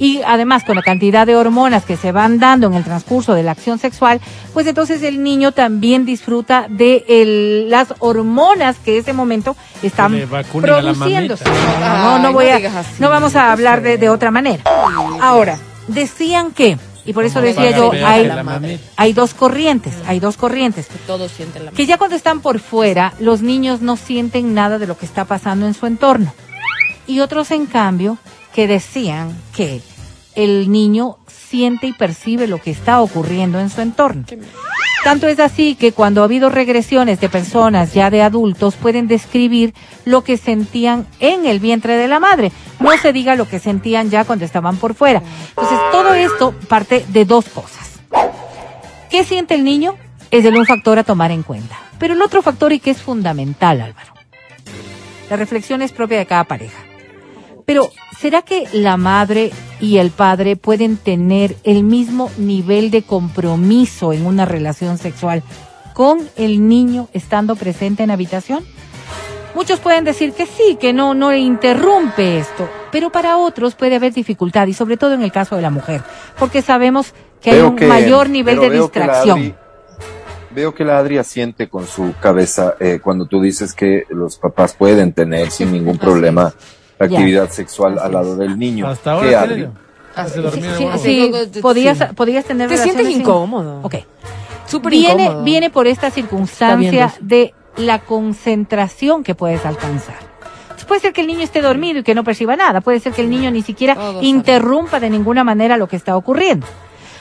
Y 0.00 0.22
además 0.24 0.62
con 0.64 0.76
la 0.76 0.82
cantidad 0.82 1.26
de 1.26 1.34
hormonas 1.34 1.84
que 1.84 1.96
se 1.96 2.12
van 2.12 2.38
dando 2.38 2.68
en 2.68 2.74
el 2.74 2.84
transcurso 2.84 3.34
de 3.34 3.42
la 3.42 3.50
acción 3.50 3.78
sexual, 3.80 4.20
pues 4.54 4.66
entonces 4.68 5.02
el 5.02 5.22
niño 5.24 5.50
también 5.52 6.04
disfruta 6.06 6.66
de 6.70 7.04
el- 7.08 7.68
las 7.68 7.94
hormonas 7.98 8.76
que 8.78 8.98
ese 8.98 9.12
momento 9.12 9.56
están 9.82 10.12
produciéndose. 11.02 11.44
No, 11.80 12.18
no, 12.20 12.32
voy 12.32 12.46
a, 12.48 12.60
no 13.00 13.10
vamos 13.10 13.34
a 13.34 13.50
hablar 13.52 13.82
de, 13.82 13.98
de 13.98 14.08
otra 14.08 14.30
manera. 14.30 14.62
Ahora, 15.20 15.58
decían 15.88 16.52
que, 16.52 16.78
y 17.04 17.12
por 17.12 17.24
eso 17.24 17.40
decía 17.40 17.70
yo, 17.76 17.90
hay 18.96 19.12
dos 19.14 19.34
corrientes, 19.34 19.94
hay 20.06 20.20
dos 20.20 20.36
corrientes. 20.36 20.86
Que 20.86 20.98
todos 21.06 21.32
sienten 21.32 21.64
la 21.64 21.70
Que 21.72 21.86
ya 21.86 21.98
cuando 21.98 22.14
están 22.14 22.40
por 22.40 22.60
fuera, 22.60 23.14
los 23.18 23.42
niños 23.42 23.80
no 23.80 23.96
sienten 23.96 24.54
nada 24.54 24.78
de 24.78 24.86
lo 24.86 24.96
que 24.96 25.06
está 25.06 25.24
pasando 25.24 25.66
en 25.66 25.74
su 25.74 25.86
entorno. 25.86 26.32
Y 27.06 27.20
otros, 27.20 27.50
en 27.50 27.66
cambio, 27.66 28.18
que 28.58 28.66
decían 28.66 29.40
que 29.54 29.80
el 30.34 30.72
niño 30.72 31.18
siente 31.28 31.86
y 31.86 31.92
percibe 31.92 32.48
lo 32.48 32.58
que 32.58 32.72
está 32.72 33.00
ocurriendo 33.00 33.60
en 33.60 33.70
su 33.70 33.80
entorno. 33.82 34.24
Tanto 35.04 35.28
es 35.28 35.38
así 35.38 35.76
que 35.76 35.92
cuando 35.92 36.22
ha 36.22 36.24
habido 36.24 36.48
regresiones 36.50 37.20
de 37.20 37.28
personas 37.28 37.94
ya 37.94 38.10
de 38.10 38.20
adultos 38.20 38.74
pueden 38.74 39.06
describir 39.06 39.74
lo 40.04 40.24
que 40.24 40.36
sentían 40.36 41.06
en 41.20 41.46
el 41.46 41.60
vientre 41.60 41.96
de 41.96 42.08
la 42.08 42.18
madre. 42.18 42.50
No 42.80 42.90
se 42.98 43.12
diga 43.12 43.36
lo 43.36 43.46
que 43.46 43.60
sentían 43.60 44.10
ya 44.10 44.24
cuando 44.24 44.44
estaban 44.44 44.76
por 44.76 44.94
fuera. 44.94 45.22
Entonces, 45.50 45.78
todo 45.92 46.14
esto 46.14 46.50
parte 46.66 47.04
de 47.10 47.24
dos 47.24 47.44
cosas. 47.44 48.00
¿Qué 49.08 49.22
siente 49.22 49.54
el 49.54 49.62
niño? 49.62 49.94
Es 50.32 50.44
el 50.44 50.56
un 50.56 50.66
factor 50.66 50.98
a 50.98 51.04
tomar 51.04 51.30
en 51.30 51.44
cuenta. 51.44 51.78
Pero 52.00 52.14
el 52.14 52.22
otro 52.22 52.42
factor 52.42 52.72
y 52.72 52.80
que 52.80 52.90
es 52.90 53.00
fundamental, 53.00 53.80
Álvaro. 53.80 54.14
La 55.30 55.36
reflexión 55.36 55.80
es 55.80 55.92
propia 55.92 56.18
de 56.18 56.26
cada 56.26 56.42
pareja. 56.42 56.87
Pero, 57.68 57.90
¿será 58.18 58.40
que 58.40 58.64
la 58.72 58.96
madre 58.96 59.50
y 59.78 59.98
el 59.98 60.10
padre 60.10 60.56
pueden 60.56 60.96
tener 60.96 61.54
el 61.64 61.84
mismo 61.84 62.30
nivel 62.38 62.90
de 62.90 63.02
compromiso 63.02 64.14
en 64.14 64.24
una 64.24 64.46
relación 64.46 64.96
sexual 64.96 65.42
con 65.92 66.18
el 66.36 66.66
niño 66.66 67.08
estando 67.12 67.56
presente 67.56 68.02
en 68.02 68.10
habitación? 68.10 68.64
Muchos 69.54 69.80
pueden 69.80 70.04
decir 70.04 70.32
que 70.32 70.46
sí, 70.46 70.78
que 70.80 70.94
no, 70.94 71.12
no 71.12 71.34
interrumpe 71.34 72.38
esto, 72.38 72.66
pero 72.90 73.10
para 73.12 73.36
otros 73.36 73.74
puede 73.74 73.96
haber 73.96 74.14
dificultad 74.14 74.66
y 74.66 74.72
sobre 74.72 74.96
todo 74.96 75.12
en 75.12 75.22
el 75.22 75.30
caso 75.30 75.54
de 75.56 75.60
la 75.62 75.70
mujer, 75.70 76.00
porque 76.38 76.62
sabemos 76.62 77.12
que 77.42 77.50
hay 77.50 77.60
un 77.60 77.76
que- 77.76 77.86
mayor 77.86 78.30
nivel 78.30 78.60
de 78.60 78.70
que 78.70 78.76
distracción. 78.78 79.38
Adri- 79.40 79.54
veo 80.54 80.74
que 80.74 80.84
la 80.86 80.96
Adri 80.98 81.18
asiente 81.18 81.68
con 81.68 81.86
su 81.86 82.14
cabeza 82.18 82.76
eh, 82.80 82.98
cuando 83.04 83.26
tú 83.26 83.42
dices 83.42 83.74
que 83.74 84.04
los 84.08 84.36
papás 84.38 84.74
pueden 84.74 85.12
tener 85.12 85.50
sin 85.50 85.70
ningún 85.70 85.96
Así 85.96 86.06
problema 86.98 87.18
actividad 87.18 87.50
sexual 87.50 87.98
Así 87.98 88.06
al 88.06 88.12
lado 88.12 88.36
del 88.36 88.58
niño. 88.58 88.86
Hasta 88.88 89.20
¿Qué, 89.20 89.34
ahora, 89.34 89.40
Adri? 89.42 89.54
Tere, 89.54 89.70
Así, 90.16 90.40
Sí, 90.40 90.84
uno. 90.84 90.98
sí, 90.98 91.32
Sí. 91.52 91.60
podías, 91.60 91.98
podías 92.14 92.44
tener 92.44 92.68
Te 92.68 92.76
sientes 92.78 93.08
incómodo. 93.08 93.80
Ok. 93.82 93.94
Súper 94.66 94.90
Viene, 94.90 95.24
incómodo. 95.24 95.44
viene 95.44 95.70
por 95.70 95.86
esta 95.86 96.10
circunstancia 96.10 97.14
de 97.20 97.54
la 97.76 98.00
concentración 98.00 99.22
que 99.22 99.34
puedes 99.34 99.64
alcanzar. 99.64 100.16
Puede 100.86 101.00
ser 101.02 101.12
que 101.12 101.20
el 101.20 101.26
niño 101.26 101.42
esté 101.42 101.60
dormido 101.60 101.98
y 101.98 102.02
que 102.02 102.14
no 102.14 102.24
perciba 102.24 102.56
nada. 102.56 102.80
Puede 102.80 102.98
ser 102.98 103.12
que 103.12 103.20
el 103.20 103.28
niño 103.28 103.50
ni 103.50 103.60
siquiera 103.62 103.94
interrumpa 104.22 104.98
de 104.98 105.10
ninguna 105.10 105.44
manera 105.44 105.76
lo 105.76 105.86
que 105.86 105.96
está 105.96 106.16
ocurriendo. 106.16 106.66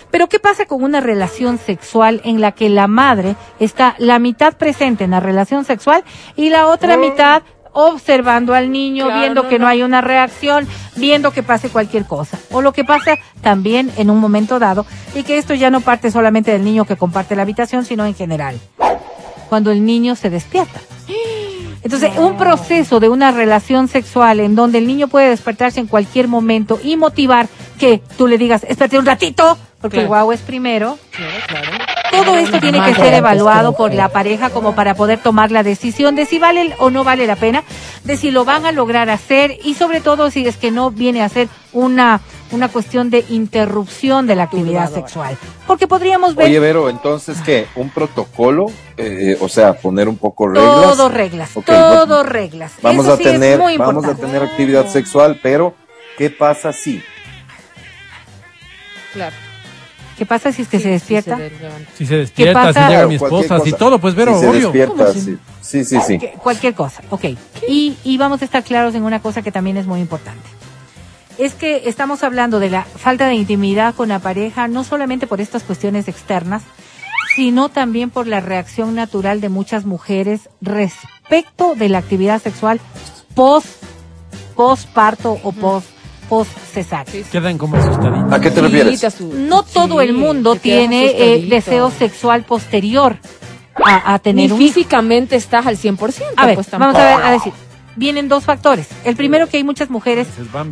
Pero 0.09 0.27
¿qué 0.27 0.39
pasa 0.39 0.65
con 0.65 0.81
una 0.83 1.01
relación 1.01 1.57
sexual 1.57 2.21
en 2.23 2.39
la 2.39 2.53
que 2.53 2.69
la 2.69 2.87
madre 2.87 3.35
está 3.59 3.95
la 3.97 4.19
mitad 4.19 4.55
presente 4.55 5.03
en 5.03 5.11
la 5.11 5.19
relación 5.19 5.65
sexual 5.65 6.05
y 6.37 6.49
la 6.49 6.67
otra 6.67 6.95
mitad 6.95 7.43
observando 7.79 8.55
al 8.55 8.71
niño, 8.71 9.05
Claro, 9.05 9.19
viendo 9.21 9.43
no, 9.43 9.49
que 9.49 9.59
no, 9.59 9.65
no. 9.65 9.69
hay 9.69 9.83
una 9.83 10.01
reacción, 10.01 10.67
viendo 10.95 11.31
que 11.31 11.43
pase 11.43 11.69
cualquier 11.69 12.05
cosa? 12.05 12.39
O 12.51 12.61
lo 12.63 12.73
que 12.73 12.83
pasa 12.83 13.17
también 13.41 13.91
en 13.97 14.09
un 14.09 14.19
momento 14.19 14.57
dado 14.57 14.85
y 15.13 15.21
que 15.21 15.37
esto 15.37 15.53
ya 15.53 15.69
no 15.69 15.81
parte 15.81 16.09
solamente 16.09 16.51
del 16.51 16.63
niño 16.63 16.85
que 16.85 16.95
comparte 16.95 17.35
la 17.35 17.43
habitación, 17.43 17.85
sino 17.85 18.05
en 18.07 18.15
general. 18.15 18.59
Cuando 19.47 19.71
el 19.71 19.85
niño 19.85 20.15
se 20.15 20.31
despierta. 20.31 20.79
Entonces, 21.83 22.11
un 22.17 22.35
proceso 22.35 22.99
de 22.99 23.09
una 23.09 23.31
relación 23.31 23.87
sexual 23.87 24.39
en 24.39 24.55
donde 24.55 24.79
el 24.79 24.87
niño 24.87 25.07
puede 25.07 25.29
despertarse 25.29 25.79
en 25.79 25.87
cualquier 25.87 26.27
momento 26.27 26.79
y 26.83 26.97
motivar 26.97 27.47
que 27.79 28.01
tú 28.17 28.27
le 28.27 28.39
digas, 28.39 28.65
espérate 28.67 28.97
un 28.97 29.05
ratito, 29.05 29.55
porque 29.81 29.97
el 29.97 30.07
Claro. 30.07 30.25
guau 30.25 30.31
es 30.31 30.41
primero. 30.41 30.97
Claro, 31.11 31.31
claro. 31.47 31.71
Todo 32.09 32.37
esto 32.37 32.59
tiene 32.61 32.81
que 32.83 32.95
ser 32.95 33.13
evaluado 33.13 33.71
que 33.71 33.77
por 33.77 33.87
mujer. 33.91 33.97
la 33.97 34.09
pareja 34.09 34.49
como 34.49 34.73
para 34.75 34.95
poder 34.95 35.19
tomar 35.19 35.51
la 35.51 35.61
decisión 35.61 36.15
de 36.15 36.25
si 36.25 36.39
vale 36.39 36.73
o 36.79 36.89
no 36.89 37.03
vale 37.03 37.27
la 37.27 37.35
pena, 37.35 37.63
de 38.05 38.15
si 38.17 38.31
lo 38.31 38.45
van 38.45 38.65
a 38.65 38.71
lograr 38.71 39.09
hacer 39.09 39.57
y 39.63 39.73
sobre 39.73 39.99
todo 39.99 40.31
si 40.31 40.47
es 40.47 40.55
que 40.55 40.71
no 40.71 40.89
viene 40.89 41.21
a 41.21 41.27
ser 41.29 41.49
una, 41.73 42.21
una 42.51 42.69
cuestión 42.69 43.09
de 43.09 43.25
interrupción 43.29 44.25
de 44.25 44.35
la 44.35 44.43
actividad 44.43 44.89
sexual. 44.91 45.37
Porque 45.67 45.85
podríamos 45.85 46.33
ver 46.33 46.45
Oye, 46.47 46.59
Vero, 46.59 46.89
entonces, 46.89 47.39
¿qué? 47.45 47.67
¿Un 47.75 47.89
protocolo? 47.89 48.67
Eh, 48.95 49.37
o 49.41 49.49
sea, 49.49 49.73
poner 49.73 50.07
un 50.07 50.17
poco 50.17 50.47
reglas. 50.47 50.65
todo 50.65 51.09
reglas, 51.09 51.49
todo 51.65 52.07
bueno, 52.07 52.23
reglas. 52.23 52.71
Vamos 52.81 53.05
Eso 53.05 53.13
a 53.15 53.17
sí 53.17 53.23
es 53.25 53.31
tener, 53.33 53.59
muy 53.59 53.77
vamos 53.77 54.05
a 54.05 54.11
importante. 54.11 54.25
tener 54.39 54.49
actividad 54.49 54.87
sexual, 54.87 55.39
pero 55.43 55.75
¿qué 56.17 56.29
pasa 56.29 56.71
si? 56.71 57.03
Claro. 59.13 59.35
¿Qué 60.17 60.25
pasa 60.25 60.51
si 60.51 60.63
es 60.63 60.67
que 60.67 60.77
Sí, 60.77 60.83
se 60.83 60.89
despierta? 60.89 61.37
Si 61.95 62.05
se 62.05 62.15
despierta, 62.17 62.61
si 62.61 62.67
pasa? 62.67 62.79
llega 62.79 62.87
Claro, 62.89 63.07
mi 63.09 63.15
esposa, 63.15 63.59
si 63.59 63.73
todo, 63.73 63.99
pues 63.99 64.15
Vero, 64.15 64.33
si 64.35 64.39
se 64.41 64.47
obvio. 64.49 64.71
despierta, 64.71 65.13
sí. 65.13 65.37
Sí, 65.61 65.85
sí, 65.85 66.19
Cualquier 66.41 66.73
cosa, 66.73 67.03
ok. 67.09 67.25
Y, 67.67 67.97
y 68.03 68.17
vamos 68.17 68.41
a 68.41 68.45
estar 68.45 68.63
claros 68.63 68.95
en 68.95 69.03
una 69.03 69.21
cosa 69.21 69.41
que 69.41 69.51
también 69.51 69.77
es 69.77 69.85
muy 69.85 69.99
importante. 69.99 70.47
Es 71.37 71.53
que 71.53 71.83
estamos 71.87 72.23
hablando 72.23 72.59
de 72.59 72.69
la 72.71 72.83
falta 72.83 73.27
de 73.27 73.35
intimidad 73.35 73.93
con 73.93 74.09
la 74.09 74.17
pareja, 74.19 74.67
no 74.67 74.83
solamente 74.83 75.27
por 75.27 75.39
estas 75.39 75.61
cuestiones 75.63 76.07
externas, 76.07 76.63
sino 77.35 77.69
también 77.69 78.09
por 78.09 78.25
la 78.25 78.39
reacción 78.39 78.95
natural 78.95 79.39
de 79.41 79.49
muchas 79.49 79.85
mujeres 79.85 80.49
respecto 80.61 81.75
de 81.75 81.89
la 81.89 81.99
actividad 81.99 82.41
sexual 82.41 82.79
post, 83.35 83.67
postparto 84.55 85.37
o 85.43 85.51
post, 85.51 85.87
post 86.29 86.51
cesárea. 86.73 87.11
Sí, 87.11 87.23
sí. 87.23 87.29
Quedan 87.31 87.57
como 87.57 87.77
asustaditos. 87.77 88.33
¿A 88.33 88.39
qué 88.41 88.49
te 88.51 88.55
Sí, 88.55 88.61
refieres? 88.61 89.21
No 89.21 89.63
todo 89.63 89.99
sí, 90.01 90.07
el 90.07 90.13
mundo 90.13 90.55
tiene 90.55 91.05
eh, 91.35 91.45
deseo 91.49 91.91
sexual 91.91 92.43
posterior 92.43 93.17
a, 93.83 94.13
a 94.13 94.19
tener 94.19 94.49
Ni 94.49 94.55
un 94.55 94.61
hijo. 94.61 94.73
físicamente 94.73 95.35
estás 95.35 95.65
al 95.67 95.77
100%. 95.77 96.23
A 96.35 96.45
ver, 96.45 96.55
pues, 96.55 96.69
vamos 96.71 96.95
a, 96.95 97.03
ver, 97.17 97.25
a 97.25 97.31
decir, 97.31 97.53
vienen 97.95 98.27
dos 98.27 98.43
factores. 98.43 98.87
El 99.03 99.15
primero 99.15 99.47
que 99.47 99.57
hay 99.57 99.63
muchas 99.63 99.89
mujeres 99.89 100.27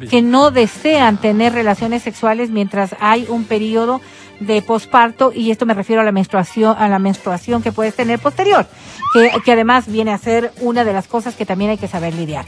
que 0.10 0.22
no 0.22 0.52
desean 0.52 1.18
tener 1.18 1.54
relaciones 1.54 2.04
sexuales 2.04 2.50
mientras 2.50 2.96
hay 3.00 3.26
un 3.30 3.46
periodo 3.46 4.02
de 4.40 4.62
posparto 4.62 5.32
y 5.34 5.52
esto 5.52 5.66
me 5.66 5.74
refiero 5.74 6.02
a 6.02 6.04
la 6.06 6.12
menstruación 6.12 6.76
a 6.78 6.90
la 6.90 7.00
menstruación 7.00 7.62
que 7.64 7.72
puedes 7.72 7.96
tener 7.96 8.20
posterior, 8.20 8.68
que, 9.14 9.32
que 9.46 9.52
además 9.54 9.88
viene 9.88 10.12
a 10.12 10.18
ser 10.18 10.52
una 10.60 10.84
de 10.84 10.92
las 10.92 11.08
cosas 11.08 11.36
que 11.36 11.46
también 11.46 11.72
hay 11.72 11.78
que 11.78 11.88
saber 11.88 12.14
lidiar. 12.14 12.46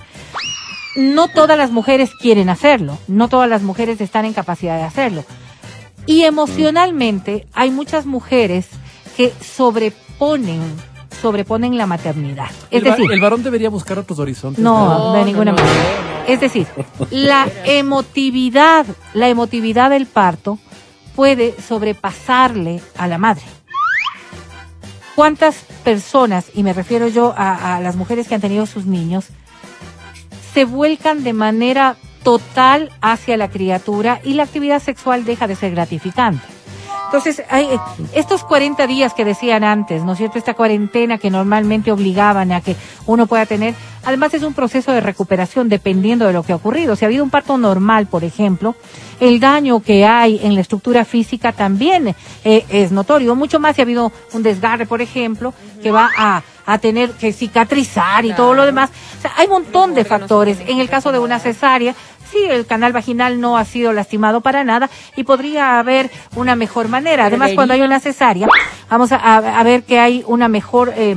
No 0.97 1.27
todas 1.27 1.55
las 1.59 1.69
mujeres 1.69 2.09
quieren 2.19 2.49
hacerlo, 2.49 2.97
no 3.07 3.29
todas 3.29 3.47
las 3.47 3.61
mujeres 3.61 4.01
están 4.01 4.25
en 4.25 4.33
capacidad 4.33 4.77
de 4.77 4.83
hacerlo. 4.83 5.23
Y 6.07 6.23
emocionalmente 6.23 7.45
hay 7.53 7.69
muchas 7.69 8.07
mujeres 8.07 8.67
que 9.15 9.31
sobreponen, 9.39 10.59
sobreponen 11.21 11.77
la 11.77 11.85
maternidad. 11.85 12.49
Es 12.71 12.79
el, 12.79 12.83
decir, 12.85 13.11
el 13.11 13.21
varón 13.21 13.43
debería 13.43 13.69
buscar 13.69 13.99
otros 13.99 14.17
horizontes. 14.17 14.63
no, 14.63 15.11
Vero. 15.11 15.13
de 15.13 15.25
ninguna 15.25 15.51
no, 15.51 15.57
manera. 15.57 15.83
no. 16.25 16.33
Es 16.33 16.39
decir, 16.39 16.65
la 17.11 17.47
emotividad, 17.65 18.87
la 19.13 19.29
emotividad 19.29 19.91
del 19.91 20.07
parto 20.07 20.57
puede 21.15 21.53
sobrepasarle 21.61 22.81
a 22.97 23.05
la 23.05 23.19
madre. 23.19 23.43
¿Cuántas 25.13 25.57
personas, 25.83 26.47
y 26.55 26.63
me 26.63 26.73
refiero 26.73 27.07
yo 27.07 27.35
a, 27.37 27.75
a 27.75 27.81
las 27.81 27.95
mujeres 27.95 28.27
que 28.27 28.33
han 28.33 28.41
tenido 28.41 28.65
sus 28.65 28.87
niños, 28.87 29.27
se 30.57 30.65
vuelcan 30.65 31.23
de 31.23 31.33
manera 31.33 31.97
total 32.23 32.89
hacia 32.99 33.37
la 33.37 33.47
criatura 33.47 34.21
y 34.23 34.33
la 34.33 34.41
actividad 34.41 34.81
sexual 34.81 35.23
deja 35.23 35.45
de 35.45 35.55
ser 35.55 35.69
gratificante? 35.69 36.41
Entonces, 37.05 37.43
estos 38.15 38.43
40 38.43 38.87
días 38.87 39.13
que 39.13 39.23
decían 39.23 39.63
antes, 39.63 40.03
¿no 40.03 40.13
es 40.13 40.17
cierto? 40.17 40.39
Esta 40.39 40.55
cuarentena 40.55 41.19
que 41.19 41.29
normalmente 41.29 41.91
obligaban 41.91 42.51
a 42.51 42.61
que 42.61 42.75
uno 43.05 43.27
pueda 43.27 43.45
tener, 43.45 43.75
además 44.03 44.33
es 44.33 44.41
un 44.41 44.55
proceso 44.55 44.91
de 44.91 44.99
recuperación 44.99 45.69
dependiendo 45.69 46.25
de 46.25 46.33
lo 46.33 46.41
que 46.41 46.53
ha 46.53 46.55
ocurrido. 46.55 46.95
Si 46.95 47.05
ha 47.05 47.07
habido 47.07 47.23
un 47.23 47.29
parto 47.29 47.55
normal, 47.59 48.07
por 48.07 48.23
ejemplo, 48.23 48.73
el 49.19 49.39
daño 49.39 49.79
que 49.81 50.07
hay 50.07 50.39
en 50.41 50.55
la 50.55 50.61
estructura 50.61 51.05
física 51.05 51.51
también 51.51 52.15
eh, 52.43 52.65
es 52.69 52.91
notorio. 52.91 53.35
Mucho 53.35 53.59
más 53.59 53.75
si 53.75 53.81
ha 53.81 53.85
habido 53.85 54.11
un 54.33 54.41
desgarre, 54.41 54.87
por 54.87 55.03
ejemplo, 55.03 55.53
que 55.83 55.91
va 55.91 56.09
a, 56.17 56.41
a 56.67 56.77
tener 56.77 57.11
que 57.13 57.33
cicatrizar 57.33 58.23
y 58.25 58.33
todo 58.33 58.53
lo 58.53 58.65
demás. 58.65 58.91
O 59.17 59.21
sea, 59.23 59.31
hay 59.37 59.47
un 59.47 59.53
montón 59.53 59.95
de 59.95 60.05
factores. 60.05 60.59
En 60.67 60.79
el 60.79 60.87
caso 60.89 61.11
de 61.11 61.17
una 61.17 61.39
cesárea, 61.39 61.95
sí, 62.31 62.37
el 62.47 62.65
canal 62.67 62.93
vaginal 62.93 63.39
no 63.41 63.57
ha 63.57 63.65
sido 63.65 63.93
lastimado 63.93 64.41
para 64.41 64.63
nada 64.63 64.89
y 65.15 65.23
podría 65.23 65.79
haber 65.79 66.11
una 66.35 66.55
mejor 66.55 66.89
manera. 66.89 67.25
Además, 67.25 67.49
cuando 67.55 67.73
hay 67.73 67.81
una 67.81 67.99
cesárea, 67.99 68.47
vamos 68.89 69.11
a, 69.11 69.15
a- 69.15 69.59
a 69.59 69.63
ver 69.63 69.83
que 69.83 69.99
hay 69.99 70.23
una 70.27 70.47
mejor 70.49 70.93
eh, 70.95 71.15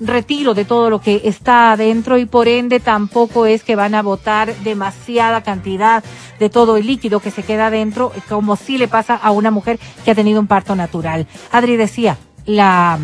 retiro 0.00 0.54
de 0.54 0.64
todo 0.64 0.88
lo 0.90 1.00
que 1.00 1.20
está 1.24 1.72
adentro 1.72 2.16
y 2.18 2.24
por 2.24 2.48
ende 2.48 2.80
tampoco 2.80 3.44
es 3.46 3.62
que 3.62 3.76
van 3.76 3.94
a 3.94 4.02
botar 4.02 4.54
demasiada 4.64 5.42
cantidad 5.42 6.02
de 6.38 6.48
todo 6.48 6.78
el 6.78 6.86
líquido 6.86 7.20
que 7.20 7.30
se 7.30 7.42
queda 7.42 7.66
adentro, 7.66 8.10
como 8.28 8.56
si 8.56 8.78
le 8.78 8.88
pasa 8.88 9.14
a 9.14 9.30
una 9.30 9.50
mujer 9.50 9.78
que 10.04 10.10
ha 10.10 10.14
tenido 10.14 10.40
un 10.40 10.46
parto 10.46 10.74
natural. 10.74 11.26
Adri 11.52 11.76
decía, 11.76 12.16
la 12.46 12.98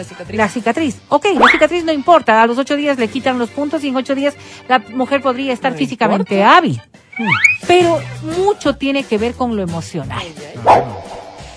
La 0.00 0.04
cicatriz. 0.04 0.36
la 0.38 0.48
cicatriz. 0.48 0.96
Ok, 1.08 1.26
la 1.38 1.48
cicatriz 1.48 1.84
no 1.84 1.92
importa. 1.92 2.42
A 2.42 2.46
los 2.46 2.56
ocho 2.56 2.76
días 2.76 2.98
le 2.98 3.08
quitan 3.08 3.38
los 3.38 3.50
puntos 3.50 3.84
y 3.84 3.88
en 3.88 3.96
ocho 3.96 4.14
días 4.14 4.34
la 4.68 4.78
mujer 4.78 5.20
podría 5.20 5.52
estar 5.52 5.72
No 5.72 5.78
físicamente 5.78 6.42
hábil. 6.42 6.80
Pero 7.66 7.98
mucho 8.38 8.76
tiene 8.76 9.04
que 9.04 9.18
ver 9.18 9.34
con 9.34 9.56
lo 9.56 9.62
emocional. 9.62 10.22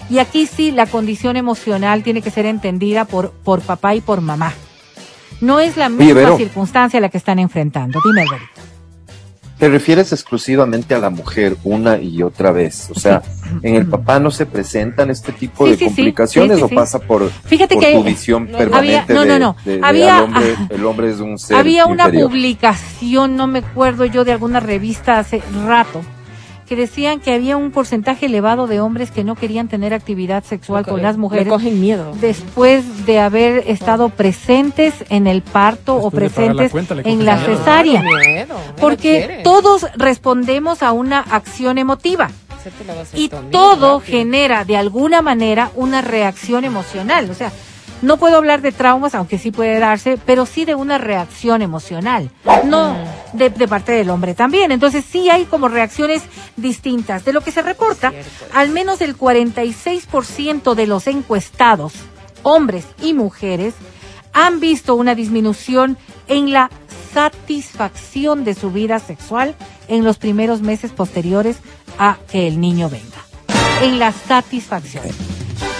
Y 0.09 0.19
aquí 0.19 0.45
sí, 0.45 0.71
la 0.71 0.85
condición 0.87 1.37
emocional 1.37 2.03
tiene 2.03 2.21
que 2.21 2.31
ser 2.31 2.45
entendida 2.45 3.05
por, 3.05 3.31
por 3.31 3.61
papá 3.61 3.95
y 3.95 4.01
por 4.01 4.19
mamá. 4.19 4.53
No 5.39 5.59
es 5.59 5.77
la 5.77 5.89
misma 5.89 6.35
circunstancia 6.35 6.99
la 6.99 7.09
que 7.09 7.17
están 7.17 7.39
enfrentando. 7.39 7.99
Dime, 8.03 8.21
Alberto. 8.21 8.52
¿Te 9.63 9.69
refieres 9.69 10.11
exclusivamente 10.11 10.93
a 10.93 10.99
la 10.99 11.09
mujer 11.09 11.55
una 11.63 11.97
y 11.97 12.21
otra 12.21 12.51
vez? 12.51 12.89
O 12.93 12.99
sea, 12.99 13.21
¿en 13.61 13.75
el 13.75 13.85
papá 13.87 14.19
no 14.19 14.29
se 14.29 14.45
presentan 14.45 15.09
este 15.09 15.31
tipo 15.31 15.63
Sí, 15.63 15.71
de 15.71 15.77
sí, 15.77 15.85
complicaciones 15.85 16.57
Sí, 16.59 16.65
sí, 16.67 16.73
o 16.73 16.75
pasa 16.75 16.99
por, 16.99 17.29
Fíjate 17.29 17.75
por 17.75 17.83
que 17.85 17.93
tu 17.93 18.03
visión 18.03 18.51
no, 18.51 18.57
permanente 18.57 18.97
había- 18.97 19.15
no, 19.15 19.21
de, 19.21 19.27
no, 19.29 19.39
no. 19.39 19.55
de- 19.63 19.77
de 19.77 19.85
Había- 19.85 20.23
hombre, 20.23 20.55
ah, 20.57 20.67
el 20.69 20.85
hombre 20.85 21.11
es 21.11 21.21
un 21.21 21.39
ser 21.39 21.55
Había 21.55 21.85
una 21.85 22.03
inferior? 22.07 22.27
publicación, 22.29 23.37
no 23.37 23.47
me 23.47 23.59
acuerdo 23.59 24.03
yo, 24.03 24.25
de 24.25 24.33
alguna 24.33 24.59
revista 24.59 25.17
hace 25.17 25.41
rato, 25.65 26.01
que 26.73 26.81
decían 26.81 27.19
que 27.19 27.33
había 27.33 27.55
un 27.55 27.69
porcentaje 27.71 28.25
elevado 28.25 28.65
de 28.65 28.79
hombres 28.79 29.11
que 29.11 29.23
no 29.23 29.35
querían 29.35 29.67
tener 29.67 29.93
actividad 29.93 30.43
sexual 30.43 30.85
con 30.85 31.03
las 31.03 31.15
Le 31.15 31.21
mujeres 31.21 31.47
cogen 31.47 31.79
miedo. 31.79 32.13
después 32.19 33.05
de 33.05 33.19
haber 33.19 33.63
estado 33.67 34.09
presentes 34.09 34.93
en 35.09 35.27
el 35.27 35.43
parto 35.43 35.95
o 35.97 36.09
Después 36.09 36.13
la 36.13 36.19
presentes 36.19 36.71
cuenta, 36.71 36.95
en 37.03 37.25
la 37.25 37.35
miedo. 37.37 37.57
cesárea. 37.57 38.01
Miedo, 38.01 38.55
Porque 38.81 39.41
todos 39.43 39.85
respondemos 39.97 40.81
a 40.81 40.93
una 40.93 41.19
acción 41.19 41.77
emotiva 41.77 42.29
y 43.13 43.29
todo 43.29 43.99
rápido. 43.99 43.99
genera 43.99 44.65
de 44.65 44.77
alguna 44.77 45.21
manera 45.21 45.69
una 45.75 46.01
reacción 46.01 46.63
emocional. 46.65 47.29
O 47.29 47.35
sea, 47.35 47.51
no 48.03 48.17
puedo 48.17 48.35
hablar 48.35 48.61
de 48.61 48.73
traumas, 48.73 49.15
aunque 49.15 49.37
sí 49.37 49.49
puede 49.49 49.79
darse, 49.79 50.19
pero 50.25 50.45
sí 50.45 50.65
de 50.65 50.75
una 50.75 50.97
reacción 50.97 51.61
emocional, 51.61 52.29
no 52.65 52.95
de, 53.31 53.49
de 53.49 53.67
parte 53.67 53.93
del 53.93 54.09
hombre 54.09 54.35
también. 54.35 54.73
Entonces 54.73 55.05
sí 55.09 55.29
hay 55.29 55.45
como 55.45 55.69
reacciones 55.69 56.21
distintas. 56.57 57.23
De 57.23 57.31
lo 57.31 57.39
que 57.39 57.51
se 57.51 57.61
reporta, 57.61 58.11
al 58.53 58.69
menos 58.69 58.99
el 58.99 59.17
46% 59.17 60.75
de 60.75 60.85
los 60.85 61.07
encuestados, 61.07 61.93
hombres 62.43 62.85
y 63.01 63.13
mujeres, 63.13 63.73
han 64.33 64.59
visto 64.59 64.95
una 64.95 65.15
disminución 65.15 65.97
en 66.27 66.51
la 66.51 66.69
satisfacción 67.13 68.43
de 68.43 68.53
su 68.53 68.71
vida 68.71 68.99
sexual 68.99 69.55
en 69.87 70.03
los 70.03 70.17
primeros 70.17 70.61
meses 70.61 70.91
posteriores 70.91 71.57
a 71.97 72.17
que 72.29 72.47
el 72.47 72.59
niño 72.59 72.89
venga. 72.89 73.23
En 73.81 73.97
la 73.97 74.11
satisfacción. 74.11 75.05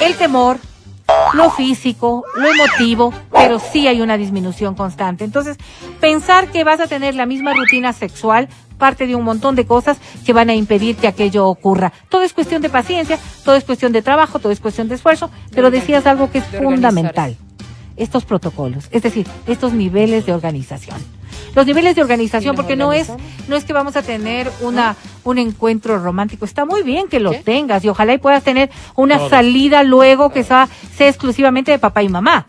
El 0.02 0.16
temor, 0.16 0.58
lo 1.34 1.49
físico, 1.51 2.24
lo 2.36 2.47
emotivo, 2.47 3.14
pero 3.32 3.60
sí 3.60 3.88
hay 3.88 4.01
una 4.01 4.18
disminución 4.18 4.76
constante. 4.76 5.24
Entonces, 5.24 5.58
pensar 5.99 6.49
que 6.49 6.64
vas 6.64 6.80
a 6.80 6.88
tener 6.88 7.16
la 7.16 7.26
misma 7.26 7.54
rutina 7.54 7.93
sexual 7.93 8.49
parte 8.78 9.08
de 9.08 9.16
un 9.16 9.24
montón 9.24 9.56
de 9.56 9.66
cosas 9.66 9.97
que 10.26 10.34
van 10.34 10.49
a 10.49 10.56
impedir 10.56 10.95
que 10.95 11.08
aquello 11.08 11.47
ocurra. 11.47 11.93
Todo 12.10 12.24
es 12.24 12.34
cuestión 12.34 12.62
de 12.62 12.70
paciencia, 12.70 13.18
todo 13.45 13.56
es 13.56 13.64
cuestión 13.64 13.91
de 13.91 14.01
trabajo, 14.01 14.39
todo 14.39 14.51
es 14.51 14.60
cuestión 14.60 14.88
de 14.89 14.95
esfuerzo, 14.95 15.30
pero 15.51 15.72
decías 15.72 16.06
algo 16.06 16.30
que 16.32 16.39
es 16.39 16.45
fundamental. 16.45 17.38
Estos 17.95 18.26
protocolos, 18.26 18.89
es 18.91 19.04
decir, 19.04 19.28
estos 19.47 19.74
niveles 19.74 20.26
de 20.26 20.34
organización. 20.34 20.97
Los 21.56 21.66
niveles 21.66 21.96
de 21.96 22.02
organización, 22.02 22.54
¿Y 22.54 22.56
nos 22.56 22.56
porque 22.56 22.76
no 22.76 22.94
es, 22.94 23.12
no 23.48 23.56
es 23.56 23.64
que 23.64 23.74
vamos 23.74 23.96
a 23.96 24.02
tener 24.02 24.52
una, 24.62 24.96
un 25.24 25.38
encuentro 25.38 26.00
romántico. 26.00 26.46
Está 26.46 26.66
muy 26.66 26.84
bien 26.84 27.08
que 27.08 27.20
lo 27.20 27.32
¿Qué? 27.32 27.40
tengas 27.40 27.84
y 27.86 27.90
ojalá 27.90 28.14
y 28.14 28.18
puedas 28.18 28.44
tener 28.44 28.70
una 28.96 29.30
salida 29.30 29.84
luego 29.84 30.32
que 30.32 30.44
sea, 30.44 30.68
sea 30.96 31.08
exclusivamente 31.08 31.72
de 31.72 31.80
papá 31.80 32.04
y 32.04 32.10
mamá. 32.10 32.46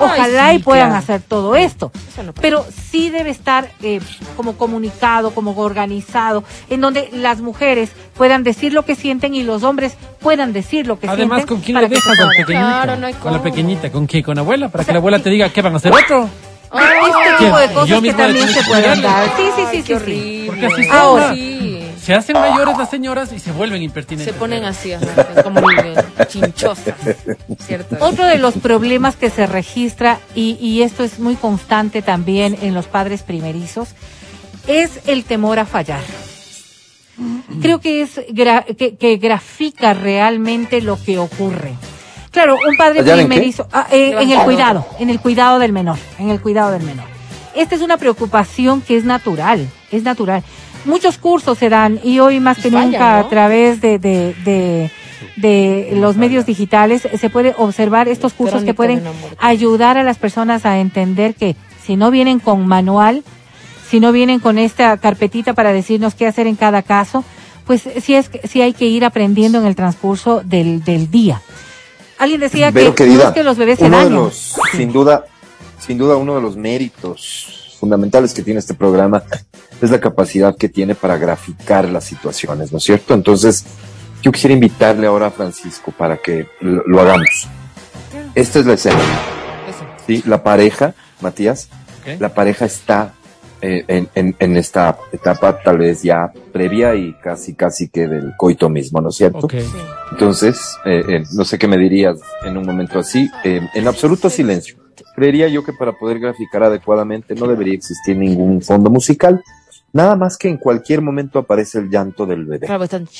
Ojalá 0.00 0.50
sí, 0.50 0.56
y 0.56 0.58
puedan 0.60 0.88
claro. 0.88 1.02
hacer 1.02 1.22
todo 1.22 1.56
esto. 1.56 1.92
No. 2.24 2.32
Pero 2.34 2.64
sí 2.90 3.10
debe 3.10 3.30
estar 3.30 3.70
eh, 3.82 4.00
como 4.36 4.56
comunicado, 4.56 5.32
como 5.32 5.52
organizado, 5.56 6.44
en 6.68 6.80
donde 6.80 7.08
las 7.12 7.40
mujeres 7.40 7.90
puedan 8.14 8.42
decir 8.42 8.72
lo 8.72 8.84
que 8.84 8.94
sienten 8.94 9.34
y 9.34 9.42
los 9.42 9.62
hombres 9.62 9.96
puedan 10.20 10.52
decir 10.52 10.86
lo 10.86 10.98
que 10.98 11.08
Además, 11.08 11.38
sienten. 11.38 11.56
¿con 11.56 11.64
quién 11.64 11.80
le 11.80 11.88
dejas? 11.88 12.16
Claro, 12.46 12.96
no 12.96 13.06
hay 13.06 13.14
Con 13.14 13.32
la 13.32 13.42
pequeñita, 13.42 13.90
¿con 13.90 14.06
quién? 14.06 14.22
Con 14.22 14.36
la 14.36 14.42
abuela, 14.42 14.68
para 14.68 14.84
que 14.84 14.92
la 14.92 14.98
abuela 14.98 15.18
te 15.18 15.30
diga 15.30 15.48
qué 15.50 15.62
van 15.62 15.74
a 15.74 15.76
hacer 15.76 15.92
otro. 15.92 16.28
Este 16.72 17.44
tipo 17.44 17.58
de 17.58 17.66
Yo 17.68 17.74
cosas 17.74 17.88
que 17.96 18.00
mismo 18.00 18.18
también 18.18 18.48
se 18.48 18.62
pueden 18.64 19.02
dar. 19.02 19.32
Sí, 19.36 19.42
sí, 19.56 19.62
sí, 19.70 19.92
Ay, 19.92 20.00
sí. 20.04 20.44
Porque 20.46 20.66
así 20.66 20.84
son. 20.84 20.96
Ahora. 20.96 21.34
Sí. 21.34 21.86
Se 22.00 22.14
hacen 22.14 22.34
mayores 22.38 22.78
las 22.78 22.88
señoras 22.90 23.30
y 23.32 23.38
se 23.38 23.52
vuelven 23.52 23.82
impertinentes. 23.82 24.32
Se 24.32 24.38
ponen 24.38 24.64
así, 24.64 24.92
ajá, 24.94 25.42
como 25.44 25.60
chinchosas. 26.28 26.94
¿Cierto? 27.66 27.96
Otro 28.00 28.24
de 28.24 28.38
los 28.38 28.54
problemas 28.54 29.16
que 29.16 29.28
se 29.30 29.46
registra, 29.46 30.18
y, 30.34 30.56
y 30.60 30.82
esto 30.82 31.04
es 31.04 31.18
muy 31.18 31.34
constante 31.36 32.00
también 32.02 32.56
en 32.62 32.72
los 32.72 32.86
padres 32.86 33.22
primerizos, 33.22 33.90
es 34.66 35.00
el 35.08 35.24
temor 35.24 35.58
a 35.58 35.66
fallar. 35.66 36.00
Creo 37.60 37.80
que 37.80 38.00
es 38.00 38.16
gra- 38.28 38.64
que, 38.76 38.96
que 38.96 39.16
grafica 39.18 39.92
realmente 39.92 40.80
lo 40.80 41.00
que 41.02 41.18
ocurre. 41.18 41.74
Claro, 42.30 42.56
un 42.68 42.76
padre 42.76 43.00
primerizo, 43.28 43.66
ah, 43.72 43.86
eh, 43.90 44.10
en 44.22 44.30
el 44.30 44.38
cuidado, 44.44 44.86
en 44.98 45.10
el 45.10 45.20
cuidado 45.20 45.58
del 45.58 45.72
menor, 45.72 45.98
en 46.18 46.30
el 46.30 46.40
cuidado 46.40 46.70
del 46.70 46.82
menor. 46.82 47.06
Esta 47.56 47.74
es 47.74 47.80
una 47.82 47.96
preocupación 47.96 48.80
que 48.82 48.96
es 48.96 49.04
natural, 49.04 49.68
es 49.90 50.02
natural. 50.04 50.42
Muchos 50.84 51.18
cursos 51.18 51.58
se 51.58 51.68
dan 51.68 51.98
y 52.04 52.20
hoy 52.20 52.38
más 52.40 52.58
que 52.58 52.70
nunca 52.92 52.98
¿no? 53.20 53.26
a 53.26 53.28
través 53.28 53.80
de, 53.80 53.98
de, 53.98 54.34
de, 54.44 54.90
de 55.36 55.90
los 55.96 56.16
medios 56.16 56.46
digitales 56.46 57.06
se 57.18 57.30
puede 57.30 57.54
observar 57.58 58.08
estos 58.08 58.32
cursos 58.32 58.60
que 58.64 58.74
pueden 58.74 59.02
ayudar 59.38 59.98
a 59.98 60.04
las 60.04 60.16
personas 60.18 60.64
a 60.64 60.78
entender 60.78 61.34
que 61.34 61.56
si 61.84 61.96
no 61.96 62.10
vienen 62.10 62.38
con 62.38 62.66
manual, 62.66 63.24
si 63.88 63.98
no 64.00 64.12
vienen 64.12 64.38
con 64.38 64.56
esta 64.58 64.96
carpetita 64.98 65.52
para 65.52 65.72
decirnos 65.72 66.14
qué 66.14 66.26
hacer 66.26 66.46
en 66.46 66.54
cada 66.56 66.82
caso, 66.82 67.24
pues 67.66 67.82
sí, 68.00 68.14
es, 68.14 68.28
que- 68.28 68.46
sí 68.46 68.62
hay 68.62 68.72
que 68.72 68.86
ir 68.86 69.04
aprendiendo 69.04 69.58
en 69.58 69.66
el 69.66 69.74
transcurso 69.74 70.40
del, 70.44 70.82
del 70.84 71.10
día. 71.10 71.42
Alguien 72.20 72.38
decía 72.38 72.70
Vero, 72.70 72.94
que 72.94 73.04
no 73.04 73.10
querida, 73.10 73.28
es 73.28 73.34
que 73.34 73.42
los 73.42 73.56
bebés 73.56 73.78
se 73.78 73.86
uno 73.86 73.96
de 73.96 74.04
dañan. 74.04 74.18
los, 74.18 74.54
sin 74.76 74.92
duda, 74.92 75.24
sin 75.80 75.96
duda, 75.96 76.16
uno 76.16 76.34
de 76.34 76.42
los 76.42 76.54
méritos 76.54 77.76
fundamentales 77.80 78.34
que 78.34 78.42
tiene 78.42 78.60
este 78.60 78.74
programa 78.74 79.22
es 79.80 79.90
la 79.90 79.98
capacidad 79.98 80.54
que 80.54 80.68
tiene 80.68 80.94
para 80.94 81.16
graficar 81.16 81.88
las 81.88 82.04
situaciones, 82.04 82.72
¿no 82.72 82.78
es 82.78 82.84
cierto? 82.84 83.14
Entonces, 83.14 83.64
yo 84.20 84.30
quisiera 84.32 84.52
invitarle 84.52 85.06
ahora 85.06 85.28
a 85.28 85.30
Francisco 85.30 85.92
para 85.96 86.18
que 86.18 86.46
lo, 86.60 86.82
lo 86.86 87.00
hagamos. 87.00 87.48
Esta 88.34 88.58
es 88.58 88.66
la 88.66 88.74
escena. 88.74 89.00
¿sí? 90.06 90.22
La 90.26 90.42
pareja, 90.42 90.94
Matías, 91.22 91.70
la 92.18 92.34
pareja 92.34 92.66
está 92.66 93.14
en, 93.60 94.08
en- 94.14 94.36
en 94.38 94.56
esta 94.56 94.96
etapa 95.12 95.60
tal 95.62 95.78
vez 95.78 96.02
ya 96.02 96.32
previa 96.52 96.94
y 96.94 97.12
casi, 97.22 97.54
casi 97.54 97.88
que 97.88 98.08
del 98.08 98.32
coito 98.36 98.68
mismo, 98.68 99.00
¿no 99.00 99.08
es 99.10 99.16
cierto? 99.16 99.38
Ok. 99.46 99.52
Sí. 99.52 99.66
Entonces, 100.12 100.76
eh, 100.84 101.02
eh, 101.08 101.22
no 101.34 101.44
sé 101.44 101.58
qué 101.58 101.68
me 101.68 101.76
dirías 101.78 102.18
en 102.44 102.56
un 102.56 102.66
momento 102.66 102.98
así, 102.98 103.28
eh, 103.44 103.60
en 103.74 103.88
absoluto 103.88 104.28
silencio. 104.30 104.76
Creería 105.14 105.48
yo 105.48 105.64
que 105.64 105.72
para 105.72 105.92
poder 105.92 106.18
graficar 106.18 106.62
adecuadamente 106.62 107.34
no 107.34 107.46
debería 107.46 107.74
existir 107.74 108.16
ningún 108.16 108.60
fondo 108.62 108.90
musical, 108.90 109.42
nada 109.92 110.14
más 110.16 110.36
que 110.38 110.48
en 110.48 110.56
cualquier 110.56 111.02
momento 111.02 111.38
aparece 111.38 111.78
el 111.78 111.90
llanto 111.90 112.26
del 112.26 112.44
bebé. 112.44 112.66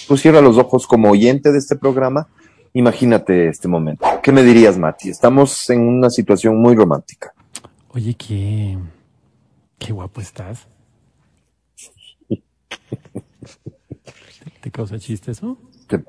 Tú 0.07 0.17
cierras 0.17 0.43
los 0.43 0.57
ojos 0.59 0.87
como 0.87 1.11
oyente 1.11 1.51
de 1.53 1.59
este 1.59 1.77
programa, 1.77 2.29
imagínate 2.73 3.49
este 3.49 3.67
momento. 3.69 4.07
¿Qué 4.23 4.31
me 4.33 4.43
dirías, 4.43 4.79
Mati? 4.79 5.11
Estamos 5.11 5.69
en 5.71 5.81
una 5.81 6.11
situación 6.11 6.57
muy 6.61 6.75
romántica. 6.77 7.33
Oye, 7.93 8.15
qué, 8.15 8.79
qué 9.81 9.93
guapo 9.93 10.21
estás. 10.21 10.69
¿Te, 14.61 14.71
causa 14.71 14.99
chiste 14.99 15.33
eso? 15.33 15.59
Te- 15.89 16.05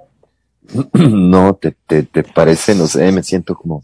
No, 0.94 1.56
te, 1.56 1.72
te, 1.88 2.04
te 2.04 2.24
parece, 2.24 2.76
no 2.76 2.86
sé, 2.86 3.12
me 3.12 3.24
siento 3.24 3.56
como, 3.56 3.84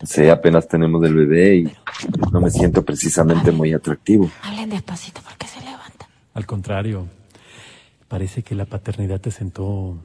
no 0.00 0.06
sé, 0.06 0.30
apenas 0.30 0.68
tenemos 0.68 1.02
el 1.04 1.14
bebé 1.14 1.56
y 1.56 1.72
no 2.30 2.40
me 2.40 2.50
siento 2.50 2.84
precisamente 2.84 3.50
muy 3.52 3.72
atractivo. 3.72 4.30
Hablen 4.42 4.68
despacito 4.68 5.20
porque 5.26 5.46
se 5.46 5.60
levanta. 5.60 6.08
Al 6.34 6.44
contrario, 6.44 7.06
parece 8.08 8.42
que 8.42 8.54
la 8.54 8.66
paternidad 8.66 9.20
te 9.20 9.30
sentó 9.30 9.96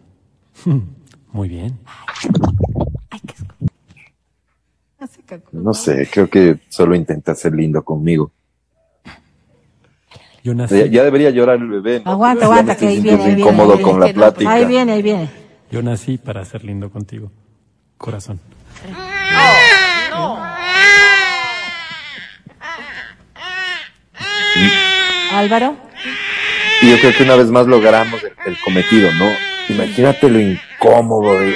muy 1.33 1.49
bien. 1.49 1.79
Ay, 3.09 3.19
qué. 3.25 3.33
No 5.51 5.73
sé, 5.73 6.07
creo 6.11 6.29
que 6.29 6.59
solo 6.69 6.95
intenta 6.95 7.33
ser 7.35 7.53
lindo 7.53 7.83
conmigo. 7.83 8.31
Yo 10.43 10.53
nací, 10.53 10.77
Ya, 10.77 10.85
ya 10.85 11.03
debería 11.03 11.29
llorar 11.31 11.57
el 11.59 11.67
bebé. 11.67 12.01
¿no? 12.05 12.11
Aguanta, 12.11 12.45
aguanta, 12.45 12.75
que 12.77 12.87
ahí 12.87 13.01
viene, 13.01 13.21
ahí 13.23 13.27
viene, 13.35 13.41
incómodo 13.41 13.73
ahí 13.75 13.81
con 13.81 13.99
viene. 13.99 14.07
la 14.07 14.13
plática. 14.13 14.51
Ahí 14.51 14.65
viene, 14.65 14.91
ahí 14.93 15.01
viene. 15.01 15.29
yo 15.71 15.81
nací 15.81 16.17
para 16.17 16.43
ser 16.45 16.63
lindo 16.63 16.89
contigo. 16.89 17.31
Corazón. 17.97 18.39
Álvaro. 25.33 25.75
Y 26.81 26.91
yo 26.91 26.97
creo 26.99 27.13
que 27.15 27.23
una 27.23 27.35
vez 27.35 27.47
más 27.47 27.67
logramos 27.67 28.23
el, 28.23 28.31
el 28.45 28.57
cometido, 28.63 29.11
¿no? 29.13 29.29
Imagínate 29.67 30.29
lo 30.29 30.39
incómodo 30.39 31.33
de, 31.39 31.53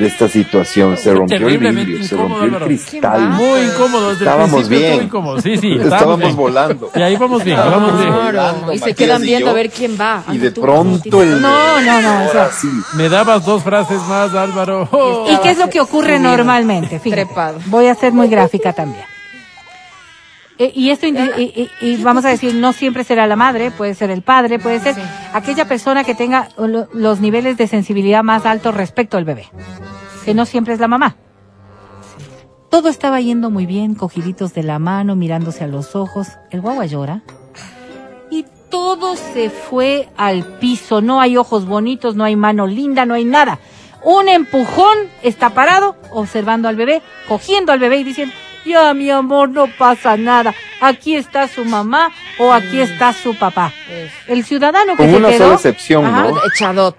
de 0.00 0.06
esta 0.06 0.28
situación. 0.28 0.96
Se 0.96 1.12
rompió 1.12 1.46
el 1.46 1.58
vidrio, 1.58 2.02
se 2.02 2.16
rompió 2.16 2.44
el 2.44 2.64
cristal. 2.64 3.28
Muy 3.30 3.60
incómodo. 3.60 4.10
Desde 4.10 4.24
el 4.24 4.28
Estábamos 4.28 4.50
principio 4.54 4.78
bien. 4.78 4.90
estuvo 4.92 5.06
incómodo. 5.06 5.40
Sí, 5.40 5.56
sí. 5.58 5.72
Estábamos 5.72 6.18
bien. 6.18 6.36
volando. 6.36 6.90
Y 6.94 7.02
ahí 7.02 7.16
vamos 7.16 7.44
bien, 7.44 7.56
vamos 7.58 7.98
bien. 8.00 8.74
Y 8.74 8.78
se 8.78 8.94
quedan 8.94 9.22
viendo 9.22 9.46
yo, 9.46 9.50
a 9.50 9.54
ver 9.54 9.70
quién 9.70 9.96
va. 10.00 10.24
Y 10.32 10.38
de 10.38 10.50
pronto 10.50 11.22
el... 11.22 11.40
No, 11.40 11.80
no, 11.80 12.02
no, 12.02 12.26
o 12.26 12.32
sea, 12.32 12.50
sí. 12.50 12.68
Me 12.94 13.08
dabas 13.08 13.44
dos 13.44 13.62
frases 13.62 14.00
más, 14.08 14.34
Álvaro. 14.34 14.88
Oh. 14.90 15.26
¿Y 15.30 15.36
qué 15.38 15.50
es 15.50 15.58
lo 15.58 15.68
que 15.68 15.80
ocurre 15.80 16.18
normalmente? 16.18 16.98
Fíjate, 16.98 17.26
Trepado. 17.26 17.58
voy 17.66 17.86
a 17.86 17.94
ser 17.94 18.12
muy 18.12 18.28
gráfica 18.28 18.72
también. 18.72 19.04
Eh, 20.62 20.72
y 20.74 20.90
esto, 20.90 21.06
indi- 21.06 21.32
y, 21.38 21.70
y- 21.80 21.92
y 21.92 22.02
vamos 22.02 22.24
a 22.26 22.28
decir, 22.28 22.54
no 22.54 22.74
siempre 22.74 23.02
será 23.02 23.26
la 23.26 23.34
madre, 23.34 23.70
puede 23.70 23.94
ser 23.94 24.10
el 24.10 24.20
padre, 24.20 24.58
puede 24.58 24.78
ser 24.78 24.94
aquella 25.32 25.66
persona 25.66 26.04
que 26.04 26.14
tenga 26.14 26.50
lo- 26.58 26.86
los 26.92 27.20
niveles 27.20 27.56
de 27.56 27.66
sensibilidad 27.66 28.22
más 28.22 28.44
altos 28.44 28.74
respecto 28.74 29.16
al 29.16 29.24
bebé, 29.24 29.48
que 30.26 30.34
no 30.34 30.44
siempre 30.44 30.74
es 30.74 30.80
la 30.80 30.86
mamá. 30.86 31.16
Todo 32.68 32.90
estaba 32.90 33.20
yendo 33.22 33.48
muy 33.50 33.64
bien, 33.64 33.94
cogiditos 33.94 34.52
de 34.52 34.62
la 34.62 34.78
mano, 34.78 35.16
mirándose 35.16 35.64
a 35.64 35.66
los 35.66 35.96
ojos. 35.96 36.28
El 36.50 36.60
guagua 36.60 36.84
llora. 36.84 37.22
Y 38.30 38.44
todo 38.70 39.16
se 39.16 39.48
fue 39.50 40.08
al 40.16 40.44
piso. 40.44 41.00
No 41.00 41.20
hay 41.22 41.36
ojos 41.38 41.64
bonitos, 41.66 42.14
no 42.16 42.22
hay 42.24 42.36
mano 42.36 42.66
linda, 42.66 43.06
no 43.06 43.14
hay 43.14 43.24
nada. 43.24 43.58
Un 44.04 44.28
empujón 44.28 44.96
está 45.22 45.50
parado, 45.50 45.96
observando 46.12 46.68
al 46.68 46.76
bebé, 46.76 47.02
cogiendo 47.28 47.72
al 47.72 47.78
bebé 47.80 47.96
y 47.98 48.04
diciendo, 48.04 48.34
ya 48.64 48.92
mi 48.94 49.10
amor, 49.10 49.48
no 49.50 49.66
pasa 49.78 50.16
nada. 50.16 50.54
Aquí 50.80 51.16
está 51.16 51.48
su 51.48 51.64
mamá 51.64 52.10
o 52.38 52.52
aquí 52.52 52.80
está 52.80 53.12
su 53.12 53.34
papá. 53.38 53.72
El 54.26 54.44
ciudadano 54.44 54.92
que 54.96 55.02
Con 55.04 55.10
se 55.10 55.16
una 55.16 55.28
quedó, 55.28 55.38
sola 55.44 55.54
excepción, 55.54 56.06
Ajá. 56.06 56.22
¿no? 56.28 56.36
Echadot. 56.54 56.96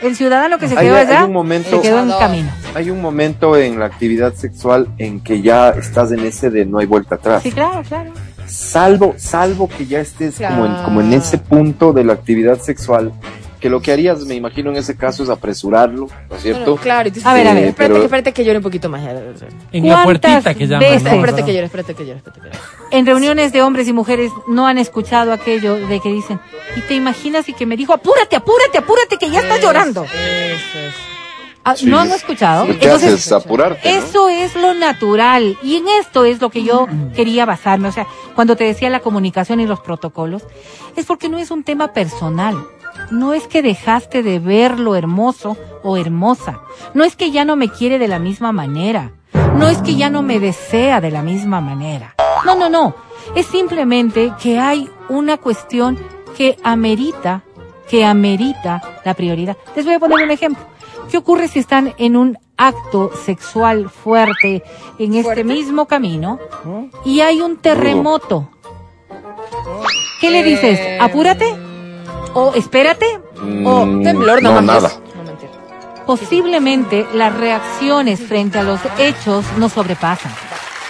el 0.00 0.14
ciudadano 0.14 0.58
que 0.58 0.68
se 0.68 0.78
Hay- 0.78 0.86
quedó 0.86 0.96
hay 0.96 1.06
allá, 1.06 1.24
un 1.24 1.32
momento- 1.32 1.70
se 1.70 1.80
quedó 1.80 1.98
en 2.00 2.10
camino. 2.10 2.50
Hay 2.74 2.88
un 2.90 3.00
momento 3.02 3.56
en 3.56 3.78
la 3.80 3.86
actividad 3.86 4.32
sexual 4.34 4.86
en 4.98 5.20
que 5.20 5.42
ya 5.42 5.70
estás 5.70 6.12
en 6.12 6.20
ese 6.20 6.50
de 6.50 6.64
no 6.64 6.78
hay 6.78 6.86
vuelta 6.86 7.16
atrás. 7.16 7.42
Sí, 7.42 7.50
claro, 7.50 7.82
claro. 7.88 8.12
Salvo, 8.46 9.14
salvo 9.18 9.68
que 9.68 9.86
ya 9.86 10.00
estés 10.00 10.36
como, 10.38 10.66
en, 10.66 10.74
como 10.84 11.00
en 11.00 11.12
ese 11.12 11.36
punto 11.38 11.92
de 11.92 12.04
la 12.04 12.12
actividad 12.14 12.60
sexual, 12.60 13.12
que 13.60 13.68
lo 13.68 13.80
que 13.82 13.92
harías, 13.92 14.24
me 14.24 14.34
imagino, 14.34 14.70
en 14.70 14.76
ese 14.76 14.96
caso 14.96 15.22
es 15.22 15.28
apresurarlo, 15.28 16.08
¿no 16.30 16.36
es 16.36 16.42
cierto? 16.42 16.76
Claro, 16.76 17.08
y 17.08 17.20
A 17.24 17.34
ver, 17.34 17.46
a 17.48 17.50
Eh, 17.50 17.54
ver. 17.54 17.64
Espérate, 17.64 17.74
pero- 17.76 17.94
que, 18.00 18.04
espérate 18.04 18.32
que 18.32 18.44
llore 18.44 18.58
un 18.58 18.62
poquito 18.62 18.88
más. 18.88 19.00
En 19.72 19.88
la 19.88 20.02
¿Cuántas 20.02 20.04
puertita 20.04 20.54
que 20.54 20.66
llaman. 20.66 20.80
veces? 20.80 21.02
¿no? 21.04 21.10
Espérate 21.10 21.44
que 21.44 21.52
llore, 21.54 21.64
espérate 21.66 21.94
que 21.94 22.04
llore, 22.06 22.16
espérate 22.18 22.40
que 22.40 22.46
llore. 22.48 22.58
En 22.90 23.06
reuniones 23.06 23.52
de 23.52 23.62
hombres 23.62 23.88
y 23.88 23.92
mujeres 23.92 24.30
no 24.48 24.66
han 24.66 24.78
escuchado 24.78 25.32
aquello 25.32 25.74
de 25.88 26.00
que 26.00 26.10
dicen, 26.10 26.40
y 26.76 26.80
te 26.82 26.94
imaginas 26.94 27.48
y 27.48 27.52
que 27.52 27.66
me 27.66 27.76
dijo, 27.76 27.92
apúrate, 27.92 28.36
apúrate, 28.36 28.78
apúrate, 28.78 29.16
que 29.18 29.28
ya 29.30 29.40
estás 29.40 29.60
llorando. 29.60 30.04
Eso 30.04 30.12
es. 30.78 30.94
Ah, 31.64 31.76
Sí. 31.76 31.84
No 31.84 31.98
han 31.98 32.10
escuchado. 32.12 32.66
Lo 32.66 32.78
que 32.78 32.84
Entonces, 32.86 33.12
haces 33.12 33.26
es 33.26 33.32
apurarte, 33.32 33.80
¿no? 33.92 33.98
Eso 33.98 34.28
es 34.30 34.54
lo 34.56 34.72
natural 34.72 35.58
y 35.62 35.76
en 35.76 35.84
esto 36.00 36.24
es 36.24 36.40
lo 36.40 36.48
que 36.48 36.62
yo 36.62 36.86
quería 37.14 37.44
basarme. 37.44 37.88
O 37.88 37.92
sea, 37.92 38.06
cuando 38.34 38.56
te 38.56 38.64
decía 38.64 38.88
la 38.88 39.00
comunicación 39.00 39.60
y 39.60 39.66
los 39.66 39.80
protocolos, 39.80 40.44
es 40.96 41.04
porque 41.04 41.28
no 41.28 41.36
es 41.38 41.50
un 41.50 41.64
tema 41.64 41.92
personal. 41.92 42.56
No 43.10 43.34
es 43.34 43.46
que 43.46 43.62
dejaste 43.62 44.22
de 44.22 44.38
verlo 44.38 44.96
hermoso 44.96 45.56
o 45.82 45.96
hermosa. 45.96 46.60
No 46.94 47.04
es 47.04 47.16
que 47.16 47.30
ya 47.30 47.44
no 47.44 47.56
me 47.56 47.68
quiere 47.68 47.98
de 47.98 48.08
la 48.08 48.18
misma 48.18 48.52
manera. 48.52 49.12
No 49.56 49.68
es 49.68 49.78
que 49.78 49.96
ya 49.96 50.10
no 50.10 50.22
me 50.22 50.40
desea 50.40 51.00
de 51.00 51.10
la 51.10 51.22
misma 51.22 51.60
manera. 51.60 52.14
No, 52.44 52.54
no, 52.54 52.68
no. 52.68 52.94
Es 53.34 53.46
simplemente 53.46 54.32
que 54.40 54.58
hay 54.58 54.88
una 55.08 55.36
cuestión 55.36 55.98
que 56.36 56.56
amerita, 56.62 57.42
que 57.88 58.04
amerita 58.04 59.00
la 59.04 59.14
prioridad. 59.14 59.56
Les 59.74 59.84
voy 59.84 59.94
a 59.94 59.98
poner 59.98 60.24
un 60.24 60.30
ejemplo. 60.30 60.64
¿Qué 61.10 61.16
ocurre 61.16 61.48
si 61.48 61.58
están 61.58 61.94
en 61.98 62.16
un 62.16 62.38
acto 62.56 63.10
sexual 63.24 63.88
fuerte 63.88 64.62
en 64.98 65.14
este 65.14 65.42
mismo 65.42 65.86
camino 65.86 66.38
y 67.04 67.20
hay 67.20 67.40
un 67.40 67.56
terremoto? 67.56 68.50
¿Qué 70.20 70.30
le 70.30 70.42
dices? 70.42 70.78
Eh, 70.78 70.98
¿Apúrate? 71.00 71.67
¿O 72.38 72.54
espérate? 72.54 73.06
¿O 73.64 73.84
Mm, 73.86 74.02
Temblor 74.04 74.42
no, 74.42 74.60
nada. 74.60 74.90
No, 75.16 75.22
mentira. 75.24 75.50
posiblemente 76.06 77.06
las 77.14 77.34
reacciones 77.34 78.20
frente 78.20 78.58
a 78.58 78.62
los 78.62 78.80
hechos 78.98 79.44
no 79.56 79.68
sobrepasan, 79.68 80.32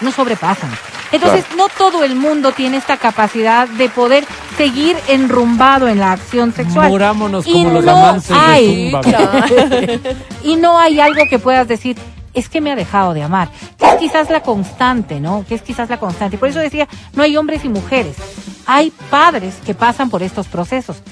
no 0.00 0.10
sobrepasan. 0.12 0.70
Entonces, 1.10 1.44
no 1.56 1.68
todo 1.70 2.04
el 2.04 2.14
mundo 2.16 2.52
tiene 2.52 2.76
esta 2.76 2.98
capacidad 2.98 3.66
de 3.66 3.88
poder 3.88 4.26
seguir 4.58 4.94
enrumbado 5.08 5.88
en 5.88 5.98
la 5.98 6.12
acción 6.12 6.52
sexual. 6.52 6.90
Murámonos 6.90 7.46
Y 7.46 7.52
como 7.52 7.70
los 7.70 7.84
no 7.84 7.96
amantes 7.96 8.30
hay. 8.30 8.90
de 8.92 10.16
y 10.44 10.56
no 10.56 10.78
hay 10.78 11.00
algo 11.00 11.22
que 11.30 11.38
puedas 11.38 11.66
decir, 11.66 11.96
es 12.34 12.50
que 12.50 12.60
me 12.60 12.70
ha 12.70 12.76
dejado 12.76 13.14
de 13.14 13.22
amar, 13.22 13.48
que 13.78 13.86
es 13.88 13.94
quizás 13.94 14.28
la 14.28 14.42
constante, 14.42 15.18
¿no? 15.18 15.44
Que 15.48 15.54
es 15.54 15.62
quizás 15.62 15.88
la 15.88 15.98
constante. 15.98 16.36
Por 16.36 16.48
eso 16.50 16.58
decía, 16.58 16.86
no 17.14 17.22
hay 17.22 17.36
hombres 17.38 17.64
y 17.64 17.70
mujeres, 17.70 18.16
hay 18.66 18.92
padres 19.10 19.54
que 19.64 19.72
pasan 19.74 20.10
por 20.10 20.22
estos 20.22 20.46
procesos. 20.46 21.02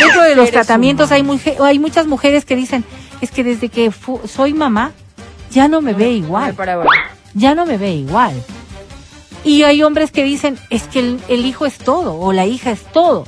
Dentro 0.00 0.22
de 0.22 0.36
los 0.36 0.50
tratamientos 0.50 1.12
hay, 1.12 1.22
muy, 1.22 1.40
hay 1.62 1.78
muchas 1.78 2.06
mujeres 2.06 2.44
que 2.44 2.56
dicen, 2.56 2.84
es 3.20 3.30
que 3.30 3.44
desde 3.44 3.68
que 3.68 3.92
soy 4.26 4.54
mamá, 4.54 4.92
ya 5.50 5.68
no 5.68 5.80
me 5.80 5.94
ve 5.94 6.12
igual, 6.12 6.56
ya 7.34 7.54
no 7.54 7.66
me 7.66 7.76
ve 7.76 7.92
igual. 7.92 8.34
Y 9.44 9.62
hay 9.62 9.82
hombres 9.82 10.10
que 10.10 10.22
dicen, 10.22 10.58
es 10.68 10.84
que 10.84 11.00
el, 11.00 11.20
el 11.28 11.46
hijo 11.46 11.66
es 11.66 11.78
todo 11.78 12.18
o 12.18 12.32
la 12.32 12.46
hija 12.46 12.70
es 12.70 12.82
todo. 12.84 13.26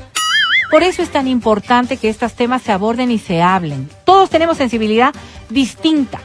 Por 0.70 0.82
eso 0.82 1.02
es 1.02 1.10
tan 1.10 1.28
importante 1.28 1.98
que 1.98 2.08
estos 2.08 2.32
temas 2.34 2.62
se 2.62 2.72
aborden 2.72 3.10
y 3.10 3.18
se 3.18 3.42
hablen. 3.42 3.90
Todos 4.04 4.30
tenemos 4.30 4.56
sensibilidad 4.56 5.14
distinta. 5.50 6.20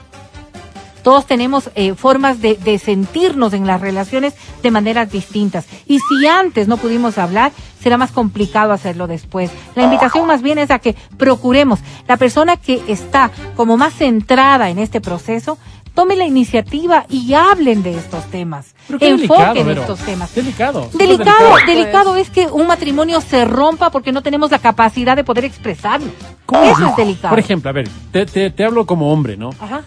Todos 1.08 1.26
tenemos 1.26 1.72
eh, 1.76 1.94
formas 1.94 2.42
de, 2.42 2.56
de 2.56 2.78
sentirnos 2.80 3.54
en 3.54 3.66
las 3.66 3.80
relaciones 3.80 4.34
de 4.62 4.72
maneras 4.72 5.10
distintas. 5.10 5.66
Y 5.86 6.00
si 6.00 6.28
antes 6.28 6.68
no 6.68 6.76
pudimos 6.76 7.18
hablar, 7.18 7.54
será 7.82 7.96
más 7.96 8.12
complicado 8.12 8.74
hacerlo 8.74 9.08
después. 9.08 9.50
La 9.74 9.84
invitación 9.84 10.28
más 10.28 10.42
bien 10.42 10.58
es 10.58 10.70
a 10.70 10.80
que 10.80 10.98
procuremos, 11.16 11.80
la 12.10 12.18
persona 12.18 12.58
que 12.58 12.82
está 12.90 13.32
como 13.56 13.78
más 13.78 13.94
centrada 13.94 14.70
en 14.70 14.80
este 14.80 15.00
proceso, 15.00 15.58
tome 15.94 16.18
la 16.18 16.26
iniciativa 16.26 17.06
y 17.08 17.34
hablen 17.36 17.84
de 17.84 17.98
estos 17.98 18.26
temas. 18.26 18.76
Delicado, 18.90 19.46
Enfoquen 19.46 19.66
Vero. 19.66 19.82
estos 19.84 20.00
temas. 20.00 20.36
Delicado. 20.36 20.90
Delicado, 20.94 21.56
delicado. 21.56 21.66
delicado 21.68 22.16
es 22.18 22.30
que 22.30 22.48
un 22.48 22.68
matrimonio 22.68 23.22
se 23.22 23.46
rompa 23.46 23.92
porque 23.92 24.12
no 24.12 24.22
tenemos 24.22 24.52
la 24.52 24.60
capacidad 24.60 25.16
de 25.16 25.24
poder 25.24 25.46
expresarlo. 25.46 26.12
¿Cómo 26.46 26.64
Eso 26.64 26.84
es? 26.84 26.90
es 26.90 26.96
delicado. 26.98 27.30
Por 27.30 27.40
ejemplo, 27.40 27.70
a 27.70 27.74
ver, 27.74 27.88
te, 28.12 28.26
te, 28.26 28.50
te 28.50 28.66
hablo 28.66 28.86
como 28.86 29.14
hombre, 29.14 29.38
¿no? 29.38 29.52
Ajá. 29.58 29.84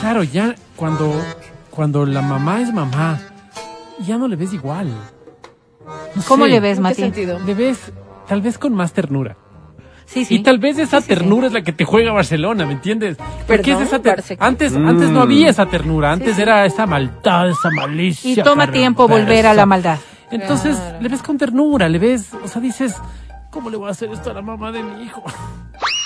Claro, 0.00 0.22
ya 0.22 0.54
cuando, 0.76 1.14
cuando 1.70 2.04
la 2.06 2.22
mamá 2.22 2.60
es 2.60 2.72
mamá, 2.72 3.20
ya 4.00 4.16
no 4.18 4.28
le 4.28 4.36
ves 4.36 4.52
igual. 4.52 4.88
No 6.14 6.22
¿Cómo 6.26 6.44
sé, 6.44 6.50
le 6.50 6.60
ves, 6.60 6.70
¿En 6.72 6.76
qué 6.76 6.82
Mati? 6.82 7.02
sentido? 7.02 7.38
Le 7.40 7.54
ves 7.54 7.92
tal 8.26 8.42
vez 8.42 8.58
con 8.58 8.74
más 8.74 8.92
ternura. 8.92 9.36
Sí, 10.04 10.24
sí. 10.24 10.36
Y 10.36 10.42
tal 10.42 10.58
vez 10.58 10.78
esa 10.78 11.00
Sí, 11.00 11.06
sí, 11.08 11.12
sí. 11.12 11.18
ternura 11.18 11.46
es 11.48 11.52
la 11.52 11.62
que 11.62 11.72
te 11.72 11.84
juega 11.84 12.12
Barcelona, 12.12 12.64
¿me 12.66 12.72
entiendes? 12.72 13.18
Porque 13.46 13.62
Perdón, 13.72 13.82
es 13.82 13.88
esa 13.88 13.98
ter- 14.00 14.24
antes, 14.40 14.72
Mm. 14.72 14.88
antes 14.88 15.10
no 15.10 15.20
había 15.20 15.50
esa 15.50 15.66
ternura, 15.66 16.12
antes 16.12 16.38
era 16.38 16.64
esa 16.64 16.86
maldad, 16.86 17.50
esa 17.50 17.70
malicia. 17.70 18.32
Y 18.32 18.36
toma 18.42 18.70
tiempo 18.70 19.06
volver 19.06 19.46
a 19.46 19.52
la 19.54 19.66
maldad. 19.66 19.98
Entonces 20.30 20.76
Claro. 20.76 21.00
le 21.02 21.08
ves 21.08 21.22
con 21.22 21.36
ternura, 21.38 21.88
le 21.88 21.98
ves, 21.98 22.30
o 22.42 22.48
sea, 22.48 22.60
dices, 22.60 22.96
¿cómo 23.50 23.68
le 23.70 23.76
voy 23.76 23.88
a 23.88 23.90
hacer 23.92 24.10
esto 24.10 24.30
a 24.30 24.34
la 24.34 24.42
mamá 24.42 24.72
de 24.72 24.82
mi 24.82 25.02
hijo? 25.04 25.22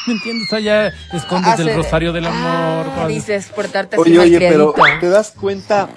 ¿Me 0.07 0.15
entiendes? 0.15 0.49
Ya 0.65 0.93
escondes 1.13 1.59
el 1.61 1.75
rosario 1.75 2.13
del 2.13 2.27
amor. 2.27 2.87
Ah, 2.99 3.07
dices, 3.09 3.47
portarte 3.55 3.97
así 3.97 4.11
Oye, 4.11 4.19
oye, 4.19 4.39
pero. 4.39 4.75
¿te 5.01 5.09
das 5.09 5.31
cuenta? 5.33 5.89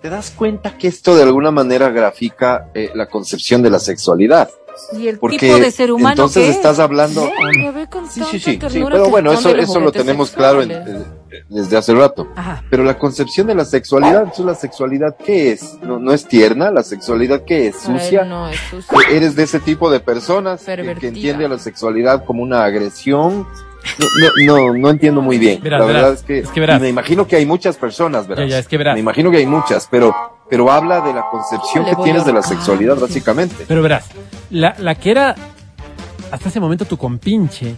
¿Te 0.00 0.08
das 0.08 0.30
cuenta 0.30 0.78
que 0.78 0.88
esto 0.88 1.14
de 1.14 1.24
alguna 1.24 1.50
manera 1.50 1.90
grafica 1.90 2.68
eh, 2.74 2.90
la 2.94 3.06
concepción 3.06 3.60
de 3.62 3.70
la 3.70 3.78
sexualidad? 3.78 4.48
Y 4.98 5.08
el 5.08 5.18
Porque 5.18 5.38
tipo 5.38 5.58
de 5.58 5.70
ser 5.70 5.92
humano 5.92 6.12
entonces 6.12 6.44
que 6.44 6.50
es. 6.50 6.56
estás 6.56 6.78
hablando... 6.78 7.28
Sí, 8.08 8.22
sí, 8.30 8.38
sí, 8.40 8.58
sí, 8.70 8.84
pero 8.88 9.10
bueno, 9.10 9.32
eso, 9.32 9.54
eso 9.54 9.78
lo 9.78 9.92
tenemos 9.92 10.30
claro 10.30 10.62
en, 10.62 10.70
en- 10.70 11.19
desde 11.48 11.76
hace 11.76 11.94
rato. 11.94 12.28
Ajá. 12.36 12.62
Pero 12.70 12.84
la 12.84 12.98
concepción 12.98 13.46
de 13.46 13.54
la 13.54 13.64
sexualidad, 13.64 14.22
entonces 14.22 14.44
la 14.44 14.54
sexualidad, 14.54 15.16
¿qué 15.24 15.52
es? 15.52 15.78
¿No, 15.82 15.98
no 15.98 16.12
es 16.12 16.26
tierna? 16.26 16.70
¿La 16.70 16.82
sexualidad 16.82 17.42
qué 17.46 17.68
es? 17.68 17.88
Él 17.88 18.00
¿Sucia? 18.00 18.24
no 18.24 18.48
es 18.48 18.58
sucio. 18.70 18.98
¿Eres 19.10 19.36
de 19.36 19.44
ese 19.44 19.60
tipo 19.60 19.90
de 19.90 20.00
personas 20.00 20.62
que, 20.64 20.96
que 21.00 21.08
entiende 21.08 21.44
a 21.44 21.48
la 21.48 21.58
sexualidad 21.58 22.24
como 22.24 22.42
una 22.42 22.64
agresión? 22.64 23.46
No, 23.98 24.06
no, 24.46 24.68
no, 24.68 24.78
no 24.78 24.90
entiendo 24.90 25.22
muy 25.22 25.38
bien. 25.38 25.62
Verás, 25.62 25.80
la 25.80 25.86
verás, 25.86 26.02
verdad 26.02 26.18
es 26.18 26.22
que, 26.22 26.38
es 26.40 26.48
que 26.50 26.60
verás. 26.60 26.78
y 26.78 26.82
me 26.82 26.88
imagino 26.88 27.26
que 27.26 27.36
hay 27.36 27.46
muchas 27.46 27.76
personas, 27.76 28.26
¿verdad? 28.26 28.44
Ya, 28.44 28.50
ya, 28.50 28.58
es 28.58 28.68
que 28.68 28.76
verás. 28.76 28.94
Me 28.94 29.00
imagino 29.00 29.30
que 29.30 29.38
hay 29.38 29.46
muchas, 29.46 29.88
pero, 29.90 30.14
pero 30.48 30.70
habla 30.70 31.00
de 31.00 31.14
la 31.14 31.24
concepción 31.30 31.84
que 31.86 31.96
tienes 31.96 32.22
a 32.22 32.26
de 32.26 32.32
la 32.34 32.42
sexualidad, 32.42 32.96
básicamente. 32.96 33.64
Pero 33.66 33.82
verás, 33.82 34.06
la, 34.50 34.74
la 34.78 34.94
que 34.94 35.10
era 35.10 35.34
hasta 36.30 36.48
ese 36.48 36.60
momento 36.60 36.84
tu 36.84 36.96
compinche, 36.96 37.74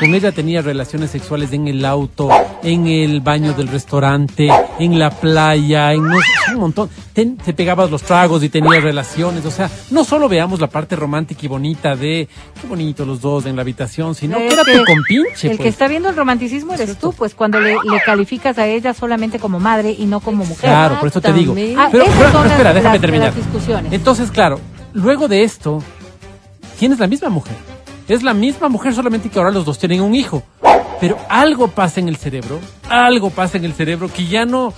con 0.00 0.14
ella 0.14 0.30
tenías 0.32 0.64
relaciones 0.64 1.10
sexuales 1.10 1.52
en 1.52 1.66
el 1.68 1.84
auto, 1.84 2.28
en 2.62 2.86
el 2.86 3.20
baño 3.20 3.52
del 3.52 3.68
restaurante, 3.68 4.48
en 4.78 4.98
la 4.98 5.10
playa, 5.10 5.92
en 5.92 6.02
un 6.04 6.14
montón. 6.56 6.88
Te, 7.12 7.26
te 7.26 7.52
pegabas 7.52 7.90
los 7.90 8.02
tragos 8.02 8.42
y 8.44 8.48
tenías 8.48 8.82
relaciones. 8.82 9.44
O 9.44 9.50
sea, 9.50 9.68
no 9.90 10.04
solo 10.04 10.28
veamos 10.28 10.60
la 10.60 10.68
parte 10.68 10.94
romántica 10.96 11.40
y 11.44 11.48
bonita 11.48 11.96
de 11.96 12.28
qué 12.60 12.66
bonito 12.68 13.04
los 13.04 13.20
dos 13.20 13.46
en 13.46 13.56
la 13.56 13.62
habitación, 13.62 14.14
sino 14.14 14.36
que 14.38 14.46
Es 14.46 14.52
era 14.54 14.64
que 14.64 14.78
tu 14.78 14.84
compinche. 14.84 15.50
El 15.50 15.56
pues. 15.56 15.64
que 15.64 15.68
está 15.68 15.88
viendo 15.88 16.08
el 16.10 16.16
romanticismo 16.16 16.74
eres 16.74 16.96
tú, 16.98 17.12
pues 17.12 17.34
cuando 17.34 17.60
le, 17.60 17.72
le 17.74 18.00
calificas 18.04 18.56
a 18.58 18.66
ella 18.66 18.94
solamente 18.94 19.38
como 19.40 19.58
madre 19.58 19.90
y 19.98 20.06
no 20.06 20.20
como 20.20 20.44
mujer. 20.44 20.70
Claro, 20.70 20.98
por 21.00 21.08
eso 21.08 21.20
te 21.20 21.32
digo. 21.32 21.54
Ah, 21.76 21.88
Pero, 21.90 22.04
pero- 22.06 22.44
espera, 22.44 22.64
las- 22.64 22.74
déjame 22.74 22.98
terminar. 23.00 23.26
las 23.28 23.36
discusiones. 23.36 23.92
Entonces, 23.92 24.30
claro, 24.30 24.60
luego 24.92 25.26
de 25.28 25.42
esto, 25.42 25.82
tienes 26.78 26.98
la 27.00 27.06
misma 27.08 27.28
mujer. 27.30 27.56
Es 28.08 28.22
la 28.22 28.34
misma 28.34 28.68
mujer, 28.68 28.94
solamente 28.94 29.28
que 29.28 29.38
ahora 29.38 29.50
los 29.50 29.64
dos 29.64 29.78
tienen 29.78 30.00
un 30.00 30.14
hijo. 30.14 30.42
Pero 31.00 31.16
algo 31.28 31.68
pasa 31.68 32.00
en 32.00 32.08
el 32.08 32.16
cerebro, 32.16 32.58
algo 32.88 33.30
pasa 33.30 33.56
en 33.58 33.64
el 33.64 33.72
cerebro 33.74 34.10
que 34.12 34.26
ya 34.26 34.44
no. 34.44 34.72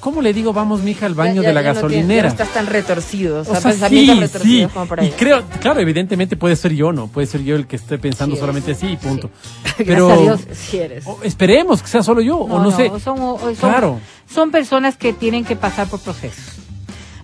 ¿Cómo 0.00 0.22
le 0.22 0.32
digo, 0.32 0.52
vamos, 0.52 0.82
mija, 0.82 1.06
al 1.06 1.14
baño 1.14 1.36
Ya- 1.36 1.42
ya- 1.42 1.48
de 1.48 1.54
la 1.54 1.62
ya 1.62 1.68
no 1.70 1.74
gasolinera? 1.74 2.14
ya 2.16 2.22
no 2.22 2.28
estás 2.28 2.48
tan 2.54 2.66
retorcido. 2.66 3.40
O 3.40 3.44
sea, 3.44 3.54
O 3.54 3.60
sea, 3.60 3.70
pensamientos 3.72 4.30
sí, 4.42 4.60
sí. 4.60 4.66
como 4.72 4.86
para 4.86 5.04
Y 5.04 5.10
creo, 5.10 5.42
claro, 5.60 5.80
evidentemente 5.80 6.36
puede 6.36 6.54
ser 6.54 6.74
yo, 6.74 6.92
¿no? 6.92 7.08
Puede 7.08 7.26
ser 7.26 7.42
yo 7.42 7.56
el 7.56 7.66
que 7.66 7.74
esté 7.76 7.98
pensando 7.98 8.36
Sí, 8.36 8.40
solamente 8.40 8.72
así 8.72 8.86
y 8.86 8.96
punto. 8.96 9.30
Gracias 9.64 9.86
Pero 9.88 10.10
a 10.12 10.16
Dios. 10.18 10.40
Si 10.52 10.76
eres. 10.78 11.04
o 11.06 11.18
esperemos 11.24 11.82
que 11.82 11.88
sea 11.88 12.02
solo 12.04 12.20
yo, 12.20 12.36
o 12.38 12.62
no, 12.62 12.70
sé. 12.70 12.92
Son- 13.02 13.38
Claro. 13.58 13.98
son 14.32 14.50
personas 14.52 14.96
que 14.96 15.12
tienen 15.12 15.44
que 15.44 15.56
pasar 15.56 15.88
por 15.88 15.98
procesos. 16.00 16.44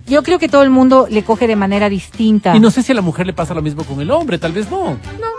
Yo 0.07 0.21
creo 0.23 0.37
que 0.37 0.49
todo 0.49 0.61
el 0.63 0.69
mundo 0.69 1.07
le 1.09 1.23
coge 1.23 1.47
de 1.47 1.55
manera 1.55 1.87
distinta. 1.87 2.55
Y 2.55 2.59
no 2.59 2.69
sé 2.71 2.83
si 2.83 2.91
a 2.91 2.95
la 2.95 3.01
mujer 3.01 3.25
le 3.25 3.33
pasa 3.33 3.53
lo 3.53 3.61
mismo 3.61 3.83
con 3.85 4.01
el 4.01 4.11
hombre, 4.11 4.37
tal 4.37 4.51
vez 4.51 4.69
no. 4.69 4.89
No. 4.91 5.34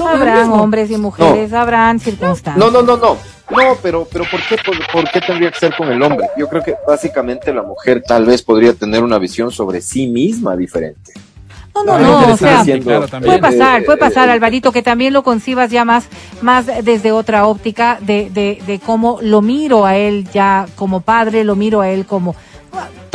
Habrán 0.00 0.50
hombres 0.50 0.90
y 0.90 0.96
mujeres, 0.96 1.52
habrán 1.52 2.00
circunstancias. 2.00 2.56
No, 2.56 2.70
no, 2.70 2.82
no, 2.82 2.96
no. 2.96 3.16
No, 3.50 3.76
pero, 3.82 4.06
pero 4.10 4.24
¿por 4.30 4.40
qué, 4.48 4.56
por, 4.64 4.74
por 4.90 5.10
qué 5.10 5.20
tendría 5.20 5.50
que 5.50 5.58
ser 5.58 5.76
con 5.76 5.90
el 5.92 6.02
hombre? 6.02 6.28
Yo 6.36 6.48
creo 6.48 6.62
que 6.62 6.74
básicamente 6.86 7.52
la 7.52 7.62
mujer 7.62 8.02
tal 8.06 8.24
vez 8.24 8.42
podría 8.42 8.72
tener 8.72 9.02
una 9.02 9.18
visión 9.18 9.50
sobre 9.50 9.82
sí 9.82 10.06
misma 10.06 10.56
diferente. 10.56 11.12
No, 11.74 11.84
no, 11.84 11.94
Ah, 11.94 11.98
no, 11.98 12.32
o 12.32 12.36
sea, 12.36 12.62
claro, 12.80 13.06
puede 13.08 13.38
pasar, 13.40 13.82
Eh, 13.82 13.84
puede 13.84 13.98
pasar, 13.98 14.28
eh, 14.28 14.32
Alvarito, 14.32 14.70
que 14.70 14.80
también 14.80 15.12
lo 15.12 15.24
concibas 15.24 15.70
ya 15.70 15.84
más, 15.84 16.06
más 16.40 16.66
desde 16.82 17.10
otra 17.10 17.46
óptica 17.46 17.98
de, 18.00 18.30
de, 18.30 18.62
de 18.64 18.78
cómo 18.78 19.18
lo 19.20 19.42
miro 19.42 19.84
a 19.84 19.96
él 19.96 20.26
ya 20.32 20.66
como 20.76 21.00
padre, 21.00 21.42
lo 21.42 21.56
miro 21.56 21.80
a 21.80 21.90
él 21.90 22.06
como 22.06 22.36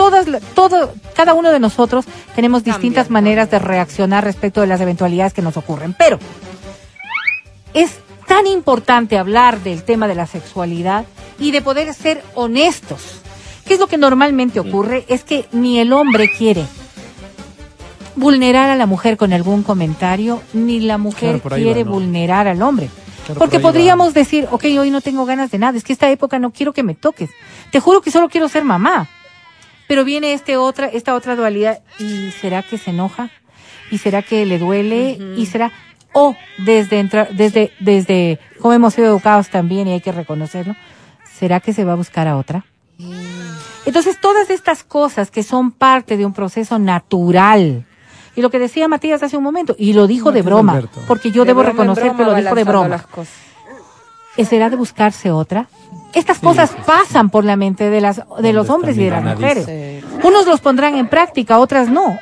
todas, 0.10 0.42
todo, 0.54 0.94
cada 1.16 1.34
uno 1.34 1.52
de 1.52 1.60
nosotros 1.60 2.06
tenemos 2.36 2.64
distintas 2.64 3.10
maneras 3.10 3.50
de 3.52 3.60
reaccionar 3.60 4.24
respecto 4.24 4.62
de 4.62 4.68
las 4.68 4.82
eventualidades 4.82 5.34
que 5.34 5.42
nos 5.42 5.58
ocurren, 5.58 5.94
pero 5.98 6.20
es 7.74 7.92
tan 8.28 8.48
importante 8.48 9.18
hablar 9.18 9.60
del 9.62 9.84
tema 9.84 10.08
de 10.08 10.16
la 10.16 10.28
sexualidad 10.28 11.06
y 11.40 11.52
de 11.52 11.62
poder 11.62 11.94
ser 11.94 12.24
honestos. 12.36 13.22
¿Qué 13.66 13.76
es 13.76 13.80
lo 13.80 13.88
que 13.88 13.98
normalmente 13.98 14.60
ocurre? 14.60 15.06
Es 15.08 15.24
que 15.24 15.46
ni 15.52 15.80
el 15.80 15.94
hombre 15.94 16.30
quiere 16.36 16.66
vulnerar 18.16 18.70
a 18.70 18.76
la 18.76 18.86
mujer 18.86 19.16
con 19.18 19.32
algún 19.32 19.64
comentario, 19.64 20.42
ni 20.54 20.80
la 20.80 20.98
mujer 20.98 21.40
Claro, 21.42 21.56
quiere 21.56 21.84
va, 21.84 21.90
¿no? 21.90 21.96
vulnerar 21.96 22.48
al 22.48 22.62
hombre. 22.62 22.90
Claro, 23.26 23.40
Porque 23.40 23.60
por 23.60 23.60
ahí 23.60 23.64
va. 23.64 23.70
podríamos 23.96 24.14
decir, 24.14 24.48
ok, 24.52 24.66
hoy 24.80 24.90
no 24.92 25.02
tengo 25.02 25.26
ganas 25.26 25.52
de 25.52 25.60
nada, 25.60 25.78
es 25.78 25.84
que 25.84 25.94
esta 25.94 26.10
época 26.10 26.40
no 26.40 26.52
quiero 26.52 26.74
que 26.74 26.84
me 26.84 26.96
toques. 26.96 27.30
Te 27.72 27.80
juro 27.80 28.02
que 28.02 28.12
solo 28.12 28.28
quiero 28.28 28.50
ser 28.50 28.64
mamá. 28.64 29.08
Pero 29.90 30.06
viene 30.06 30.34
este 30.34 30.56
otra, 30.56 30.86
esta 30.86 31.16
otra 31.16 31.36
dualidad, 31.36 31.80
¿y 31.98 32.30
será 32.32 32.62
que 32.62 32.78
se 32.78 32.92
enoja? 32.92 33.32
¿Y 33.92 33.98
será 33.98 34.22
que 34.22 34.46
le 34.46 34.60
duele? 34.60 35.18
¿Y 35.36 35.48
será, 35.48 35.72
o 36.14 36.36
desde 36.60 37.00
entrar, 37.00 37.30
desde, 37.36 37.72
desde 37.80 38.40
cómo 38.62 38.74
hemos 38.76 38.94
sido 38.94 39.08
educados 39.08 39.50
también, 39.50 39.88
y 39.88 39.94
hay 39.94 40.00
que 40.02 40.12
reconocerlo, 40.12 40.76
¿será 41.40 41.60
que 41.60 41.74
se 41.74 41.84
va 41.86 41.94
a 41.94 41.96
buscar 41.96 42.28
a 42.28 42.38
otra? 42.38 42.66
Entonces, 43.86 44.22
todas 44.22 44.52
estas 44.52 44.84
cosas 44.84 45.32
que 45.32 45.42
son 45.42 45.72
parte 45.72 46.18
de 46.18 46.26
un 46.26 46.34
proceso 46.34 46.78
natural, 46.78 47.84
y 48.36 48.42
lo 48.42 48.52
que 48.52 48.60
decía 48.60 48.88
Matías 48.88 49.24
hace 49.24 49.38
un 49.38 49.44
momento, 49.44 49.76
y 49.80 49.94
lo 49.94 50.06
dijo 50.06 50.32
de 50.32 50.44
broma, 50.44 50.74
Alberto. 50.74 51.02
porque 51.08 51.32
yo 51.32 51.44
De 51.44 51.48
debo 51.48 51.64
reconocer 51.64 52.12
que 52.14 52.24
lo 52.24 52.36
dijo 52.36 52.54
de 52.54 52.64
broma. 52.64 52.88
las 52.90 53.08
cosas. 53.08 53.34
¿Eh, 54.40 54.46
¿Será 54.46 54.70
de 54.70 54.76
buscarse 54.76 55.32
otra? 55.32 55.68
Estas 56.14 56.38
Sí, 56.38 56.44
cosas 56.44 56.70
sí, 56.70 56.76
sí. 56.78 56.84
pasan 56.86 57.30
por 57.30 57.44
la 57.46 57.56
mente 57.56 57.90
de 57.90 58.02
las 58.02 58.22
de 58.42 58.54
los 58.54 58.70
hombres 58.70 58.98
y 58.98 59.04
de 59.04 59.12
las 59.12 59.24
mujeres. 59.24 59.66
Sí. 59.66 60.06
Unos 60.28 60.46
los 60.48 60.60
pondrán 60.62 60.96
en 60.96 61.08
práctica, 61.08 61.60
otras 61.60 61.90
no. 61.90 62.18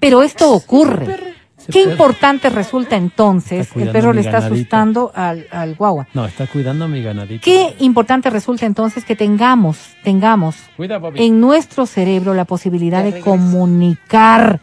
Pero 0.00 0.22
esto 0.22 0.52
ocurre. 0.52 1.34
Qué 1.70 1.80
perro. 1.80 1.90
importante 1.90 2.48
resulta 2.48 2.94
entonces, 2.94 3.68
el 3.74 3.90
perro 3.90 4.12
le 4.12 4.20
está 4.20 4.34
ganadito. 4.34 4.54
asustando 4.54 5.10
al, 5.16 5.48
al 5.50 5.74
guagua. 5.74 6.06
No, 6.14 6.24
está 6.24 6.46
cuidando 6.46 6.84
a 6.84 6.88
mi 6.88 7.02
ganadito. 7.02 7.42
Qué 7.44 7.74
importante 7.80 8.30
resulta 8.30 8.66
entonces 8.66 9.04
que 9.04 9.16
tengamos, 9.16 9.96
tengamos 10.04 10.54
Cuida, 10.76 11.00
en 11.16 11.40
nuestro 11.40 11.86
cerebro 11.86 12.34
la 12.34 12.44
posibilidad 12.44 13.02
de 13.02 13.18
comunicar 13.18 14.60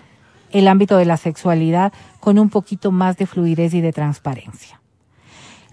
el 0.52 0.68
ámbito 0.70 0.96
de 0.96 1.04
la 1.04 1.18
sexualidad 1.18 1.92
con 2.22 2.40
un 2.40 2.50
poquito 2.50 2.92
más 2.92 3.18
de 3.18 3.26
fluidez 3.26 3.74
y 3.74 3.82
de 3.82 3.92
transparencia. 3.92 4.80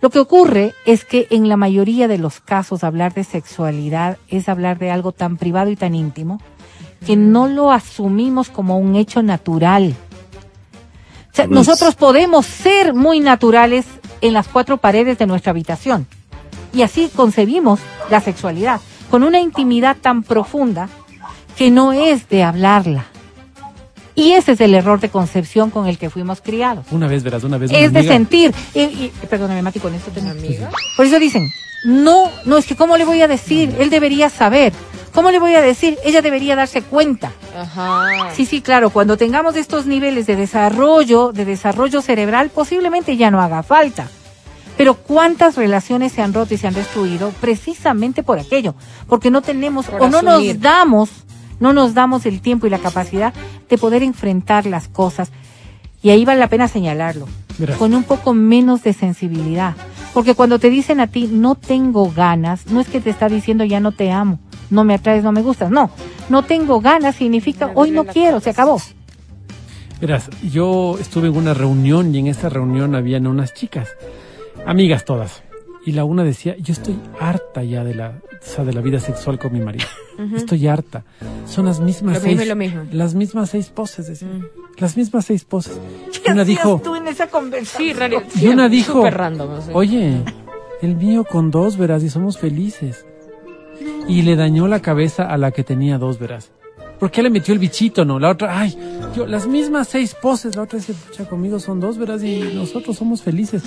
Lo 0.00 0.10
que 0.10 0.18
ocurre 0.18 0.74
es 0.86 1.04
que 1.04 1.26
en 1.30 1.48
la 1.48 1.56
mayoría 1.56 2.08
de 2.08 2.18
los 2.18 2.40
casos 2.40 2.84
hablar 2.84 3.12
de 3.12 3.24
sexualidad 3.24 4.16
es 4.28 4.48
hablar 4.48 4.78
de 4.78 4.90
algo 4.90 5.12
tan 5.12 5.36
privado 5.36 5.70
y 5.70 5.76
tan 5.76 5.94
íntimo 5.94 6.40
que 7.04 7.16
no 7.16 7.48
lo 7.48 7.70
asumimos 7.70 8.48
como 8.48 8.78
un 8.78 8.96
hecho 8.96 9.22
natural. 9.22 9.94
O 11.32 11.34
sea, 11.34 11.46
Luis. 11.46 11.54
nosotros 11.54 11.94
podemos 11.94 12.46
ser 12.46 12.94
muy 12.94 13.20
naturales 13.20 13.86
en 14.20 14.32
las 14.32 14.48
cuatro 14.48 14.78
paredes 14.78 15.18
de 15.18 15.26
nuestra 15.26 15.50
habitación. 15.50 16.06
Y 16.72 16.82
así 16.82 17.10
concebimos 17.14 17.80
la 18.10 18.20
sexualidad, 18.20 18.80
con 19.10 19.22
una 19.22 19.40
intimidad 19.40 19.96
tan 20.00 20.22
profunda 20.22 20.88
que 21.56 21.70
no 21.70 21.92
es 21.92 22.28
de 22.28 22.42
hablarla. 22.42 23.06
Y 24.20 24.32
ese 24.32 24.52
es 24.52 24.60
el 24.60 24.74
error 24.74 25.00
de 25.00 25.08
concepción 25.08 25.70
con 25.70 25.86
el 25.86 25.96
que 25.96 26.10
fuimos 26.10 26.42
criados. 26.42 26.84
Una 26.90 27.06
vez, 27.06 27.22
verás, 27.22 27.42
una 27.42 27.56
vez. 27.56 27.70
una 27.70 27.78
Es 27.78 27.92
de 27.92 28.02
sentir. 28.02 28.54
Y, 28.74 28.80
y- 28.80 29.12
perdóname, 29.30 29.62
Mati, 29.62 29.80
con 29.80 29.94
esto 29.94 30.10
tengo. 30.10 30.30
Amiga. 30.30 30.70
Por 30.96 31.06
eso 31.06 31.18
dicen, 31.18 31.50
no, 31.84 32.30
no, 32.44 32.58
es 32.58 32.66
que 32.66 32.76
¿cómo 32.76 32.98
le 32.98 33.06
voy 33.06 33.22
a 33.22 33.28
decir? 33.28 33.74
Él 33.78 33.88
debería 33.88 34.28
saber. 34.28 34.74
¿Cómo 35.14 35.30
le 35.30 35.38
voy 35.38 35.54
a 35.54 35.62
decir? 35.62 35.96
Ella 36.04 36.20
debería 36.20 36.54
darse 36.54 36.82
cuenta. 36.82 37.32
Ajá. 37.56 38.30
Sí, 38.34 38.44
sí, 38.44 38.60
claro, 38.60 38.90
cuando 38.90 39.16
tengamos 39.16 39.56
estos 39.56 39.86
niveles 39.86 40.26
de 40.26 40.36
desarrollo, 40.36 41.32
de 41.32 41.46
desarrollo 41.46 42.02
cerebral, 42.02 42.50
posiblemente 42.50 43.16
ya 43.16 43.30
no 43.30 43.40
haga 43.40 43.62
falta. 43.62 44.08
Pero 44.76 44.94
¿cuántas 44.94 45.56
relaciones 45.56 46.12
se 46.12 46.22
han 46.22 46.32
roto 46.32 46.54
y 46.54 46.58
se 46.58 46.66
han 46.66 46.74
destruido 46.74 47.32
precisamente 47.40 48.22
por 48.22 48.38
aquello? 48.38 48.74
Porque 49.08 49.30
no 49.30 49.42
tenemos 49.42 49.86
Por 49.86 50.02
o 50.02 50.08
no 50.08 50.22
nos 50.22 50.60
damos, 50.60 51.10
no 51.60 51.72
nos 51.72 51.94
damos 51.94 52.26
el 52.26 52.40
tiempo 52.40 52.66
y 52.66 52.70
la 52.70 52.78
capacidad 52.78 53.32
de 53.68 53.78
poder 53.78 54.02
enfrentar 54.02 54.66
las 54.66 54.88
cosas. 54.88 55.30
Y 56.02 56.10
ahí 56.10 56.24
vale 56.24 56.40
la 56.40 56.48
pena 56.48 56.66
señalarlo, 56.66 57.28
con 57.78 57.94
un 57.94 58.04
poco 58.04 58.34
menos 58.34 58.82
de 58.82 58.94
sensibilidad. 58.94 59.76
Porque 60.14 60.34
cuando 60.34 60.58
te 60.58 60.70
dicen 60.70 60.98
a 60.98 61.06
ti, 61.06 61.28
no 61.30 61.54
tengo 61.54 62.10
ganas, 62.10 62.66
no 62.66 62.80
es 62.80 62.88
que 62.88 63.00
te 63.00 63.10
está 63.10 63.28
diciendo 63.28 63.64
ya 63.64 63.78
no 63.78 63.92
te 63.92 64.10
amo, 64.10 64.40
no 64.70 64.82
me 64.82 64.94
atraes, 64.94 65.22
no 65.22 65.30
me 65.30 65.42
gustas. 65.42 65.70
No, 65.70 65.90
no 66.30 66.42
tengo 66.42 66.80
ganas 66.80 67.16
significa 67.16 67.68
Me 67.68 67.72
hoy 67.76 67.90
no 67.90 68.04
la 68.04 68.12
quiero, 68.12 68.40
se 68.40 68.50
acabó. 68.50 68.80
Verás, 70.00 70.30
yo 70.42 70.96
estuve 70.98 71.28
en 71.28 71.36
una 71.36 71.52
reunión 71.52 72.14
y 72.14 72.18
en 72.18 72.26
esa 72.26 72.48
reunión 72.48 72.94
habían 72.94 73.26
unas 73.26 73.52
chicas, 73.52 73.90
amigas 74.66 75.04
todas. 75.04 75.42
Y 75.86 75.92
la 75.92 76.04
una 76.04 76.24
decía, 76.24 76.56
yo 76.58 76.72
estoy 76.72 76.94
harta 77.18 77.62
ya 77.62 77.82
de 77.84 77.94
la, 77.94 78.20
o 78.32 78.44
sea, 78.44 78.64
de 78.64 78.72
la 78.72 78.80
vida 78.82 79.00
sexual 79.00 79.38
con 79.38 79.52
mi 79.52 79.60
marido. 79.60 79.86
Estoy 80.36 80.66
harta. 80.66 81.04
Son 81.46 81.64
las 81.64 81.80
mismas 81.80 82.16
Lo 82.16 82.20
seis. 82.20 82.32
mismo 82.36 82.44
y 82.44 82.48
lo 82.48 82.56
mismo. 82.56 82.82
Las 82.92 83.14
mismas 83.14 83.50
seis 83.50 83.70
poses, 83.70 84.06
decía. 84.06 84.28
Mm. 84.28 84.44
Las 84.76 84.96
mismas 84.96 85.24
seis 85.24 85.44
poses. 85.44 85.80
Y 86.26 86.30
una 86.30 86.44
dijo, 86.44 86.80
tú 86.84 86.94
en 86.94 87.08
esa 87.08 87.28
conversación? 87.28 87.88
Sí, 87.88 87.92
raro. 87.94 88.22
y 88.38 88.48
una 88.48 88.68
dijo, 88.68 89.08
random. 89.08 89.50
o 89.50 89.60
sea. 89.62 89.74
oye, 89.74 90.22
el 90.82 90.96
mío 90.96 91.24
con 91.24 91.50
dos, 91.50 91.78
verás, 91.78 92.02
y 92.02 92.10
somos 92.10 92.36
felices. 92.38 93.06
Y 94.06 94.22
le 94.22 94.36
dañó 94.36 94.68
la 94.68 94.80
cabeza 94.80 95.24
a 95.26 95.38
la 95.38 95.52
que 95.52 95.64
tenía 95.64 95.96
dos, 95.96 96.18
verás. 96.18 96.50
¿Por 97.00 97.10
qué 97.10 97.22
le 97.22 97.30
metió 97.30 97.52
el 97.54 97.58
bichito, 97.58 98.04
no? 98.04 98.18
La 98.20 98.28
otra, 98.30 98.60
ay, 98.60 98.76
yo, 99.16 99.26
las 99.26 99.46
mismas 99.46 99.88
seis 99.88 100.14
poses. 100.14 100.54
La 100.54 100.62
otra 100.62 100.78
dice, 100.78 100.92
pucha, 100.92 101.24
conmigo 101.28 101.58
son 101.58 101.80
dos, 101.80 101.96
verás, 101.96 102.22
y 102.22 102.52
nosotros 102.54 102.96
somos 102.96 103.22
felices. 103.22 103.62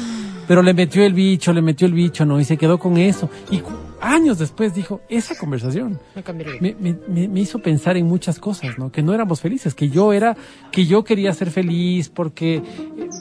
Pero 0.47 0.61
le 0.61 0.73
metió 0.75 1.03
el 1.03 1.13
bicho, 1.13 1.51
le 1.51 1.61
metió 1.63 1.87
el 1.87 1.93
bicho, 1.93 2.25
¿no? 2.25 2.39
Y 2.39 2.45
se 2.45 2.57
quedó 2.57 2.77
con 2.77 2.97
eso. 2.97 3.29
Y 3.49 3.61
años 4.01 4.37
después 4.37 4.75
dijo, 4.75 5.01
esa 5.09 5.35
conversación 5.35 5.99
me, 6.61 6.75
me- 6.79 6.95
me- 7.07 7.27
me 7.27 7.39
hizo 7.39 7.57
pensar 7.59 7.97
en 7.97 8.05
muchas 8.05 8.37
cosas, 8.37 8.77
¿no? 8.77 8.91
Que 8.91 9.01
no 9.01 9.13
éramos 9.13 9.41
felices, 9.41 9.73
que 9.73 9.89
yo 9.89 10.13
era, 10.13 10.37
que 10.71 10.85
yo 10.85 11.03
quería 11.03 11.33
ser 11.33 11.49
feliz 11.49 12.09
porque, 12.09 12.61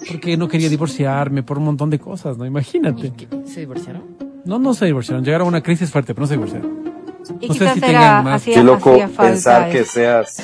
porque 0.08 0.36
no 0.36 0.46
quería 0.46 0.68
divorciarme, 0.68 1.42
por 1.42 1.56
un 1.56 1.64
montón 1.64 1.88
de 1.88 1.98
cosas, 1.98 2.36
¿no? 2.36 2.44
Imagínate. 2.44 3.12
¿Se 3.46 3.60
divorciaron? 3.60 4.02
No, 4.44 4.58
no 4.58 4.74
se 4.74 4.84
divorciaron, 4.86 5.24
llegaron 5.24 5.46
a 5.46 5.48
una 5.48 5.62
crisis 5.62 5.90
fuerte, 5.90 6.12
pero 6.14 6.24
no 6.24 6.26
se 6.28 6.34
divorciaron. 6.34 6.91
Y 7.40 7.48
No 7.48 7.54
sé 7.54 7.58
quizás 7.60 7.78
si 7.78 7.84
era, 7.84 8.22
más. 8.22 8.40
hacía, 8.42 8.54
Qué 8.56 8.62
loco 8.64 8.98
falta 8.98 9.22
pensar 9.22 9.70
que 9.70 9.84
seas. 9.84 10.36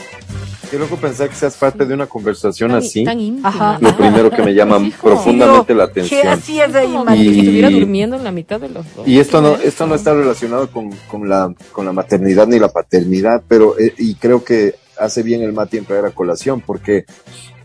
Qué 0.70 0.78
loco 0.78 0.96
pensar 0.96 1.30
que 1.30 1.34
seas 1.34 1.56
parte 1.56 1.86
de 1.86 1.94
una 1.94 2.06
conversación 2.06 2.70
Tan- 2.70 2.78
así. 2.80 3.02
Tan 3.04 3.18
íntimo. 3.18 3.48
Ajá. 3.48 3.78
Lo 3.80 3.96
primero 3.96 4.30
que 4.30 4.42
me 4.42 4.52
llama 4.54 4.78
Hijo. 4.78 5.02
profundamente 5.08 5.74
la 5.74 5.86
¿Qué 5.86 5.90
atención. 6.02 6.28
hacías 6.28 6.74
ahí, 6.74 6.94
Y- 7.16 7.38
estuviera 7.40 7.70
durmiendo 7.70 8.16
en 8.16 8.24
la 8.24 8.32
mitad 8.32 8.60
de 8.60 8.68
los 8.68 8.84
dos. 8.94 9.08
Y 9.08 9.18
esto 9.18 9.40
no, 9.40 9.54
esto 9.56 9.86
no 9.86 9.94
está 9.94 10.12
relacionado 10.12 10.70
con, 10.70 10.90
con 11.10 11.26
la, 11.28 11.54
con 11.72 11.86
la 11.86 11.92
maternidad 11.92 12.46
ni 12.46 12.58
la 12.58 12.68
paternidad, 12.68 13.42
pero, 13.48 13.78
eh, 13.78 13.94
y 13.96 14.16
creo 14.16 14.44
que 14.44 14.74
hace 14.98 15.22
bien 15.22 15.42
el 15.42 15.54
Mati 15.54 15.78
en 15.78 15.86
traer 15.86 16.04
a 16.04 16.10
colación, 16.10 16.60
porque 16.60 17.06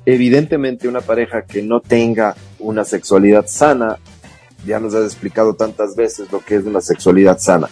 evidentemente 0.05 0.87
una 0.87 1.01
pareja 1.01 1.43
que 1.43 1.61
no 1.61 1.79
tenga 1.81 2.35
una 2.59 2.85
sexualidad 2.85 3.45
sana, 3.47 3.97
ya 4.65 4.79
nos 4.79 4.93
has 4.95 5.03
explicado 5.05 5.55
tantas 5.55 5.95
veces 5.95 6.31
lo 6.31 6.39
que 6.39 6.55
es 6.55 6.63
una 6.63 6.79
sexualidad 6.81 7.37
sana, 7.39 7.69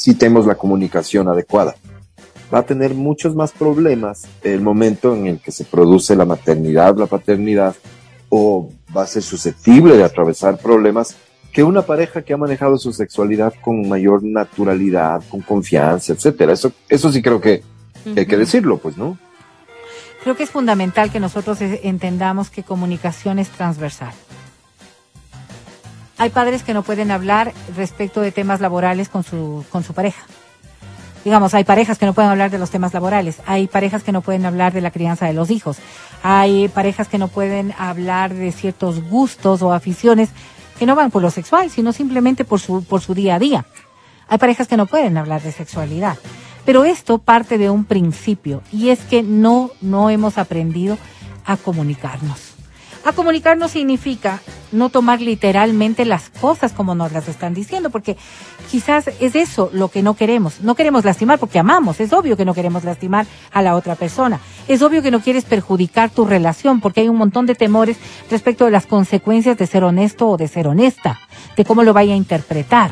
si 0.00 0.14
tenemos 0.14 0.46
la 0.46 0.54
comunicación 0.54 1.28
adecuada. 1.28 1.74
Va 2.52 2.60
a 2.60 2.62
tener 2.62 2.94
muchos 2.94 3.34
más 3.36 3.52
problemas 3.52 4.26
el 4.42 4.62
momento 4.62 5.14
en 5.14 5.26
el 5.26 5.40
que 5.40 5.52
se 5.52 5.64
produce 5.64 6.16
la 6.16 6.24
maternidad, 6.24 6.96
la 6.96 7.04
paternidad, 7.04 7.76
o 8.30 8.70
va 8.96 9.02
a 9.02 9.06
ser 9.06 9.22
susceptible 9.22 9.98
de 9.98 10.04
atravesar 10.04 10.56
problemas 10.56 11.16
que 11.52 11.62
una 11.62 11.82
pareja 11.82 12.22
que 12.22 12.32
ha 12.32 12.38
manejado 12.38 12.78
su 12.78 12.94
sexualidad 12.94 13.52
con 13.60 13.86
mayor 13.88 14.22
naturalidad, 14.24 15.22
con 15.28 15.42
confianza, 15.42 16.14
etcétera. 16.14 16.54
Eso, 16.54 16.72
eso 16.88 17.12
sí 17.12 17.20
creo 17.20 17.40
que, 17.40 17.62
hay 18.16 18.24
que 18.24 18.38
decirlo, 18.38 18.78
pues, 18.78 18.96
¿no? 18.96 19.18
Creo 20.22 20.34
que 20.34 20.44
es 20.44 20.50
fundamental 20.50 21.12
que 21.12 21.20
nosotros 21.20 21.58
entendamos 21.60 22.48
que 22.48 22.62
comunicación 22.62 23.38
es 23.38 23.50
transversal. 23.50 24.14
Hay 26.20 26.28
padres 26.28 26.62
que 26.62 26.74
no 26.74 26.82
pueden 26.82 27.10
hablar 27.12 27.54
respecto 27.74 28.20
de 28.20 28.30
temas 28.30 28.60
laborales 28.60 29.08
con 29.08 29.24
su, 29.24 29.64
con 29.70 29.82
su 29.82 29.94
pareja. 29.94 30.20
Digamos, 31.24 31.54
hay 31.54 31.64
parejas 31.64 31.96
que 31.96 32.04
no 32.04 32.12
pueden 32.12 32.30
hablar 32.30 32.50
de 32.50 32.58
los 32.58 32.68
temas 32.68 32.92
laborales, 32.92 33.38
hay 33.46 33.68
parejas 33.68 34.02
que 34.02 34.12
no 34.12 34.20
pueden 34.20 34.44
hablar 34.44 34.74
de 34.74 34.82
la 34.82 34.90
crianza 34.90 35.24
de 35.24 35.32
los 35.32 35.50
hijos, 35.50 35.78
hay 36.22 36.68
parejas 36.68 37.08
que 37.08 37.16
no 37.16 37.28
pueden 37.28 37.72
hablar 37.78 38.34
de 38.34 38.52
ciertos 38.52 39.02
gustos 39.02 39.62
o 39.62 39.72
aficiones 39.72 40.28
que 40.78 40.84
no 40.84 40.94
van 40.94 41.10
por 41.10 41.22
lo 41.22 41.30
sexual, 41.30 41.70
sino 41.70 41.90
simplemente 41.90 42.44
por 42.44 42.60
su, 42.60 42.84
por 42.84 43.00
su 43.00 43.14
día 43.14 43.36
a 43.36 43.38
día. 43.38 43.64
Hay 44.28 44.36
parejas 44.36 44.68
que 44.68 44.76
no 44.76 44.84
pueden 44.84 45.16
hablar 45.16 45.40
de 45.40 45.52
sexualidad. 45.52 46.18
Pero 46.66 46.84
esto 46.84 47.16
parte 47.16 47.56
de 47.56 47.70
un 47.70 47.86
principio 47.86 48.60
y 48.70 48.90
es 48.90 49.00
que 49.00 49.22
no, 49.22 49.70
no 49.80 50.10
hemos 50.10 50.36
aprendido 50.36 50.98
a 51.46 51.56
comunicarnos. 51.56 52.49
A 53.04 53.12
comunicarnos 53.12 53.70
significa 53.70 54.40
no 54.72 54.90
tomar 54.90 55.20
literalmente 55.20 56.04
las 56.04 56.28
cosas 56.28 56.72
como 56.72 56.94
nos 56.94 57.12
las 57.12 57.28
están 57.28 57.54
diciendo, 57.54 57.90
porque 57.90 58.16
quizás 58.70 59.08
es 59.20 59.34
eso 59.34 59.70
lo 59.72 59.88
que 59.88 60.02
no 60.02 60.14
queremos. 60.14 60.60
No 60.60 60.74
queremos 60.74 61.04
lastimar 61.04 61.38
porque 61.38 61.58
amamos. 61.58 61.98
Es 62.00 62.12
obvio 62.12 62.36
que 62.36 62.44
no 62.44 62.54
queremos 62.54 62.84
lastimar 62.84 63.26
a 63.52 63.62
la 63.62 63.74
otra 63.74 63.94
persona. 63.94 64.38
Es 64.68 64.82
obvio 64.82 65.02
que 65.02 65.10
no 65.10 65.20
quieres 65.20 65.44
perjudicar 65.44 66.10
tu 66.10 66.26
relación 66.26 66.80
porque 66.80 67.00
hay 67.00 67.08
un 67.08 67.16
montón 67.16 67.46
de 67.46 67.54
temores 67.54 67.96
respecto 68.30 68.66
de 68.66 68.70
las 68.70 68.86
consecuencias 68.86 69.56
de 69.56 69.66
ser 69.66 69.82
honesto 69.82 70.28
o 70.28 70.36
de 70.36 70.46
ser 70.48 70.68
honesta, 70.68 71.18
de 71.56 71.64
cómo 71.64 71.82
lo 71.82 71.94
vaya 71.94 72.12
a 72.12 72.16
interpretar 72.16 72.90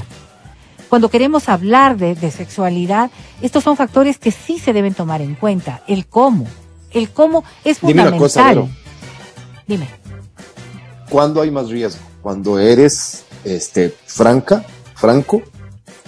cuando 0.89 1.11
queremos 1.11 1.49
hablar 1.49 1.97
de, 1.99 2.15
de 2.15 2.31
sexualidad, 2.31 3.11
estos 3.43 3.63
son 3.63 3.77
factores 3.77 4.19
que 4.19 4.31
sí 4.31 4.59
se 4.59 4.73
deben 4.73 4.95
tomar 4.95 5.21
en 5.21 5.35
cuenta. 5.35 5.83
El 5.87 6.07
cómo. 6.07 6.47
El 6.91 7.11
cómo 7.11 7.45
es 7.65 7.81
Dime 7.83 7.93
una 7.93 8.05
fundamental. 8.05 8.57
cosa. 8.57 8.88
Dime. 9.69 9.89
¿Cuándo 11.09 11.41
hay 11.43 11.51
más 11.51 11.69
riesgo? 11.69 12.01
¿Cuando 12.23 12.59
eres 12.59 13.25
este, 13.45 13.95
franca, 14.07 14.65
franco? 14.95 15.43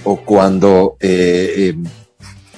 ¿O 0.03 0.17
cuando, 0.17 0.97
eh, 1.01 1.55
eh, 1.57 1.75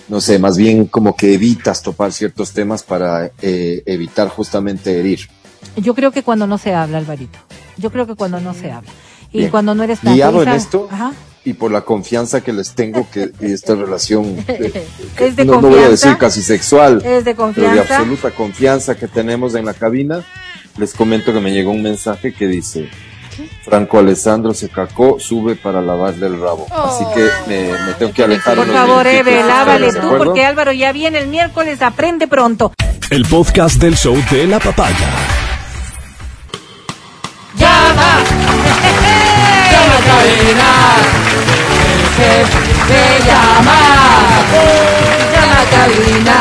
no 0.08 0.20
sé, 0.20 0.38
más 0.38 0.56
bien 0.56 0.86
como 0.86 1.16
que 1.16 1.34
evitas 1.34 1.82
topar 1.82 2.12
ciertos 2.12 2.52
temas 2.52 2.82
para 2.84 3.32
eh, 3.42 3.82
evitar 3.86 4.28
justamente 4.28 4.98
herir? 4.98 5.28
Yo 5.76 5.94
creo 5.94 6.12
que 6.12 6.22
cuando 6.22 6.46
no 6.46 6.56
se 6.58 6.72
habla, 6.74 6.98
Alvarito. 6.98 7.38
Yo 7.78 7.90
creo 7.90 8.06
que 8.06 8.14
cuando 8.14 8.40
no 8.40 8.54
se 8.54 8.70
habla. 8.70 8.90
Y 9.32 9.38
Bien. 9.38 9.50
cuando 9.50 9.74
no 9.74 9.82
eres 9.82 10.00
Guiado 10.02 10.42
en 10.42 10.50
esto, 10.50 10.88
Ajá. 10.90 11.12
y 11.44 11.54
por 11.54 11.70
la 11.72 11.80
confianza 11.80 12.42
que 12.42 12.52
les 12.52 12.74
tengo 12.74 13.08
que 13.10 13.32
esta 13.40 13.74
relación 13.74 14.36
eh, 14.48 14.86
que 15.16 15.26
Es 15.28 15.36
de 15.36 15.44
no, 15.46 15.54
no 15.54 15.60
voy 15.62 15.70
a 15.70 15.72
confianza. 15.88 15.90
decir 16.08 16.18
casi 16.18 16.42
sexual 16.42 16.96
Es 16.98 17.02
de 17.02 17.08
pero 17.08 17.24
de 17.24 17.34
confianza. 17.34 17.96
absoluta 17.96 18.30
confianza 18.32 18.94
que 18.94 19.08
tenemos 19.08 19.54
en 19.54 19.64
la 19.64 19.72
cabina 19.74 20.22
les 20.76 20.94
comento 20.94 21.32
que 21.32 21.40
me 21.40 21.52
llegó 21.52 21.70
un 21.70 21.82
mensaje 21.82 22.32
que 22.32 22.46
dice 22.46 22.88
Franco 23.64 23.98
Alessandro 23.98 24.52
se 24.54 24.68
cacó 24.68 25.18
sube 25.18 25.56
para 25.56 25.80
lavarle 25.80 26.26
el 26.26 26.38
rabo 26.40 26.66
así 26.70 27.04
que 27.14 27.28
me, 27.48 27.72
me 27.86 27.92
tengo 27.94 28.12
que 28.12 28.22
alejar 28.24 28.56
Por 28.56 28.64
unos 28.68 28.76
favor, 28.76 29.06
Eve, 29.06 29.42
lávale 29.42 29.86
ustedes, 29.86 29.94
¿de 29.94 30.00
tú, 30.00 30.06
acuerdo? 30.06 30.24
porque 30.26 30.44
Álvaro 30.44 30.72
ya 30.72 30.92
viene 30.92 31.18
el 31.18 31.28
miércoles, 31.28 31.80
aprende 31.82 32.28
pronto. 32.28 32.72
El 33.10 33.24
podcast 33.26 33.76
del 33.80 33.96
show 33.96 34.16
de 34.30 34.46
la 34.46 34.58
papaya. 34.58 35.08
¡Llama! 37.56 38.20
¡Llama, 39.70 39.96
cabina! 40.06 40.70
¡Se 42.86 43.02
llama! 43.26 43.78
¡Llama, 45.32 45.60
cabina! 45.70 46.40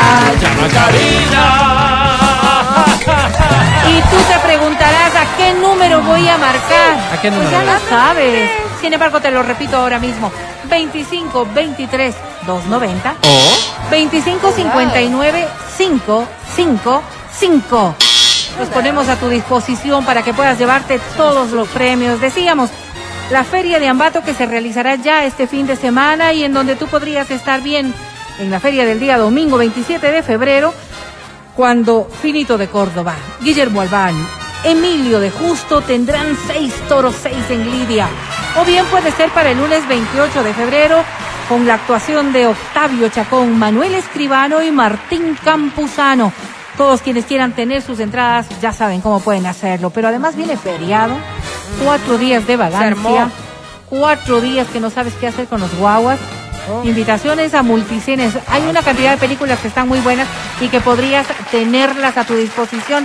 Y 3.88 4.00
tú 4.02 4.16
te 4.28 4.38
preguntarás 4.46 5.14
a 5.14 5.36
qué 5.36 5.52
número 5.54 6.00
voy 6.02 6.28
a 6.28 6.36
marcar. 6.38 6.98
¿A 7.12 7.20
qué 7.20 7.32
Pues 7.32 7.50
ya 7.50 7.64
lo 7.64 7.78
sabes. 7.88 8.50
Sin 8.80 8.92
embargo, 8.92 9.20
te 9.20 9.30
lo 9.30 9.42
repito 9.42 9.76
ahora 9.76 9.98
mismo. 9.98 10.30
25 10.68 11.48
23 11.52 12.14
290 12.46 13.14
O 13.22 13.90
25 13.90 14.52
59 14.52 15.48
555. 15.76 17.94
Nos 18.58 18.68
ponemos 18.68 19.08
a 19.08 19.16
tu 19.16 19.28
disposición 19.28 20.04
para 20.04 20.22
que 20.22 20.34
puedas 20.34 20.58
llevarte 20.58 21.00
todos 21.16 21.50
los 21.50 21.68
premios. 21.68 22.20
Decíamos, 22.20 22.70
la 23.30 23.44
feria 23.44 23.78
de 23.78 23.88
Ambato 23.88 24.22
que 24.22 24.34
se 24.34 24.46
realizará 24.46 24.96
ya 24.96 25.24
este 25.24 25.46
fin 25.46 25.66
de 25.66 25.76
semana 25.76 26.32
y 26.32 26.44
en 26.44 26.52
donde 26.52 26.76
tú 26.76 26.86
podrías 26.86 27.30
estar 27.30 27.62
bien 27.62 27.94
en 28.38 28.50
la 28.50 28.60
feria 28.60 28.84
del 28.84 29.00
día 29.00 29.18
domingo 29.18 29.56
27 29.56 30.10
de 30.10 30.22
febrero, 30.22 30.74
cuando 31.56 32.04
Finito 32.04 32.56
de 32.58 32.68
Córdoba, 32.68 33.14
Guillermo 33.40 33.80
Albán, 33.80 34.14
Emilio 34.64 35.20
de 35.20 35.30
Justo 35.30 35.80
tendrán 35.80 36.36
seis 36.46 36.72
toros, 36.88 37.14
seis 37.20 37.44
en 37.50 37.70
Lidia. 37.70 38.08
O 38.60 38.64
bien 38.64 38.84
puede 38.86 39.10
ser 39.12 39.30
para 39.30 39.50
el 39.50 39.58
lunes 39.58 39.86
28 39.88 40.42
de 40.42 40.54
febrero 40.54 41.02
con 41.48 41.66
la 41.66 41.74
actuación 41.74 42.32
de 42.32 42.46
Octavio 42.46 43.08
Chacón, 43.08 43.58
Manuel 43.58 43.94
Escribano 43.94 44.62
y 44.62 44.70
Martín 44.70 45.36
Campuzano. 45.42 46.32
Todos 46.76 47.02
quienes 47.02 47.26
quieran 47.26 47.52
tener 47.52 47.82
sus 47.82 48.00
entradas 48.00 48.48
ya 48.60 48.72
saben 48.72 49.00
cómo 49.00 49.20
pueden 49.20 49.46
hacerlo, 49.46 49.90
pero 49.90 50.08
además 50.08 50.36
viene 50.36 50.56
feriado, 50.56 51.14
cuatro 51.84 52.16
días 52.16 52.46
de 52.46 52.56
vagancia, 52.56 53.30
cuatro 53.90 54.40
días 54.40 54.66
que 54.68 54.80
no 54.80 54.90
sabes 54.90 55.12
qué 55.14 55.26
hacer 55.26 55.46
con 55.46 55.60
los 55.60 55.74
guaguas. 55.76 56.18
Invitaciones 56.84 57.54
a 57.54 57.62
multicines. 57.62 58.34
Hay 58.48 58.62
una 58.62 58.82
cantidad 58.82 59.12
de 59.12 59.18
películas 59.18 59.58
que 59.60 59.68
están 59.68 59.88
muy 59.88 60.00
buenas 60.00 60.28
y 60.60 60.68
que 60.68 60.80
podrías 60.80 61.26
tenerlas 61.50 62.16
a 62.16 62.24
tu 62.24 62.34
disposición 62.34 63.04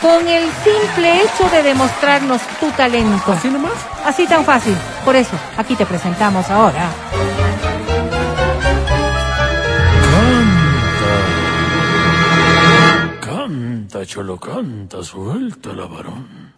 con 0.00 0.28
el 0.28 0.44
simple 0.62 1.22
hecho 1.22 1.48
de 1.50 1.62
demostrarnos 1.62 2.40
tu 2.60 2.70
talento. 2.72 3.32
así 3.32 3.48
nomás. 3.48 3.72
Así 4.04 4.26
tan 4.26 4.44
fácil. 4.44 4.76
Por 5.04 5.16
eso, 5.16 5.34
aquí 5.56 5.74
te 5.74 5.86
presentamos 5.86 6.48
ahora. 6.50 6.90
Canta, 13.20 14.06
cholo, 14.06 14.38
canta, 14.38 15.02
suelta 15.02 15.70
la 15.70 15.86
varón. 15.86 16.52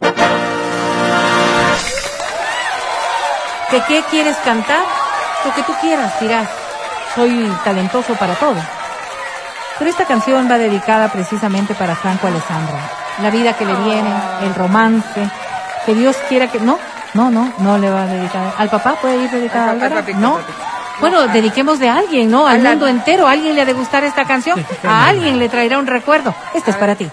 ¿De 3.70 3.82
qué 3.88 4.04
quieres 4.10 4.36
cantar? 4.44 5.05
Lo 5.46 5.54
que 5.54 5.62
tú 5.62 5.72
quieras, 5.80 6.18
dirás. 6.20 6.48
Soy 7.14 7.50
talentoso 7.64 8.14
para 8.14 8.34
todo. 8.34 8.56
Pero 9.78 9.90
esta 9.90 10.04
canción 10.04 10.50
va 10.50 10.58
dedicada 10.58 11.08
precisamente 11.08 11.74
para 11.74 11.94
Franco 11.94 12.26
Alessandro. 12.26 12.76
La 13.22 13.30
vida 13.30 13.52
que 13.54 13.64
le 13.64 13.74
viene, 13.74 14.10
el 14.42 14.54
romance, 14.54 15.28
que 15.84 15.94
Dios 15.94 16.16
quiera 16.28 16.50
que... 16.50 16.58
No, 16.60 16.78
no, 17.14 17.30
no, 17.30 17.52
no 17.58 17.78
le 17.78 17.90
va 17.90 18.02
a 18.02 18.06
dedicar. 18.06 18.54
¿Al 18.58 18.68
papá 18.68 18.96
puede 19.00 19.16
ir 19.24 19.30
dedicada 19.30 19.70
Al 19.70 19.76
papá, 19.76 19.86
Álvaro? 19.86 20.00
papito, 20.02 20.18
No. 20.18 20.32
papito. 20.36 20.52
Bueno, 21.00 21.26
dediquemos 21.28 21.78
de 21.78 21.90
alguien, 21.90 22.30
¿no? 22.30 22.46
Al 22.46 22.60
mundo 22.62 22.88
entero. 22.88 23.26
¿A 23.26 23.32
alguien 23.32 23.54
le 23.54 23.62
ha 23.62 23.64
de 23.66 23.74
gustar 23.74 24.02
esta 24.04 24.24
canción? 24.24 24.64
A 24.86 25.06
alguien 25.08 25.38
le 25.38 25.48
traerá 25.50 25.78
un 25.78 25.86
recuerdo. 25.86 26.34
Este 26.54 26.70
es 26.70 26.76
para 26.76 26.94
ti. 26.94 27.06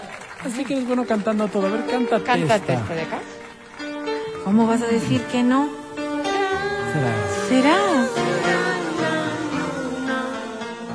Así 0.45 0.63
que 0.65 0.73
eres 0.73 0.87
bueno 0.87 1.05
cantando 1.05 1.47
todo. 1.49 1.67
A 1.67 1.69
ver, 1.69 1.85
cántate 1.85 2.23
Cántate 2.23 2.55
esta. 2.55 2.73
esta 2.73 2.93
de 2.93 3.01
acá. 3.01 3.17
¿Cómo 4.45 4.67
vas 4.67 4.81
a 4.81 4.85
decir 4.85 5.21
que 5.25 5.43
no? 5.43 5.67
Será. 6.93 7.13
¿Será? 7.49 7.77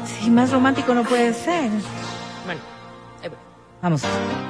Sí, 0.06 0.30
más 0.30 0.50
romántico 0.52 0.94
no 0.94 1.02
puede 1.04 1.34
ser. 1.34 1.70
Bueno. 2.46 2.60
Vamos. 3.82 4.02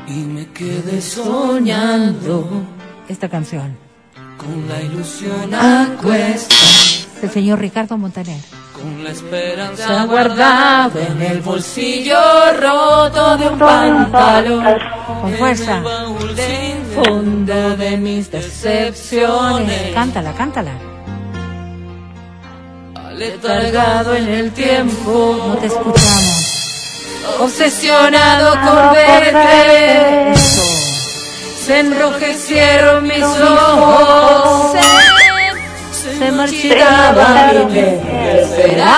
Y 0.07 0.21
me 0.25 0.47
quedé 0.53 1.01
soñando 1.03 2.49
Esta 3.09 3.29
canción. 3.29 3.77
con 4.39 4.69
la 4.69 4.81
ilusión 4.81 5.53
a 5.55 5.89
cuestas, 6.03 7.09
El 7.23 7.31
señor 7.31 7.59
Ricardo 7.59 7.99
Montaner. 7.99 8.41
con 8.73 9.03
la 9.05 9.11
esperanza 9.11 10.05
guardada 10.05 10.91
en 11.11 11.21
el 11.21 11.41
bolsillo 11.41 12.17
roto 12.61 13.37
de 13.37 13.49
un 13.49 13.59
pantalón. 13.59 14.65
Con 15.21 15.33
fuerza. 15.35 15.81
Baúl 15.81 16.37
sin 16.37 17.05
fondo 17.05 17.77
de 17.77 17.97
mis 17.97 18.31
decepciones. 18.31 19.93
Cántala, 19.95 20.33
cántala. 20.35 20.73
Aletargado 23.23 24.15
en 24.15 24.29
el 24.29 24.53
tiempo, 24.53 25.43
No 25.49 25.57
te 25.57 25.67
escuchamos. 25.67 26.37
obsesionado 27.41 28.53
con 28.61 28.93
verte. 28.93 30.35
Se 31.67 31.81
enrojecieron 31.81 33.03
mis 33.03 33.25
ojos. 33.25 34.77
Se 36.01 36.31
marchitaba 36.31 37.13
marchitaba. 37.13 37.65
mi 37.65 37.73
Te 37.75 38.41
esperanza. 38.41 38.95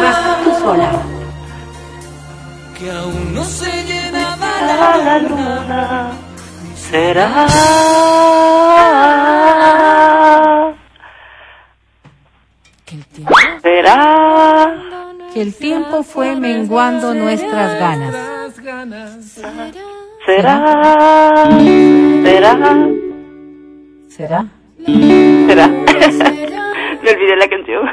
vas 0.00 0.44
tú 0.44 0.50
sola. 0.64 0.90
Que 2.78 2.88
aún 2.92 3.34
no 3.34 3.44
se 3.44 3.82
llenaba 3.82 4.48
la 5.04 5.18
luna. 5.18 6.12
Será. 6.88 7.46
Que 15.36 15.42
el 15.42 15.54
tiempo 15.54 16.02
fue 16.02 16.34
menguando 16.34 17.12
nuestras 17.12 17.78
ganas. 17.78 18.54
Será. 20.24 20.70
Será. 22.24 22.88
¿Será? 24.08 24.46
Será. 24.88 25.68
Me 25.68 27.10
olvidé 27.10 27.36
la 27.36 27.48
canción. 27.50 27.84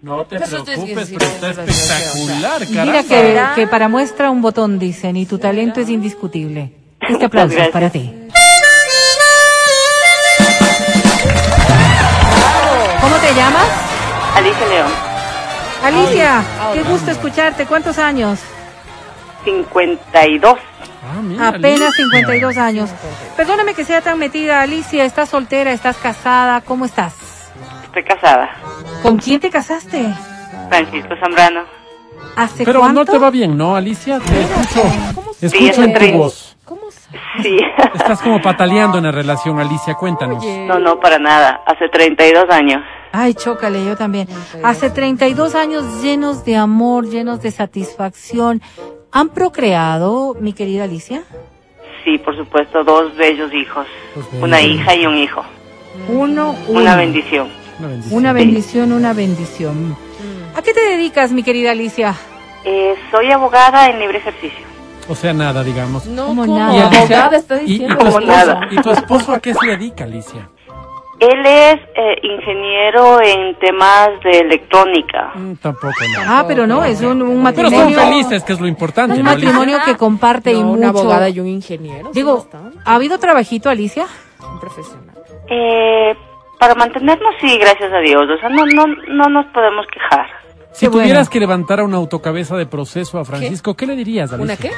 No 0.00 0.24
te 0.26 0.38
preocupes, 0.38 1.12
pero 1.18 1.24
está 1.24 1.50
espectacular, 1.50 2.68
Mira 2.70 3.02
que, 3.02 3.40
que 3.56 3.66
para 3.66 3.88
muestra 3.88 4.30
un 4.30 4.40
botón 4.40 4.78
dicen 4.78 5.16
y 5.16 5.26
tu 5.26 5.38
talento 5.40 5.80
es 5.80 5.88
indiscutible. 5.88 6.70
Este 7.00 7.24
aplauso 7.24 7.58
es 7.58 7.68
para 7.70 7.90
ti. 7.90 8.14
¿Cómo 13.00 13.16
te 13.16 13.34
llamas? 13.34 13.68
Alicia 14.36 14.68
León. 14.68 15.11
Alicia, 15.84 16.42
qué 16.72 16.82
gusto 16.82 17.10
escucharte. 17.10 17.66
¿Cuántos 17.66 17.98
años? 17.98 18.40
52. 19.44 20.56
Ah, 21.04 21.20
mira, 21.22 21.48
Apenas 21.48 21.80
Alicia. 21.80 22.04
52 22.04 22.56
años. 22.58 22.90
Perdóname 23.36 23.74
que 23.74 23.84
sea 23.84 24.00
tan 24.00 24.18
metida, 24.18 24.62
Alicia. 24.62 25.04
¿Estás 25.04 25.28
soltera? 25.30 25.72
¿Estás 25.72 25.96
casada? 25.96 26.60
¿Cómo 26.60 26.84
estás? 26.84 27.50
Estoy 27.84 28.04
casada. 28.04 28.50
¿Con 29.02 29.18
quién 29.18 29.40
te 29.40 29.50
casaste? 29.50 30.06
Francisco 30.68 31.14
Zambrano. 31.20 31.62
¿Hace 32.36 32.64
Pero 32.64 32.80
cuánto? 32.80 33.00
no 33.04 33.10
te 33.10 33.18
va 33.18 33.30
bien, 33.30 33.56
¿no, 33.58 33.76
Alicia? 33.76 34.18
Te 34.20 34.40
escucho, 34.40 34.82
Sí, 35.38 35.46
escucho 35.46 35.82
en 35.82 35.96
hace 35.96 36.12
tu 36.12 36.18
voz. 36.18 36.56
¿Cómo 36.64 36.82
se- 36.90 37.42
Sí. 37.42 37.58
Estás 37.94 38.22
como 38.22 38.40
pataleando 38.40 38.96
en 38.98 39.04
la 39.04 39.10
relación, 39.12 39.58
Alicia, 39.60 39.94
cuéntanos. 39.94 40.42
No, 40.44 40.78
no, 40.78 40.98
para 41.00 41.18
nada. 41.18 41.60
Hace 41.66 41.88
32 41.90 42.48
años. 42.48 42.80
Ay, 43.12 43.34
chócale, 43.34 43.84
yo 43.84 43.96
también. 43.96 44.26
Hace 44.64 44.90
32 44.90 45.54
años 45.54 46.02
llenos 46.02 46.44
de 46.44 46.56
amor, 46.56 47.06
llenos 47.08 47.42
de 47.42 47.50
satisfacción. 47.50 48.62
¿Han 49.12 49.28
procreado, 49.28 50.34
mi 50.40 50.52
querida 50.54 50.84
Alicia? 50.84 51.24
Sí, 52.04 52.18
por 52.18 52.36
supuesto, 52.36 52.82
dos 52.82 53.14
bellos 53.16 53.52
hijos. 53.52 53.86
Una 54.40 54.60
hija 54.62 54.94
y 54.96 55.06
un 55.06 55.16
hijo. 55.16 55.42
Uno, 56.08 56.56
uno. 56.68 56.80
Una 56.80 56.96
bendición. 56.96 57.48
Una 57.78 57.88
bendición. 57.88 58.18
Una 58.18 58.32
bendición, 58.32 58.92
una 58.92 59.12
bendición. 59.12 59.96
¿A 60.56 60.62
qué 60.62 60.72
te 60.72 60.80
dedicas, 60.80 61.32
mi 61.32 61.42
querida 61.42 61.72
Alicia? 61.72 62.14
Eh, 62.64 62.94
soy 63.10 63.30
abogada 63.30 63.90
en 63.90 63.98
libre 63.98 64.18
ejercicio. 64.18 64.64
O 65.08 65.14
sea, 65.14 65.32
nada, 65.32 65.62
digamos. 65.64 66.06
No, 66.06 66.26
¿Cómo 66.28 66.46
como 66.46 66.58
nada? 66.58 66.74
Y 66.76 66.80
Alicia- 66.80 67.16
abogada 67.16 67.36
está 67.36 67.60
y- 67.60 67.64
y, 67.64 67.68
diciendo. 67.72 67.96
tu 67.98 68.06
esposo, 68.06 68.26
nada. 68.26 68.60
¿Y 68.70 68.76
tu 68.76 68.90
esposo 68.90 69.32
a 69.32 69.40
qué 69.40 69.52
se 69.54 69.66
dedica, 69.66 70.04
Alicia? 70.04 70.48
Él 71.22 71.46
es 71.46 71.74
eh, 71.94 72.16
ingeniero 72.22 73.20
en 73.22 73.56
temas 73.60 74.08
de 74.24 74.40
electrónica. 74.40 75.30
Mm, 75.36 75.52
tampoco, 75.54 75.92
no. 76.16 76.22
Ah, 76.26 76.44
pero 76.48 76.66
no, 76.66 76.84
es 76.84 77.00
un, 77.00 77.22
un 77.22 77.44
Pero 77.54 77.70
son 77.70 77.78
matrimonio. 77.78 77.98
felices, 78.00 78.42
que 78.42 78.52
es 78.54 78.60
lo 78.60 78.66
importante, 78.66 79.18
Un 79.18 79.22
matrimonio 79.24 79.78
que 79.84 79.96
comparte 79.96 80.52
y 80.52 80.56
mucho. 80.62 80.78
una 80.78 80.88
abogada 80.88 81.28
y 81.28 81.38
un 81.38 81.46
ingeniero. 81.46 82.10
Digo. 82.12 82.46
¿ha 82.84 82.94
habido 82.96 83.18
trabajito, 83.18 83.70
Alicia? 83.70 84.06
un 84.52 84.58
profesional. 84.58 85.14
Eh, 85.48 86.14
para 86.58 86.74
mantenernos, 86.74 87.34
sí, 87.40 87.56
gracias 87.58 87.92
a 87.92 87.98
Dios. 87.98 88.22
O 88.28 88.38
sea, 88.40 88.48
no, 88.48 88.64
no, 88.66 88.84
no 89.08 89.28
nos 89.28 89.46
podemos 89.52 89.86
quejar. 89.86 90.26
Si 90.72 90.86
Qué 90.86 90.88
bueno. 90.88 91.02
tuvieras 91.04 91.28
que 91.28 91.38
levantar 91.38 91.80
a 91.80 91.84
una 91.84 91.98
autocabeza 91.98 92.56
de 92.56 92.66
proceso 92.66 93.18
a 93.18 93.24
Francisco, 93.24 93.74
¿qué, 93.74 93.86
le 93.86 93.94
dirías, 93.94 94.32
Alicia? 94.32 94.44
¿Una 94.44 94.56
qué? 94.56 94.70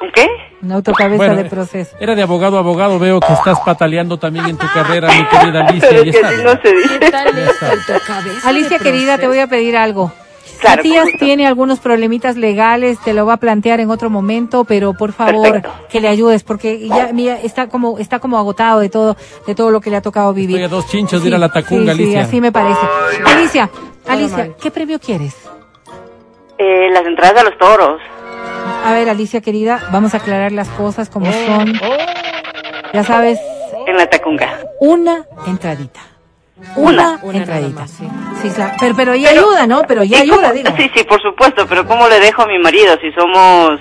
¿Un 0.00 0.10
qué? 0.12 0.26
Una 0.64 0.76
autocabeza 0.76 1.16
Bueno, 1.16 1.36
de 1.36 1.44
proceso. 1.44 1.96
Era 2.00 2.14
de 2.14 2.22
abogado 2.22 2.56
a 2.56 2.60
abogado, 2.60 2.98
veo 2.98 3.20
que 3.20 3.32
estás 3.32 3.60
pataleando 3.60 4.16
también 4.18 4.46
en 4.46 4.56
tu 4.56 4.66
carrera, 4.72 5.08
mi 5.08 5.26
querida 5.26 5.66
Alicia. 5.66 5.88
Pero 5.90 6.04
y 6.04 6.08
es 6.08 6.16
que 6.16 6.22
está 6.22 6.42
no 6.42 6.60
se 6.62 6.74
dice. 6.74 6.98
¿Qué 6.98 7.10
tal 7.10 7.38
es 7.38 7.62
autocabeza 7.62 8.48
Alicia, 8.48 8.78
querida, 8.78 9.18
te 9.18 9.26
voy 9.26 9.40
a 9.40 9.46
pedir 9.46 9.76
algo. 9.76 10.10
Claro, 10.60 10.76
Matías 10.76 11.08
tiene 11.18 11.46
algunos 11.46 11.80
problemitas 11.80 12.36
legales, 12.36 12.98
te 13.00 13.12
lo 13.12 13.26
va 13.26 13.34
a 13.34 13.36
plantear 13.36 13.80
en 13.80 13.90
otro 13.90 14.08
momento, 14.08 14.64
pero 14.64 14.94
por 14.94 15.12
favor 15.12 15.42
Perfecto. 15.52 15.72
que 15.90 16.00
le 16.00 16.08
ayudes 16.08 16.42
porque 16.42 16.88
ya 16.88 17.10
mira, 17.12 17.38
está 17.42 17.66
como 17.68 17.98
está 17.98 18.18
como 18.18 18.38
agotado 18.38 18.80
de 18.80 18.88
todo 18.88 19.16
de 19.46 19.54
todo 19.54 19.70
lo 19.70 19.82
que 19.82 19.90
le 19.90 19.96
ha 19.96 20.00
tocado 20.02 20.32
vivir. 20.32 20.56
Estoy 20.56 20.64
a 20.64 20.68
dos 20.68 20.86
chinchos 20.88 21.22
de 21.22 21.28
ir 21.28 21.34
a 21.34 21.38
la 21.38 21.50
tacunga, 21.50 21.92
sí, 21.92 21.98
sí, 21.98 22.04
Alicia. 22.04 22.22
así 22.22 22.40
me 22.40 22.50
parece. 22.50 22.80
Alicia, 23.26 23.68
Alicia. 24.06 24.50
¿qué 24.62 24.70
premio 24.70 24.98
quieres? 24.98 25.36
Eh, 26.56 26.88
las 26.92 27.04
entradas 27.04 27.42
a 27.42 27.44
los 27.44 27.58
toros. 27.58 28.00
A 28.84 28.92
ver, 28.92 29.08
Alicia 29.08 29.40
querida, 29.40 29.80
vamos 29.92 30.14
a 30.14 30.18
aclarar 30.18 30.52
las 30.52 30.68
cosas 30.68 31.08
como 31.08 31.32
son. 31.32 31.72
Ya 32.92 33.02
sabes, 33.04 33.38
En 33.86 33.96
la 33.96 34.06
Tacunga. 34.08 34.58
una 34.80 35.24
entradita. 35.46 36.00
Una, 36.76 37.18
Una 37.22 37.38
entradita. 37.38 37.80
más, 37.80 37.90
sí. 37.90 38.08
Sí, 38.42 38.48
claro. 38.50 38.74
Pero, 38.80 38.94
pero 38.96 39.14
ya 39.14 39.30
ayuda, 39.30 39.66
¿no? 39.66 39.82
Pero 39.88 40.02
ya 40.04 40.18
¿Y 40.18 40.22
ayuda, 40.22 40.52
digo. 40.52 40.70
Sí, 40.76 40.90
sí, 40.94 41.04
por 41.04 41.20
supuesto, 41.20 41.66
pero 41.68 41.86
¿cómo 41.86 42.08
le 42.08 42.20
dejo 42.20 42.42
a 42.42 42.46
mi 42.46 42.58
marido 42.58 42.96
si 43.00 43.10
somos 43.12 43.80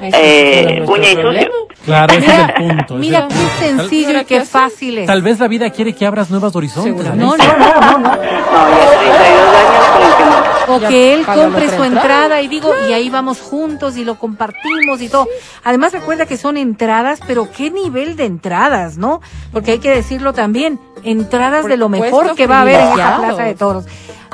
eh, 0.00 0.82
uña 0.86 1.08
y 1.10 1.14
sucio? 1.16 1.50
Claro, 1.84 2.14
ese 2.14 2.26
es 2.26 2.32
Mira, 2.36 2.46
el 2.46 2.54
punto. 2.76 2.94
Mira 2.96 3.28
qué 3.28 3.64
sencillo 3.66 4.08
y 4.10 4.12
¿Ahora 4.14 4.24
qué 4.24 4.40
fácil 4.44 4.98
es. 4.98 5.06
Tal 5.06 5.22
vez 5.22 5.38
la 5.38 5.46
vida 5.48 5.70
quiere 5.70 5.94
que 5.94 6.06
abras 6.06 6.30
nuevos 6.30 6.56
horizontes. 6.56 7.04
No, 7.14 7.14
no, 7.14 7.36
no, 7.36 7.36
no. 7.36 7.98
No, 7.98 8.16
ya 8.16 8.98
32 8.98 9.54
años 9.54 9.84
como 9.92 10.16
que 10.16 10.24
no. 10.24 10.55
O 10.68 10.80
Ya 10.80 10.88
que 10.88 11.14
él 11.14 11.24
compre 11.24 11.68
su 11.68 11.84
entrada. 11.84 12.40
y 12.42 12.48
digo, 12.48 12.70
y 12.88 12.92
ahí 12.92 13.08
vamos 13.08 13.40
juntos 13.40 13.96
y 13.96 14.04
lo 14.04 14.18
compartimos 14.18 15.00
y 15.00 15.08
todo. 15.08 15.28
Además 15.64 15.92
recuerda 15.92 16.26
que 16.26 16.36
son 16.36 16.56
entradas, 16.56 17.20
pero 17.26 17.48
qué 17.50 17.70
nivel 17.70 18.16
de 18.16 18.24
entradas, 18.24 18.96
¿no? 18.98 19.20
Porque 19.52 19.72
hay 19.72 19.78
que 19.78 19.90
decirlo 19.90 20.32
también, 20.32 20.80
entradas 21.04 21.62
Por 21.62 21.70
de 21.70 21.76
lo 21.76 21.88
mejor 21.88 22.34
que 22.34 22.46
va 22.46 22.58
a 22.58 22.62
haber 22.62 22.80
en 22.80 22.88
esa 22.88 23.16
plaza 23.18 23.42
de 23.44 23.54
toros. 23.54 23.84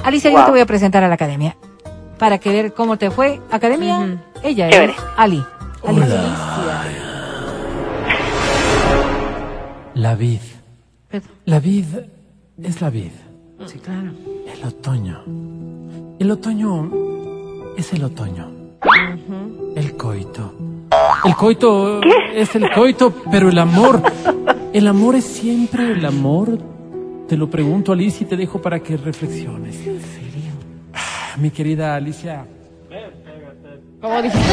Alicia, 0.04 0.30
yo 0.30 0.36
Wow. 0.36 0.46
te 0.46 0.50
voy 0.52 0.60
a 0.60 0.66
presentar 0.66 1.04
a 1.04 1.09
la 1.09 1.14
academia 1.14 1.56
para 2.18 2.38
que 2.38 2.50
ver 2.50 2.72
cómo 2.72 2.96
te 2.96 3.10
fue. 3.10 3.40
Academia, 3.50 4.18
ella 4.42 4.68
es 4.68 4.94
Ali. 5.16 5.44
Ali. 5.86 6.02
La 9.94 10.14
vid. 10.14 10.40
La 11.44 11.60
vid 11.60 11.84
es 12.62 12.80
la 12.80 12.90
vid. 12.90 13.10
Sí, 13.66 13.78
claro. 13.78 14.10
El 14.52 14.64
otoño. 14.66 15.22
El 16.22 16.30
otoño 16.30 16.88
es 17.76 17.92
el 17.94 18.04
otoño. 18.04 18.48
El 19.74 19.96
coito. 19.96 20.54
El 21.24 21.34
coito 21.34 22.00
es 22.32 22.54
el 22.54 22.70
coito, 22.70 23.12
pero 23.28 23.48
el 23.48 23.58
amor. 23.58 24.00
El 24.72 24.86
amor 24.86 25.16
es 25.16 25.24
siempre 25.24 25.90
el 25.90 26.06
amor. 26.06 26.60
Te 27.26 27.36
lo 27.36 27.50
pregunto, 27.50 27.90
Alicia, 27.90 28.24
y 28.24 28.28
te 28.28 28.36
dejo 28.36 28.62
para 28.62 28.78
que 28.78 28.96
reflexiones. 28.96 29.74
¿En 29.84 30.00
serio? 30.00 30.52
Mi 31.38 31.50
querida 31.50 31.96
Alicia. 31.96 32.46
¿Cómo 34.00 34.22
dijiste? 34.22 34.48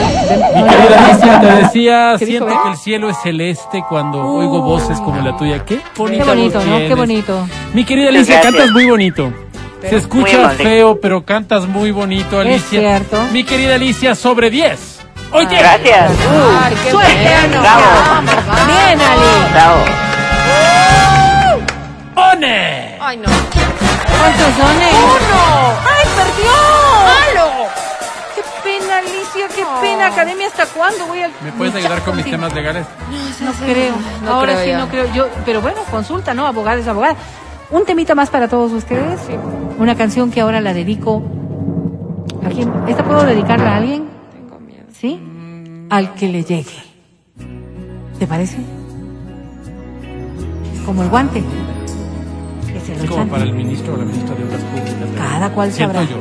Mi 0.56 0.70
querida 0.70 1.06
Alicia, 1.06 1.40
te 1.40 1.48
decía, 1.48 2.16
¿Qué 2.18 2.38
él? 2.38 2.46
que 2.64 2.70
el 2.72 2.78
cielo 2.78 3.12
es 3.12 3.18
celeste 3.22 3.84
cuando 3.88 4.26
oigo 4.26 4.64
voces 4.64 5.00
como 5.02 5.22
la 5.22 5.38
tuya. 5.38 5.64
Qué 5.66 5.76
Qué 5.76 5.84
bonita 5.96 6.26
bonito, 6.26 6.58
voz 6.58 6.68
¿no? 6.68 6.78
Qué 6.80 6.96
bonito. 6.96 7.48
Mi 7.76 7.86
querida 7.86 8.10
Alicia, 8.10 8.42
gracias. 8.42 8.56
cantas 8.56 8.72
muy 8.72 8.90
bonito. 8.90 9.32
Se 9.82 9.96
escucha 9.96 10.50
feo, 10.52 11.00
pero 11.00 11.24
cantas 11.24 11.66
muy 11.68 11.92
bonito, 11.92 12.40
Alicia. 12.40 12.80
cierto. 12.80 13.22
Mi 13.32 13.44
querida 13.44 13.76
Alicia, 13.76 14.14
sobre 14.16 14.50
10. 14.50 15.00
Oye, 15.32 15.58
Gracias. 15.58 16.12
Ay, 16.62 16.76
qué 16.84 16.92
Suerte, 16.92 17.14
bueno. 17.14 17.62
Bravo. 17.62 17.84
Bien, 18.68 19.00
Ali. 19.02 19.52
Bravo. 19.54 19.84
sones! 22.16 22.98
Ay, 23.02 23.18
no. 23.18 23.30
¿Cuántos 24.20 24.56
son? 24.58 24.76
¡Uno! 24.76 25.80
¡Ay, 25.90 26.08
perdió! 26.18 26.52
¡Malo! 27.06 27.68
¡Qué 28.36 28.42
pena, 28.64 28.98
Alicia! 28.98 29.48
¡Qué 29.56 29.66
pena! 29.82 30.08
Academia, 30.08 30.48
¿hasta 30.48 30.66
cuándo 30.68 31.06
voy 31.06 31.22
a...? 31.22 31.30
¿Me 31.44 31.52
puedes 31.54 31.76
ayudar 31.76 32.02
con 32.02 32.16
mis 32.18 32.26
temas 32.26 32.54
legales? 32.54 32.86
No 33.40 33.52
creo. 33.54 33.94
No 34.24 34.32
Ahora 34.34 34.54
creo 34.54 34.64
sí, 34.66 34.70
ya. 34.72 34.78
no 34.80 34.90
creo. 34.90 35.14
Yo, 35.14 35.28
pero 35.46 35.62
bueno, 35.62 35.82
consulta, 35.90 36.34
¿no? 36.34 36.46
Abogados, 36.48 36.86
abogadas. 36.88 37.16
Un 37.72 37.86
temita 37.86 38.16
más 38.16 38.30
para 38.30 38.48
todos 38.48 38.72
ustedes. 38.72 39.20
Una 39.78 39.96
canción 39.96 40.32
que 40.32 40.42
ahora 40.42 40.60
la 40.62 40.74
dedico. 40.74 41.22
¿A 42.44 42.50
quién? 42.50 42.72
¿Esta 42.88 43.04
puedo 43.04 43.24
dedicarla 43.24 43.74
a 43.74 43.78
alguien? 43.78 44.06
Tengo 44.34 44.60
miedo. 44.60 44.84
¿Sí? 44.92 45.20
Al 45.90 46.14
que 46.16 46.30
le 46.30 46.44
llegue. 46.44 46.78
¿Te 48.18 48.26
parece? 48.28 48.58
Como 50.86 51.04
el 51.04 51.10
guante. 51.10 51.40
Es 52.76 53.08
como 53.08 53.14
echan. 53.22 53.30
para 53.30 53.44
el 53.44 53.54
ministro 53.54 53.94
o 53.94 53.98
la 53.98 54.06
ministra 54.06 54.36
de 54.36 54.44
Obras 54.44 54.62
Públicas. 54.62 55.10
Cada 55.18 55.50
cual 55.54 55.72
Siento 55.72 55.94
sabrá. 55.94 56.10
yo. 56.10 56.18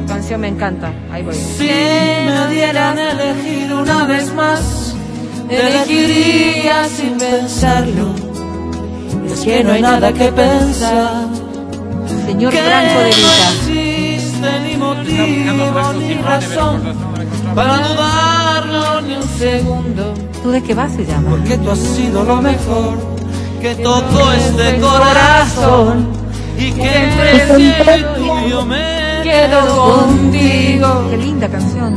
Esta 0.00 0.14
canción 0.14 0.40
me 0.40 0.48
encanta. 0.48 0.92
Ahí 1.10 1.24
voy. 1.24 1.34
Si 1.34 1.64
me 1.66 2.48
dieran 2.54 2.96
a 2.98 3.10
elegir 3.10 3.72
una 3.74 4.04
vez 4.04 4.32
más, 4.34 4.94
elegiría 5.48 6.84
sin 6.84 7.18
pensarlo. 7.18 8.29
Es 9.32 9.40
que 9.40 9.64
no 9.64 9.72
hay 9.72 9.82
nada 9.82 10.12
que 10.12 10.28
pensar. 10.32 11.24
Señor 12.26 12.52
Que 12.52 12.58
Franco 12.62 12.98
de 13.00 13.10
no 13.10 13.16
Vita. 13.16 13.50
existe 13.58 14.60
ni 14.66 14.76
motivo 14.76 15.92
ni 15.98 16.14
razón. 16.14 16.82
para 17.54 17.78
dudarlo 17.88 19.00
ni 19.02 19.14
un 19.14 19.22
segundo. 19.38 20.14
¿Tú 20.42 20.50
de 20.50 20.62
qué 20.62 20.74
vas 20.74 20.92
se 20.92 21.04
llama? 21.04 21.30
Porque 21.30 21.58
tú 21.58 21.70
has 21.70 21.78
sido 21.78 22.24
lo 22.24 22.36
mejor 22.40 22.98
que 23.60 23.74
todo 23.76 24.32
este 24.32 24.80
corazón 24.80 26.08
y 26.58 26.72
que 26.72 26.96
entre 27.04 27.30
el 27.42 27.56
cielo 27.56 28.46
y 28.46 28.50
yo 28.50 28.64
me 28.64 29.20
quedo 29.22 29.76
contigo. 29.98 31.06
Qué 31.10 31.16
linda 31.18 31.48
canción. 31.48 31.94